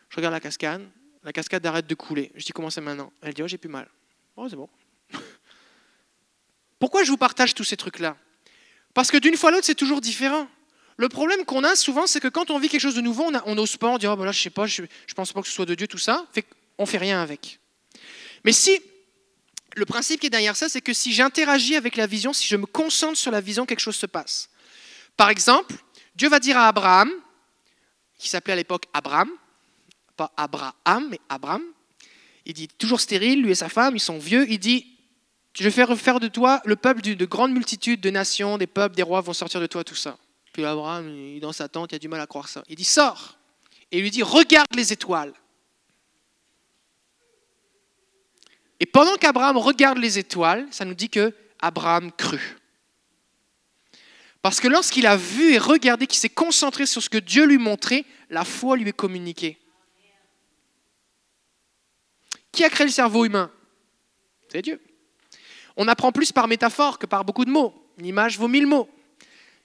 [0.09, 0.89] Je regarde la cascade,
[1.21, 2.31] la cascade arrête de couler.
[2.33, 3.13] Je dis, comment c'est maintenant?
[3.21, 3.87] Elle dit, oh, j'ai plus mal.
[4.35, 4.67] Oh, c'est bon.
[6.79, 8.17] Pourquoi je vous partage tous ces trucs-là?
[8.95, 10.47] Parce que d'une fois à l'autre, c'est toujours différent.
[10.97, 13.55] Le problème qu'on a souvent, c'est que quand on vit quelque chose de nouveau, on
[13.55, 14.83] n'ose pas, on dit, oh, ben là, je sais pas, je
[15.15, 16.45] pense pas que ce soit de Dieu, tout ça, fait
[16.77, 17.59] qu'on fait rien avec.
[18.45, 18.79] Mais si,
[19.75, 22.55] le principe qui est derrière ça, c'est que si j'interagis avec la vision, si je
[22.55, 24.49] me concentre sur la vision, quelque chose se passe.
[25.17, 25.75] Par exemple,
[26.15, 27.11] Dieu va dire à Abraham,
[28.17, 29.29] qui s'appelait à l'époque Abraham,
[30.15, 31.63] pas Abraham, mais Abraham,
[32.45, 34.95] il dit, toujours stérile, lui et sa femme, ils sont vieux, il dit,
[35.53, 38.95] je vais faire, faire de toi le peuple de grande multitude de nations, des peuples,
[38.95, 40.17] des rois vont sortir de toi, tout ça.
[40.55, 42.63] Puis Abraham, dans sa tente, il a du mal à croire ça.
[42.69, 43.37] Il dit Sors
[43.91, 45.33] Et il lui dit Regarde les étoiles.
[48.79, 52.39] Et pendant qu'Abraham regarde les étoiles, ça nous dit que Abraham crut.
[54.41, 57.57] Parce que lorsqu'il a vu et regardé, qu'il s'est concentré sur ce que Dieu lui
[57.57, 59.59] montrait, la foi lui est communiquée.
[62.53, 63.51] Qui a créé le cerveau humain?
[64.47, 64.81] C'est Dieu.
[65.75, 67.73] On apprend plus par métaphore que par beaucoup de mots.
[67.97, 68.89] Une image vaut mille mots.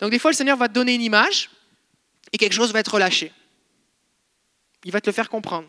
[0.01, 1.51] Donc des fois, le Seigneur va te donner une image
[2.32, 3.32] et quelque chose va être relâché.
[4.85, 5.68] Il va te le faire comprendre.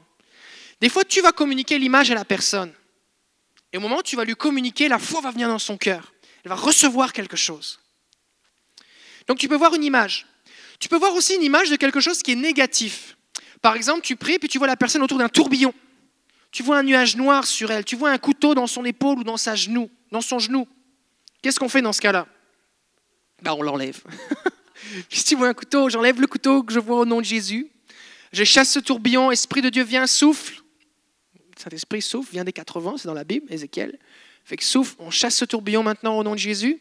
[0.80, 2.74] Des fois, tu vas communiquer l'image à la personne.
[3.74, 6.14] Et au moment où tu vas lui communiquer, la foi va venir dans son cœur.
[6.44, 7.80] Elle va recevoir quelque chose.
[9.28, 10.26] Donc tu peux voir une image.
[10.80, 13.16] Tu peux voir aussi une image de quelque chose qui est négatif.
[13.62, 15.74] Par exemple, tu pries, puis tu vois la personne autour d'un tourbillon.
[16.52, 19.24] Tu vois un nuage noir sur elle, tu vois un couteau dans son épaule ou
[19.24, 20.68] dans, sa genou, dans son genou.
[21.42, 22.28] Qu'est-ce qu'on fait dans ce cas-là?
[23.42, 24.02] Bah, On l'enlève.
[25.10, 27.70] si tu vois un couteau, j'enlève le couteau que je vois au nom de Jésus.
[28.32, 30.62] Je chasse ce tourbillon, Esprit de Dieu vient, souffle.
[31.58, 34.00] Saint-Esprit souffle, vient des quatre vents, c'est dans la Bible, Ézéchiel.
[34.46, 36.80] Fait que souffle, on chasse ce tourbillon maintenant au nom de Jésus.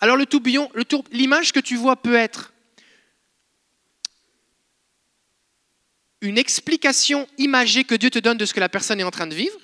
[0.00, 0.70] Alors le tourbillon,
[1.10, 2.52] l'image que tu vois peut être
[6.20, 9.26] une explication imagée que Dieu te donne de ce que la personne est en train
[9.26, 9.58] de vivre.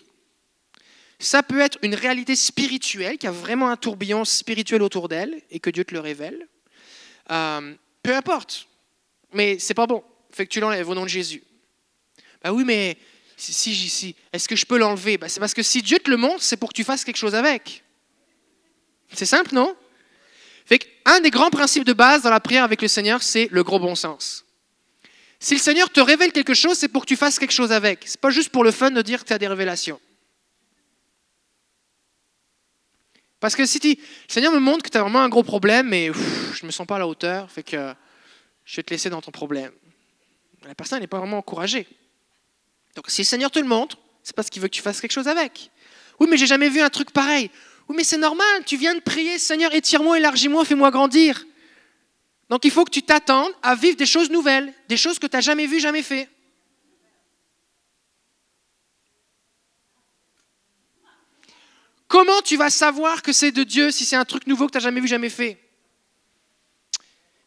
[1.23, 5.61] Ça peut être une réalité spirituelle, qui a vraiment un tourbillon spirituel autour d'elle et
[5.61, 6.49] que Dieu te le révèle.
[7.31, 8.67] Euh, peu importe.
[9.33, 10.03] Mais c'est pas bon.
[10.33, 11.45] Fait que tu l'enlèves au nom de Jésus.
[12.43, 12.99] Bah oui, mais
[13.37, 15.17] si, si, si est-ce que je peux l'enlever?
[15.17, 17.19] Bah, C'est parce que si Dieu te le montre, c'est pour que tu fasses quelque
[17.19, 17.85] chose avec.
[19.13, 19.77] C'est simple, non?
[20.67, 23.63] Fait Un des grands principes de base dans la prière avec le Seigneur, c'est le
[23.63, 24.45] gros bon sens.
[25.39, 28.09] Si le Seigneur te révèle quelque chose, c'est pour que tu fasses quelque chose avec.
[28.09, 30.01] Ce n'est pas juste pour le fun de dire que tu as des révélations.
[33.43, 33.99] Parce que si tu,
[34.29, 36.13] Seigneur me montre que tu as vraiment un gros problème, mais
[36.53, 37.93] je ne me sens pas à la hauteur, fait que
[38.65, 39.73] je vais te laisser dans ton problème.
[40.65, 41.89] La personne n'est pas vraiment encouragée.
[42.95, 45.11] Donc si le Seigneur te le montre, c'est parce qu'il veut que tu fasses quelque
[45.11, 45.73] chose avec.
[46.21, 47.51] Oui, mais j'ai jamais vu un truc pareil.
[47.89, 51.45] Oui, mais c'est normal, tu viens de prier, Seigneur, étire-moi, élargis-moi, fais-moi grandir.
[52.49, 55.35] Donc il faut que tu t'attendes à vivre des choses nouvelles, des choses que tu
[55.35, 56.29] n'as jamais vues, jamais fait.
[62.13, 64.77] Comment tu vas savoir que c'est de Dieu si c'est un truc nouveau que tu
[64.77, 65.59] n'as jamais vu, jamais fait?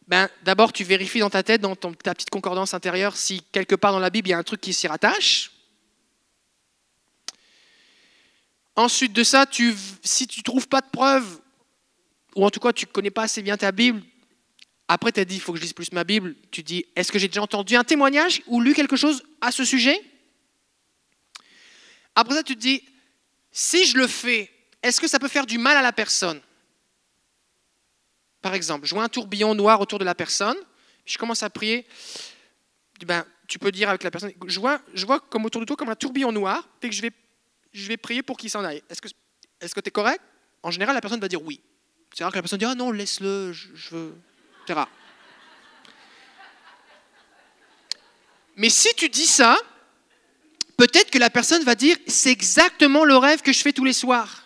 [0.08, 3.92] Ben, D'abord, tu vérifies dans ta tête, dans ta petite concordance intérieure, si quelque part
[3.92, 5.52] dans la Bible, il y a un truc qui s'y rattache.
[8.74, 9.46] Ensuite de ça,
[10.02, 11.40] si tu ne trouves pas de preuves,
[12.34, 14.02] ou en tout cas tu ne connais pas assez bien ta Bible,
[14.88, 16.34] après, tu as dit, il faut que je lise plus ma Bible.
[16.50, 19.64] Tu dis, est-ce que j'ai déjà entendu un témoignage ou lu quelque chose à ce
[19.64, 19.96] sujet?
[22.16, 22.82] Après ça, tu te dis,
[23.52, 24.50] si je le fais,
[24.86, 26.40] est-ce que ça peut faire du mal à la personne?
[28.42, 30.56] Par exemple, je vois un tourbillon noir autour de la personne,
[31.04, 31.86] je commence à prier.
[33.04, 35.76] Ben, tu peux dire avec la personne, je vois, je vois comme autour de toi
[35.76, 37.10] comme un tourbillon noir, et que je vais,
[37.72, 38.82] je vais prier pour qu'il s'en aille.
[38.88, 39.08] Est-ce que
[39.60, 40.22] est-ce que tu es correct?
[40.62, 41.60] En général, la personne va dire oui.
[42.14, 44.14] C'est rare que la personne dise, ah non, laisse-le, je veux...
[48.56, 49.56] Mais si tu dis ça,
[50.76, 53.92] peut-être que la personne va dire, c'est exactement le rêve que je fais tous les
[53.92, 54.45] soirs.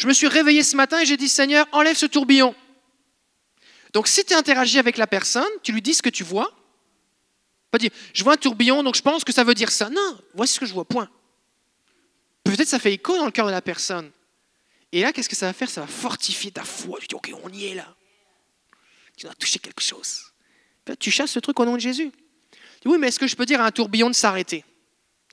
[0.00, 2.54] Je me suis réveillé ce matin et j'ai dit, Seigneur, enlève ce tourbillon.
[3.92, 6.52] Donc si tu interagis avec la personne, tu lui dis ce que tu vois.
[7.70, 9.90] Pas dire, je vois un tourbillon, donc je pense que ça veut dire ça.
[9.90, 11.08] Non, voici ce que je vois, point.
[12.44, 14.10] Peut-être ça fait écho dans le cœur de la personne.
[14.92, 15.70] Et là, qu'est-ce que ça va faire?
[15.70, 16.98] Ça va fortifier ta foi.
[17.00, 17.94] Tu dis, ok, on y est là
[19.20, 20.32] tu dois toucher quelque chose.
[20.98, 22.10] Tu chasses ce truc au nom de Jésus.
[22.86, 24.64] oui, mais est-ce que je peux dire à un tourbillon de s'arrêter?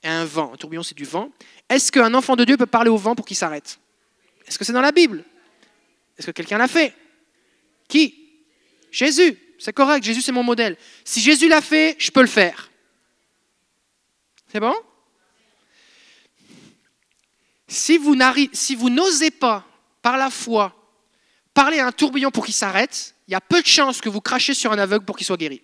[0.04, 1.30] Un vent, un tourbillon c'est du vent.
[1.70, 3.80] Est-ce qu'un enfant de Dieu peut parler au vent pour qu'il s'arrête?
[4.48, 5.24] Est-ce que c'est dans la Bible?
[6.16, 6.94] Est-ce que quelqu'un l'a fait?
[7.86, 8.14] Qui?
[8.90, 9.38] Jésus.
[9.58, 10.76] C'est correct, Jésus c'est mon modèle.
[11.04, 12.70] Si Jésus l'a fait, je peux le faire.
[14.50, 14.74] C'est bon?
[17.66, 18.14] Si vous
[18.88, 19.66] n'osez pas,
[20.00, 20.74] par la foi,
[21.52, 24.20] parler à un tourbillon pour qu'il s'arrête, il y a peu de chances que vous
[24.20, 25.62] crachez sur un aveugle pour qu'il soit guéri.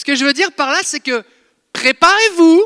[0.00, 1.22] Ce que je veux dire par là, c'est que
[1.74, 2.64] préparez-vous.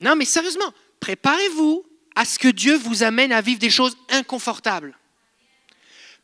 [0.00, 4.96] Non, mais sérieusement, préparez-vous à ce que Dieu vous amène à vivre des choses inconfortables.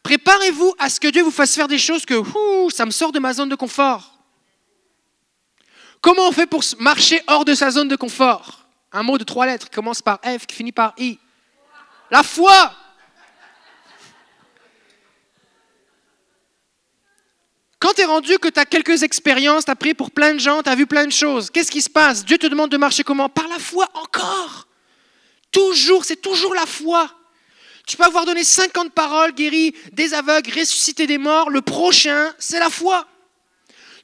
[0.05, 3.11] Préparez-vous à ce que Dieu vous fasse faire des choses que ouh, ça me sort
[3.11, 4.21] de ma zone de confort.
[6.01, 8.69] Comment on fait pour marcher hors de sa zone de confort?
[8.93, 11.19] Un mot de trois lettres qui commence par F, qui finit par I.
[12.13, 12.73] La foi.
[17.81, 20.41] Quand tu es rendu que tu as quelques expériences, tu as prié pour plein de
[20.41, 22.25] gens, tu as vu plein de choses, qu'est-ce qui se passe?
[22.25, 23.29] Dieu te demande de marcher comment?
[23.29, 24.67] Par la foi encore.
[25.53, 27.11] Toujours, c'est toujours la foi.
[27.87, 31.49] Tu peux avoir donné 50 paroles, guéri des aveugles, ressuscité des morts.
[31.49, 33.07] Le prochain, c'est la foi.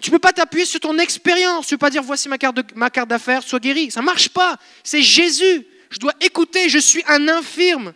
[0.01, 1.67] Tu ne peux pas t'appuyer sur ton expérience.
[1.67, 3.91] Tu ne peux pas dire voici ma carte, ma carte d'affaires, sois guéri.
[3.91, 4.57] Ça ne marche pas.
[4.83, 5.67] C'est Jésus.
[5.91, 6.71] Je dois écouter.
[6.71, 7.93] Je suis un infirme.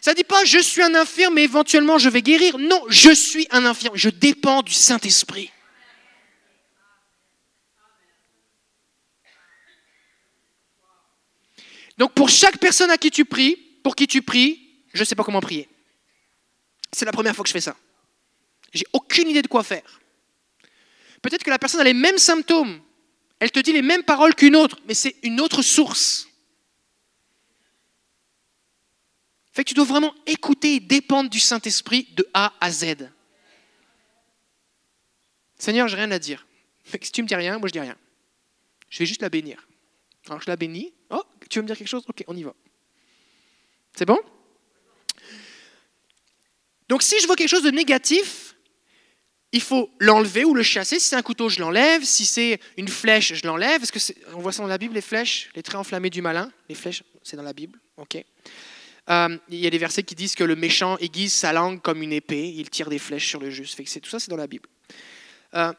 [0.00, 2.58] Ça ne dit pas je suis un infirme et éventuellement je vais guérir.
[2.58, 3.96] Non, je suis un infirme.
[3.96, 5.50] Je dépends du Saint-Esprit.
[11.98, 14.60] Donc pour chaque personne à qui tu pries, pour qui tu pries,
[14.94, 15.68] je ne sais pas comment prier.
[16.92, 17.76] C'est la première fois que je fais ça.
[18.72, 20.00] J'ai aucune idée de quoi faire.
[21.22, 22.80] Peut-être que la personne a les mêmes symptômes,
[23.40, 26.27] elle te dit les mêmes paroles qu'une autre, mais c'est une autre source.
[29.64, 33.10] Tu dois vraiment écouter et dépendre du Saint-Esprit de A à Z.
[35.58, 36.46] Seigneur, j'ai rien à dire.
[37.02, 37.96] si tu me dis rien, moi je dis rien.
[38.88, 39.66] Je vais juste la bénir.
[40.28, 40.92] Alors je la bénis.
[41.10, 42.04] Oh, tu veux me dire quelque chose?
[42.08, 42.54] Ok, on y va.
[43.94, 44.18] C'est bon?
[46.88, 48.54] Donc si je vois quelque chose de négatif,
[49.52, 50.98] il faut l'enlever ou le chasser.
[50.98, 52.04] Si c'est un couteau, je l'enlève.
[52.04, 53.82] Si c'est une flèche, je l'enlève.
[53.82, 56.52] Est-ce que on voit ça dans la Bible, les flèches, les traits enflammés du malin?
[56.68, 57.78] Les flèches, c'est dans la Bible.
[57.96, 58.22] Ok.
[59.10, 62.02] Euh, il y a des versets qui disent que le méchant aiguise sa langue comme
[62.02, 62.52] une épée.
[62.56, 63.76] Il tire des flèches sur le juste.
[63.76, 64.68] Fait tout ça, c'est dans la Bible.
[65.54, 65.72] Euh,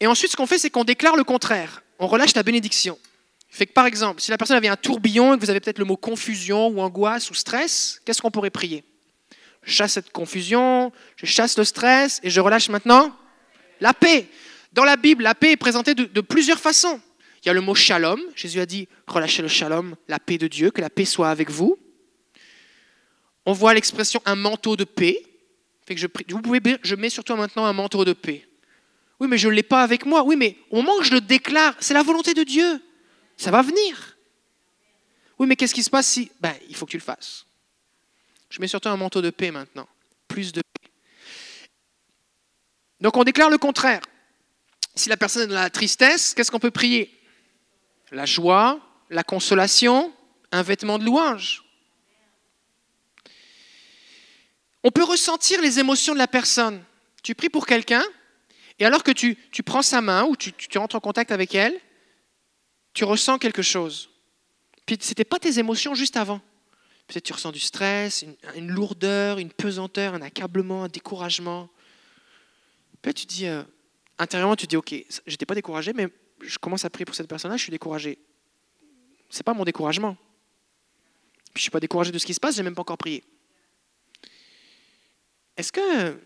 [0.00, 1.82] et ensuite, ce qu'on fait, c'est qu'on déclare le contraire.
[1.98, 2.98] On relâche la bénédiction.
[3.48, 5.78] Fait que par exemple, si la personne avait un tourbillon et que vous avez peut-être
[5.78, 8.82] le mot confusion ou angoisse ou stress, qu'est-ce qu'on pourrait prier?
[9.62, 13.14] Je chasse cette confusion, je chasse le stress et je relâche maintenant
[13.80, 14.26] la paix.
[14.72, 17.00] Dans la Bible, la paix est présentée de, de plusieurs façons.
[17.44, 18.20] Il y a le mot shalom.
[18.34, 21.50] Jésus a dit relâchez le shalom, la paix de Dieu, que la paix soit avec
[21.50, 21.78] vous.
[23.44, 25.22] On voit l'expression un manteau de paix.
[25.94, 28.48] Je, vous pouvez, je mets surtout maintenant un manteau de paix.
[29.20, 30.22] Oui, mais je ne l'ai pas avec moi.
[30.22, 32.82] Oui, mais au moment je le déclare, c'est la volonté de Dieu.
[33.36, 34.16] Ça va venir.
[35.38, 36.30] Oui, mais qu'est-ce qui se passe si...
[36.40, 37.46] Ben, il faut que tu le fasses.
[38.48, 39.88] Je mets surtout un manteau de paix maintenant.
[40.28, 40.90] Plus de paix.
[43.00, 44.02] Donc on déclare le contraire.
[44.94, 47.18] Si la personne est dans la tristesse, qu'est-ce qu'on peut prier?
[48.12, 48.78] La joie,
[49.10, 50.12] la consolation,
[50.52, 51.64] un vêtement de louange.
[54.84, 56.82] On peut ressentir les émotions de la personne.
[57.22, 58.04] Tu pries pour quelqu'un,
[58.78, 61.78] et alors que tu, prends sa main ou tu, tu, entres en contact avec elle,
[62.94, 64.10] tu ressens quelque chose.
[64.86, 66.40] Puis ce n'était pas tes émotions juste avant.
[67.06, 68.24] Peut-être tu ressens du stress,
[68.56, 71.68] une, lourdeur, une pesanteur, un accablement, un découragement.
[73.02, 73.62] Puis tu dis, euh,
[74.18, 74.94] intérieurement, tu dis, ok,
[75.26, 76.08] j'étais pas découragé, mais
[76.40, 78.18] je commence à prier pour cette personne-là, je suis découragé.
[79.30, 80.16] C'est pas mon découragement.
[81.54, 83.22] Puis je suis pas découragé de ce qui se passe, j'ai même pas encore prié.
[85.62, 86.18] Est-ce que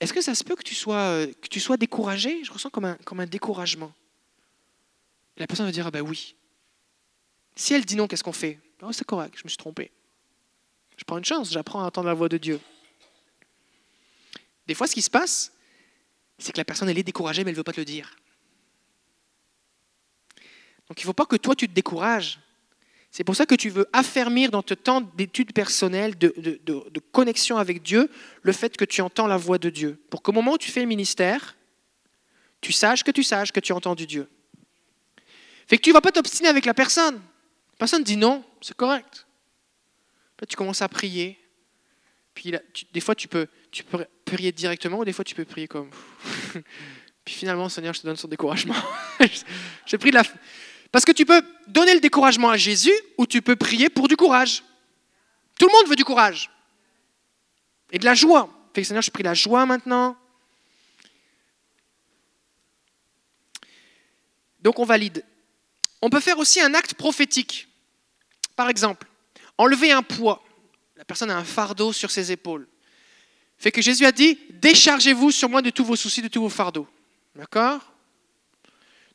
[0.00, 2.42] est-ce que ça se peut que tu sois, euh, que tu sois découragé?
[2.44, 3.92] Je ressens comme un, comme un découragement.
[5.36, 6.34] la personne va dire, ah ben oui.
[7.54, 8.58] Si elle dit non, qu'est-ce qu'on fait?
[8.80, 9.92] Oh, C'est correct, je me suis trompé.
[10.96, 12.58] Je prends une chance, j'apprends à entendre la voix de Dieu.
[14.66, 15.52] Des fois, ce qui se passe,
[16.38, 18.16] c'est que la personne, elle est découragée, mais elle ne veut pas te le dire.
[20.88, 22.40] Donc il ne faut pas que toi, tu te décourages.
[23.16, 27.82] C'est pour ça que tu veux affermir dans ton temps d'études personnelles, de, connexion avec
[27.82, 28.10] Dieu,
[28.42, 29.98] le fait que tu entends la voix de Dieu.
[30.10, 31.56] Pour qu'au moment où tu fais le ministère,
[32.60, 34.28] tu saches que tu saches que tu as entendu Dieu.
[35.66, 37.14] Fait que tu ne vas pas t'obstiner avec la personne.
[37.14, 39.26] La personne dit non, c'est correct.
[40.36, 41.40] Puis tu commences à prier.
[42.34, 42.52] Puis
[42.92, 45.88] des fois, tu peux, tu peux prier directement ou des fois, tu peux prier comme.
[47.24, 48.76] Puis finalement, Seigneur, je te donne son découragement.
[49.86, 50.22] J'ai pris de la.
[50.96, 54.16] Parce que tu peux donner le découragement à Jésus ou tu peux prier pour du
[54.16, 54.64] courage.
[55.58, 56.50] Tout le monde veut du courage.
[57.92, 58.48] Et de la joie.
[58.72, 60.16] Fait que Seigneur, je prie la joie maintenant.
[64.62, 65.22] Donc on valide.
[66.00, 67.68] On peut faire aussi un acte prophétique.
[68.56, 69.06] Par exemple,
[69.58, 70.42] enlever un poids.
[70.96, 72.66] La personne a un fardeau sur ses épaules.
[73.58, 76.48] Fait que Jésus a dit, déchargez-vous sur moi de tous vos soucis, de tous vos
[76.48, 76.88] fardeaux.
[77.34, 77.82] D'accord?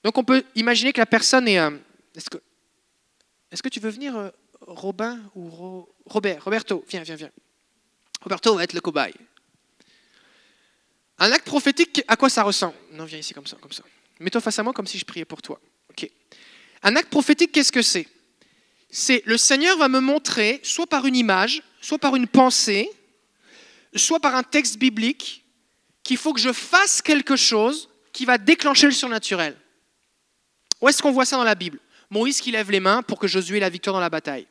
[0.04, 1.60] Donc on peut imaginer que la personne est...
[1.60, 1.72] Euh,
[2.16, 2.38] est-ce, que,
[3.52, 4.30] est-ce que tu veux venir, euh,
[4.62, 7.32] Robin ou Robert Roberto, viens, viens, viens.
[8.22, 9.14] Roberto va être le cobaye.
[11.20, 12.76] Un acte prophétique, à quoi ça ressemble?
[12.92, 13.84] Non, viens ici comme ça, comme ça.
[14.20, 15.60] Mets-toi face à moi comme si je priais pour toi.
[16.84, 18.08] Un acte prophétique, qu'est-ce que c'est?
[18.90, 22.90] C'est le Seigneur va me montrer, soit par une image, soit par une pensée,
[23.96, 25.46] soit par un texte biblique,
[26.04, 29.56] qu'il faut que je fasse quelque chose qui va déclencher le surnaturel.
[30.82, 31.80] Où est-ce qu'on voit ça dans la Bible?
[32.10, 34.48] Moïse qui lève les mains pour que Josué ait la victoire dans la bataille.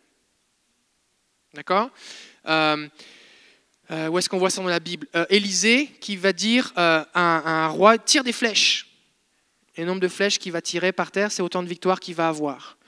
[1.52, 1.90] D'accord?
[2.46, 2.88] Euh,
[3.90, 5.06] euh, Où est-ce qu'on voit ça dans la Bible?
[5.14, 8.86] Euh, Élisée qui va dire à un, roi tire des flèches.
[9.76, 12.14] Et le nombre de flèches qu'il va tirer par terre, c'est autant de victoires qu'il
[12.14, 12.78] va avoir.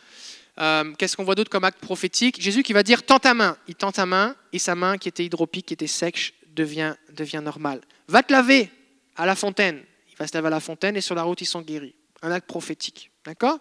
[0.99, 2.41] Qu'est-ce qu'on voit d'autre comme acte prophétique?
[2.41, 3.57] Jésus qui va dire tends ta main.
[3.69, 7.41] Il tend ta main et sa main qui était hydropique, qui était sèche, devient, devient
[7.43, 7.81] normale.
[8.09, 8.71] Va te laver
[9.17, 9.83] à la fontaine.
[10.11, 11.95] Il va se laver à la fontaine et sur la route, ils sont guéris.
[12.21, 13.12] Un acte prophétique.
[13.25, 13.59] D'accord?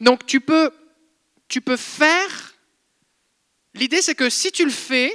[0.00, 0.70] Donc tu peux,
[1.76, 2.54] faire.
[3.74, 5.12] L'idée, c'est que si tu le fais,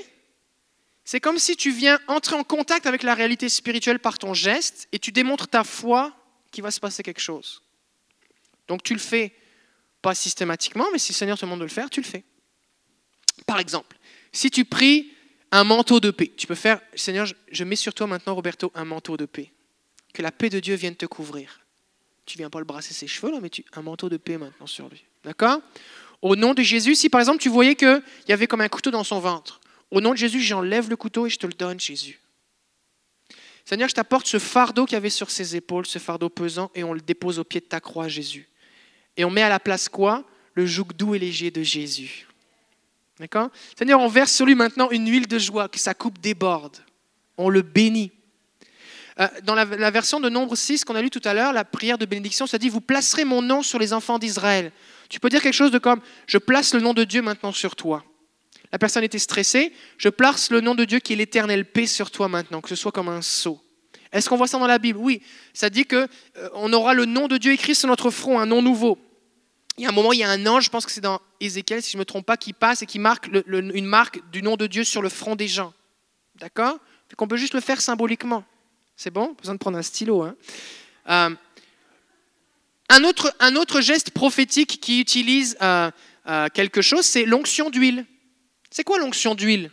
[1.03, 4.87] c'est comme si tu viens entrer en contact avec la réalité spirituelle par ton geste
[4.91, 6.15] et tu démontres ta foi
[6.51, 7.61] qu'il va se passer quelque chose.
[8.67, 9.33] Donc tu le fais
[10.01, 12.23] pas systématiquement, mais si le Seigneur te demande de le faire, tu le fais.
[13.45, 13.97] Par exemple,
[14.31, 15.11] si tu pries
[15.51, 18.85] un manteau de paix, tu peux faire, Seigneur, je mets sur toi maintenant, Roberto, un
[18.85, 19.51] manteau de paix.
[20.13, 21.60] Que la paix de Dieu vienne te couvrir
[22.25, 24.67] tu viens pas le brasser ses cheveux, là, mais tu un manteau de paix maintenant
[24.67, 25.03] sur lui.
[25.23, 25.59] D'accord?
[26.21, 28.91] Au nom de Jésus, si par exemple tu voyais qu'il y avait comme un couteau
[28.91, 31.79] dans son ventre, au nom de Jésus, j'enlève le couteau et je te le donne,
[31.79, 32.19] Jésus.
[33.65, 36.83] Seigneur, je t'apporte ce fardeau qu'il y avait sur ses épaules, ce fardeau pesant, et
[36.83, 38.47] on le dépose au pied de ta croix, Jésus.
[39.17, 40.23] Et on met à la place quoi?
[40.53, 42.27] Le joug doux et léger de Jésus.
[43.19, 43.49] D'accord?
[43.77, 46.77] Seigneur, on verse sur lui maintenant une huile de joie, que sa coupe déborde.
[47.37, 48.11] On le bénit.
[49.21, 51.97] Euh, dans la, version de Nombre 6 qu'on a lu tout à l'heure, la prière
[51.97, 54.71] de bénédiction, ça dit Vous placerez mon nom sur les enfants d'Israël.
[55.09, 57.75] Tu peux dire quelque chose de comme Je place le nom de Dieu maintenant sur
[57.75, 58.03] toi.
[58.71, 59.73] La personne était stressée.
[59.97, 62.75] Je place le nom de Dieu qui est l'éternel paix sur toi maintenant, que ce
[62.75, 63.61] soit comme un sceau.
[64.11, 64.99] Est-ce qu'on voit ça dans la Bible?
[64.99, 65.21] Oui.
[65.53, 66.07] Ça dit qu'on
[66.37, 68.97] euh, aura le nom de Dieu écrit sur notre front, un nom nouveau.
[69.77, 71.21] Il y a un moment, il y a un ange, je pense que c'est dans
[71.39, 74.41] Ézéchiel, si je ne me trompe pas, qui passe et qui marque une marque du
[74.41, 75.73] nom de Dieu sur le front des gens.
[76.35, 76.77] D'accord?
[77.15, 78.43] Qu'on peut juste le faire symboliquement.
[78.95, 79.35] C'est bon?
[79.39, 80.21] Besoin de prendre un stylo.
[80.21, 80.35] Hein
[81.09, 81.35] euh,
[82.89, 83.03] un,
[83.55, 85.89] autre, geste prophétique qui utilise euh,
[86.53, 88.05] quelque chose, c'est l'onction d'huile.
[88.69, 89.71] C'est quoi l'onction d'huile?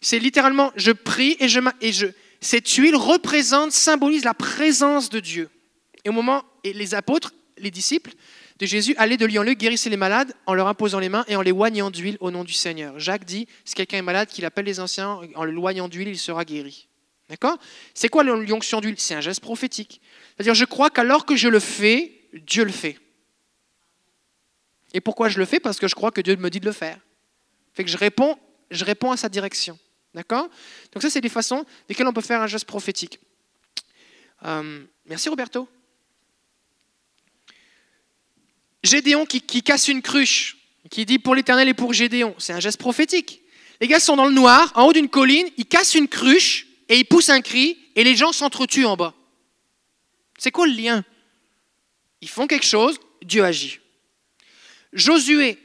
[0.00, 2.06] C'est littéralement, je prie et je, et je...
[2.40, 5.48] Cette huile représente, symbolise la présence de Dieu.
[6.04, 8.12] Et au moment, et les apôtres, les disciples
[8.58, 11.24] de Jésus allaient de lieu en lieu, guérissaient les malades en leur imposant les mains
[11.28, 12.98] et en les oignant d'huile au nom du Seigneur.
[12.98, 16.18] Jacques dit, si quelqu'un est malade, qu'il appelle les anciens, en le loignant d'huile, il
[16.18, 16.88] sera guéri.
[17.32, 17.56] D'accord?
[17.94, 18.96] C'est quoi l'onction d'huile?
[18.98, 20.02] C'est un geste prophétique.
[20.36, 22.98] C'est-à-dire, je crois qu'alors que je le fais, Dieu le fait.
[24.92, 25.58] Et pourquoi je le fais?
[25.58, 26.98] Parce que je crois que Dieu me dit de le faire.
[27.72, 28.38] Fait que je réponds,
[28.70, 29.78] je réponds à sa direction.
[30.12, 30.50] D'accord?
[30.92, 33.18] Donc ça, c'est des façons desquelles on peut faire un geste prophétique.
[34.44, 35.66] Euh, merci Roberto.
[38.82, 40.58] Gédéon qui, qui, casse une cruche,
[40.90, 43.40] qui dit pour l'Éternel et pour Gédéon, c'est un geste prophétique.
[43.80, 46.98] Les gars sont dans le noir, en haut d'une colline, ils cassent une cruche et
[46.98, 49.14] ils poussent un cri et les gens s'entretuent en bas.
[50.36, 51.02] C'est quoi le lien?
[52.20, 53.80] Ils font quelque chose, Dieu agit.
[54.92, 55.58] Josué,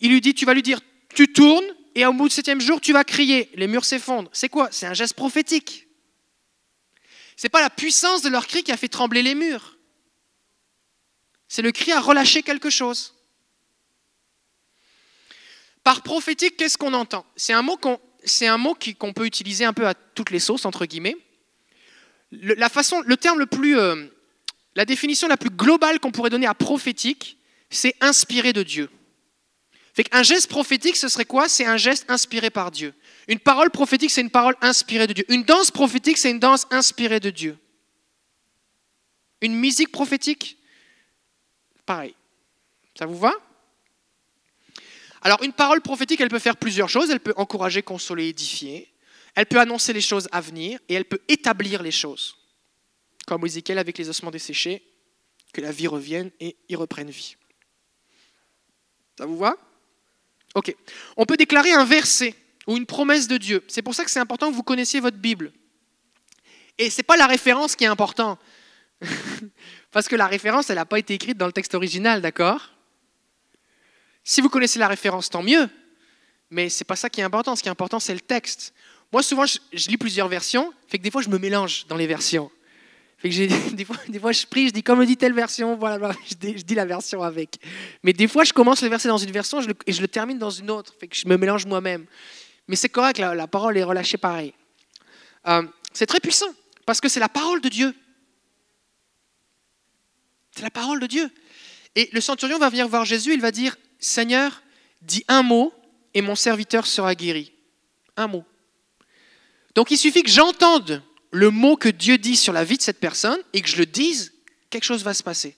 [0.00, 0.80] il lui dit, tu vas lui dire,
[1.14, 3.50] tu tournes et au bout du septième jour, tu vas crier.
[3.56, 4.30] Les murs s'effondrent.
[4.32, 4.70] C'est quoi?
[4.72, 5.86] C'est un geste prophétique.
[7.36, 9.76] Ce n'est pas la puissance de leur cri qui a fait trembler les murs.
[11.46, 13.14] C'est le cri à relâcher quelque chose.
[15.84, 17.26] Par prophétique, qu'est-ce qu'on entend?
[17.36, 20.40] C'est un mot qu'on c'est un mot qu'on peut utiliser un peu à toutes les
[20.40, 21.16] sauces, entre guillemets.
[22.30, 24.06] Le, la façon, le terme le plus, euh,
[24.74, 27.38] la définition la plus globale qu'on pourrait donner à prophétique,
[27.70, 28.90] c'est inspiré de Dieu.
[30.12, 31.48] Un geste prophétique, ce serait quoi?
[31.48, 32.94] C'est un geste inspiré par Dieu.
[33.26, 35.24] Une parole prophétique, c'est une parole inspirée de Dieu.
[35.28, 37.58] Une danse prophétique, c'est une danse inspirée de Dieu.
[39.40, 40.56] Une musique prophétique,
[41.84, 42.14] pareil.
[42.96, 43.32] Ça vous va?
[45.22, 47.10] Alors, une parole prophétique, elle peut faire plusieurs choses.
[47.10, 48.92] Elle peut encourager, consoler, édifier.
[49.34, 52.36] Elle peut annoncer les choses à venir et elle peut établir les choses.
[53.26, 54.82] Comme Ézéchiel avec les ossements desséchés,
[55.52, 57.36] que la vie revienne et y reprenne vie.
[59.16, 59.56] Ça vous va?
[60.54, 60.74] Ok.
[61.16, 62.34] On peut déclarer un verset
[62.66, 63.64] ou une promesse de Dieu.
[63.68, 65.52] C'est pour ça que c'est important que vous connaissiez votre Bible.
[66.78, 68.38] Et ce n'est pas la référence qui est important.
[69.90, 72.70] Parce que la référence, elle n'a pas été écrite dans le texte original, d'accord?
[74.28, 75.70] Si vous connaissez la référence, tant mieux.
[76.50, 77.56] Mais ce n'est pas ça qui est important.
[77.56, 78.74] Ce qui est important, c'est le texte.
[79.10, 82.06] Moi, souvent, je, lis plusieurs versions, fait que des fois, je me mélange dans les
[82.06, 82.50] versions.
[83.16, 85.76] Fait que des, fois, des fois, je prie, je dis comme me dit telle version,
[85.76, 87.58] voilà, je dis, la version avec.
[88.02, 90.08] Mais des fois, je commence le verset dans une version je le, et je le
[90.08, 90.92] termine dans une autre.
[91.00, 92.04] Fait que je me mélange moi-même.
[92.66, 94.52] Mais c'est correct, la, la, parole est relâchée pareil.
[95.46, 95.62] Euh,
[95.94, 96.52] c'est très puissant
[96.84, 97.94] parce que c'est la parole de Dieu.
[100.54, 101.30] C'est la parole de Dieu.
[101.94, 104.62] Et le centurion va venir voir Jésus, il va dire Seigneur,
[105.02, 105.72] dis un mot
[106.14, 107.52] et mon serviteur sera guéri.
[108.16, 108.44] Un mot.
[109.74, 113.00] Donc il suffit que j'entende le mot que Dieu dit sur la vie de cette
[113.00, 114.32] personne et que je le dise,
[114.70, 115.56] quelque chose va se passer.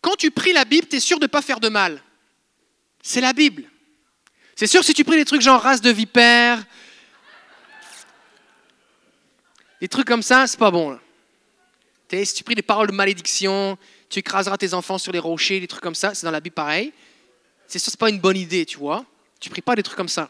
[0.00, 2.02] Quand tu pries la Bible, tu es sûr de ne pas faire de mal.
[3.02, 3.64] C'est la Bible.
[4.56, 6.64] C'est sûr, si tu pries des trucs genre race de vipère,
[9.80, 10.98] des trucs comme ça, c'est pas bon.
[12.10, 13.78] Si tu pries des paroles de malédiction,
[14.10, 16.54] tu écraseras tes enfants sur les rochers, des trucs comme ça, c'est dans la Bible
[16.54, 16.92] pareil.
[17.68, 19.06] C'est sûr, c'est pas une bonne idée, tu vois.
[19.38, 20.28] Tu pries pas des trucs comme ça.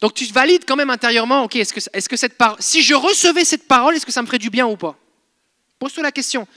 [0.00, 2.94] Donc tu valides quand même intérieurement, ok, est-ce que, est que cette parole, si je
[2.94, 4.98] recevais cette parole, est-ce que ça me ferait du bien ou pas?
[5.78, 6.48] Pose-toi la question.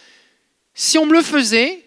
[0.74, 1.86] Si on me le faisait,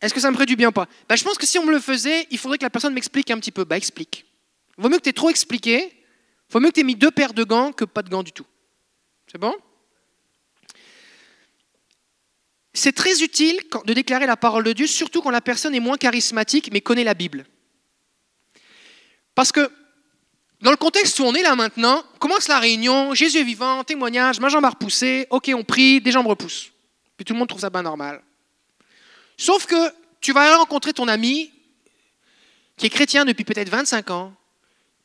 [0.00, 0.86] est-ce que ça me ferait du bien ou pas?
[1.08, 3.30] Ben, Je pense que si on me le faisait, il faudrait que la personne m'explique
[3.30, 3.64] un petit peu.
[3.64, 4.24] Bah explique.
[4.76, 5.92] Vaut mieux que tu aies trop expliqué,
[6.50, 8.32] vaut mieux que tu aies mis deux paires de gants que pas de gants du
[8.32, 8.46] tout.
[9.30, 9.54] C'est bon?
[12.78, 15.96] C'est très utile de déclarer la parole de Dieu, surtout quand la personne est moins
[15.96, 17.44] charismatique mais connaît la Bible.
[19.34, 19.68] Parce que
[20.60, 24.38] dans le contexte où on est là maintenant, commence la réunion, Jésus est vivant, témoignage,
[24.38, 26.70] ma jambe a repoussé, ok, on prie, des jambes repoussent.
[27.16, 28.22] Puis tout le monde trouve ça pas normal.
[29.36, 31.52] Sauf que tu vas rencontrer ton ami
[32.76, 34.32] qui est chrétien depuis peut-être 25 ans,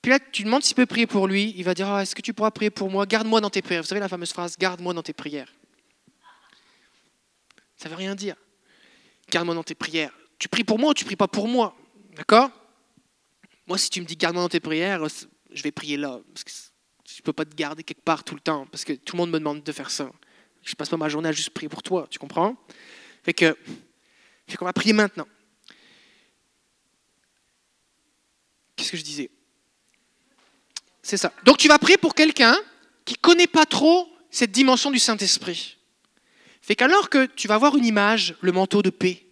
[0.03, 1.55] Puis là, tu demandes s'il peut prier pour lui.
[1.57, 3.07] Il va dire, ah, est-ce que tu pourras prier pour moi?
[3.07, 3.81] Garde-moi dans tes prières.
[3.81, 5.47] Vous savez la fameuse phrase, garde-moi dans tes prières.
[7.83, 8.37] Ça ne veut rien dire.
[9.29, 10.17] Garde-moi dans tes prières.
[10.39, 11.75] Tu pries pour moi ou tu pries pas pour moi?
[12.15, 12.49] D'accord?
[13.67, 15.05] Moi, si tu me dis garde-moi dans tes prières,
[15.51, 16.21] je vais prier là.
[17.05, 18.67] Je ne peux pas te garder quelque part tout le temps.
[18.67, 20.09] Parce que tout le monde me demande de faire ça.
[20.61, 22.07] Je passe pas ma journée à juste prier pour toi.
[22.09, 22.55] Tu comprends?
[23.21, 23.57] Fait que,
[24.47, 25.27] fait qu'on va prier maintenant.
[28.77, 29.29] Qu'est-ce que je disais?
[31.01, 31.33] C'est ça.
[31.43, 32.55] Donc tu vas prier pour quelqu'un
[33.03, 35.79] qui ne connaît pas trop cette dimension du Saint-Esprit.
[36.63, 39.25] Fait qu'alors que tu vas voir une image, le manteau de paix,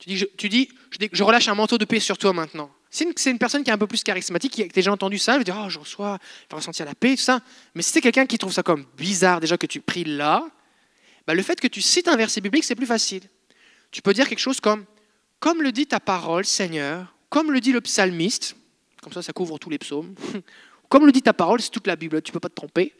[0.00, 0.26] tu dis, je,
[1.12, 2.68] je, relâche un manteau de paix sur toi maintenant.
[2.90, 5.38] C'est une, personne qui est un peu plus charismatique, qui a déjà entendu ça, elle
[5.38, 7.40] va dire, oh, je reçois, il va ressentir la paix, tout ça.
[7.76, 10.44] Mais si c'est quelqu'un qui trouve ça comme bizarre déjà que tu pries là,
[11.28, 13.22] bah, le fait que tu cites un verset biblique, c'est plus facile.
[13.92, 14.84] Tu peux dire quelque chose comme,
[15.38, 18.56] comme le dit ta parole, Seigneur, comme le dit le psalmiste,
[19.00, 20.16] comme ça ça couvre tous les psaumes,
[20.88, 22.92] comme le dit ta parole, c'est toute la Bible, tu ne peux pas te tromper.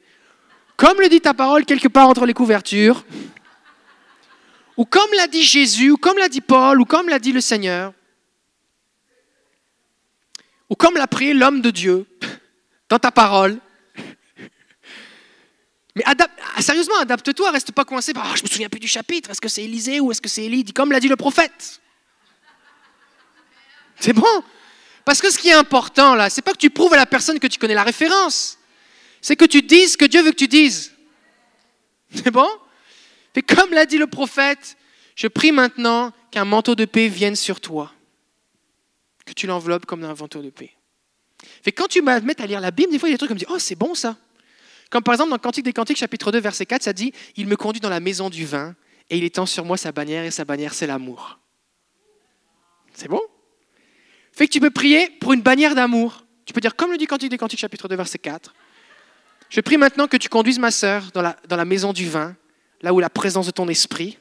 [0.83, 3.05] Comme le dit ta parole quelque part entre les couvertures,
[4.77, 7.41] ou comme l'a dit Jésus, ou comme l'a dit Paul, ou comme l'a dit le
[7.41, 7.93] Seigneur,
[10.69, 12.05] ou comme l'a prié l'homme de Dieu
[12.89, 13.59] dans ta parole.
[15.95, 16.03] Mais
[16.59, 19.49] sérieusement, adapte-toi, reste pas coincé par oh, je me souviens plus du chapitre, est-ce que
[19.49, 20.65] c'est Élisée ou est-ce que c'est Élie?
[20.65, 21.81] Comme l'a dit le prophète.
[24.01, 24.43] C'est bon.
[25.05, 27.39] Parce que ce qui est important là, c'est pas que tu prouves à la personne
[27.39, 28.59] que tu connais la référence,
[29.23, 30.93] c'est que tu dises ce que Dieu veut que tu dises.
[32.15, 32.49] C'est bon?
[33.35, 34.77] Mais comme l'a dit le prophète,
[35.15, 37.93] je prie maintenant qu'un manteau de paix vienne sur toi,
[39.24, 40.73] que tu l'enveloppes comme un manteau de paix.
[41.62, 43.31] Fait quand tu m'admets à lire la Bible, des fois il y a des trucs
[43.31, 44.19] comme dit, oh c'est bon ça.
[44.90, 47.57] Comme par exemple dans Cantique des Cantiques, chapitre 2, verset 4, ça dit, il me
[47.57, 48.74] conduit dans la maison du vin
[49.09, 51.39] et il étend sur moi sa bannière et sa bannière c'est l'amour.
[52.93, 53.23] C'est bon?
[54.32, 56.27] Fait que tu peux prier pour une bannière d'amour.
[56.44, 58.53] Tu peux dire, comme le dit Cantique des Cantiques, chapitre 2, verset 4,
[59.53, 62.35] je prie maintenant que tu conduises ma sœur dans la, maison du vin
[62.81, 64.19] là où la présence de ton esprit,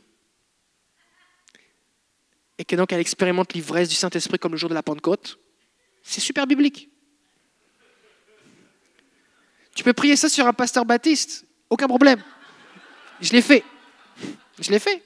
[2.57, 5.39] et que donc elle expérimente l'ivresse du Saint-Esprit comme le jour de la Pentecôte,
[6.03, 6.89] c'est super biblique.
[9.73, 12.21] Tu peux prier ça sur un pasteur baptiste, aucun problème.
[13.21, 13.63] Je l'ai fait.
[14.59, 15.01] Je l'ai fait.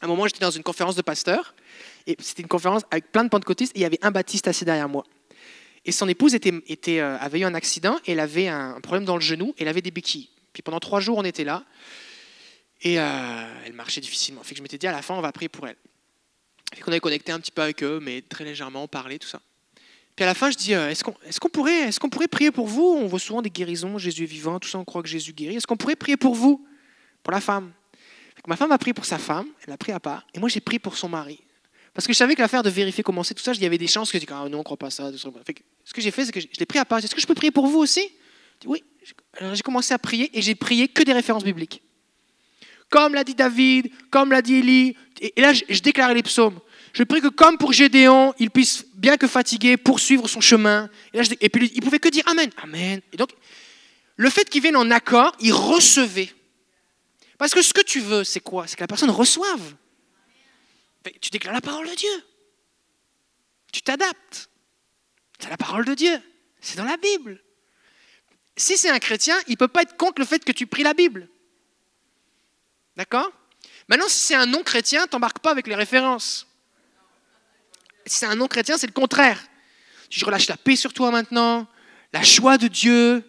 [0.00, 1.54] À un moment, j'étais dans une conférence de pasteurs,
[2.08, 4.64] et c'était une conférence avec plein de pentecôtistes, et il y avait un baptiste assis
[4.64, 5.04] derrière moi.
[5.84, 9.16] Et son épouse était, euh, avait eu un accident, et elle avait un problème dans
[9.16, 10.28] le genou, et elle avait des béquilles.
[10.52, 11.64] Puis pendant trois jours, on était là,
[12.82, 14.42] et euh, elle marchait difficilement.
[14.42, 15.76] Fait que je m'étais dit, à la fin, on va prier pour elle.
[16.74, 19.40] Fait qu'on avait connecté un petit peu avec eux, mais très légèrement, parler, tout ça.
[20.16, 21.02] Puis à la fin, je dis, euh, est-ce
[21.40, 22.82] qu'on pourrait, est qu'on pourrait prier pour vous?
[22.82, 25.56] On voit souvent des guérisons, Jésus est vivant, tout ça, on croit que Jésus guérit.
[25.56, 26.66] Est-ce qu'on pourrait prier pour vous?
[27.22, 27.72] Pour la femme.
[28.46, 30.60] Ma femme a prié pour sa femme, elle a prié à part, et moi j'ai
[30.60, 31.40] prié pour son mari.
[31.94, 33.86] Parce que je savais que l'affaire de vérifier comment tout ça, il y avait des
[33.86, 35.10] chances que je dis, ah non, on ne croit pas ça.
[35.10, 35.52] Que,
[35.84, 36.98] ce que j'ai fait, c'est que je l'ai pris à part.
[36.98, 38.08] Est-ce que je peux prier pour vous aussi?
[38.64, 38.82] Oui.
[39.38, 41.82] Alors j'ai commencé à prier, et j'ai prié que des références bibliques
[42.90, 44.96] comme l'a dit David, comme l'a dit Élie.
[45.20, 46.58] Et là, je, déclarais les psaumes.
[46.92, 50.90] Je prie que comme pour Gédéon, il puisse, bien que fatigué, poursuivre son chemin.
[51.14, 53.00] Et, là, et puis il pouvait que dire Amen, Amen.
[53.12, 53.30] Et donc,
[54.16, 56.30] le fait qu'il vienne en accord, il recevait.
[57.38, 58.66] Parce que ce que tu veux, c'est quoi?
[58.66, 59.74] C'est que la personne reçoive.
[61.20, 62.24] Tu déclares la parole de Dieu.
[63.72, 64.50] Tu t'adaptes.
[65.38, 66.20] C'est la parole de Dieu.
[66.60, 67.42] C'est dans la Bible.
[68.56, 70.82] Si c'est un chrétien, il ne peut pas être contre le fait que tu pries
[70.82, 71.28] la Bible.
[72.96, 73.32] D'accord?
[73.88, 76.46] Maintenant, si c'est un non-chrétien, t'embarques pas avec les références.
[78.04, 79.42] Si c'est un non-chrétien, c'est le contraire.
[80.10, 81.66] Je relâche la paix sur toi maintenant,
[82.12, 83.24] la joie de Dieu.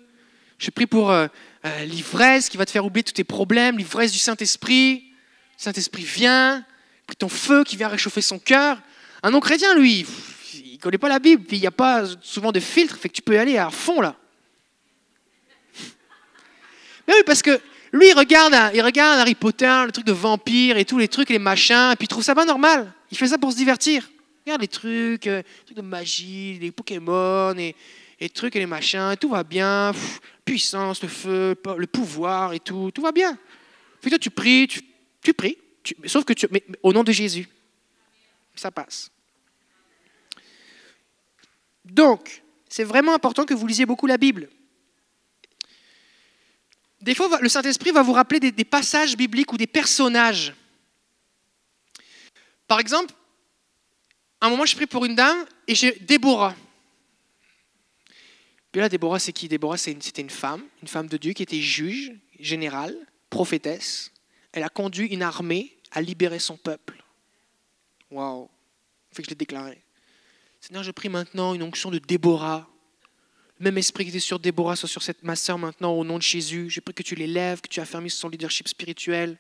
[0.58, 1.28] Je prie pour euh,
[1.66, 5.14] euh, l'ivresse qui va te faire oublier tous tes problèmes, l'ivresse du Saint-Esprit.
[5.58, 6.71] Saint-Esprit vient, prie
[7.16, 8.78] ton feu qui vient réchauffer son cœur.
[9.24, 10.06] Un non-chrétien, lui,
[10.54, 13.10] il ne connaît pas la Bible, puis il n'y a pas souvent de filtre, fait
[13.10, 14.16] que tu peux y aller à fond là.
[17.08, 17.60] Mais oui, parce que
[17.94, 21.30] lui, il regarde, il regarde Harry Potter, le truc de vampire et tous les trucs,
[21.30, 22.92] les machins, et puis il trouve ça pas normal.
[23.12, 24.10] Il fait ça pour se divertir.
[24.46, 27.76] Regarde les trucs, euh, les trucs de magie, les Pokémon, et,
[28.20, 29.92] les trucs et les machins, tout va bien.
[30.46, 33.38] puissance, le feu, le pouvoir et tout, tout va bien.
[34.02, 34.68] Puis toi, tu pries,
[35.22, 35.58] tu, pries,
[36.06, 37.48] sauf que tu, mais, au nom de Jésus,
[38.56, 39.12] ça passe.
[41.86, 44.50] Donc, c'est vraiment important que vous lisiez beaucoup la Bible.
[47.02, 50.54] Des fois, le Saint-Esprit va vous rappeler des, passages bibliques ou des personnages.
[52.68, 53.14] Par exemple,
[54.40, 56.56] à un moment, je prie pour une dame et j'ai Déborah.
[58.72, 59.48] Puis là, Déborah, c'est qui?
[59.48, 62.96] Déborah, c'était une femme, une femme de Dieu qui était juge, générale,
[63.30, 64.12] prophétesse.
[64.54, 67.04] Elle a conduit une armée à libérer son peuple.
[68.10, 68.50] Waouh!
[69.12, 69.82] Fait que je l'ai déclaré.
[70.60, 72.72] Seigneur, je prie maintenant une onction de Déborah
[73.62, 76.24] même esprit qui était sur Déborah soit sur cette, ma sœur maintenant au nom de
[76.24, 76.70] Jésus.
[76.70, 79.38] Je prie que tu l'élèves, que tu affermisses son leadership spirituel.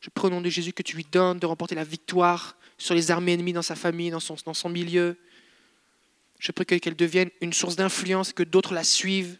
[0.00, 2.94] Je prie au nom de Jésus que tu lui donnes de remporter la victoire sur
[2.94, 5.18] les armées ennemies dans sa famille, dans son, dans son milieu.
[6.38, 9.38] Je prie qu'elle devienne une source d'influence et que d'autres la suivent.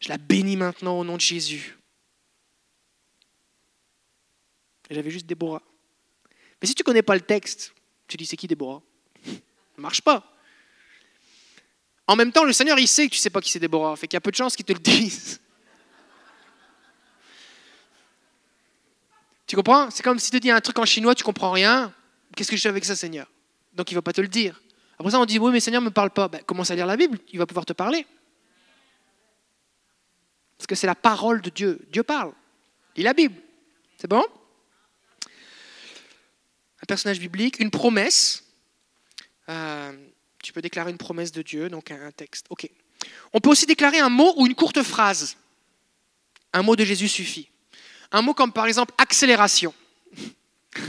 [0.00, 1.78] Je la bénis maintenant au nom de Jésus.
[4.94, 5.62] J'avais juste Déborah.
[6.60, 7.74] Mais si tu ne connais pas le texte,
[8.06, 8.82] tu dis c'est qui Déborah?
[9.24, 9.32] Ça
[9.78, 10.30] marche pas.
[12.06, 13.96] En même temps, le Seigneur, il sait que tu ne sais pas qui c'est Déborah.
[13.96, 15.40] Fait qu'il y a peu de chances qu'il te le dise.
[19.46, 19.90] Tu comprends?
[19.90, 21.92] C'est comme si tu dis un truc en chinois, tu comprends rien.
[22.36, 23.26] Qu'est-ce que je fais avec ça, Seigneur?
[23.74, 24.60] Donc il ne va pas te le dire.
[24.98, 26.28] Après ça, on dit Oui, mais Seigneur ne me parle pas.
[26.28, 28.06] Ben, commence à lire la Bible, il va pouvoir te parler.
[30.56, 31.80] Parce que c'est la parole de Dieu.
[31.90, 32.32] Dieu parle.
[32.96, 33.34] Lis la Bible.
[33.98, 34.24] C'est bon?
[36.84, 38.44] Un personnage biblique, une promesse.
[39.48, 39.90] Euh,
[40.42, 42.46] tu peux déclarer une promesse de Dieu, donc un texte.
[43.32, 45.38] On peut aussi déclarer un mot ou une courte phrase.
[46.52, 47.48] Un mot de Jésus suffit.
[48.12, 49.72] Un mot comme par exemple accélération.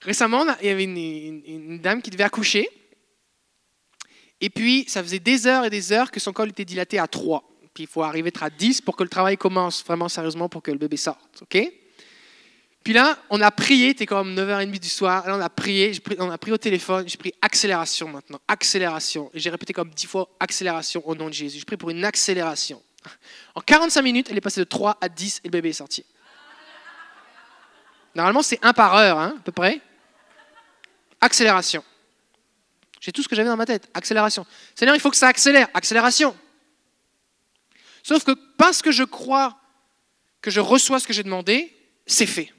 [0.00, 2.68] Récemment, il y avait une, dame qui devait accoucher.
[4.40, 7.06] Et puis, ça faisait des heures et des heures que son col était dilaté à
[7.06, 7.48] 3.
[7.72, 10.72] Puis, il faut arriver à 10 pour que le travail commence vraiment sérieusement pour que
[10.72, 11.42] le bébé sorte.
[11.42, 11.81] OK?
[12.84, 15.26] Puis là, on a prié, c'était comme 9h30 du soir.
[15.26, 17.08] Là, on a prié, on a pris au téléphone.
[17.08, 18.40] J'ai pris accélération maintenant.
[18.48, 19.30] Accélération.
[19.34, 21.60] Et j'ai répété comme 10 fois accélération au nom de Jésus.
[21.60, 22.82] Je prie pour une accélération.
[23.54, 26.04] En 45 minutes, elle est passée de 3 à 10 et le bébé est sorti.
[28.14, 29.80] Normalement, c'est 1 par heure, hein, à peu près.
[31.20, 31.84] Accélération.
[33.00, 33.88] J'ai tout ce que j'avais dans ma tête.
[33.94, 34.44] Accélération.
[34.74, 35.68] Seigneur, il faut que ça accélère.
[35.74, 36.36] Accélération.
[38.02, 39.56] Sauf que parce que je crois
[40.40, 41.74] que je reçois ce que j'ai demandé,
[42.06, 42.52] c'est fait.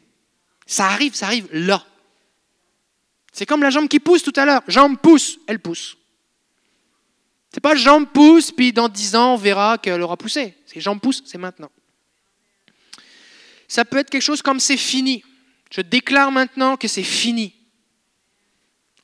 [0.65, 1.85] Ça arrive, ça arrive là.
[3.31, 4.61] C'est comme la jambe qui pousse tout à l'heure.
[4.67, 5.97] Jambe pousse, elle pousse.
[7.51, 10.55] C'est pas jambe pousse, puis dans dix ans, on verra qu'elle aura poussé.
[10.65, 11.71] C'est jambe pousse, c'est maintenant.
[13.67, 15.23] Ça peut être quelque chose comme c'est fini.
[15.71, 17.55] Je déclare maintenant que c'est fini.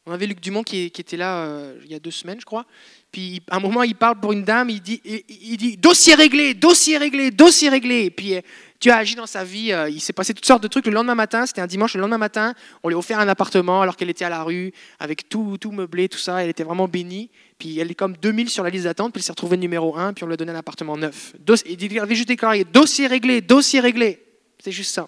[0.05, 2.65] On avait Luc Dumont qui, était là euh, il y a deux semaines, je crois.
[3.11, 7.31] Puis à un moment, il parle pour une dame, il dit, dossier réglé, dossier réglé,
[7.31, 8.05] dossier réglé.
[8.05, 8.35] Et puis
[8.79, 9.71] Dieu a agi dans sa vie.
[9.73, 10.85] Euh, il s'est passé toutes sortes de trucs.
[10.85, 12.53] Le lendemain matin, c'était un dimanche, le lendemain matin,
[12.83, 15.71] on lui a offert un appartement alors qu'elle était à la rue, avec tout, tout
[15.71, 16.43] meublé, tout ça.
[16.43, 17.31] Elle était vraiment bénie.
[17.57, 20.13] Puis elle est comme 2000 sur la liste d'attente, puis elle s'est retrouvée numéro 1,
[20.13, 21.33] puis on lui a donné un appartement neuf.
[21.65, 24.23] il avait juste déclaré dossier réglé, dossier réglé.
[24.63, 25.07] C'est juste ça.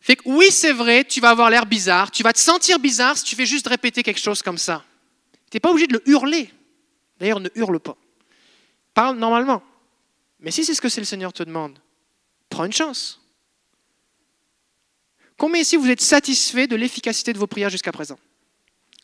[0.00, 3.18] Fait que oui, c'est vrai, tu vas avoir l'air bizarre, tu vas te sentir bizarre
[3.18, 4.82] si tu fais juste répéter quelque chose comme ça.
[5.50, 6.52] Tu n'es pas obligé de le hurler.
[7.18, 7.96] D'ailleurs, ne hurle pas.
[8.94, 9.62] Parle normalement.
[10.40, 11.78] Mais si c'est ce que c'est le Seigneur te demande,
[12.48, 13.20] prends une chance.
[15.36, 18.18] Combien ici vous êtes satisfait de l'efficacité de vos prières jusqu'à présent?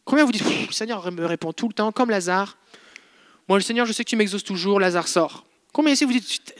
[0.05, 2.59] Combien vous dites, le Seigneur me répond tout le temps, comme Lazare
[3.49, 5.47] Moi, le Seigneur, je sais que tu m'exauces toujours, Lazare sort.
[5.73, 6.55] Combien ici vous dites,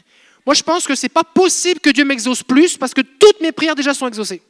[0.45, 3.41] moi, je pense que ce n'est pas possible que Dieu m'exauce plus parce que toutes
[3.41, 4.41] mes prières déjà sont exaucées.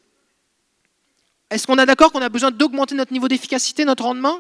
[1.50, 4.40] Est-ce qu'on est d'accord qu'on a besoin d'augmenter notre niveau d'efficacité, notre rendement?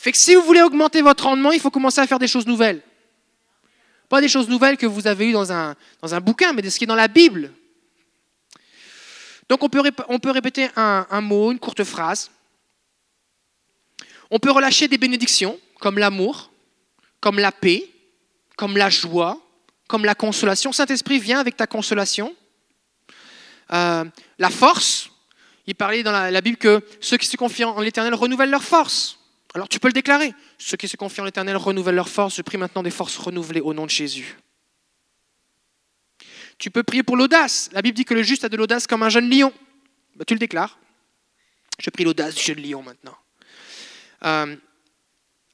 [0.00, 2.46] Fait que si vous voulez augmenter votre rendement, il faut commencer à faire des choses
[2.46, 2.80] nouvelles.
[4.08, 6.70] Pas des choses nouvelles que vous avez eues dans un, dans un bouquin, mais de
[6.70, 7.52] ce qui est dans la Bible.
[9.48, 12.30] Donc on peut, on peut répéter un, mot, une courte phrase.
[14.30, 16.52] On peut relâcher des bénédictions, comme l'amour,
[17.18, 17.84] comme la paix,
[18.56, 19.42] comme la joie,
[19.88, 20.70] comme la consolation.
[20.70, 22.36] Saint-Esprit vient avec ta consolation.
[23.72, 24.04] Euh,
[24.38, 25.10] la force,
[25.66, 29.17] il parlait dans la, Bible que ceux qui se confient en l'Éternel renouvellent leur force.
[29.54, 30.34] Alors tu peux le déclarer.
[30.58, 32.36] Ceux qui se confient en l'Éternel renouvellent leur force.
[32.36, 34.36] Je prie maintenant des forces renouvelées au nom de Jésus.
[36.58, 37.70] Tu peux prier pour l'audace.
[37.72, 39.52] La Bible dit que le juste a de l'audace comme un jeune lion.
[40.16, 40.78] Bah, tu le déclares.
[41.78, 43.16] Je prie l'audace du jeune lion maintenant.
[44.24, 44.56] Euh,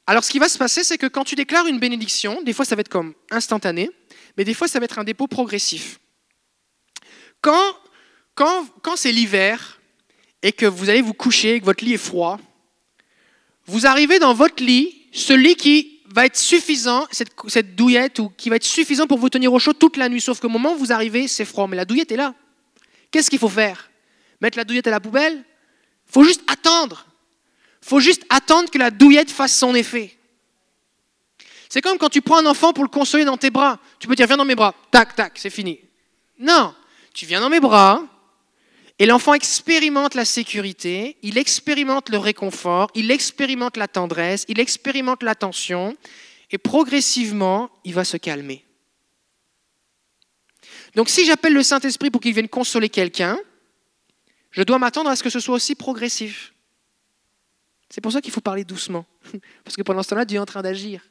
[0.07, 2.65] alors ce qui va se passer, c'est que quand tu déclares une bénédiction, des fois
[2.65, 3.91] ça va être comme instantané,
[4.37, 6.01] mais des fois, ça va être un dépôt progressif.
[7.41, 7.79] Quand,
[8.35, 9.81] quand, quand c'est l'hiver
[10.43, 12.41] et que vous allez vous coucher, que votre lit est froid,
[13.67, 18.49] vous arrivez dans votre lit, ce lit qui va être suffisant, cette, douillette, ou qui
[18.49, 20.79] va être suffisant pour vous tenir au chaud toute la nuit, sauf qu'au moment où
[20.79, 22.35] vous arrivez, c'est froid, mais la douillette est là.
[23.11, 23.91] Qu'est-ce qu'il faut faire?
[24.41, 25.45] Mettre la douillette à la poubelle?
[26.07, 27.07] Faut juste attendre.
[27.81, 30.17] Faut juste attendre que la douillette fasse son effet.
[31.69, 33.81] C'est comme quand tu prends un enfant pour le consoler dans tes bras.
[33.99, 34.75] Tu peux dire, viens dans mes bras.
[34.91, 35.81] Tac, tac, c'est fini.
[36.39, 36.73] Non,
[37.13, 38.03] tu viens dans mes bras.
[38.99, 45.23] Et l'enfant expérimente la sécurité, il expérimente le réconfort, il expérimente la tendresse, il expérimente
[45.23, 45.97] l'attention,
[46.51, 48.65] et progressivement, il va se calmer.
[50.95, 53.37] Donc si j'appelle le Saint-Esprit pour qu'il vienne consoler quelqu'un,
[54.53, 56.55] je dois m'attendre à ce que ce soit aussi progressif.
[57.91, 59.05] C'est pour ça qu'il faut parler doucement,
[59.65, 61.03] parce que pendant ce temps-là, Dieu est en train d'agir.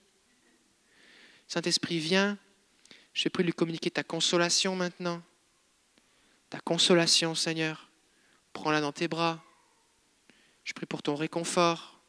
[1.47, 2.37] Saint-Esprit, viens.
[3.13, 5.21] Je prie de lui communiquer ta consolation maintenant.
[6.53, 7.89] Ta consolation, Seigneur.
[8.53, 9.43] Prends-la dans tes bras.
[10.63, 11.99] Je prie pour ton réconfort.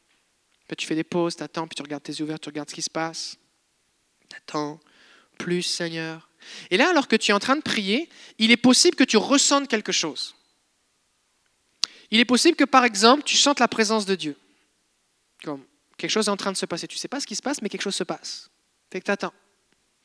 [0.77, 2.83] Tu fais des pauses, tu attends, puis tu regardes tes ouverts, tu regardes ce qui
[2.83, 3.37] se passe.
[4.29, 4.79] Tu attends
[5.39, 6.29] plus, Seigneur.
[6.69, 8.07] Et là, alors que tu es en train de prier,
[8.37, 10.35] il est possible que tu ressentes quelque chose.
[12.11, 14.37] Il est possible que, par exemple, tu sentes la présence de Dieu.
[15.43, 15.65] Comme
[15.97, 16.87] quelque chose est en train de se passer.
[16.87, 18.51] Tu ne sais pas ce qui se passe, mais quelque chose se passe.
[18.91, 19.33] Fait que tu attends.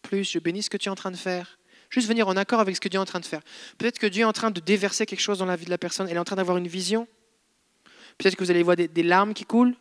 [0.00, 1.58] Plus, je bénis ce que tu es en train de faire.
[1.90, 3.42] Juste venir en accord avec ce que Dieu est en train de faire.
[3.76, 5.78] Peut-être que Dieu est en train de déverser quelque chose dans la vie de la
[5.78, 6.08] personne.
[6.08, 7.08] Elle est en train d'avoir une vision.
[8.16, 9.74] Peut-être que vous allez voir des, larmes qui coulent.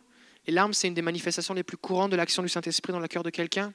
[0.46, 3.06] Les larmes, c'est une des manifestations les plus courantes de l'action du Saint-Esprit dans le
[3.06, 3.72] cœur de quelqu'un.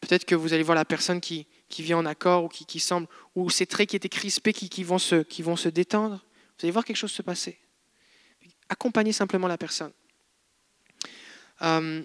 [0.00, 2.80] Peut-être que vous allez voir la personne qui, qui vient en accord ou qui, qui
[2.80, 6.24] semble, ou ces traits qui étaient crispés qui, qui, vont se, qui vont se détendre.
[6.58, 7.58] Vous allez voir quelque chose se passer.
[8.68, 9.92] Accompagnez simplement la personne.
[11.60, 12.02] Euh,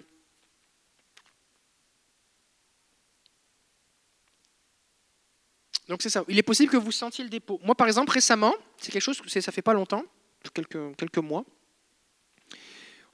[5.88, 6.22] donc c'est ça.
[6.28, 7.58] Il est possible que vous sentiez le dépôt.
[7.64, 10.04] Moi, par exemple, récemment, c'est quelque chose, ça fait pas longtemps,
[10.52, 11.44] quelques, mois,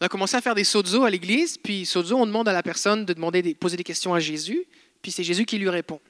[0.00, 2.62] on a commencé à faire des sozo à l'église, puis sozo, on demande à la
[2.62, 4.64] personne de demander poser des questions à Jésus,
[5.00, 6.00] puis c'est Jésus qui lui répond.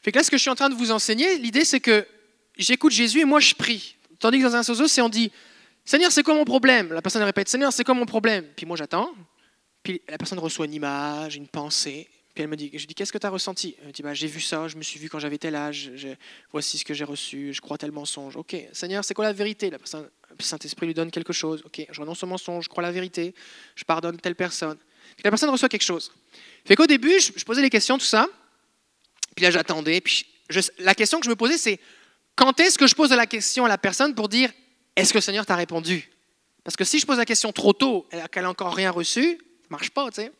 [0.00, 2.06] Fait que là, ce que je suis en train de vous enseigner, l'idée c'est que
[2.56, 3.96] j'écoute Jésus et moi je prie.
[4.18, 5.30] Tandis que dans un sozo, c'est on dit
[5.84, 6.92] Seigneur, c'est quoi mon problème?
[6.94, 8.46] La personne répète Seigneur, c'est quoi mon problème?
[8.56, 9.12] Puis moi j'attends,
[9.82, 13.12] puis la personne reçoit une image, une pensée, puis elle me dit, je dis, qu'est-ce
[13.12, 13.76] que tu as ressenti?
[13.80, 15.92] Elle me dit, bah, j'ai vu ça, je me suis vu quand j'avais tel âge,
[16.50, 18.36] voici ce que j'ai reçu, je crois tel mensonge.
[18.36, 19.70] Ok, Seigneur, c'est quoi la vérité?
[19.70, 21.62] La personne, le Saint-Esprit lui donne quelque chose.
[21.64, 23.36] Ok, je renonce au mensonge, je crois la vérité,
[23.76, 24.76] je pardonne telle personne.
[25.22, 26.12] la personne reçoit quelque chose.
[26.64, 28.26] Fait qu'au début, je, posais les questions, tout ça,
[29.36, 30.26] puis là j'attendais, puis
[30.78, 31.78] la question que je me posais, c'est
[32.34, 34.50] quand est-ce que je pose la question à la personne pour dire,
[34.96, 36.10] est-ce que le Seigneur t'a répondu?
[36.64, 39.68] Parce que si je pose la question trop tôt, qu'elle n'a encore rien reçu, ça
[39.70, 40.32] marche pas, tu sais.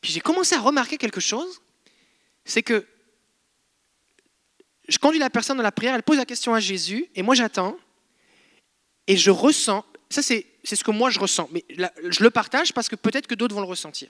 [0.00, 1.60] Puis j'ai commencé à remarquer quelque chose,
[2.44, 2.86] c'est que
[4.88, 7.34] je conduis la personne dans la prière, elle pose la question à Jésus, et moi
[7.34, 7.76] j'attends,
[9.06, 12.88] et je ressens, ça c'est ce que moi je ressens, mais je le partage parce
[12.88, 14.08] que peut-être que d'autres vont le ressentir.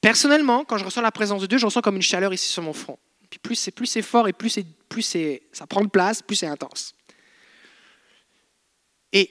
[0.00, 2.62] Personnellement, quand je ressens la présence de Dieu, je ressens comme une chaleur ici sur
[2.62, 2.98] mon front.
[3.28, 6.22] Puis plus c'est plus c'est fort et plus c'est plus c'est ça prend de place,
[6.22, 6.94] plus c'est intense.
[9.12, 9.30] Et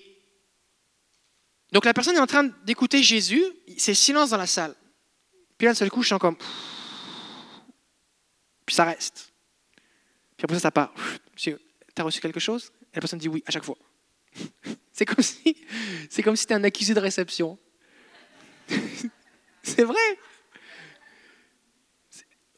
[1.71, 3.43] donc la personne est en train d'écouter Jésus,
[3.77, 4.75] c'est silence dans la salle.
[5.59, 6.37] Puis là, d'un seul coup, je sens comme.
[8.65, 9.33] Puis ça reste.
[10.37, 10.93] Puis après ça, ça part.
[11.35, 11.55] Tu
[11.97, 12.71] as reçu quelque chose?
[12.93, 13.77] Et la personne dit oui à chaque fois.
[14.93, 15.55] C'est comme si
[16.09, 17.57] c'est comme si un accusé de réception.
[19.63, 20.19] c'est vrai.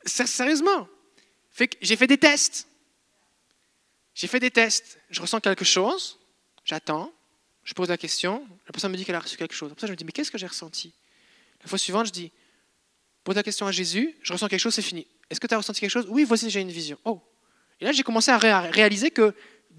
[0.03, 0.87] Sérieusement.
[1.81, 2.67] J'ai fait des tests.
[4.15, 4.99] J'ai fait des tests.
[5.11, 6.19] Je ressens quelque chose.
[6.65, 7.13] J'attends.
[7.63, 8.47] Je pose la question.
[8.65, 9.71] La personne me dit qu'elle a reçu quelque chose.
[9.71, 10.95] Après ça, je me dis mais qu'est-ce que j'ai ressenti?
[11.61, 12.31] La fois suivante, je dis
[13.23, 15.07] pose la question à Jésus, je ressens quelque chose, c'est fini.
[15.29, 16.07] Est-ce que tu as ressenti quelque chose?
[16.09, 16.97] Oui, voici, j'ai une vision.
[17.05, 17.21] Oh.
[17.79, 19.33] Et là, j'ai commencé à réaliser que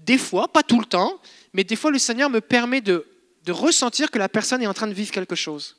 [0.05, 1.21] des fois, pas tout le temps,
[1.53, 3.05] mais des fois, le Seigneur me permet de,
[3.49, 5.77] ressentir que la personne est en train de vivre quelque chose.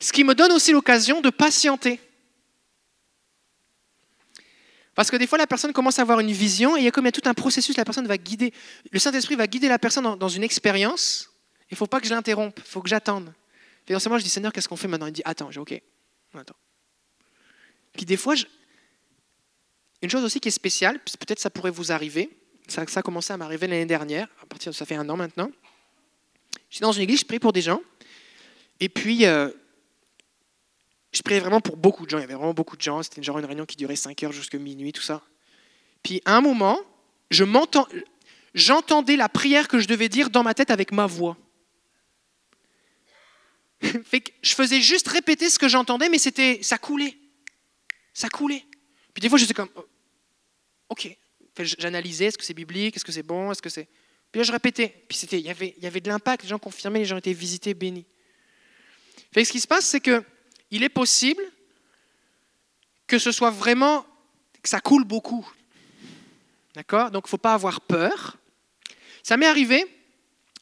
[0.00, 2.00] Ce qui me donne aussi l'occasion de patienter.
[4.94, 6.90] Parce que des fois, la personne commence à avoir une vision et il y a
[6.90, 8.52] comme il y a tout un processus, la personne va guider,
[8.90, 11.30] le Saint-Esprit va guider la personne dans, une expérience.
[11.70, 13.32] Il ne faut pas que je l'interrompe, il faut que j'attende.
[13.88, 15.06] Moment, je dis Seigneur, qu'est-ce qu'on fait maintenant?
[15.06, 15.80] Il dit Attends, j'ai OK.
[16.34, 16.54] Attends.
[17.92, 18.34] Puis des fois,
[20.02, 22.30] une chose aussi qui est spéciale, peut-être ça pourrait vous arriver,
[22.68, 25.16] ça, ça a commencé à m'arriver l'année dernière, à partir de ça fait un an
[25.16, 25.50] maintenant.
[26.70, 27.80] J'étais dans une église, je prie pour des gens,
[28.80, 29.50] et puis euh,
[31.12, 33.22] je priais vraiment pour beaucoup de gens, il y avait vraiment beaucoup de gens, c'était
[33.22, 35.22] genre une réunion qui durait 5 heures jusqu'à minuit, tout ça.
[36.02, 36.80] Puis à un moment,
[37.30, 37.86] je m'entends,
[38.54, 41.36] j'entendais la prière que je devais dire dans ma tête avec ma voix.
[43.82, 47.16] je faisais juste répéter ce que j'entendais, mais c'était, ça coulait.
[48.12, 48.64] Ça coulait.
[49.14, 49.86] Puis des fois, j'étais comme, oh,
[50.90, 51.16] ok.
[51.58, 53.88] J'analysais, est-ce que c'est biblique, est-ce que c'est bon, est-ce que c'est...
[54.30, 55.04] Puis là, je répétais.
[55.06, 57.18] Puis c'était, il y avait, il y avait de l'impact, les gens confirmaient, les gens
[57.18, 58.06] étaient visités, bénis.
[59.32, 60.24] Fait ce qui se passe, c'est que
[60.70, 61.42] il est possible
[63.06, 64.06] que ce soit vraiment,
[64.62, 65.46] que ça coule beaucoup.
[66.74, 67.10] D'accord?
[67.10, 68.38] Donc, il ne faut pas avoir peur.
[69.22, 69.84] Ça m'est arrivé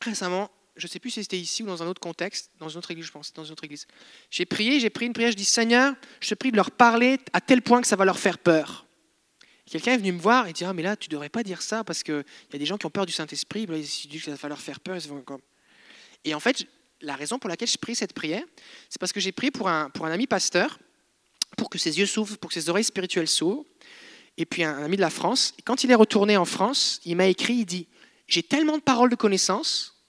[0.01, 0.51] récemment,
[0.81, 2.91] je ne sais plus si c'était ici ou dans un autre contexte, dans une autre
[2.91, 3.87] église, je pense, dans une autre église.
[4.31, 7.19] J'ai prié, j'ai pris une prière, je dis Seigneur, je te prie de leur parler
[7.33, 8.87] à tel point que ça va leur faire peur.
[9.71, 11.63] Quelqu'un est venu me voir et dit Ah, mais là, tu ne devrais pas dire
[11.63, 14.31] ça parce qu'il y a des gens qui ont peur du Saint-Esprit, ils disent que
[14.31, 14.99] ça va leur faire peur.
[16.25, 16.67] Et en fait,
[17.01, 18.43] la raison pour laquelle je prie cette prière,
[18.89, 20.81] c'est parce que j'ai prié pour un, ami pasteur,
[21.57, 23.65] pour que ses yeux s'ouvrent, pour que ses oreilles spirituelles s'ouvrent,
[24.37, 25.55] et puis un, ami de la France.
[25.65, 27.87] Quand il est retourné en France, il m'a écrit il dit
[28.27, 30.00] J'ai tellement de paroles de connaissance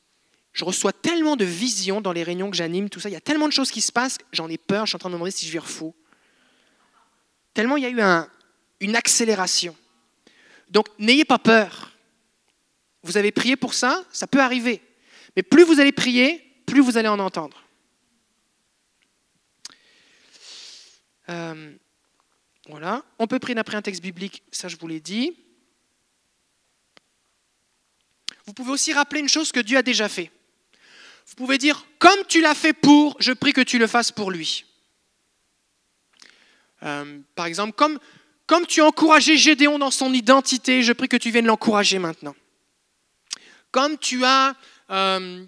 [0.54, 3.10] je reçois tellement de visions dans les réunions que j'anime, tout ça.
[3.10, 5.00] Il y a tellement de choses qui se passent, j'en ai peur, je suis en
[5.00, 5.96] train de me demander si je vire fou.
[7.54, 8.28] Tellement il y a eu
[8.82, 9.76] une accélération.
[10.70, 11.92] Donc n'ayez pas peur.
[13.04, 14.82] Vous avez prié pour ça, ça peut arriver.
[15.36, 17.64] Mais plus vous allez prier, plus vous allez en entendre.
[21.30, 21.74] Euh,
[22.68, 23.04] voilà.
[23.20, 25.34] On peut prier d'après un texte biblique, ça je vous l'ai dit.
[28.46, 30.30] Vous pouvez aussi rappeler une chose que Dieu a déjà fait.
[31.28, 34.32] Vous pouvez dire, comme tu l'as fait pour, je prie que tu le fasses pour
[34.32, 34.66] lui.
[36.84, 38.00] Euh, par exemple, comme,
[38.68, 42.36] tu as encouragé Gédéon dans son identité, je prie que tu viennes l'encourager maintenant.
[43.72, 44.56] Comme tu as,
[44.90, 45.46] euh,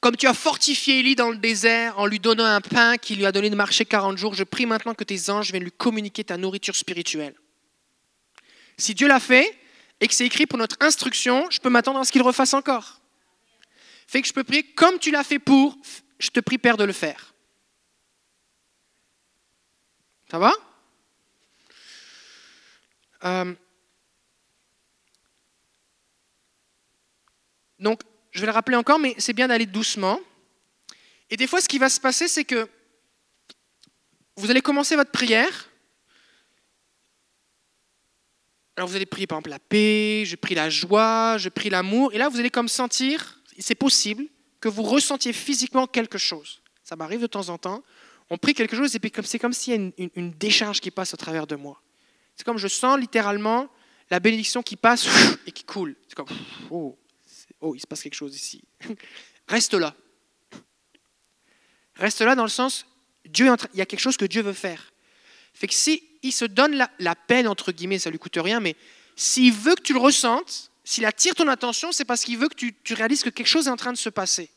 [0.00, 3.26] comme tu as fortifié Élie dans le désert en lui donnant un pain qui lui
[3.26, 6.24] a donné de marcher 40 jours, je prie maintenant que tes anges viennent lui communiquer
[6.24, 7.34] ta nourriture spirituelle.
[8.78, 9.56] Si Dieu l'a fait
[10.00, 13.01] et que c'est écrit pour notre instruction, je peux m'attendre à ce qu'il refasse encore.
[14.12, 15.74] Fait que je peux prier comme tu l'as fait pour,
[16.18, 17.32] je te prie Père de le faire.
[20.30, 20.52] Ça va?
[23.24, 23.54] Euh,
[27.78, 28.02] Donc,
[28.32, 30.20] je vais le rappeler encore, mais c'est bien d'aller doucement.
[31.30, 32.68] Et des fois, ce qui va se passer, c'est que
[34.36, 35.70] vous allez commencer votre prière.
[38.76, 42.12] Alors, vous allez prier par exemple la paix, je prie la joie, je prie l'amour.
[42.12, 44.26] Et là, vous allez comme sentir, c'est possible,
[44.60, 46.62] que vous ressentiez physiquement quelque chose.
[46.84, 47.82] Ça m'arrive de temps en temps.
[48.30, 51.12] On prie quelque chose et puis c'est comme s'il y a une, décharge qui passe
[51.14, 51.82] au travers de moi.
[52.36, 53.68] C'est comme je sens littéralement
[54.10, 55.06] la bénédiction qui passe
[55.46, 55.96] et qui coule.
[56.08, 56.28] C'est comme,
[56.70, 56.98] oh,
[57.60, 58.62] oh, il se passe quelque chose ici.
[59.48, 59.94] Reste là.
[61.96, 62.86] Reste là dans le sens,
[63.26, 64.92] Dieu il y a quelque chose que Dieu veut faire.
[65.52, 68.76] Fait que si il se donne la, peine, entre guillemets, ça lui coûte rien, mais
[69.16, 72.54] s'il veut que tu le ressentes, s'il attire ton attention, c'est parce qu'il veut que
[72.54, 74.50] tu, réalises que quelque chose est en train de se passer.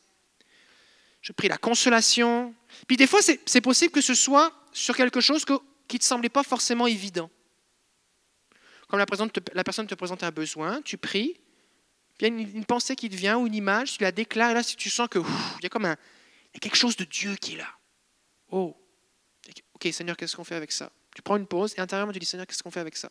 [1.20, 2.54] Je prie la consolation.
[2.86, 6.28] Puis des fois, c'est possible que ce soit sur quelque chose qui ne te semblait
[6.28, 7.30] pas forcément évident.
[8.88, 9.06] Comme la,
[9.64, 11.40] personne te présente un besoin, tu pries,
[12.18, 14.52] puis il y a une, pensée qui te vient ou une image, tu la déclares,
[14.52, 17.54] et là, si tu sens que a comme y a quelque chose de Dieu qui
[17.54, 17.68] est là.
[18.50, 18.76] Oh,
[19.74, 20.90] ok Seigneur, qu'est-ce qu'on fait avec ça?
[21.14, 23.10] Tu prends une pause et intérieurement tu dis Seigneur, qu'est-ce qu'on fait avec ça?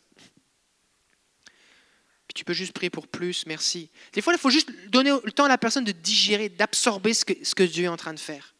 [2.34, 3.88] Tu peux juste prier pour plus, merci.
[4.12, 7.24] Des fois, il faut juste donner le temps à la personne de digérer, d'absorber ce
[7.24, 8.54] que, ce que Dieu est en train de faire.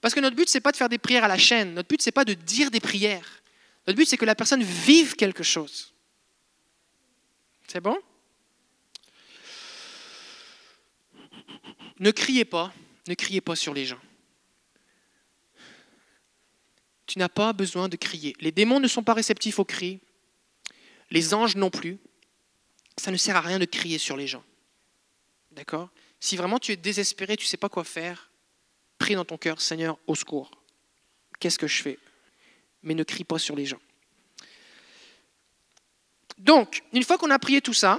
[0.00, 1.74] Parce que notre but, ce n'est pas de faire des prières à la chaîne.
[1.74, 3.42] Notre but, ce n'est pas de dire des prières.
[3.86, 5.92] Notre but, c'est que la personne vive quelque chose.
[7.68, 7.98] C'est bon?
[11.98, 12.72] Ne criez pas,
[13.08, 14.00] ne criez pas sur les gens.
[17.06, 18.36] Tu n'as pas besoin de crier.
[18.40, 20.00] Les démons ne sont pas réceptifs aux cris.
[21.10, 21.98] Les anges non plus.
[22.96, 24.44] Ça ne sert à rien de crier sur les gens.
[25.50, 25.90] D'accord?
[26.20, 28.30] Si vraiment tu es désespéré, tu ne sais pas quoi faire,
[28.98, 30.50] prie dans ton cœur, Seigneur, au secours.
[31.38, 31.98] Qu'est-ce que je fais?
[32.82, 33.80] Mais ne crie pas sur les gens.
[36.38, 37.98] Donc, une fois qu'on a prié tout ça,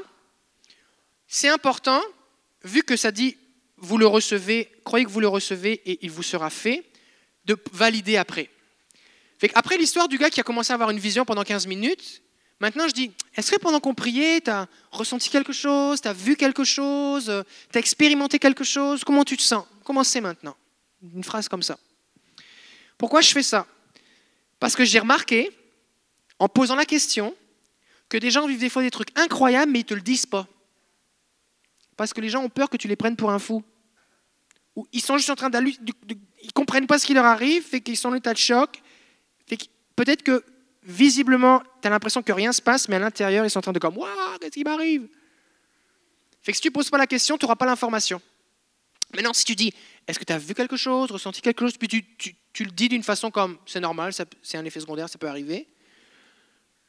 [1.28, 2.02] c'est important,
[2.64, 3.38] vu que ça dit
[3.78, 6.84] vous le recevez, croyez que vous le recevez et il vous sera fait,
[7.46, 8.50] de valider après.
[9.54, 12.22] après l'histoire du gars qui a commencé à avoir une vision pendant 15 minutes,
[12.60, 16.14] maintenant je dis, est-ce que pendant qu'on priait, tu as ressenti quelque chose, tu as
[16.14, 17.26] vu quelque chose,
[17.72, 19.66] tu as expérimenté quelque chose, comment tu te sens?
[19.84, 20.56] Comment c'est maintenant?
[21.02, 21.78] Une phrase comme ça.
[22.98, 23.68] Pourquoi je fais ça?
[24.60, 25.52] Parce que j'ai remarqué,
[26.40, 27.36] en posant la question,
[28.10, 30.26] que des gens vivent des fois des trucs incroyables, mais ils ne te le disent
[30.26, 30.48] pas.
[31.96, 33.64] Parce que les gens ont peur que tu les prennes pour un fou.
[34.76, 35.76] Ou ils sont juste en train d'aller,
[36.44, 38.82] ils comprennent pas ce qui leur arrive, fait qu'ils sont en état de choc.
[39.96, 40.44] peut-être que
[40.88, 43.74] visiblement, tu as l'impression que rien se passe, mais à l'intérieur, ils sont en train
[43.74, 45.08] de comme Waouh, qu'est-ce qui m'arrive?
[46.42, 48.22] Fait que si tu poses pas la question, tu n'auras pas l'information.
[49.14, 49.74] Maintenant, si tu dis
[50.08, 52.88] Est-ce que tu as vu quelque chose, ressenti quelque chose, puis tu, tu, le dis
[52.88, 55.68] d'une façon comme C'est normal, c'est un effet secondaire, ça peut arriver.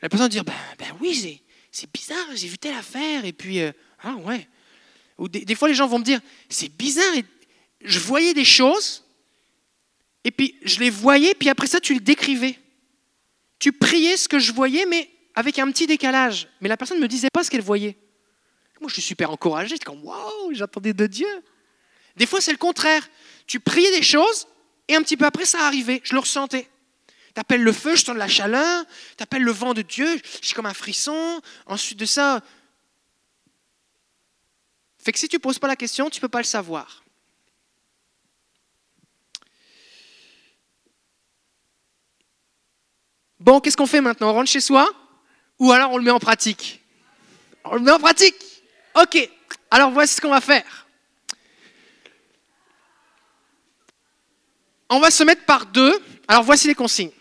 [0.00, 3.60] La personne va dire Ben, ben oui, c'est bizarre, j'ai vu telle affaire, et puis
[3.60, 3.72] euh,
[4.04, 4.46] Ah ouais.
[5.18, 7.12] Ou des, fois, les gens vont me dire, c'est bizarre,
[7.80, 9.04] je voyais des choses,
[10.22, 12.56] et puis je les voyais, puis après ça, tu les décrivais.
[13.58, 16.48] Tu priais ce que je voyais, mais avec un petit décalage.
[16.60, 17.96] Mais la personne ne me disait pas ce qu'elle voyait.
[18.80, 21.28] Moi, je suis super encouragé, j'étais comme, waouh, j'attendais de Dieu.
[22.16, 23.08] Des fois, c'est le contraire.
[23.46, 24.46] Tu priais des choses,
[24.86, 26.68] et un petit peu après, ça arrivait, je le ressentais.
[27.34, 28.84] Tu appelles le feu, je sens de la chaleur.
[29.16, 31.40] Tu appelles le vent de Dieu, j'ai comme un frisson.
[31.66, 32.40] Ensuite de ça,
[34.98, 37.04] fait que si tu ne poses pas la question, tu ne peux pas le savoir.
[43.40, 44.30] Bon, qu'est-ce qu'on fait maintenant?
[44.30, 44.88] On rentre chez soi?
[45.58, 46.82] Ou alors on le met en pratique?
[47.64, 48.34] On le met en pratique
[48.94, 49.28] Ok,
[49.70, 50.88] alors voici ce qu'on va faire.
[54.88, 55.94] on va se mettre par deux.
[56.26, 57.12] Alors voici les consignes.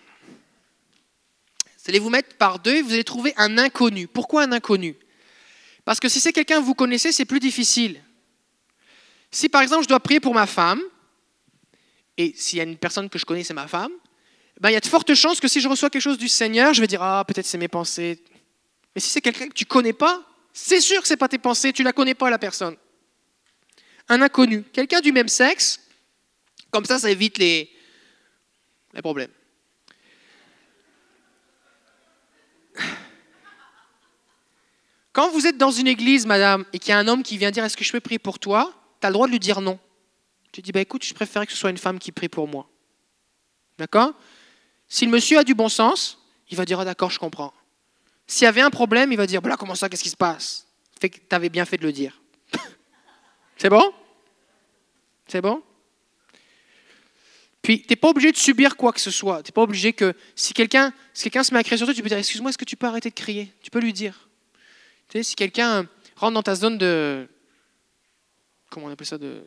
[1.63, 4.07] Vous allez vous mettre par deux et vous allez trouver un inconnu.
[4.07, 4.95] Pourquoi un inconnu?
[5.85, 8.01] Parce que si c'est quelqu'un que vous connaissez, c'est plus difficile.
[9.31, 10.81] Si par exemple je dois prier pour ma femme,
[12.17, 13.91] et s'il y a une personne que je connais, c'est ma femme,
[14.59, 16.73] ben, il y a de fortes chances que si je reçois quelque chose du Seigneur,
[16.73, 18.23] je vais dire Ah, peut-être c'est mes pensées.
[18.95, 21.37] Mais si c'est quelqu'un que tu connais pas, c'est sûr que ce n'est pas tes
[21.37, 22.75] pensées, tu ne la connais pas la personne.
[24.09, 25.79] Un inconnu, quelqu'un du même sexe,
[26.71, 27.69] comme ça, ça évite les,
[28.93, 29.29] les problèmes.
[35.13, 37.51] Quand vous êtes dans une église, madame, et qu'il y a un homme qui vient
[37.51, 38.71] dire Est-ce que je peux prier pour toi?
[39.01, 39.79] Tu as le droit de lui dire non.
[40.51, 42.69] Tu dis bah, Écoute, je préférerais que ce soit une femme qui prie pour moi.
[43.77, 44.13] D'accord?
[44.89, 47.53] Si le monsieur a du bon sens, il va dire ah, D'accord, je comprends.
[48.25, 50.67] S'il y avait un problème, il va dire, voilà, comment ça, qu'est-ce qui se passe?
[50.99, 52.21] Fait que tu avais bien fait de le dire.
[53.57, 53.93] C'est bon?
[55.27, 55.61] C'est bon?
[57.61, 59.43] Puis, tu n'es pas obligé de subir quoi que ce soit.
[59.43, 61.93] Tu n'es pas obligé que, si quelqu'un si quelqu'un se met à crier sur toi,
[61.93, 63.53] tu peux dire, excuse-moi, est-ce que tu peux arrêter de crier?
[63.61, 64.29] Tu peux lui dire.
[65.09, 67.27] Tu sais, si quelqu'un rentre dans ta zone de,
[68.69, 69.43] comment on appelle ça, de,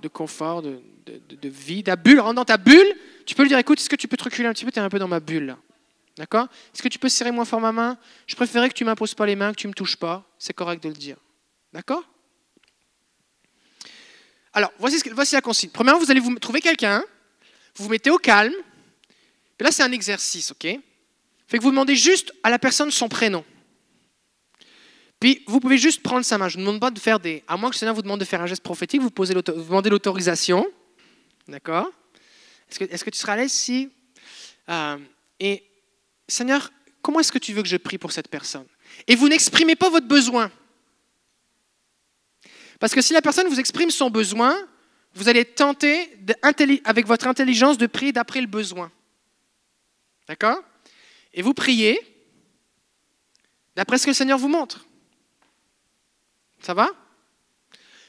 [0.00, 2.94] de confort, de, de, de vie, ta bulle, rentre dans ta bulle,
[3.26, 4.78] tu peux lui dire, écoute, est-ce que tu peux te reculer un petit peu, tu
[4.78, 5.56] es un peu dans ma bulle.
[6.16, 6.48] D'accord?
[6.74, 7.96] Est-ce que tu peux serrer moins fort ma main?
[8.26, 10.24] Je préférais que tu m'imposes pas les mains, que tu me touches pas.
[10.38, 11.16] C'est correct de le dire.
[11.72, 12.02] D'accord?
[14.52, 15.70] Alors, voici, voici la consigne.
[15.70, 17.04] Premièrement, vous allez vous trouver quelqu'un,
[17.76, 18.54] vous vous mettez au calme.
[19.60, 20.66] Et là, c'est un exercice, ok?
[21.46, 23.44] Fait que vous demandez juste à la personne son prénom.
[25.20, 26.48] Puis, vous pouvez juste prendre sa main.
[26.48, 27.42] Je ne demande pas de faire des...
[27.48, 30.66] À moins que le Seigneur vous demande de faire un geste prophétique, vous, demandez l'autorisation.
[31.48, 31.90] D'accord?
[32.70, 33.90] Est-ce que, est que, tu seras à l'aise si...
[34.68, 34.98] Euh,
[35.40, 35.64] et
[36.28, 36.70] Seigneur,
[37.02, 38.66] comment est-ce que tu veux que je prie pour cette personne?
[39.06, 40.50] Et vous n'exprimez pas votre besoin.
[42.78, 44.56] Parce que si la personne vous exprime son besoin,
[45.14, 46.16] vous allez tenter,
[46.84, 48.92] avec votre intelligence, de prier d'après le besoin.
[50.28, 50.62] D'accord?
[51.34, 51.98] Et vous priez
[53.74, 54.87] d'après ce que le Seigneur vous montre.
[56.68, 56.90] Ça va?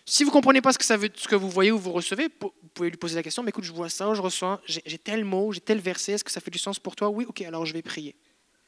[0.06, 1.94] Si vous ne comprenez pas ce que, ça veut, ce que vous voyez ou vous
[1.94, 4.98] recevez, vous pouvez lui poser la question, mais écoute, je vois ça, je reçois, j'ai
[4.98, 7.08] tel mot, j'ai tel verset, est-ce que ça fait du sens pour toi?
[7.08, 8.18] Oui, ok, alors je vais prier.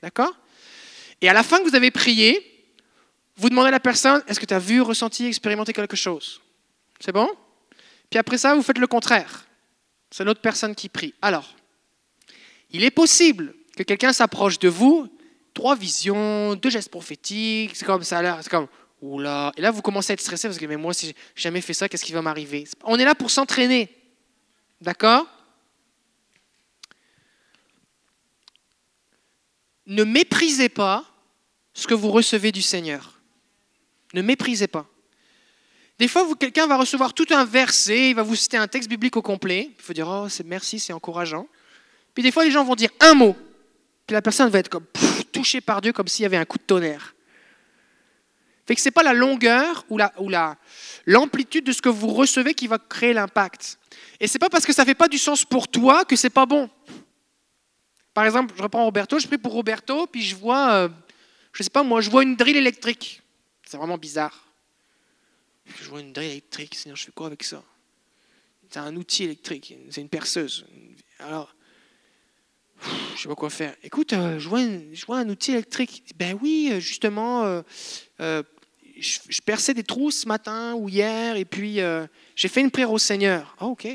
[0.01, 0.33] D'accord?
[1.19, 2.73] Et à la fin que vous avez prié,
[3.35, 6.39] vous demandez à la personne, est-ce que tu as vu, ressenti, expérimenté quelque chose?
[7.01, 7.29] C'est bon?
[8.09, 9.45] Puis après ça, vous faites le contraire.
[10.09, 11.13] C'est l'autre personne qui prie.
[11.21, 11.53] Alors,
[12.69, 15.13] il est possible que quelqu'un s'approche de vous,
[15.53, 18.69] trois visions, deux gestes prophétiques, c'est comme ça, c'est comme,
[19.01, 19.51] oula.
[19.57, 21.73] Et là, vous commencez à être stressé parce que, mais moi, si j'ai jamais fait
[21.73, 22.67] ça, qu'est-ce qui va m'arriver?
[22.83, 23.89] On est là pour s'entraîner.
[24.79, 25.27] D'accord?
[29.85, 31.05] Ne méprisez pas
[31.73, 33.19] ce que vous recevez du Seigneur.
[34.13, 34.85] Ne méprisez pas.
[35.99, 39.17] Des fois, quelqu'un va recevoir tout un verset, il va vous citer un texte biblique
[39.17, 39.71] au complet.
[39.77, 41.47] Il faut dire, oh, c'est merci, c'est encourageant.
[42.13, 43.35] Puis des fois, les gens vont dire un mot.
[44.07, 44.85] Puis la personne va être comme
[45.31, 47.13] touchée par Dieu comme s'il y avait un coup de tonnerre.
[48.71, 49.99] Fait que ce n'est pas la longueur ou
[51.05, 53.77] l'amplitude de ce que vous recevez qui va créer l'impact.
[54.17, 56.15] Et ce n'est pas parce que ça ne fait pas du sens pour toi que
[56.15, 56.69] ce n'est pas bon.
[58.13, 60.89] Par exemple, je reprends Roberto, je prie pour Roberto, puis je vois, euh,
[61.51, 63.21] je sais pas moi, je vois une drill électrique.
[63.65, 64.47] C'est vraiment bizarre.
[65.81, 67.61] Je vois une drill électrique, Seigneur, je fais quoi avec ça?
[68.69, 70.65] C'est un outil électrique, c'est une perceuse.
[71.19, 71.53] Alors,
[73.15, 73.75] je sais pas quoi faire.
[73.83, 76.05] Écoute, euh, je, vois un outil électrique.
[76.15, 78.43] Ben oui, euh,
[79.01, 81.79] je, perçais des trous ce matin ou hier, et puis
[82.35, 83.55] j'ai fait une prière au Seigneur.
[83.59, 83.87] Ah, ok.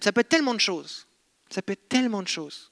[0.00, 1.06] ça peut être tellement de choses.
[1.50, 2.70] Ça peut être tellement de choses.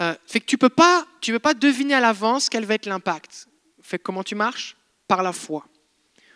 [0.00, 2.86] Euh, fait que tu peux, pas, tu peux pas deviner à l'avance quel va être
[2.86, 3.46] l'impact.
[3.82, 4.76] Fait que comment tu marches?
[5.06, 5.66] Par la foi.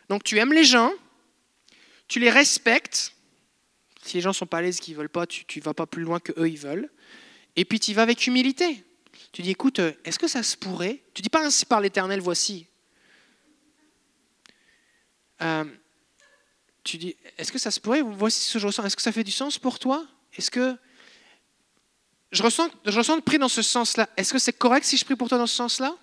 [0.08, 0.92] Donc tu aimes les gens,
[2.08, 3.12] tu les respectes.
[4.02, 6.02] Si les gens sont pas à l'aise, qu'ils veulent pas, tu ne vas pas plus
[6.02, 6.88] loin que eux ils veulent.
[7.56, 8.84] Et puis tu y vas avec humilité.
[9.32, 11.02] Tu dis, écoute, euh, est-ce que ça se pourrait?
[11.12, 12.68] Tu dis pas ainsi par l'Éternel, voici.
[15.42, 15.64] Euh,
[16.84, 18.02] tu dis, est-ce que ça se pourrait?
[18.02, 18.84] Voici ce que je ressens.
[18.84, 20.06] Est-ce que ça fait du sens pour toi?
[20.36, 20.76] Est-ce que
[22.32, 24.08] je ressens, je ressens de prier dans ce sens-là.
[24.16, 25.96] Est-ce que c'est correct si je prie pour toi dans ce sens-là?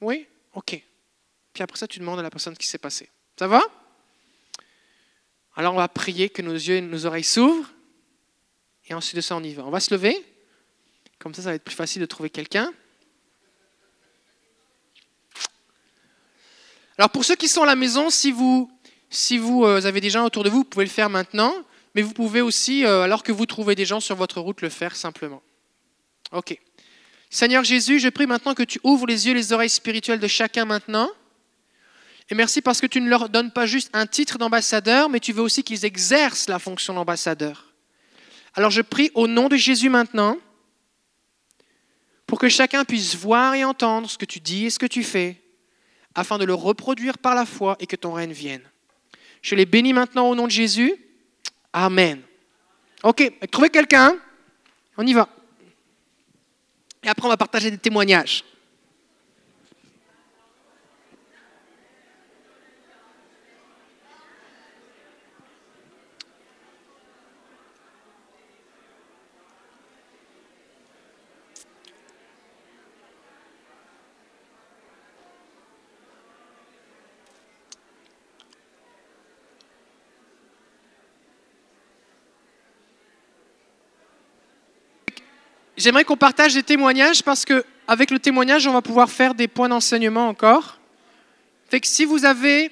[0.00, 0.26] Oui?
[0.54, 0.82] Ok.
[1.52, 3.08] Puis après ça, tu demandes à la personne ce qui s'est passé.
[3.38, 3.62] Ça va?
[5.56, 7.70] Alors on va prier que nos yeux et nos oreilles s'ouvrent.
[8.86, 9.64] Et ensuite de ça, on y va.
[9.64, 10.24] On va se lever.
[11.18, 12.72] Comme ça, ça va être plus facile de trouver quelqu'un.
[17.00, 18.70] Alors pour ceux qui sont à la maison, si vous,
[19.08, 21.52] si vous euh, avez des gens autour de vous, vous pouvez le faire maintenant
[21.94, 24.68] mais vous pouvez aussi, euh, alors que vous trouvez des gens sur votre route, le
[24.68, 25.42] faire simplement.
[26.32, 26.58] Ok.
[27.30, 30.64] Seigneur Jésus, je prie maintenant que tu ouvres les yeux, les oreilles spirituelles de chacun
[30.64, 31.10] maintenant.
[32.28, 35.32] Et merci parce que tu ne leur donnes pas juste un titre d'ambassadeur, mais tu
[35.32, 37.72] veux aussi qu'ils exercent la fonction d'ambassadeur.
[38.54, 40.36] Alors je prie au nom de Jésus maintenant
[42.26, 45.02] pour que chacun puisse voir et entendre ce que tu dis et ce que tu
[45.02, 45.39] fais,
[46.14, 48.62] afin de le reproduire par la foi et que ton règne vienne.
[49.42, 50.94] Je les bénis maintenant au nom de Jésus.
[51.72, 52.20] Amen.
[53.02, 54.16] Ok, trouvez quelqu'un.
[54.96, 55.28] On y va.
[57.02, 58.44] Et après, on va partager des témoignages.
[85.80, 89.48] J'aimerais qu'on partage des témoignages parce que avec le témoignage, on va pouvoir faire des
[89.48, 90.78] points d'enseignement encore.
[91.70, 92.70] Fait si vous avez,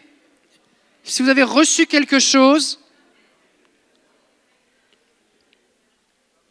[1.04, 2.78] si vous avez reçu quelque chose,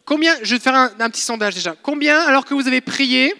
[0.04, 1.76] combien, je vais faire un, un petit sondage déjà.
[1.80, 3.32] Combien, alors que vous avez prié,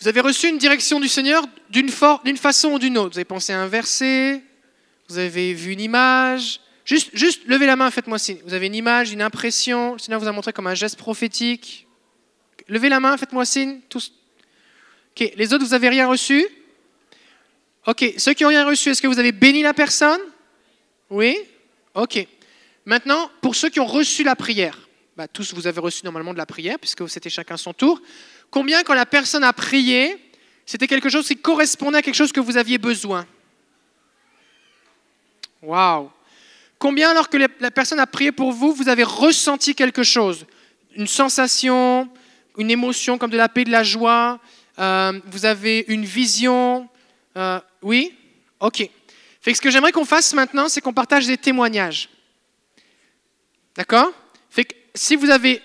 [0.00, 1.90] vous avez reçu une direction du Seigneur d'une
[2.36, 3.12] façon ou d'une autre?
[3.12, 4.42] Vous avez pensé à un verset,
[5.08, 8.38] vous avez vu une image, Juste, juste levez la main, faites-moi signe.
[8.44, 11.86] Vous avez une image, une impression, le Seigneur vous a montré comme un geste prophétique.
[12.68, 13.80] Levez la main, faites-moi signe.
[13.88, 14.12] Tous.
[15.12, 16.46] Ok, les autres, vous n'avez rien reçu?
[17.86, 20.20] Ok, ceux qui n'ont rien reçu, est-ce que vous avez béni la personne?
[21.10, 21.36] Oui?
[21.94, 22.26] Ok.
[22.84, 26.38] Maintenant, pour ceux qui ont reçu la prière, bah, tous vous avez reçu normalement de
[26.38, 28.00] la prière, puisque c'était chacun son tour.
[28.50, 30.16] Combien, quand la personne a prié,
[30.66, 33.26] c'était quelque chose qui correspondait à quelque chose que vous aviez besoin?
[35.62, 36.10] Waouh
[36.78, 40.46] Combien, alors que la personne a prié pour vous, vous avez ressenti quelque chose?
[40.96, 42.08] Une sensation,
[42.58, 44.40] une émotion comme de la paix, de la joie
[44.78, 46.88] euh, Vous avez une vision
[47.36, 48.14] euh, Oui?
[48.60, 48.88] Ok.
[49.40, 52.08] Fait que ce que j'aimerais qu'on fasse maintenant, c'est qu'on partage des témoignages.
[53.76, 54.12] D'accord?
[54.50, 55.60] Fait que si vous avez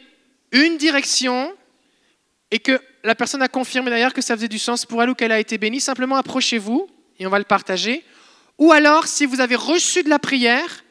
[0.52, 1.54] une direction
[2.52, 5.16] et que la personne a confirmé d'ailleurs que ça faisait du sens pour elle ou
[5.16, 6.90] qu'elle a été bénie, simplement approchez-vous
[7.20, 8.04] et on va le partager.
[8.58, 10.84] Ou alors, si vous avez reçu de la prière,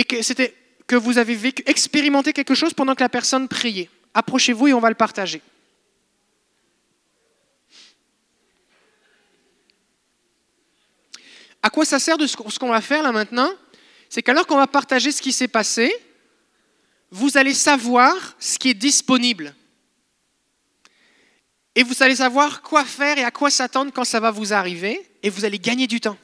[0.00, 0.54] et que, c'était,
[0.86, 3.90] que vous avez vécu, expérimenté quelque chose pendant que la personne priait.
[4.14, 5.42] Approchez-vous et on va le partager.
[11.62, 13.50] À quoi ça sert de ce qu'on va faire là maintenant?
[14.08, 15.94] C'est qu'alors qu'on va partager ce qui s'est passé,
[17.10, 19.54] vous allez savoir ce qui est disponible.
[21.74, 25.06] Et vous allez savoir quoi faire et à quoi s'attendre quand ça va vous arriver,
[25.22, 26.16] et vous allez gagner du temps.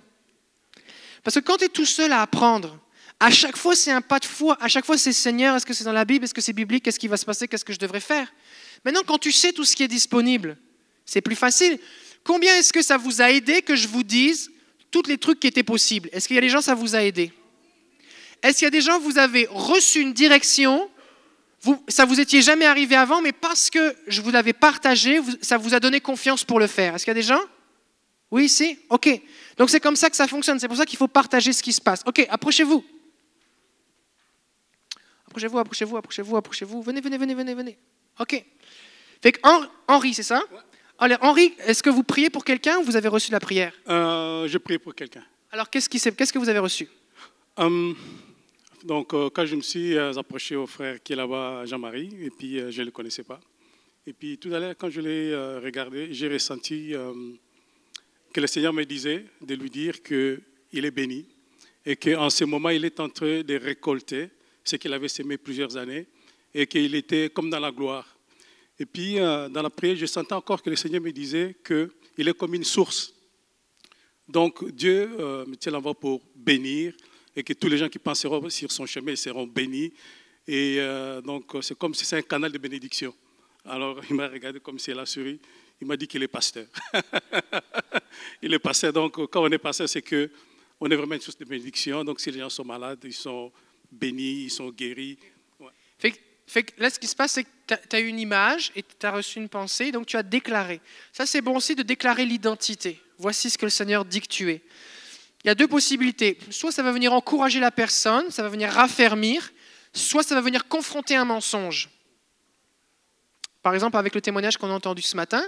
[1.23, 2.81] Parce que quand tu es tout seul à apprendre,
[3.19, 4.59] à chaque fois, c'est un pas de foi.
[4.61, 6.25] À chaque fois, c'est Seigneur, est-ce que c'est dans la Bible?
[6.25, 6.85] Est-ce que c'est biblique?
[6.85, 7.49] Qu'est-ce qui va se passer?
[7.49, 8.31] Qu'est-ce que je devrais faire?
[8.85, 10.59] Maintenant, quand tu sais tout ce qui est disponible,
[11.07, 11.79] c'est plus facile.
[12.25, 14.51] Combien est-ce que ça vous a aidé que je vous dise
[14.91, 16.11] tous les trucs qui étaient possibles?
[16.13, 17.33] Est-ce qu'il y a des gens, ça vous a aidé?
[18.43, 20.91] Est-ce qu'il y a des gens, vous avez reçu une direction?
[21.89, 25.73] Ça vous étiez jamais arrivé avant, mais parce que je vous l'avais partagé, ça vous
[25.73, 26.95] a donné confiance pour le faire.
[26.95, 27.41] Est-ce qu'il y a des gens?
[28.31, 29.09] Oui, ici Ok.
[29.57, 30.61] Donc c'est comme ça que ça fonctionne.
[30.61, 32.03] C'est pour ça qu'il faut partager ce qui se passe.
[32.05, 32.85] Ok, approchez-vous.
[35.37, 36.83] Approchez-vous, approchez-vous, approchez-vous, approchez-vous.
[36.83, 37.79] Venez, venez, venez, venez, venez.
[38.19, 38.43] OK.
[39.21, 39.41] Fait que
[39.87, 40.43] Henri, c'est ça?
[40.99, 43.75] Alors, Henri, est-ce que vous priez pour quelqu'un ou vous avez reçu la prière?
[43.87, 45.23] Euh, Je pour quelqu'un.
[45.51, 46.89] Alors, qu'est-ce, qui, qu'est-ce que vous avez reçu?
[47.59, 47.95] Hum,
[48.83, 52.31] Donc, euh, quand je me suis euh, approché au frère qui est là-bas, Jean-Marie, et
[52.31, 53.39] puis je ne le connaissais pas.
[54.07, 56.95] Et puis, tout à l'heure, quand je l'ai regardé, j'ai ressenti
[58.33, 60.41] que le Seigneur me disait de lui dire qu'il
[60.73, 61.27] est béni
[61.85, 64.31] et qu'en ce moment, il est en train de récolter
[64.69, 66.07] ce qu'il avait semé plusieurs années,
[66.53, 68.17] et qu'il était comme dans la gloire.
[68.79, 72.29] Et puis, euh, dans la prière, je sentais encore que le Seigneur me disait qu'il
[72.29, 73.15] est comme une source.
[74.29, 76.95] Donc, Dieu euh, me tient la voix pour bénir,
[77.35, 79.93] et que tous les gens qui passeront sur son chemin seront bénis.
[80.47, 83.15] Et euh, donc, c'est comme si c'est un canal de bénédiction.
[83.65, 85.39] Alors, il m'a regardé comme si elle a souri.
[85.81, 86.67] Il m'a dit qu'il est pasteur.
[88.43, 88.93] il est pasteur.
[88.93, 90.31] Donc, quand on est pasteur, c'est que
[90.81, 92.03] on est vraiment une source de bénédiction.
[92.05, 93.53] Donc, si les gens sont malades, ils sont
[93.93, 95.19] bénis, ils sont guéris.
[96.79, 99.39] Là, ce qui se passe, c'est que tu as une image et tu as reçu
[99.39, 100.81] une pensée, donc tu as déclaré.
[101.13, 103.01] Ça, c'est bon aussi de déclarer l'identité.
[103.19, 104.63] Voici ce que le Seigneur dit que tu es.
[105.45, 106.39] Il y a deux possibilités.
[106.51, 109.53] Soit ça va venir encourager la personne, ça va venir raffermir,
[109.93, 111.91] soit ça va venir confronter un mensonge.
[113.63, 115.45] Par exemple, avec le témoignage qu'on a entendu ce matin,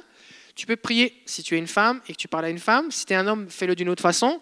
[0.56, 2.90] tu peux prier si tu es une femme et que tu parles à une femme.
[2.90, 4.40] Si tu es un homme, fais-le d'une autre façon.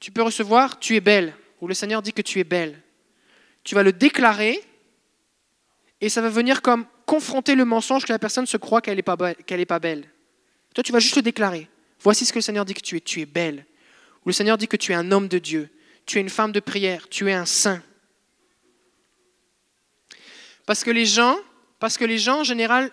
[0.00, 2.82] Tu peux recevoir Tu es belle, ou le Seigneur dit que tu es belle
[3.68, 4.64] tu vas le déclarer
[6.00, 9.02] et ça va venir comme confronter le mensonge que la personne se croit qu'elle n'est
[9.02, 10.10] pas, belle.
[10.74, 11.68] Toi, tu vas juste le déclarer.
[12.00, 13.00] Voici ce que le Seigneur dit que tu es.
[13.02, 13.66] Tu es belle.
[14.24, 15.68] Ou le Seigneur dit que tu es un homme de Dieu.
[16.06, 17.10] Tu es une femme de prière.
[17.10, 17.82] Tu es un saint.
[20.64, 21.36] Parce que les gens,
[21.78, 22.90] parce que les gens en général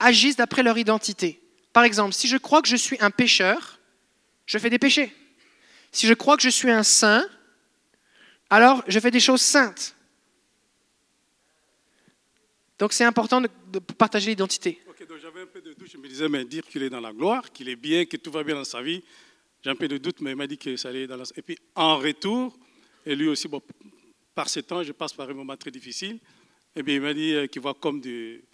[0.00, 1.40] agissent d'après leur identité.
[1.72, 3.78] Par exemple, si je crois que je suis un pécheur,
[4.46, 5.14] je fais des péchés.
[5.92, 7.24] Si je crois que je suis un saint,
[8.52, 9.96] alors je fais des choses saintes.
[12.78, 13.48] Donc c'est important de,
[13.96, 14.78] partager l'identité.
[14.86, 15.88] Ok, donc j'avais un peu de doute.
[15.90, 18.30] Je me disais, mais dire qu'il est dans la gloire, qu'il est bien, que tout
[18.30, 19.02] va bien dans sa vie,
[19.64, 21.24] j'ai un peu de doute, mais il m'a dit que ça allait dans la.
[21.34, 22.54] Et puis en retour,
[23.06, 23.62] et lui aussi, bon,
[24.34, 26.18] par ce temps, je passe par un moment très difficile.
[26.76, 28.44] Et bien il m'a dit euh, qu'il voit comme des,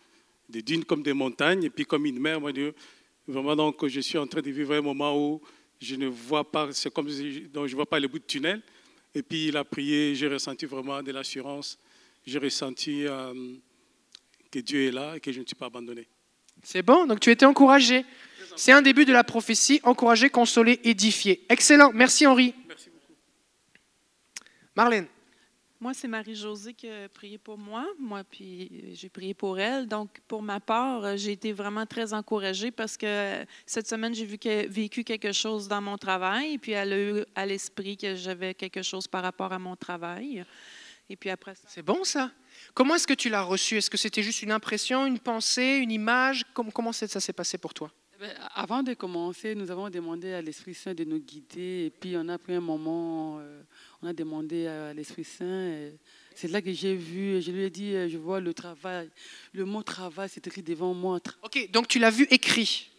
[0.48, 2.40] dunes, comme des montagnes, et puis comme une mer.
[2.40, 2.70] Moi, dit,
[3.26, 5.40] vraiment, donc, je suis en train de vivre un moment où
[5.80, 8.62] je ne vois pas, c'est comme si je ne vois pas le bout de tunnel.
[9.18, 11.76] Et puis il a prié, j'ai ressenti vraiment de l'assurance.
[12.24, 13.34] J'ai ressenti euh,
[14.48, 16.06] que Dieu est là et que je ne suis pas abandonné.
[16.62, 18.04] C'est bon, donc tu étais encouragé.
[18.54, 21.44] C'est un début de la prophétie, encouragé, consolé, édifié.
[21.48, 22.54] Excellent, merci Henri.
[22.68, 23.12] Merci beaucoup.
[24.76, 25.08] Marlène,
[25.80, 27.86] Moi, c'est Marie-Josée qui a prié pour moi.
[28.00, 29.86] Moi, puis euh, j'ai prié pour elle.
[29.86, 34.12] Donc, pour ma part, euh, j'ai été vraiment très encouragée parce que euh, cette semaine,
[34.12, 36.54] j'ai vu que- vécu quelque chose dans mon travail.
[36.54, 39.76] Et puis, elle a eu à l'esprit que j'avais quelque chose par rapport à mon
[39.76, 40.44] travail.
[41.10, 42.30] Et puis après ça, c'est bon ça?
[42.74, 45.92] Comment est-ce que tu l'as reçu Est-ce que c'était juste une impression, une pensée, une
[45.92, 46.44] image?
[46.52, 47.90] Comment, ça s'est passé pour toi?
[48.20, 51.86] Ben, Avant de commencer, nous avons demandé à l'Esprit Saint de nous guider.
[51.86, 53.62] Et puis, on a pris un moment, euh,
[54.02, 55.90] on a demandé à l'Esprit Saint.
[56.34, 59.10] C'est là que j'ai vu, je lui ai dit, euh, je vois le travail.
[59.52, 61.18] Le mot travail, c'est écrit devant moi.
[61.42, 62.90] Ok, donc tu l'as vu écrit.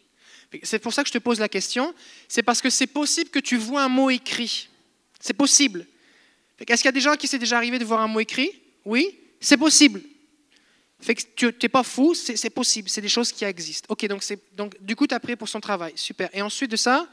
[0.63, 1.93] C'est pour ça que je te pose la question.
[2.27, 4.67] C'est parce que c'est possible que tu vois un mot écrit.
[5.21, 5.85] C'est possible.
[6.59, 8.51] Est-ce qu'il y a des gens qui s'est déjà arrivé de voir un mot écrit?
[8.83, 10.01] Oui, c'est possible.
[11.37, 12.89] Tu n'es pas fou, c'est possible.
[12.89, 13.85] C'est des choses qui existent.
[13.89, 14.21] Ok, donc,
[14.57, 15.93] donc du coup, tu as prié pour son travail.
[15.95, 16.29] Super.
[16.33, 17.07] Et ensuite de ça,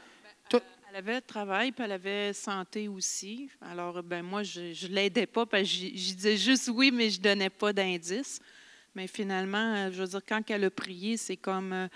[0.97, 3.51] elle avait travail, puis elle avait santé aussi.
[3.61, 7.19] Alors, ben moi, je ne l'aidais pas, parce que j'y disais juste oui, mais je
[7.19, 8.39] ne donnais pas d'indice.
[8.95, 11.71] Mais finalement, euh, je veux dire, quand elle a prié, c'est comme.
[11.71, 11.87] euh,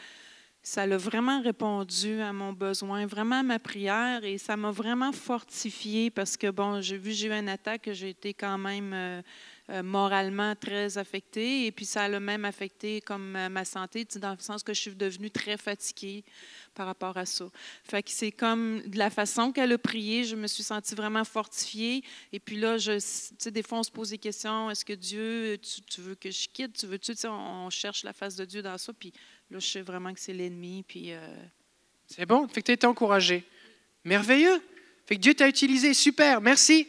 [0.63, 5.11] ça l'a vraiment répondu à mon besoin, vraiment à ma prière, et ça m'a vraiment
[5.11, 9.21] fortifiée parce que, bon, j'ai vu, j'ai eu une attaque, j'ai été quand même euh,
[9.82, 14.40] moralement très affectée, et puis ça l'a même affecté comme euh, ma santé, dans le
[14.40, 16.24] sens que je suis devenue très fatiguée
[16.74, 17.45] par rapport à ça.
[17.83, 21.24] Fait que c'est comme de la façon qu'elle a prié, je me suis sentie vraiment
[21.24, 22.03] fortifiée.
[22.32, 24.69] Et puis là, je, tu sais, des fois, on se pose des questions.
[24.69, 26.77] Est-ce que Dieu, tu, veux que je quitte?
[26.77, 27.14] Tu veux-tu?
[27.14, 28.93] Tu sais, on, on cherche la face de Dieu dans ça?
[28.93, 29.11] Puis
[29.50, 30.83] là, je sais vraiment que c'est l'ennemi.
[30.88, 31.19] Puis euh,
[32.08, 32.48] c'est bon?
[32.48, 33.45] Fait que tu as été encouragé.
[34.03, 34.61] Merveilleux.
[35.06, 35.93] Fait que Dieu t'a utilisé.
[35.93, 36.41] Super.
[36.41, 36.88] Merci.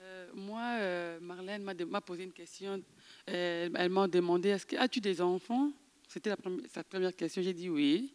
[0.00, 2.82] Euh, moi, euh, Marlène m'a posé une question.
[3.26, 5.72] Elle m'a demandé as-tu des enfants?
[6.08, 6.32] C'était
[6.72, 7.42] sa première question.
[7.42, 8.14] J'ai dit oui.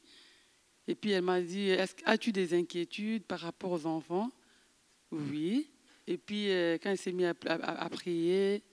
[0.88, 1.72] Et puis elle m'a dit
[2.06, 4.30] as-tu des inquiétudes par rapport aux enfants?
[5.12, 5.70] Oui.
[6.06, 8.64] Et puis euh, quand elle s'est mise à, prier,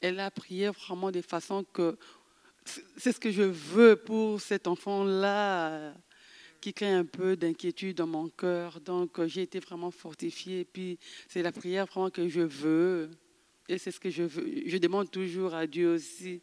[0.00, 1.96] elle a prié vraiment de façon que
[2.96, 5.94] c'est ce que je veux pour cet enfant-là.
[6.64, 8.80] Qui crée un peu d'inquiétude dans mon cœur.
[8.80, 10.60] Donc, euh, j'ai été vraiment fortifiée.
[10.60, 13.10] Et puis, c'est la prière vraiment que je veux.
[13.68, 14.62] Et c'est ce que je veux.
[14.64, 16.40] Je demande toujours à Dieu aussi.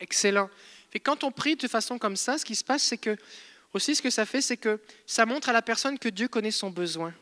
[0.00, 0.50] Excellent.
[0.90, 3.16] Que quand on prie de façon comme ça, ce qui se passe, c'est que
[3.72, 6.50] aussi ce que ça fait, c'est que ça montre à la personne que Dieu connaît
[6.50, 7.14] son besoin.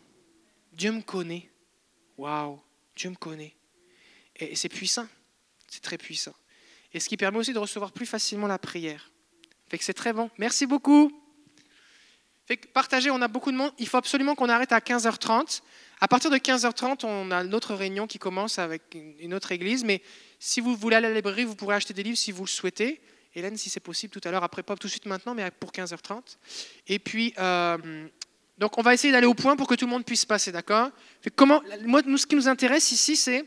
[0.72, 1.50] Dieu me connaît.
[2.16, 2.58] Waouh,
[2.96, 3.54] Dieu me connaît.
[4.36, 5.06] Et c'est puissant.
[5.68, 6.34] C'est très puissant.
[6.94, 9.10] Et ce qui permet aussi de recevoir plus facilement la prière.
[9.68, 10.30] Fait que c'est très bon.
[10.38, 11.12] Merci beaucoup.
[12.50, 13.70] Fait partagez, on a beaucoup de monde.
[13.78, 15.62] Il faut absolument qu'on arrête à 15h30.
[16.00, 18.82] À partir de 15h30, on a notre réunion qui commence avec
[19.20, 19.84] une- autre église.
[19.84, 20.02] Mais
[20.40, 22.48] si vous voulez aller à la librairie, vous pourrez acheter des livres si vous le
[22.48, 23.00] souhaitez.
[23.36, 25.70] Hélène, si c'est possible, tout à l'heure, après, pas tout de suite maintenant, mais pour
[25.70, 26.38] 15h30.
[26.88, 28.08] Et puis, euh,
[28.58, 30.90] donc, on va essayer d'aller au point pour que tout le monde puisse passer, d'accord?
[31.86, 33.44] Moi, nous, ce qui nous intéresse ici, c'est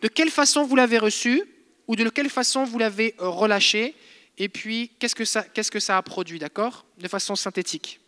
[0.00, 1.42] de quelle façon vous l'avez reçu
[1.88, 3.94] ou de quelle façon vous l'avez relâché,
[4.38, 6.86] et puis qu'est-ce que ça, qu'est-ce que ça a produit, d'accord?
[6.96, 8.00] De façon synthétique.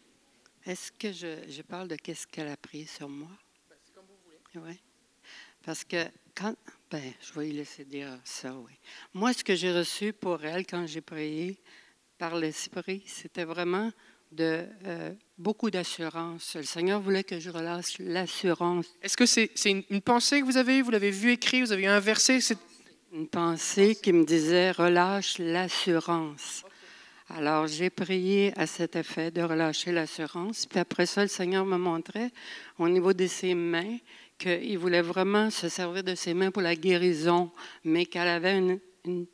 [0.68, 3.30] Est-ce que je, je parle de qu'est-ce qu'elle a pris sur moi?
[3.70, 4.68] c'est comme vous voulez.
[4.68, 4.78] Oui.
[5.64, 6.54] Parce que quand.
[6.90, 8.72] Ben, je vais y laisser dire ça, oui.
[9.14, 11.58] Moi, ce que j'ai reçu pour elle quand j'ai prié
[12.18, 13.90] par l'Esprit, c'était vraiment
[14.30, 16.54] de euh, beaucoup d'assurance.
[16.56, 18.84] Le Seigneur voulait que je relâche l'assurance.
[19.00, 20.82] Est-ce que c'est, une, une pensée que vous avez eue?
[20.82, 22.40] Vous l'avez vu écrit Vous avez eu un verset?
[23.14, 26.62] Une pensée qui me disait relâche l'assurance.
[27.30, 30.64] Alors, j'ai prié à cet effet de relâcher l'assurance.
[30.64, 32.30] Puis après ça, le Seigneur me montrait
[32.78, 33.98] au niveau de ses mains
[34.38, 37.50] qu'il voulait vraiment se servir de ses mains pour la guérison,
[37.84, 39.26] mais qu'elle avait une,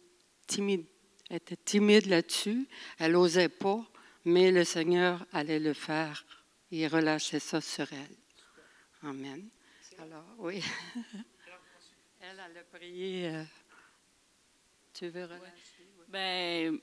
[0.47, 0.87] timide,
[1.31, 2.67] était timide là-dessus.
[2.99, 3.81] Elle n'osait pas,
[4.25, 6.25] mais le Seigneur allait le faire.
[6.73, 8.17] Il relâchait ça sur elle.
[9.09, 9.49] Amen.
[9.99, 10.63] Alors, oui.
[12.27, 13.29] Elle, elle a prié.
[13.29, 13.45] euh,
[14.95, 15.85] tu veux relâcher?
[16.09, 16.81] Ben,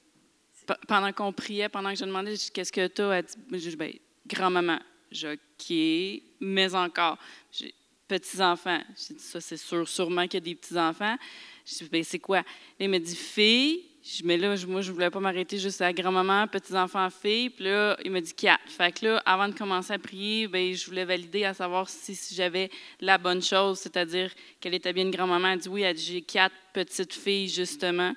[0.88, 3.94] pendant qu'on priait, pendant que je demandais qu'est-ce que tu as, elle dit, ben,
[4.28, 4.80] grand-maman.
[5.12, 7.18] J'ai OK, mais encore.
[7.52, 7.74] J'ai
[8.08, 8.82] petits-enfants.
[8.96, 11.18] J'ai dit, ça, c'est sûr, sûrement qu'il y a des petits-enfants.
[11.66, 12.44] J'ai dit, ben, c'est quoi?
[12.80, 13.88] Il m'a dit, fille.
[14.04, 17.52] Je mais là, moi, je voulais pas m'arrêter juste à grand-maman, petits-enfants, filles.
[17.52, 18.68] Puis là, il m'a dit quatre.
[18.68, 22.16] Fait que là, avant de commencer à prier, ben, je voulais valider à savoir si,
[22.16, 25.50] si j'avais la bonne chose, c'est-à-dire qu'elle était bien une grand-maman.
[25.50, 28.14] Elle dit, oui, elle dit, j'ai quatre petites filles, justement.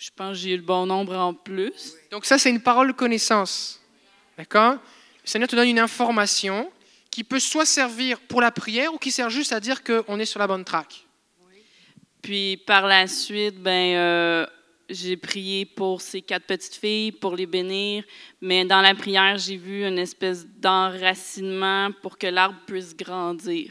[0.00, 1.94] Je pense que j'ai eu le bon nombre en plus.
[2.10, 3.78] Donc ça, c'est une parole de connaissance.
[4.38, 4.72] D'accord?
[4.72, 6.72] Le Seigneur te donne une information
[7.10, 10.24] qui peut soit servir pour la prière ou qui sert juste à dire qu'on est
[10.24, 11.06] sur la bonne track.
[12.22, 14.46] Puis par la suite, ben, euh,
[14.88, 18.02] j'ai prié pour ces quatre petites filles, pour les bénir.
[18.40, 23.70] Mais dans la prière, j'ai vu une espèce d'enracinement pour que l'arbre puisse grandir.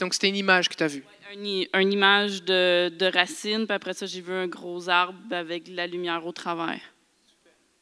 [0.00, 1.04] Donc c'était une image que tu as vue?
[1.34, 5.18] Un, i- une image de, de racine, puis après ça, j'ai vu un gros arbre
[5.34, 6.80] avec de la lumière au travers.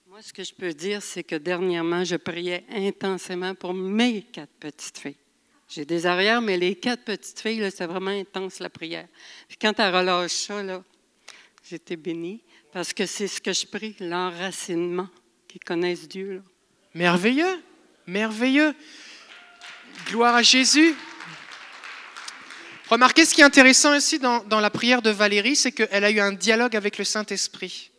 [0.06, 4.52] Moi, ce que je peux dire, c'est que dernièrement, je priais intensément pour mes quatre
[4.60, 5.16] petites filles.
[5.68, 9.06] J'ai des arrières, mais les quatre petites filles, là, c'est vraiment intense la prière.
[9.48, 10.82] Puis quand elle relâche ça, là,
[11.68, 12.40] j'étais bénie
[12.72, 15.08] parce que c'est ce que je prie, l'enracinement,
[15.48, 16.34] qu'ils connaissent Dieu.
[16.34, 16.40] Là.
[16.94, 17.62] Merveilleux,
[18.06, 18.74] merveilleux.
[20.06, 20.94] Gloire à Jésus.
[22.90, 26.18] Remarquez ce qui est intéressant ici dans, la prière de Valérie, c'est qu'elle a eu
[26.18, 27.92] un dialogue avec le Saint-Esprit.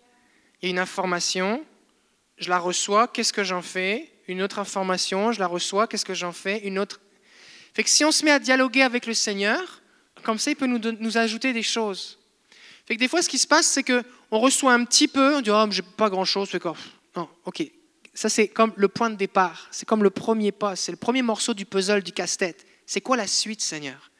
[0.62, 1.64] Il y a une information,
[2.38, 4.12] je la reçois, qu'est-ce que j'en fais?
[4.28, 6.60] Une autre information, je la reçois, qu'est-ce que j'en fais?
[6.68, 7.00] Une autre.
[7.74, 9.82] Fait que si on se met à dialoguer avec le Seigneur,
[10.24, 12.20] comme ça, il peut nous, ajouter des choses.
[12.86, 15.38] Fait que des fois, ce qui se passe, c'est que on reçoit un petit peu,
[15.38, 16.76] on dit oh, j'ai pas grand-chose, c'est quoi
[17.16, 17.64] Non, ok.
[18.14, 19.70] Ça, c'est comme le point de départ.
[19.72, 20.76] C'est comme le premier pas.
[20.76, 22.66] C'est le premier morceau du puzzle, du casse-tête.
[22.86, 24.11] C'est quoi la suite, Seigneur?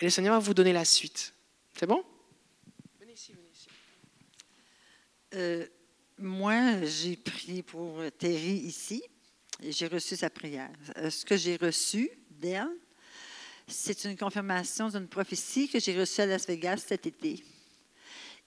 [0.00, 1.34] Et le Seigneur va vous donner la suite.
[1.76, 2.04] C'est bon?
[5.34, 5.66] Euh,
[6.18, 9.02] moi, j'ai prié pour Terry ici
[9.62, 10.70] et j'ai reçu sa prière.
[10.96, 12.68] Euh, Ce que j'ai reçu d'elle,
[13.66, 17.44] c'est une confirmation d'une prophétie que j'ai reçue à Las Vegas cet été.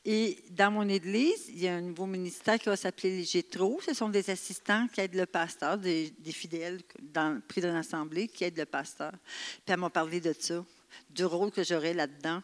[0.03, 3.79] Et dans mon église, il y a un nouveau ministère qui va s'appeler les Gétro.
[3.85, 8.27] Ce sont des assistants qui aident le pasteur, des, des fidèles dans, pris dans l'assemblée
[8.27, 9.11] qui aident le pasteur.
[9.11, 10.65] Puis elle m'a parlé de ça,
[11.09, 12.41] du rôle que j'aurais là-dedans.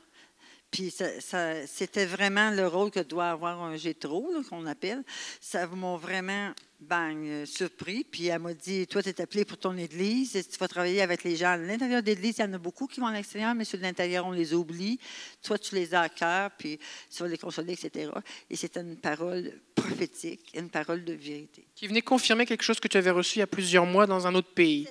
[0.70, 5.02] Puis ça- ça- c'était vraiment le rôle que doit avoir un gétro, qu'on appelle.
[5.40, 6.52] Ça m'a vraiment,
[6.82, 8.04] bang, euh, surpris.
[8.04, 11.02] Puis elle m'a dit, toi, tu es appelé pour ton église, et tu vas travailler
[11.02, 12.40] avec les gens à l'intérieur de l'église?
[12.40, 14.54] Il y en a beaucoup qui vont à l'extérieur, mais ceux de l'intérieur, on les
[14.54, 15.00] oublie.
[15.42, 16.78] Toi, tu les as à cœur, puis
[17.16, 18.12] tu vas les consoler, etc.
[18.50, 21.66] Et c'était une parole prophétique, une parole de vérité.
[21.76, 24.28] Qui venait confirmer quelque chose que tu avais reçu il y a plusieurs mois dans
[24.28, 24.86] un autre pays.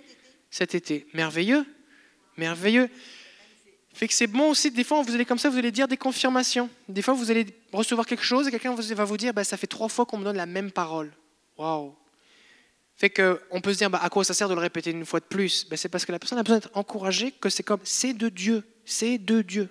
[0.50, 1.06] Cet été.
[1.12, 1.66] Merveilleux.
[2.38, 2.88] Merveilleux.
[3.96, 5.96] Fait que c'est bon aussi, des fois, vous allez comme ça, vous allez dire des
[5.96, 6.68] confirmations.
[6.86, 9.66] Des fois, vous allez recevoir quelque chose et quelqu'un va vous dire, bah, ça fait
[9.66, 11.10] trois fois qu'on me donne la même parole.
[11.56, 11.94] Waouh.
[12.94, 15.06] Fait que on peut se dire, bah, à quoi ça sert de le répéter une
[15.06, 15.66] fois de plus?
[15.70, 18.28] Ben, C'est parce que la personne a besoin d'être encouragée, que c'est comme, c'est de
[18.28, 18.64] Dieu.
[18.84, 19.70] C'est de Dieu.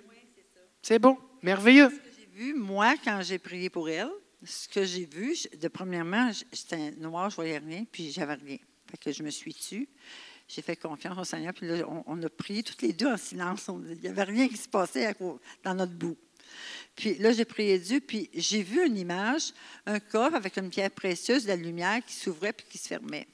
[0.82, 1.16] C'est bon.
[1.42, 1.90] Merveilleux.
[2.18, 4.10] j'ai vu, moi, quand j'ai prié pour elle,
[4.44, 8.58] ce que j'ai vu, de premièrement, j- c'était noir, je voyais rien, puis j'avais rien.
[8.90, 9.88] Fait que je me suis tue.
[10.48, 13.68] J'ai fait confiance au Seigneur, puis là, on, a prié toutes les deux en silence.
[13.88, 15.14] Il n'y avait rien qui se passait
[15.64, 16.16] dans notre bout.
[16.94, 19.52] Puis là, j'ai prié Dieu, puis j'ai vu une image,
[19.86, 23.26] un coffre avec une pierre précieuse, de la lumière qui s'ouvrait puis qui se fermait.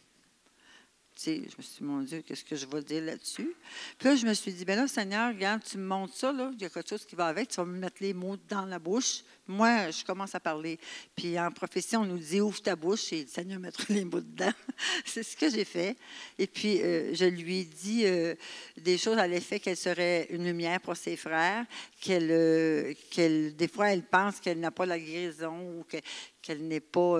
[1.24, 3.54] Je me suis dit, mon Dieu, qu'est-ce que je vais dire là-dessus?
[3.98, 6.60] Puis je me suis dit, ben là, Seigneur, regarde, tu me montres ça, là, il
[6.60, 8.78] y a quelque chose qui va avec, tu vas me mettre les mots dans la
[8.78, 9.22] bouche.
[9.46, 10.78] Moi, je commence à parler.
[11.14, 14.20] Puis en prophétie, on nous dit, ouvre ta bouche et le Seigneur mettra les mots
[14.20, 14.52] dedans.
[15.04, 15.96] C'est ce que j'ai fait.
[16.38, 18.34] Et puis, euh, je lui ai dit euh,
[18.76, 21.64] des choses à l'effet qu'elle serait une lumière pour ses frères,
[22.00, 25.98] qu'elle, euh, qu'elle des fois, elle pense qu'elle n'a pas la guérison ou que-
[26.40, 27.18] qu'elle n'est pas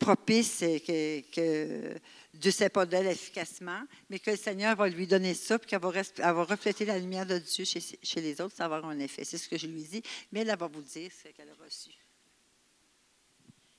[0.00, 1.94] propice, que, que
[2.34, 5.68] Dieu ne sait pas d'elle efficacement, mais que le Seigneur va lui donner ça, puis
[5.68, 8.76] qu'elle va, elle va refléter la lumière de Dieu chez, chez les autres, ça va
[8.76, 9.24] avoir un effet.
[9.24, 11.90] C'est ce que je lui dit, mais elle va vous dire ce qu'elle a reçu.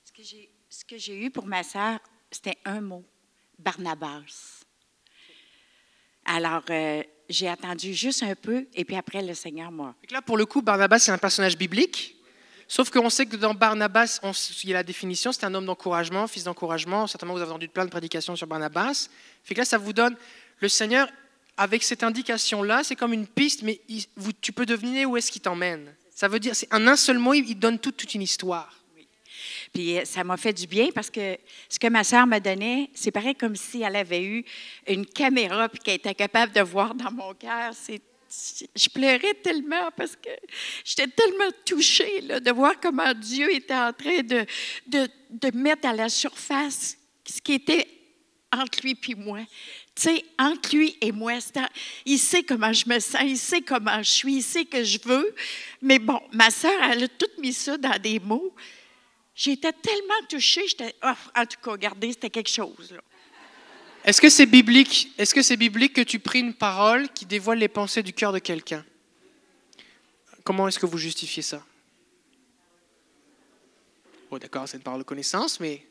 [0.04, 1.98] Ce que j'ai, ce que j'ai eu pour ma sœur,
[2.30, 3.04] c'était un mot,
[3.58, 4.64] Barnabas.
[6.24, 9.94] Alors, euh, j'ai attendu juste un peu, et puis après, le Seigneur m'a.
[10.10, 12.21] Là, pour le coup, Barnabas, c'est un personnage biblique.
[12.74, 14.18] Sauf qu'on sait que dans Barnabas,
[14.64, 17.06] il y a la définition, c'est un homme d'encouragement, fils d'encouragement.
[17.06, 19.10] Certainement, vous avez entendu plein de prédications sur Barnabas.
[19.44, 20.16] Fait que là, ça vous donne
[20.58, 21.06] le Seigneur,
[21.58, 23.78] avec cette indication-là, c'est comme une piste, mais
[24.40, 25.94] tu peux deviner où est-ce qu'il t'emmène.
[26.14, 28.74] Ça veut dire, c'est en un seul mot, il il donne toute, toute une histoire.
[29.74, 31.36] Puis euh, ça m'a fait du bien parce que
[31.68, 34.46] ce que ma sœur me donnait, c'est pareil comme si elle avait eu
[34.88, 37.72] une caméra puis qu'elle était capable de voir dans mon cœur.
[37.74, 38.00] C'est,
[38.74, 40.30] je pleurais tellement parce que
[40.84, 44.46] j'étais tellement touchée là, de voir comment Dieu était en train de,
[44.86, 47.86] de, de mettre à la surface ce qui était
[48.52, 49.40] entre lui et moi.
[49.94, 51.34] Tu sais, entre lui et moi,
[52.04, 54.98] il sait comment je me sens, il sait comment je suis, il sait que je
[55.04, 55.34] veux.
[55.80, 58.54] Mais bon, ma soeur, elle a tout mis ça dans des mots.
[59.34, 62.94] J'étais tellement touchée, j'étais, oh, en tout cas, regardez, c'était quelque chose.
[64.04, 67.58] Est-ce que c'est biblique Est-ce que c'est biblique que tu pries une parole qui dévoile
[67.58, 68.84] les pensées du cœur de quelqu'un?
[70.44, 71.64] Comment est-ce que vous justifiez ça?
[74.30, 75.86] Bon, d'accord, c'est une parole de connaissance, mais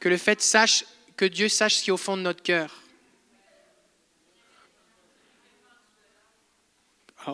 [0.00, 0.84] que le fait sache
[1.16, 2.82] que Dieu sache ce qui est au fond de notre cœur.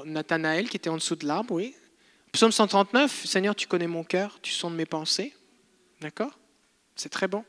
[0.04, 1.74] Nathanaël qui était en dessous de l'arbre, oui.
[2.32, 5.34] Psaume 139, Seigneur, tu connais mon cœur, tu sondes mes pensées.
[6.00, 6.36] D'accord?
[6.96, 7.44] C'est très bon.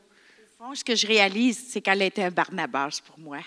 [0.58, 3.38] Fond, ce que je réalise, c'est qu'elle était un Barnabas pour moi.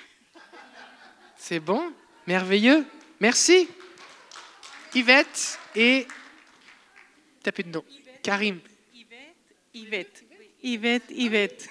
[1.36, 1.92] C'est bon,
[2.26, 2.86] merveilleux.
[3.20, 3.68] Merci.
[4.96, 6.08] Yvette et.
[7.44, 7.84] T'as plus de nom.
[8.24, 8.62] Karim.
[8.94, 10.24] Yvette, Yvette,
[10.64, 11.70] Yvette, Yvette.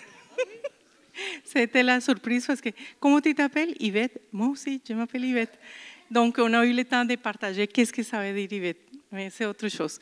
[1.45, 3.75] C'était la surprise parce que, comment tu t'appelles?
[3.81, 5.59] Yvette Moi aussi, je m'appelle Yvette.
[6.11, 8.83] Donc, on a eu le temps de partager qu'est-ce que ça veut dire Yvette.
[9.11, 9.99] Mais c'est autre chose.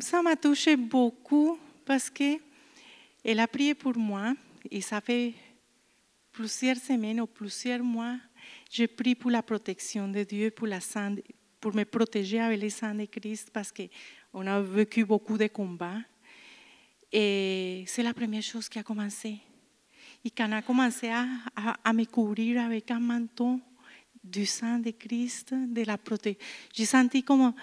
[0.00, 4.34] Ça m'a touché beaucoup parce qu'elle a prié pour moi
[4.70, 5.34] et ça fait
[6.32, 8.16] plusieurs semaines ou plusieurs mois.
[8.70, 11.14] Je prie pour la protection de Dieu, pour, la sang,
[11.60, 16.00] pour me protéger avec le sang de Christ parce qu'on a vécu beaucoup de combats.
[17.12, 19.38] Et c'est la première chose qui a commencé.
[20.24, 21.26] Et quand on a commencé à,
[21.84, 23.60] à, me couvrir avec un manteau
[24.22, 27.54] du sang de Christ, de la protection, j'ai senti comme,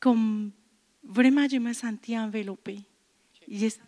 [0.00, 0.52] comme
[1.02, 2.80] vraiment je me sentais enveloppée.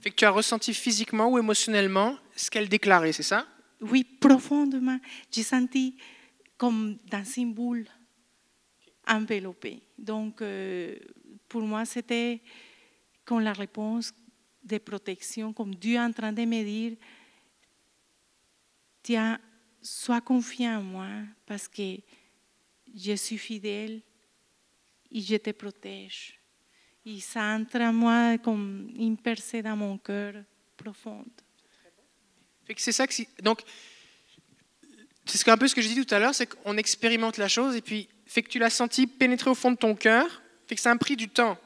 [0.01, 3.47] Fait que tu as ressenti physiquement ou émotionnellement ce qu'elle déclarait, c'est ça?
[3.81, 4.99] Oui, profondément.
[5.31, 5.97] J'ai senti
[6.57, 7.87] comme dans une boule
[9.07, 9.83] enveloppée.
[9.99, 10.97] Donc, euh,
[11.49, 12.43] pour moi, c'était
[13.25, 14.13] comme la réponse
[14.65, 16.97] de protection, comme Dieu en train de me dire,
[19.07, 19.39] Tiens,
[19.81, 21.09] sois confiant en moi
[21.47, 22.01] parce que
[22.93, 24.03] je suis fidèle
[25.13, 26.36] et je te protège.
[27.07, 30.35] Et ça entre en moi comme une percée dans mon cœur
[30.77, 31.31] profonde.
[32.77, 33.63] C'est ça que donc
[35.25, 37.77] c'est un peu ce que je dis tout à l'heure, c'est qu'on expérimente la chose
[37.77, 40.81] et puis fait que tu l'as senti pénétrer au fond de ton cœur, fait que
[40.81, 41.57] ça a pris du temps.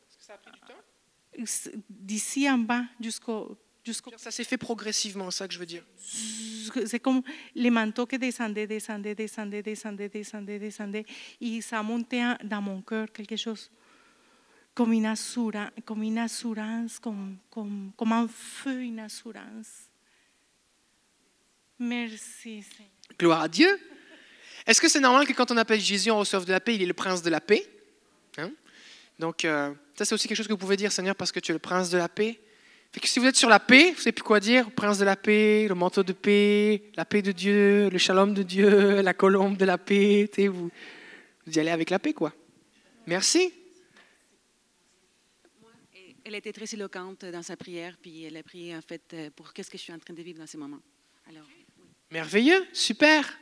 [0.00, 1.78] Est-ce que ça a pris du temps?
[1.90, 3.58] D'ici en bas jusqu'au
[4.16, 5.84] ça s'est fait progressivement, c'est ça que je veux dire.
[6.86, 7.22] C'est comme
[7.54, 11.06] les manteaux qui descendaient, descendaient, descendaient, descendaient, descendaient, descendaient.
[11.40, 13.70] Et ça montait dans mon cœur quelque chose
[14.78, 19.88] comme une assurance, comme, un feu, une assurance.
[21.78, 22.92] Merci, Seigneur.
[23.18, 23.68] Gloire à Dieu.
[24.66, 26.82] Est-ce que c'est normal que quand on appelle Jésus, on reçoive de la paix Il
[26.82, 27.64] est le prince de la paix?
[28.36, 28.50] Hein?
[29.18, 31.50] Donc, euh, ça, c'est aussi quelque chose que vous pouvez dire, Seigneur, parce que tu
[31.50, 32.40] es le prince de la paix
[33.04, 35.66] si vous êtes sur la paix, vous savez plus quoi dire, prince de la paix,
[35.68, 39.64] le manteau de paix, la paix de Dieu, le shalom de Dieu, la colombe de
[39.64, 40.70] la paix, vous,
[41.46, 42.32] vous y allez avec la paix, quoi.
[43.06, 43.52] Merci.
[46.28, 49.50] Elle était très éloquente dans sa prière, puis elle a prié en fait euh, pour
[49.50, 50.78] qu'est-ce que je suis en train de vivre dans ce moment.
[51.26, 51.46] Alors,
[52.10, 53.38] Merveilleux, super.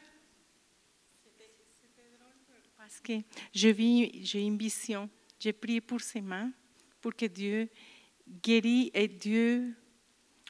[2.76, 3.14] Parce que
[3.52, 5.10] je vis, j'ai une vision.
[5.40, 6.52] J'ai prié pour ses mains,
[7.00, 7.68] pour que Dieu
[8.40, 9.74] guérit et Dieu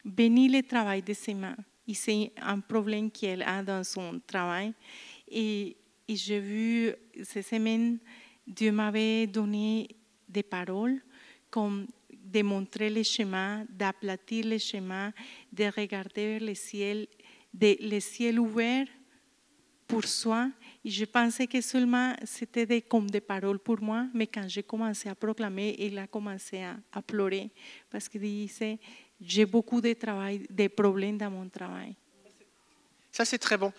[0.04, 1.56] bénit le travail de ses mains.
[1.88, 4.74] Et c'est un problème qu'elle a dans son travail.
[5.26, 5.74] Et,
[6.06, 7.98] et j'ai vu cette semaine,
[8.46, 9.88] Dieu m'avait donné
[10.28, 11.00] des paroles
[11.50, 11.86] comme
[12.26, 15.12] de montrer le chemin, d'aplatir le chemin,
[15.52, 17.06] de regarder le ciel,
[17.52, 18.86] de, le ciel ouvert
[19.86, 20.50] pour soi
[20.84, 25.08] et je pensais que seulement c'était comme des paroles pour moi, mais quand j'ai commencé
[25.08, 27.50] à proclamer, il a commencé à, pleurer
[27.90, 28.78] parce qu'il disait
[29.20, 31.94] J'ai beaucoup de, travail, de problèmes dans mon travail.
[33.10, 33.72] Ça, c'est très bon.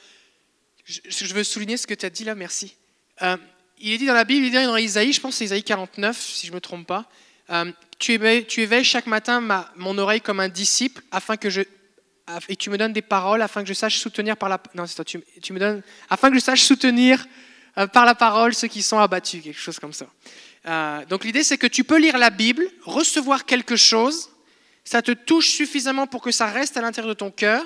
[0.84, 2.76] Je, je, veux souligner ce que tu as dit là, merci.
[3.22, 3.38] Euh,
[3.77, 5.45] il est dit dans la Bible, il est dit dans Isaïe, je pense que c'est
[5.45, 7.09] Isaïe 49, si je ne me trompe pas.
[7.50, 11.61] Euh, tu, éveilles, chaque matin ma, mon oreille comme un disciple afin que je
[12.50, 15.06] et tu me donnes des paroles afin que je sache soutenir par la non, toi,
[15.06, 17.26] tu, tu, me donnes afin que je sache soutenir
[17.77, 20.08] euh, par la parole ceux qui sont abattus, quelque chose comme ça.
[20.66, 24.30] Euh, donc l'idée c'est que tu peux lire la Bible, recevoir quelque chose,
[24.84, 27.64] ça te touche suffisamment pour que ça reste à l'intérieur de ton cœur,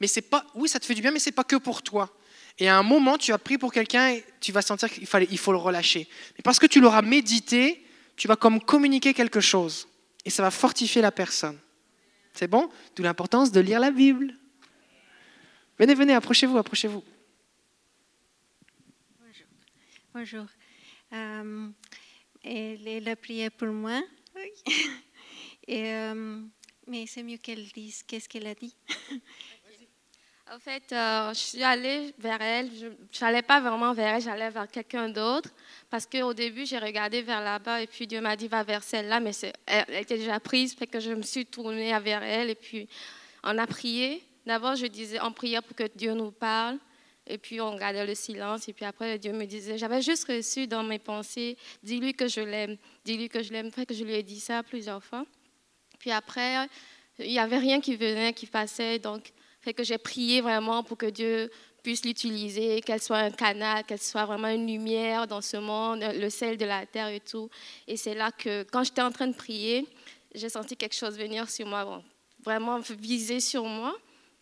[0.00, 2.10] mais c'est pas, oui, ça te fait du bien, mais c'est pas que pour toi.
[2.58, 5.28] Et à un moment, tu as pris pour quelqu'un et tu vas sentir qu'il fallait,
[5.30, 6.08] il faut le relâcher.
[6.36, 7.84] Mais parce que tu l'auras médité,
[8.22, 9.88] tu vas comme communiquer quelque chose
[10.24, 11.58] et ça va fortifier la personne.
[12.32, 12.70] C'est bon?
[12.94, 14.32] D'où l'importance de lire la Bible.
[15.76, 17.02] Venez, venez, approchez-vous, approchez-vous.
[20.14, 20.46] Bonjour.
[21.12, 21.68] Euh,
[22.44, 24.00] elle, elle a prié pour moi.
[24.36, 24.72] Oui.
[25.66, 26.42] Et, euh,
[26.86, 28.76] mais c'est mieux qu'elle dise qu'est-ce qu'elle a dit.
[30.54, 32.70] En fait, euh, je suis allée vers elle.
[33.10, 35.48] Je n'allais pas vraiment vers elle, j'allais vers quelqu'un d'autre.
[35.88, 39.18] Parce qu'au début, j'ai regardé vers là-bas et puis Dieu m'a dit va vers celle-là,
[39.18, 39.30] mais
[39.64, 42.86] elle était déjà prise, fait que je me suis tournée vers elle et puis
[43.42, 44.22] on a prié.
[44.44, 46.78] D'abord, je disais, on priait pour que Dieu nous parle.
[47.26, 48.68] Et puis on gardait le silence.
[48.68, 52.42] Et puis après, Dieu me disait, j'avais juste reçu dans mes pensées, dis-lui que je
[52.42, 53.70] l'aime, dis-lui que je l'aime.
[53.70, 55.24] Fait que je lui ai dit ça plusieurs fois.
[55.98, 56.68] Puis après,
[57.18, 58.98] il n'y avait rien qui venait, qui passait.
[58.98, 59.32] Donc,
[59.62, 61.50] fait que j'ai prié vraiment pour que Dieu
[61.82, 66.30] puisse l'utiliser, qu'elle soit un canal, qu'elle soit vraiment une lumière dans ce monde, le
[66.30, 67.48] sel de la terre et tout.
[67.86, 69.86] Et c'est là que, quand j'étais en train de prier,
[70.34, 72.02] j'ai senti quelque chose venir sur moi,
[72.44, 73.96] vraiment viser sur moi.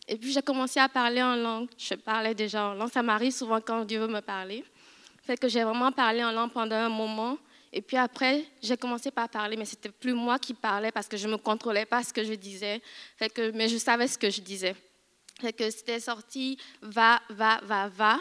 [0.07, 1.69] Et puis j'ai commencé à parler en langue.
[1.77, 2.91] Je parlais déjà en langue.
[2.91, 4.63] Ça m'arrive souvent quand Dieu veut me parler.
[5.23, 7.37] Fait que j'ai vraiment parlé en langue pendant un moment.
[7.71, 11.15] Et puis après, j'ai commencé par parler, mais c'était plus moi qui parlais parce que
[11.15, 12.81] je ne me contrôlais pas ce que je disais.
[13.15, 14.75] Fait que, mais je savais ce que je disais.
[15.57, 18.19] Que c'était sorti, va, va, va, va.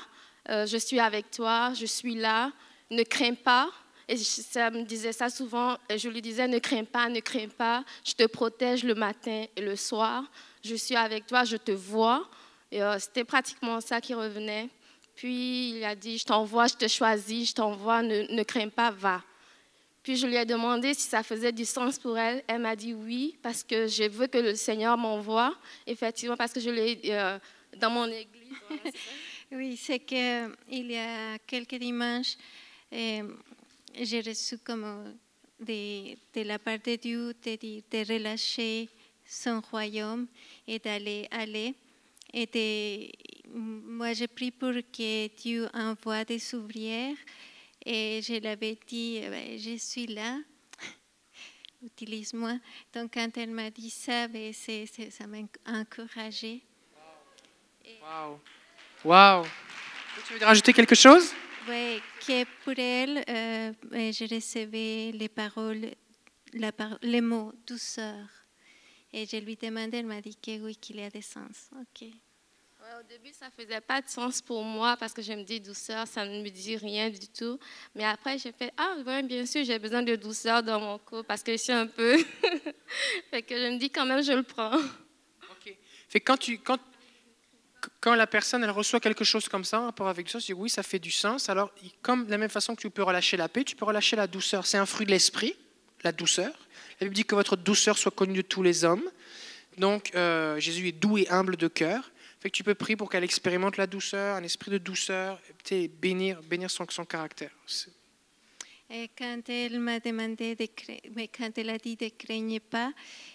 [0.48, 2.50] Euh, je suis avec toi, je suis là,
[2.90, 3.70] ne crains pas.
[4.08, 5.76] Et ça me disait ça souvent.
[5.94, 7.84] Je lui disais, ne crains pas, ne crains pas.
[8.04, 10.24] Je te protège le matin et le soir.
[10.64, 12.28] Je suis avec toi, je te vois.
[12.72, 14.68] Et euh, c'était pratiquement ça qui revenait.
[15.14, 19.22] Puis il a dit, je t'envoie, je te choisis, je t'envoie, ne crains pas, va.
[20.02, 22.42] Puis je lui ai demandé si ça faisait du sens pour elle.
[22.46, 25.54] Elle m'a dit oui, parce que je veux que le Seigneur m'envoie.
[25.86, 27.38] Effectivement, parce que je l'ai euh,
[27.76, 28.56] dans mon église.
[29.52, 32.36] Oui, c'est qu'il y a quelques dimanches,
[32.92, 33.34] euh,
[34.00, 38.88] j'ai reçu comme euh, de, la part de Dieu de, de relâcher
[39.26, 40.28] son royaume
[40.68, 41.74] et d'aller aller.
[42.32, 43.12] Et
[43.52, 47.16] moi, j'ai pris pour que Dieu envoie des ouvrières
[47.84, 50.38] et je l'avais dit, eh ben, je suis là,
[51.82, 52.58] utilise-moi.
[52.94, 56.62] Donc, quand elle m'a dit ça, ben, c'est- c'est- ça m'a encouragée.
[58.02, 58.38] Waouh.
[59.04, 59.46] Waouh.
[60.26, 61.32] Tu veux rajouter quelque chose?
[61.68, 65.90] Oui, que pour elle, euh, euh, je recevais les paroles,
[66.52, 68.26] la par- les mots douceur.
[69.12, 71.70] Et je lui demandais, elle m'a dit que oui, qu'il y a des sens.
[71.80, 72.08] OK.
[72.98, 75.60] Au début, ça ne faisait pas de sens pour moi parce que je me dis
[75.60, 77.56] douceur, ça ne me dit rien du tout.
[77.94, 81.22] Mais après, j'ai fait Ah, ouais, bien sûr, j'ai besoin de douceur dans mon couple
[81.22, 82.18] parce que je suis un peu.
[83.30, 84.76] fait que je me dis quand même, je le prends.
[86.08, 86.80] Fait quand, tu, quand,
[88.00, 90.68] quand la personne elle reçoit quelque chose comme ça, en rapport avec ça, c'est oui,
[90.68, 91.48] ça fait du sens.
[91.48, 91.70] Alors,
[92.02, 94.26] comme de la même façon que tu peux relâcher la paix, tu peux relâcher la
[94.26, 94.66] douceur.
[94.66, 95.54] C'est un fruit de l'esprit,
[96.02, 96.52] la douceur.
[97.00, 99.04] La Bible dit que votre douceur soit connue de tous les hommes.
[99.78, 102.10] Donc, euh, Jésus est doux et humble de cœur.
[102.40, 105.88] Fait que tu peux prier pour qu'elle expérimente la douceur, un esprit de douceur, sais,
[105.88, 107.50] bénir, bénir son, son caractère.
[108.88, 110.66] Et quand elle m'a demandé de
[111.14, 112.92] mais quand elle a dit de craignez pas,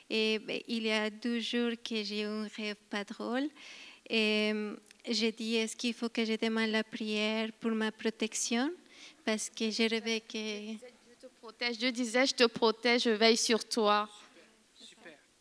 [0.09, 3.47] et ben, il y a deux jours que j'ai eu un rêve pas drôle.
[4.09, 4.75] Et euh,
[5.07, 8.71] j'ai dit est-ce qu'il faut que je demande la prière pour ma protection?
[9.23, 11.77] Parce que je rêvais que Je te protège.
[11.77, 14.09] Dieu disait Je te protège, je veille sur toi.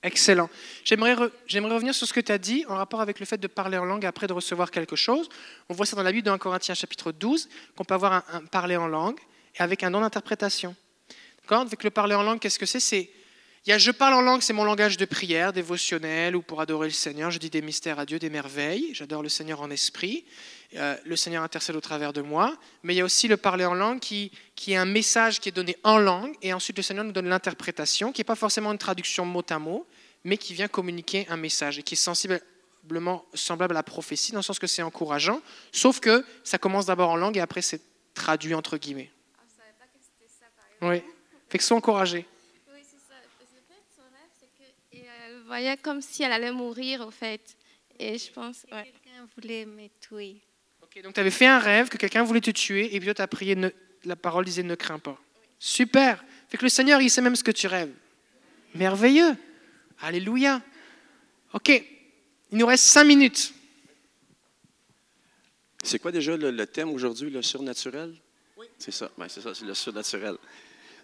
[0.05, 0.51] Excellent.
[0.85, 3.39] J'aimerais re- j'aimerais revenir sur ce que tu as dit en rapport avec le fait
[3.39, 5.31] de parler en langue après de recevoir quelque chose.
[5.71, 8.25] On voit ça dans la Bible dans 1 Corinthiens chapitre 12, qu'on peut avoir un,
[8.35, 9.19] un parler en langue
[9.59, 10.77] et avec un don d'interprétation.
[11.43, 11.63] D'accord?
[11.63, 12.81] Avec le parler en langue, qu'est-ce que c'est?
[12.81, 13.11] C'est
[13.67, 16.61] il y a je parle en langue, c'est mon langage de prière, dévotionnel ou pour
[16.61, 17.31] adorer le Seigneur.
[17.31, 18.91] Je dis des mystères à Dieu, des merveilles.
[18.93, 20.27] J'adore le Seigneur en esprit.
[20.77, 22.57] Euh, le Seigneur intercède au travers de moi.
[22.83, 25.49] Mais il y a aussi le parler en langue qui, qui est un message qui
[25.49, 28.73] est donné en langue et ensuite le Seigneur nous donne l'interprétation, qui n'est pas forcément
[28.73, 29.87] une traduction mot à mot,
[30.25, 34.39] mais qui vient communiquer un message et qui est sensiblement semblable à la prophétie, dans
[34.39, 37.81] le sens que c'est encourageant, sauf que ça commence d'abord en langue et après c'est
[38.15, 39.11] traduit entre guillemets.
[40.83, 41.03] Oui.
[41.49, 42.27] Fait que sois encouragé.
[42.73, 43.15] Oui, c'est ça.
[43.97, 44.51] Son rêve,
[44.93, 47.57] c'est voyait comme si elle allait mourir, au fait.
[47.99, 48.67] Et je pense.
[48.73, 48.85] Ouais.
[48.85, 50.43] quelqu'un voulait me tuer.
[50.97, 53.15] Ok, donc tu avais fait un rêve que quelqu'un voulait te tuer et puis toi
[53.15, 53.71] tu as prié, ne-
[54.05, 55.19] la parole disait ne crains pas.
[55.59, 56.25] Super.
[56.49, 57.93] Fait que le Seigneur, il sait même ce que tu rêves.
[58.75, 59.35] Merveilleux.
[60.01, 60.63] Alléluia.
[61.53, 61.69] Ok.
[61.69, 63.53] Il nous reste cinq minutes.
[65.83, 68.15] C'est quoi déjà le, le thème aujourd'hui, le surnaturel?
[68.79, 70.37] C'est ça, ben, c'est ça, c'est le surnaturel.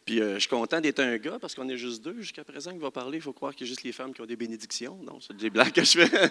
[0.05, 2.73] Puis euh, je suis content d'être un gars parce qu'on est juste deux jusqu'à présent
[2.73, 3.19] qui va parler.
[3.19, 4.97] Il faut croire qu'il y a juste les femmes qui ont des bénédictions.
[5.03, 6.31] Non, c'est des blagues que je fais.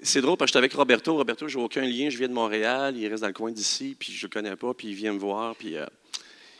[0.00, 1.16] c'est drôle parce que j'étais avec Roberto.
[1.16, 2.08] Roberto, j'ai aucun lien.
[2.08, 2.96] Je viens de Montréal.
[2.96, 3.96] Il reste dans le coin d'ici.
[3.98, 4.72] Puis je le connais pas.
[4.74, 5.56] Puis il vient me voir.
[5.56, 5.86] Puis euh,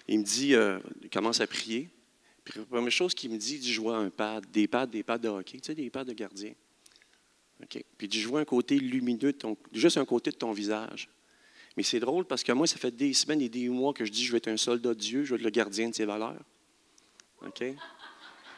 [0.08, 1.89] il me dit, euh, il commence à prier.
[2.44, 4.86] Puis la première chose qu'il me dit, il dit, je vois un pad, des pads,
[4.86, 6.52] des pads de hockey, tu sais, des pads de gardien.
[7.62, 7.84] OK?
[7.97, 11.08] Puis dit, je vois un côté lumineux, de ton, juste un côté de ton visage.
[11.76, 14.10] Mais c'est drôle parce que moi, ça fait des semaines et des mois que je
[14.10, 16.07] dis je vais être un soldat de Dieu, je vais être le gardien de ses
[16.07, 16.42] valeurs.
[17.47, 17.62] OK?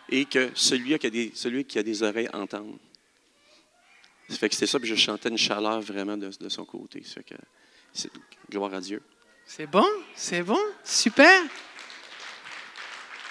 [0.09, 2.79] Et que celui qui a des, celui qui a des oreilles entende.
[4.31, 7.03] Ça fait que c'était ça, puis je chantais une chaleur vraiment de, de son côté.
[7.05, 7.35] Ça fait que,
[7.93, 8.11] c'est-
[8.49, 9.03] gloire à Dieu.
[9.45, 11.43] C'est bon, c'est bon, super.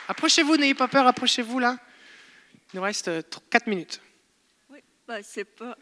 [0.08, 1.78] Approchez-vous, n'ayez pas peur, approchez-vous là.
[2.74, 3.10] Il nous reste
[3.50, 4.02] 4 minutes.
[4.70, 5.78] Oui, ben, c'est pas.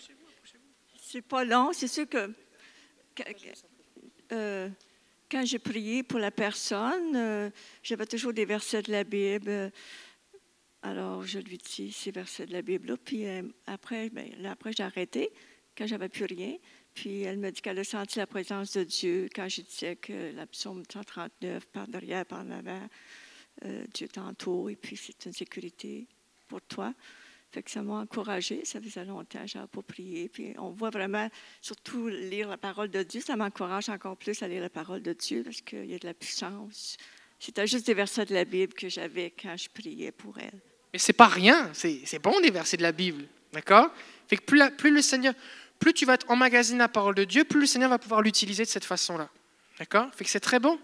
[1.02, 1.72] C'est pas long.
[1.74, 2.28] C'est sûr que.
[3.16, 4.70] que- que- euh,
[5.32, 7.50] quand j'ai prié pour la personne, euh,
[7.84, 9.72] j'avais toujours des versets de la Bible.
[10.84, 12.98] Alors, je lui dis ces versets de la Bible-là.
[12.98, 15.32] Puis euh, après, ben, après j'ai arrêté
[15.78, 16.56] quand j'avais plus rien.
[16.94, 20.36] Puis elle me dit qu'elle a senti la présence de Dieu quand je disais que
[20.36, 22.88] la psaume 139, par derrière, par en avant,
[23.66, 26.08] euh, Dieu t'entoure et puis c'est une sécurité
[26.48, 26.94] pour toi.
[27.52, 28.66] Fait que ça m'a encouragée.
[28.66, 30.30] Ça faisait longtemps n'avais pas prié.
[30.30, 31.30] Puis on voit vraiment,
[31.62, 35.14] surtout lire la parole de Dieu, ça m'encourage encore plus à lire la parole de
[35.14, 36.98] Dieu parce qu'il y a de la puissance.
[37.40, 40.60] C'était juste des versets de la Bible que j'avais quand je priais pour elle.
[40.94, 43.92] Mais c'est pas rien, c'est c'est bon des versets de la Bible, d'accord?
[44.28, 45.34] Fait que plus, la- plus le Seigneur,
[45.80, 48.70] plus tu vas emmagasiner la parole de Dieu, plus le Seigneur va pouvoir l'utiliser de
[48.70, 49.30] cette façon-là,
[49.78, 50.10] d'accord?
[50.16, 50.80] Fait que c'est très bon.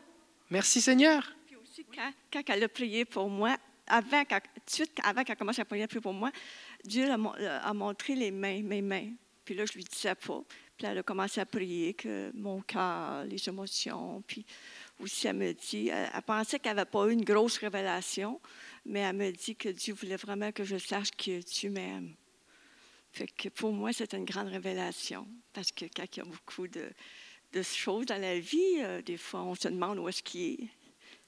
[0.52, 1.34] Merci Seigneur.
[1.48, 3.58] Puis aussi, quand, quand elle a prié pour moi,
[3.88, 4.42] avant, qu'elle-
[5.04, 6.32] avant qu'elle commence à prier pour moi,
[6.86, 9.10] Dieu a, mon- a montré les mains, mes mains.
[9.44, 10.42] Puis là, je lui disais pas.
[10.78, 14.24] Puis elle a commencé à prier que mon cœur, les émotions.
[14.28, 14.46] Puis
[15.00, 18.40] aussi, elle me dit, elle, pensait qu'elle n'avait pas eu une grosse révélation,
[18.86, 22.14] mais elle me dit que Dieu voulait vraiment que je sache que tu m'aimes.
[23.12, 25.28] Fait que pour moi, c'est une grande révélation.
[25.54, 26.90] Parce que quand il y a beaucoup de,
[27.54, 30.70] de choses dans la vie, euh, des fois, on se demande où est-ce qu'il est.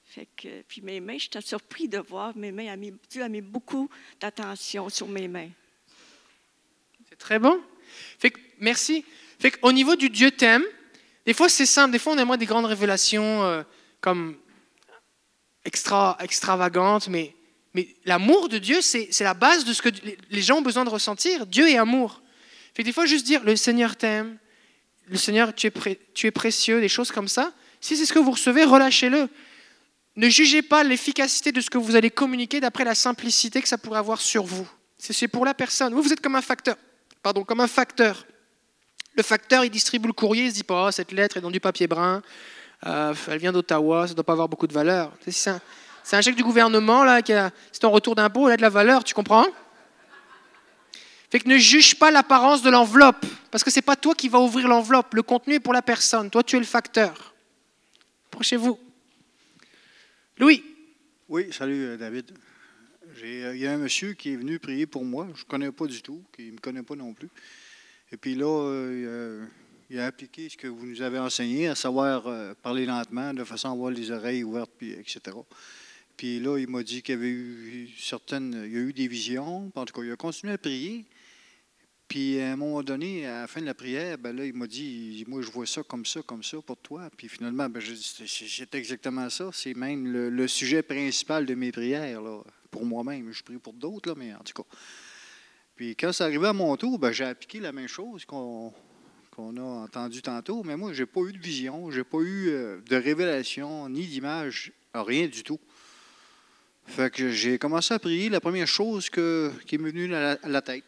[0.04, 2.76] Fait que, puis mes mains, j'étais surpris de voir mes mains.
[3.10, 5.50] Dieu a mis beaucoup d'attention sur mes mains.
[7.08, 7.60] C'est très bon.
[8.18, 9.04] Fait que, merci.
[9.38, 10.64] Fait qu'au niveau du Dieu t'aime,
[11.26, 13.62] des fois c'est simple, des fois on aimerait des grandes révélations euh,
[14.00, 14.36] comme
[15.64, 17.34] extra, extravagantes, mais,
[18.06, 19.90] l'amour de Dieu, c'est la base de ce que
[20.30, 21.46] les- gens ont besoin de ressentir.
[21.46, 22.22] Dieu est amour.
[22.72, 24.38] Fait des fois juste dire le Seigneur t'aime,
[25.08, 27.52] le Seigneur tu es, tu es précieux, des choses comme ça.
[27.82, 29.28] Si c'est ce que vous recevez, relâchez-le.
[30.16, 33.76] Ne jugez pas l'efficacité de ce que vous allez communiquer d'après la simplicité que ça
[33.76, 34.66] pourrait avoir sur vous.
[34.98, 35.92] C'est pour la personne.
[35.92, 36.76] Vous, vous êtes comme un facteur.
[37.22, 38.24] Pardon, comme un facteur.
[39.16, 41.50] Le facteur, il distribue le courrier, il se dit pas, oh, cette lettre est dans
[41.50, 42.22] du papier brun,
[42.86, 45.12] euh, elle vient d'Ottawa, ça ne doit pas avoir beaucoup de valeur.
[45.26, 45.50] C'est-
[46.12, 47.32] un, chèque du gouvernement, là, qui
[47.72, 49.46] c'est ton retour d'impôt, elle a de la valeur, tu comprends?
[51.30, 54.38] Fait que ne juge pas l'apparence de l'enveloppe, parce que c'est pas toi qui vas
[54.38, 57.34] ouvrir l'enveloppe, le contenu est pour la personne, toi tu es le facteur.
[58.30, 58.78] Approchez-vous.
[60.38, 60.62] Louis.
[61.28, 62.30] Oui, salut euh, David.
[63.24, 65.26] Euh, Il y a un monsieur qui est venu prier pour moi.
[65.34, 67.30] Je ne connais pas du tout, qui ne me connaît pas non plus.
[68.12, 69.44] Et puis là, euh,
[69.90, 73.42] il, a, appliqué ce que vous nous avez enseigné, à savoir euh, parler lentement, de
[73.42, 75.20] façon à avoir les oreilles ouvertes, puis, etc.
[76.16, 79.08] Puis là, il m'a dit qu'il y avait eu certaines, il y a eu des
[79.08, 79.70] visions.
[79.74, 81.04] En tout cas, il a continué à prier.
[82.08, 84.68] Puis à un moment donné, à la fin de la prière, ben là, il m'a
[84.68, 87.10] dit, moi, je vois ça comme ça, comme ça pour toi.
[87.16, 89.50] Puis finalement, ben, c'est- exactement ça.
[89.52, 93.32] C'est même le, le sujet principal de mes prières, là, pour moi-même.
[93.32, 94.68] Je prie pour d'autres, mais en tout cas.
[95.76, 98.72] Puis quand c'est arrivé à mon tour, ben, j'ai appliqué la même chose qu'on
[99.36, 100.62] a entendu tantôt.
[100.64, 103.86] Mais moi, je n'ai pas eu de vision, je n'ai pas eu euh, de révélation,
[103.90, 105.60] ni d'image, rien du tout.
[106.86, 108.30] Fait que j'ai commencé à prier.
[108.30, 110.84] La première chose que, qui m'est venue à la, à la tête,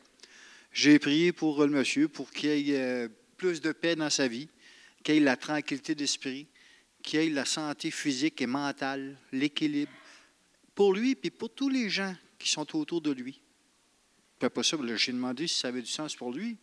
[0.72, 4.48] j'ai prié pour le monsieur, pour qu'il ait euh, plus de paix dans sa vie,
[5.04, 6.46] qu'il ait la tranquillité d'esprit,
[7.02, 9.92] qu'il ait la santé physique et mentale, l'équilibre,
[10.74, 13.42] pour lui et pour tous les gens qui sont autour de lui.
[14.38, 16.56] Puis après ça, ben j'ai demandé si ça avait du sens pour lui.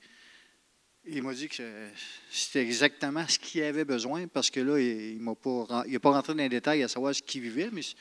[1.08, 1.62] Il m'a dit que
[2.32, 6.42] c'était exactement ce qu'il avait besoin parce que là, il n'a pas, pas rentré dans
[6.42, 7.94] les détails à savoir ce qu'il vivait, mais je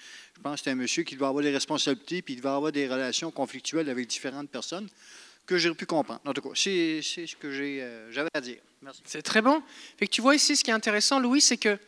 [0.42, 2.88] pense que c'est un monsieur qui devait avoir des responsabilités puis il devait avoir des
[2.88, 4.88] relations conflictuelles avec différentes personnes
[5.44, 6.20] que j'ai pu comprendre.
[6.24, 8.62] En tout cas, c'est ce que euh, j'avais à dire.
[8.80, 9.02] Merci.
[9.04, 9.62] C'est très bon.
[9.98, 11.78] Fait tu vois ici, ce qui est intéressant, Louis, c'est que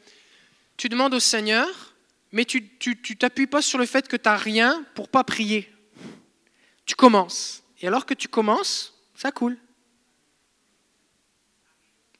[0.76, 1.94] tu demandes au Seigneur,
[2.32, 5.70] mais tu ne t'appuies pas sur le fait que tu n'as rien pour pas prier.
[6.84, 7.62] Tu commences.
[7.80, 9.58] Et alors que tu commences, ça coule.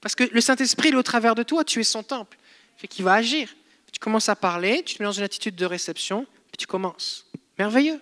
[0.00, 2.38] Parce que le Saint-Esprit, il est au travers de toi, tu es son temple.
[2.76, 3.54] Fait qu'il va agir.
[3.92, 7.26] Tu commences à parler, tu te mets dans une attitude de réception, puis tu commences.
[7.58, 8.00] Merveilleux.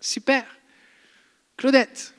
[0.00, 0.44] Super.
[1.56, 2.14] Claudette.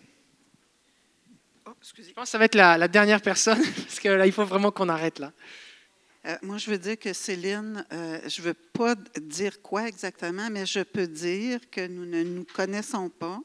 [1.66, 4.46] Je pense que ça va être la, la dernière personne, parce que là, il faut
[4.46, 5.32] vraiment qu'on arrête là.
[6.26, 10.50] Euh, moi, je veux dire que Céline, euh, je ne veux pas dire quoi exactement,
[10.50, 13.40] mais je peux dire que nous ne nous connaissons pas.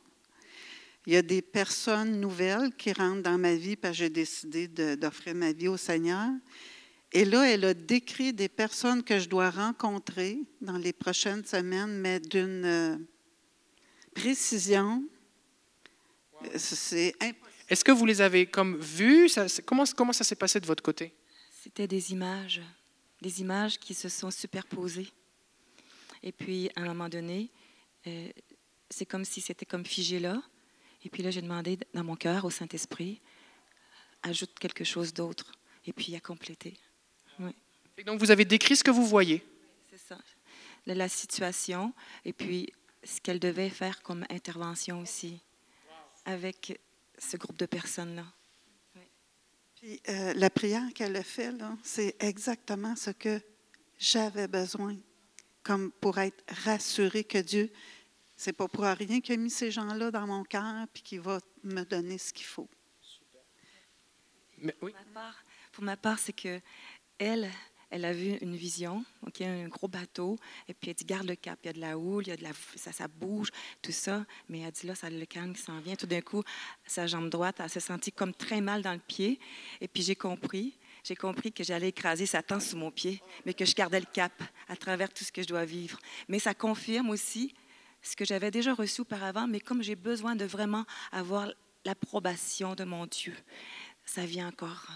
[1.07, 4.69] Il y a des personnes nouvelles qui rentrent dans ma vie parce que j'ai décidé
[4.69, 6.29] d'offrir ma vie au Seigneur.
[7.13, 11.99] Et là, elle a décrit des personnes que je dois rencontrer dans les prochaines semaines,
[11.99, 12.97] mais d'une euh,
[14.15, 15.03] précision.
[16.57, 17.15] C'est.
[17.69, 18.81] Est-ce que vous les avez comme
[19.29, 21.15] Ça- comment, comment ça s'est passé de votre côté?
[21.63, 22.63] C'était des images,
[23.21, 25.09] des images qui se sont superposées.
[26.23, 27.51] Et puis, à un moment donné,
[28.07, 28.29] euh,
[28.89, 30.43] c'est comme si c'était comme figé là.
[31.05, 33.21] Et puis là, j'ai demandé dans mon cœur au Saint-Esprit,
[34.23, 35.53] ajoute quelque chose d'autre.
[35.87, 36.77] Et puis, il a complété.
[37.39, 37.55] Oui,
[37.97, 39.43] Et donc vous avez décrit ce que vous voyez.
[39.91, 40.19] c'est ça.
[40.87, 42.73] La, la situation et puis
[43.03, 45.41] ce qu'elle devait faire comme intervention aussi
[46.27, 46.79] avec
[47.19, 48.25] ce groupe de personnes-là.
[49.77, 53.41] Puis, euh, la prière qu'elle a faite, là, c'est exactement ce que
[53.99, 54.97] j'avais besoin,
[55.63, 57.73] comme pour être rassurée que Dieu,
[58.41, 61.41] c'est pas pour rien qu'il a mis ces gens-là dans mon cœur puis qu'il va
[61.63, 62.71] me donner ce qu'il faut.
[64.57, 64.93] Mais- oui.
[64.93, 66.59] Pour ma part, pour ma part, c'est que
[67.19, 67.51] elle,
[67.91, 70.39] elle a vu une vision, ok, un gros bateau,
[70.69, 72.33] et puis elle dit garde le cap, il y a de la houle, il y
[72.33, 73.51] a de la, ça, ça bouge,
[73.83, 75.97] tout ça, mais elle dit là, ça a le calme qui s'en vient.
[75.97, 76.43] Tout d'un coup,
[76.87, 79.39] sa jambe droite, elle s'est sentie comme très mal dans le pied,
[79.83, 80.79] et puis j'ai compris.
[81.05, 84.33] J'ai compris que j'allais écraser Satan sous mon pied, mais que je gardais le cap
[84.69, 85.99] à travers tout ce que je dois vivre.
[86.29, 87.55] Mais ça confirme aussi
[88.03, 91.51] ce que j'avais déjà reçu auparavant, mais comme j'ai besoin de vraiment avoir
[91.85, 93.35] l'approbation de mon Dieu,
[94.05, 94.87] ça vient encore.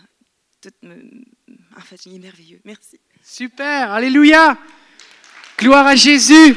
[1.76, 2.60] En fait, il est merveilleux.
[2.64, 2.98] Merci.
[3.22, 4.56] Super, alléluia.
[5.58, 6.56] Gloire à Jésus.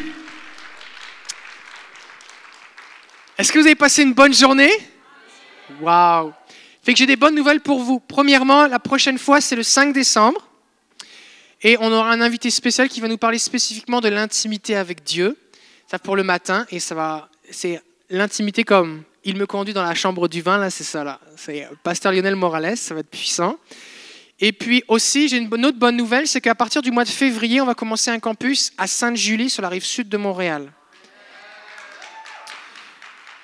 [3.38, 4.72] Est-ce que vous avez passé une bonne journée?
[5.82, 6.34] Waouh.
[6.82, 8.00] Fait que j'ai des bonnes nouvelles pour vous.
[8.00, 10.48] Premièrement, la prochaine fois, c'est le 5 décembre.
[11.62, 15.38] Et on aura un invité spécial qui va nous parler spécifiquement de l'intimité avec Dieu.
[15.88, 16.66] Ça pour le matin.
[16.70, 17.30] Et ça va.
[17.50, 20.58] C'est l'intimité comme il me conduit dans la chambre du vin.
[20.58, 21.04] Là, c'est ça.
[21.04, 21.20] Là.
[21.36, 22.78] C'est Pasteur Lionel Morales.
[22.78, 23.58] Ça va être puissant.
[24.40, 27.60] Et puis aussi, j'ai une autre bonne nouvelle, c'est qu'à partir du mois de février,
[27.60, 30.72] on va commencer un campus à Sainte-Julie, sur la rive sud de Montréal.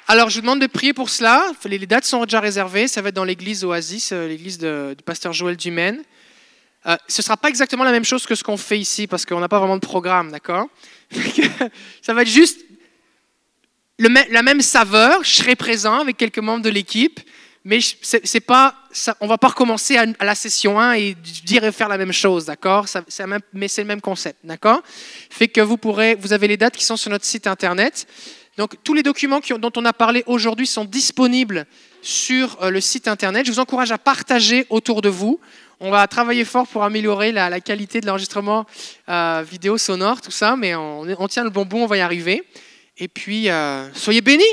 [0.08, 1.44] Alors, je vous demande de prier pour cela.
[1.66, 2.88] Les dates sont déjà réservées.
[2.88, 6.04] Ça va être dans l'église Oasis, euh, l'église du pasteur Joël Dumaine.
[6.86, 9.26] Euh, ce ne sera pas exactement la même chose que ce qu'on fait ici, parce
[9.26, 10.68] qu'on n'a pas vraiment de programme, d'accord
[12.02, 12.60] Ça va être juste
[14.00, 15.24] la même saveur.
[15.24, 17.20] Je serai présent avec quelques membres de l'équipe,
[17.64, 18.76] mais c'est pas,
[19.22, 22.46] on va pas recommencer à, la session 1 et dire et faire la même chose,
[22.46, 22.86] d'accord
[23.54, 24.82] Mais c'est le même concept, d'accord
[25.30, 28.06] Fait que vous pourrez, vous avez les dates qui sont sur notre site internet.
[28.58, 31.66] Donc tous les documents dont on a parlé aujourd'hui sont disponibles
[32.02, 33.46] sur euh, le site internet.
[33.48, 35.40] Je vous encourage à partager autour de vous.
[35.86, 38.66] On va travailler fort pour améliorer la, qualité de l'enregistrement
[39.10, 42.42] euh, vidéo, sonore, tout ça, mais on, tient le bon bout, on va y arriver.
[42.98, 44.46] Et puis, euh, soyez bénis.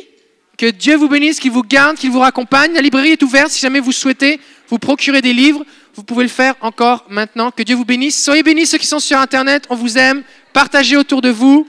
[0.58, 2.72] Que Dieu vous bénisse, qu'il vous garde, qu'il vous raccompagne.
[2.72, 3.50] La librairie est ouverte.
[3.50, 7.52] Si jamais vous souhaitez vous procurer des livres, vous pouvez le faire encore maintenant.
[7.52, 8.20] Que Dieu vous bénisse.
[8.20, 9.66] Soyez bénis ceux qui sont sur Internet.
[9.70, 10.24] On vous aime.
[10.52, 11.64] Partagez autour de vous.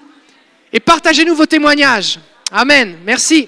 [0.74, 2.20] Et partagez-nous vos témoignages.
[2.52, 2.98] Amen.
[3.06, 3.48] Merci.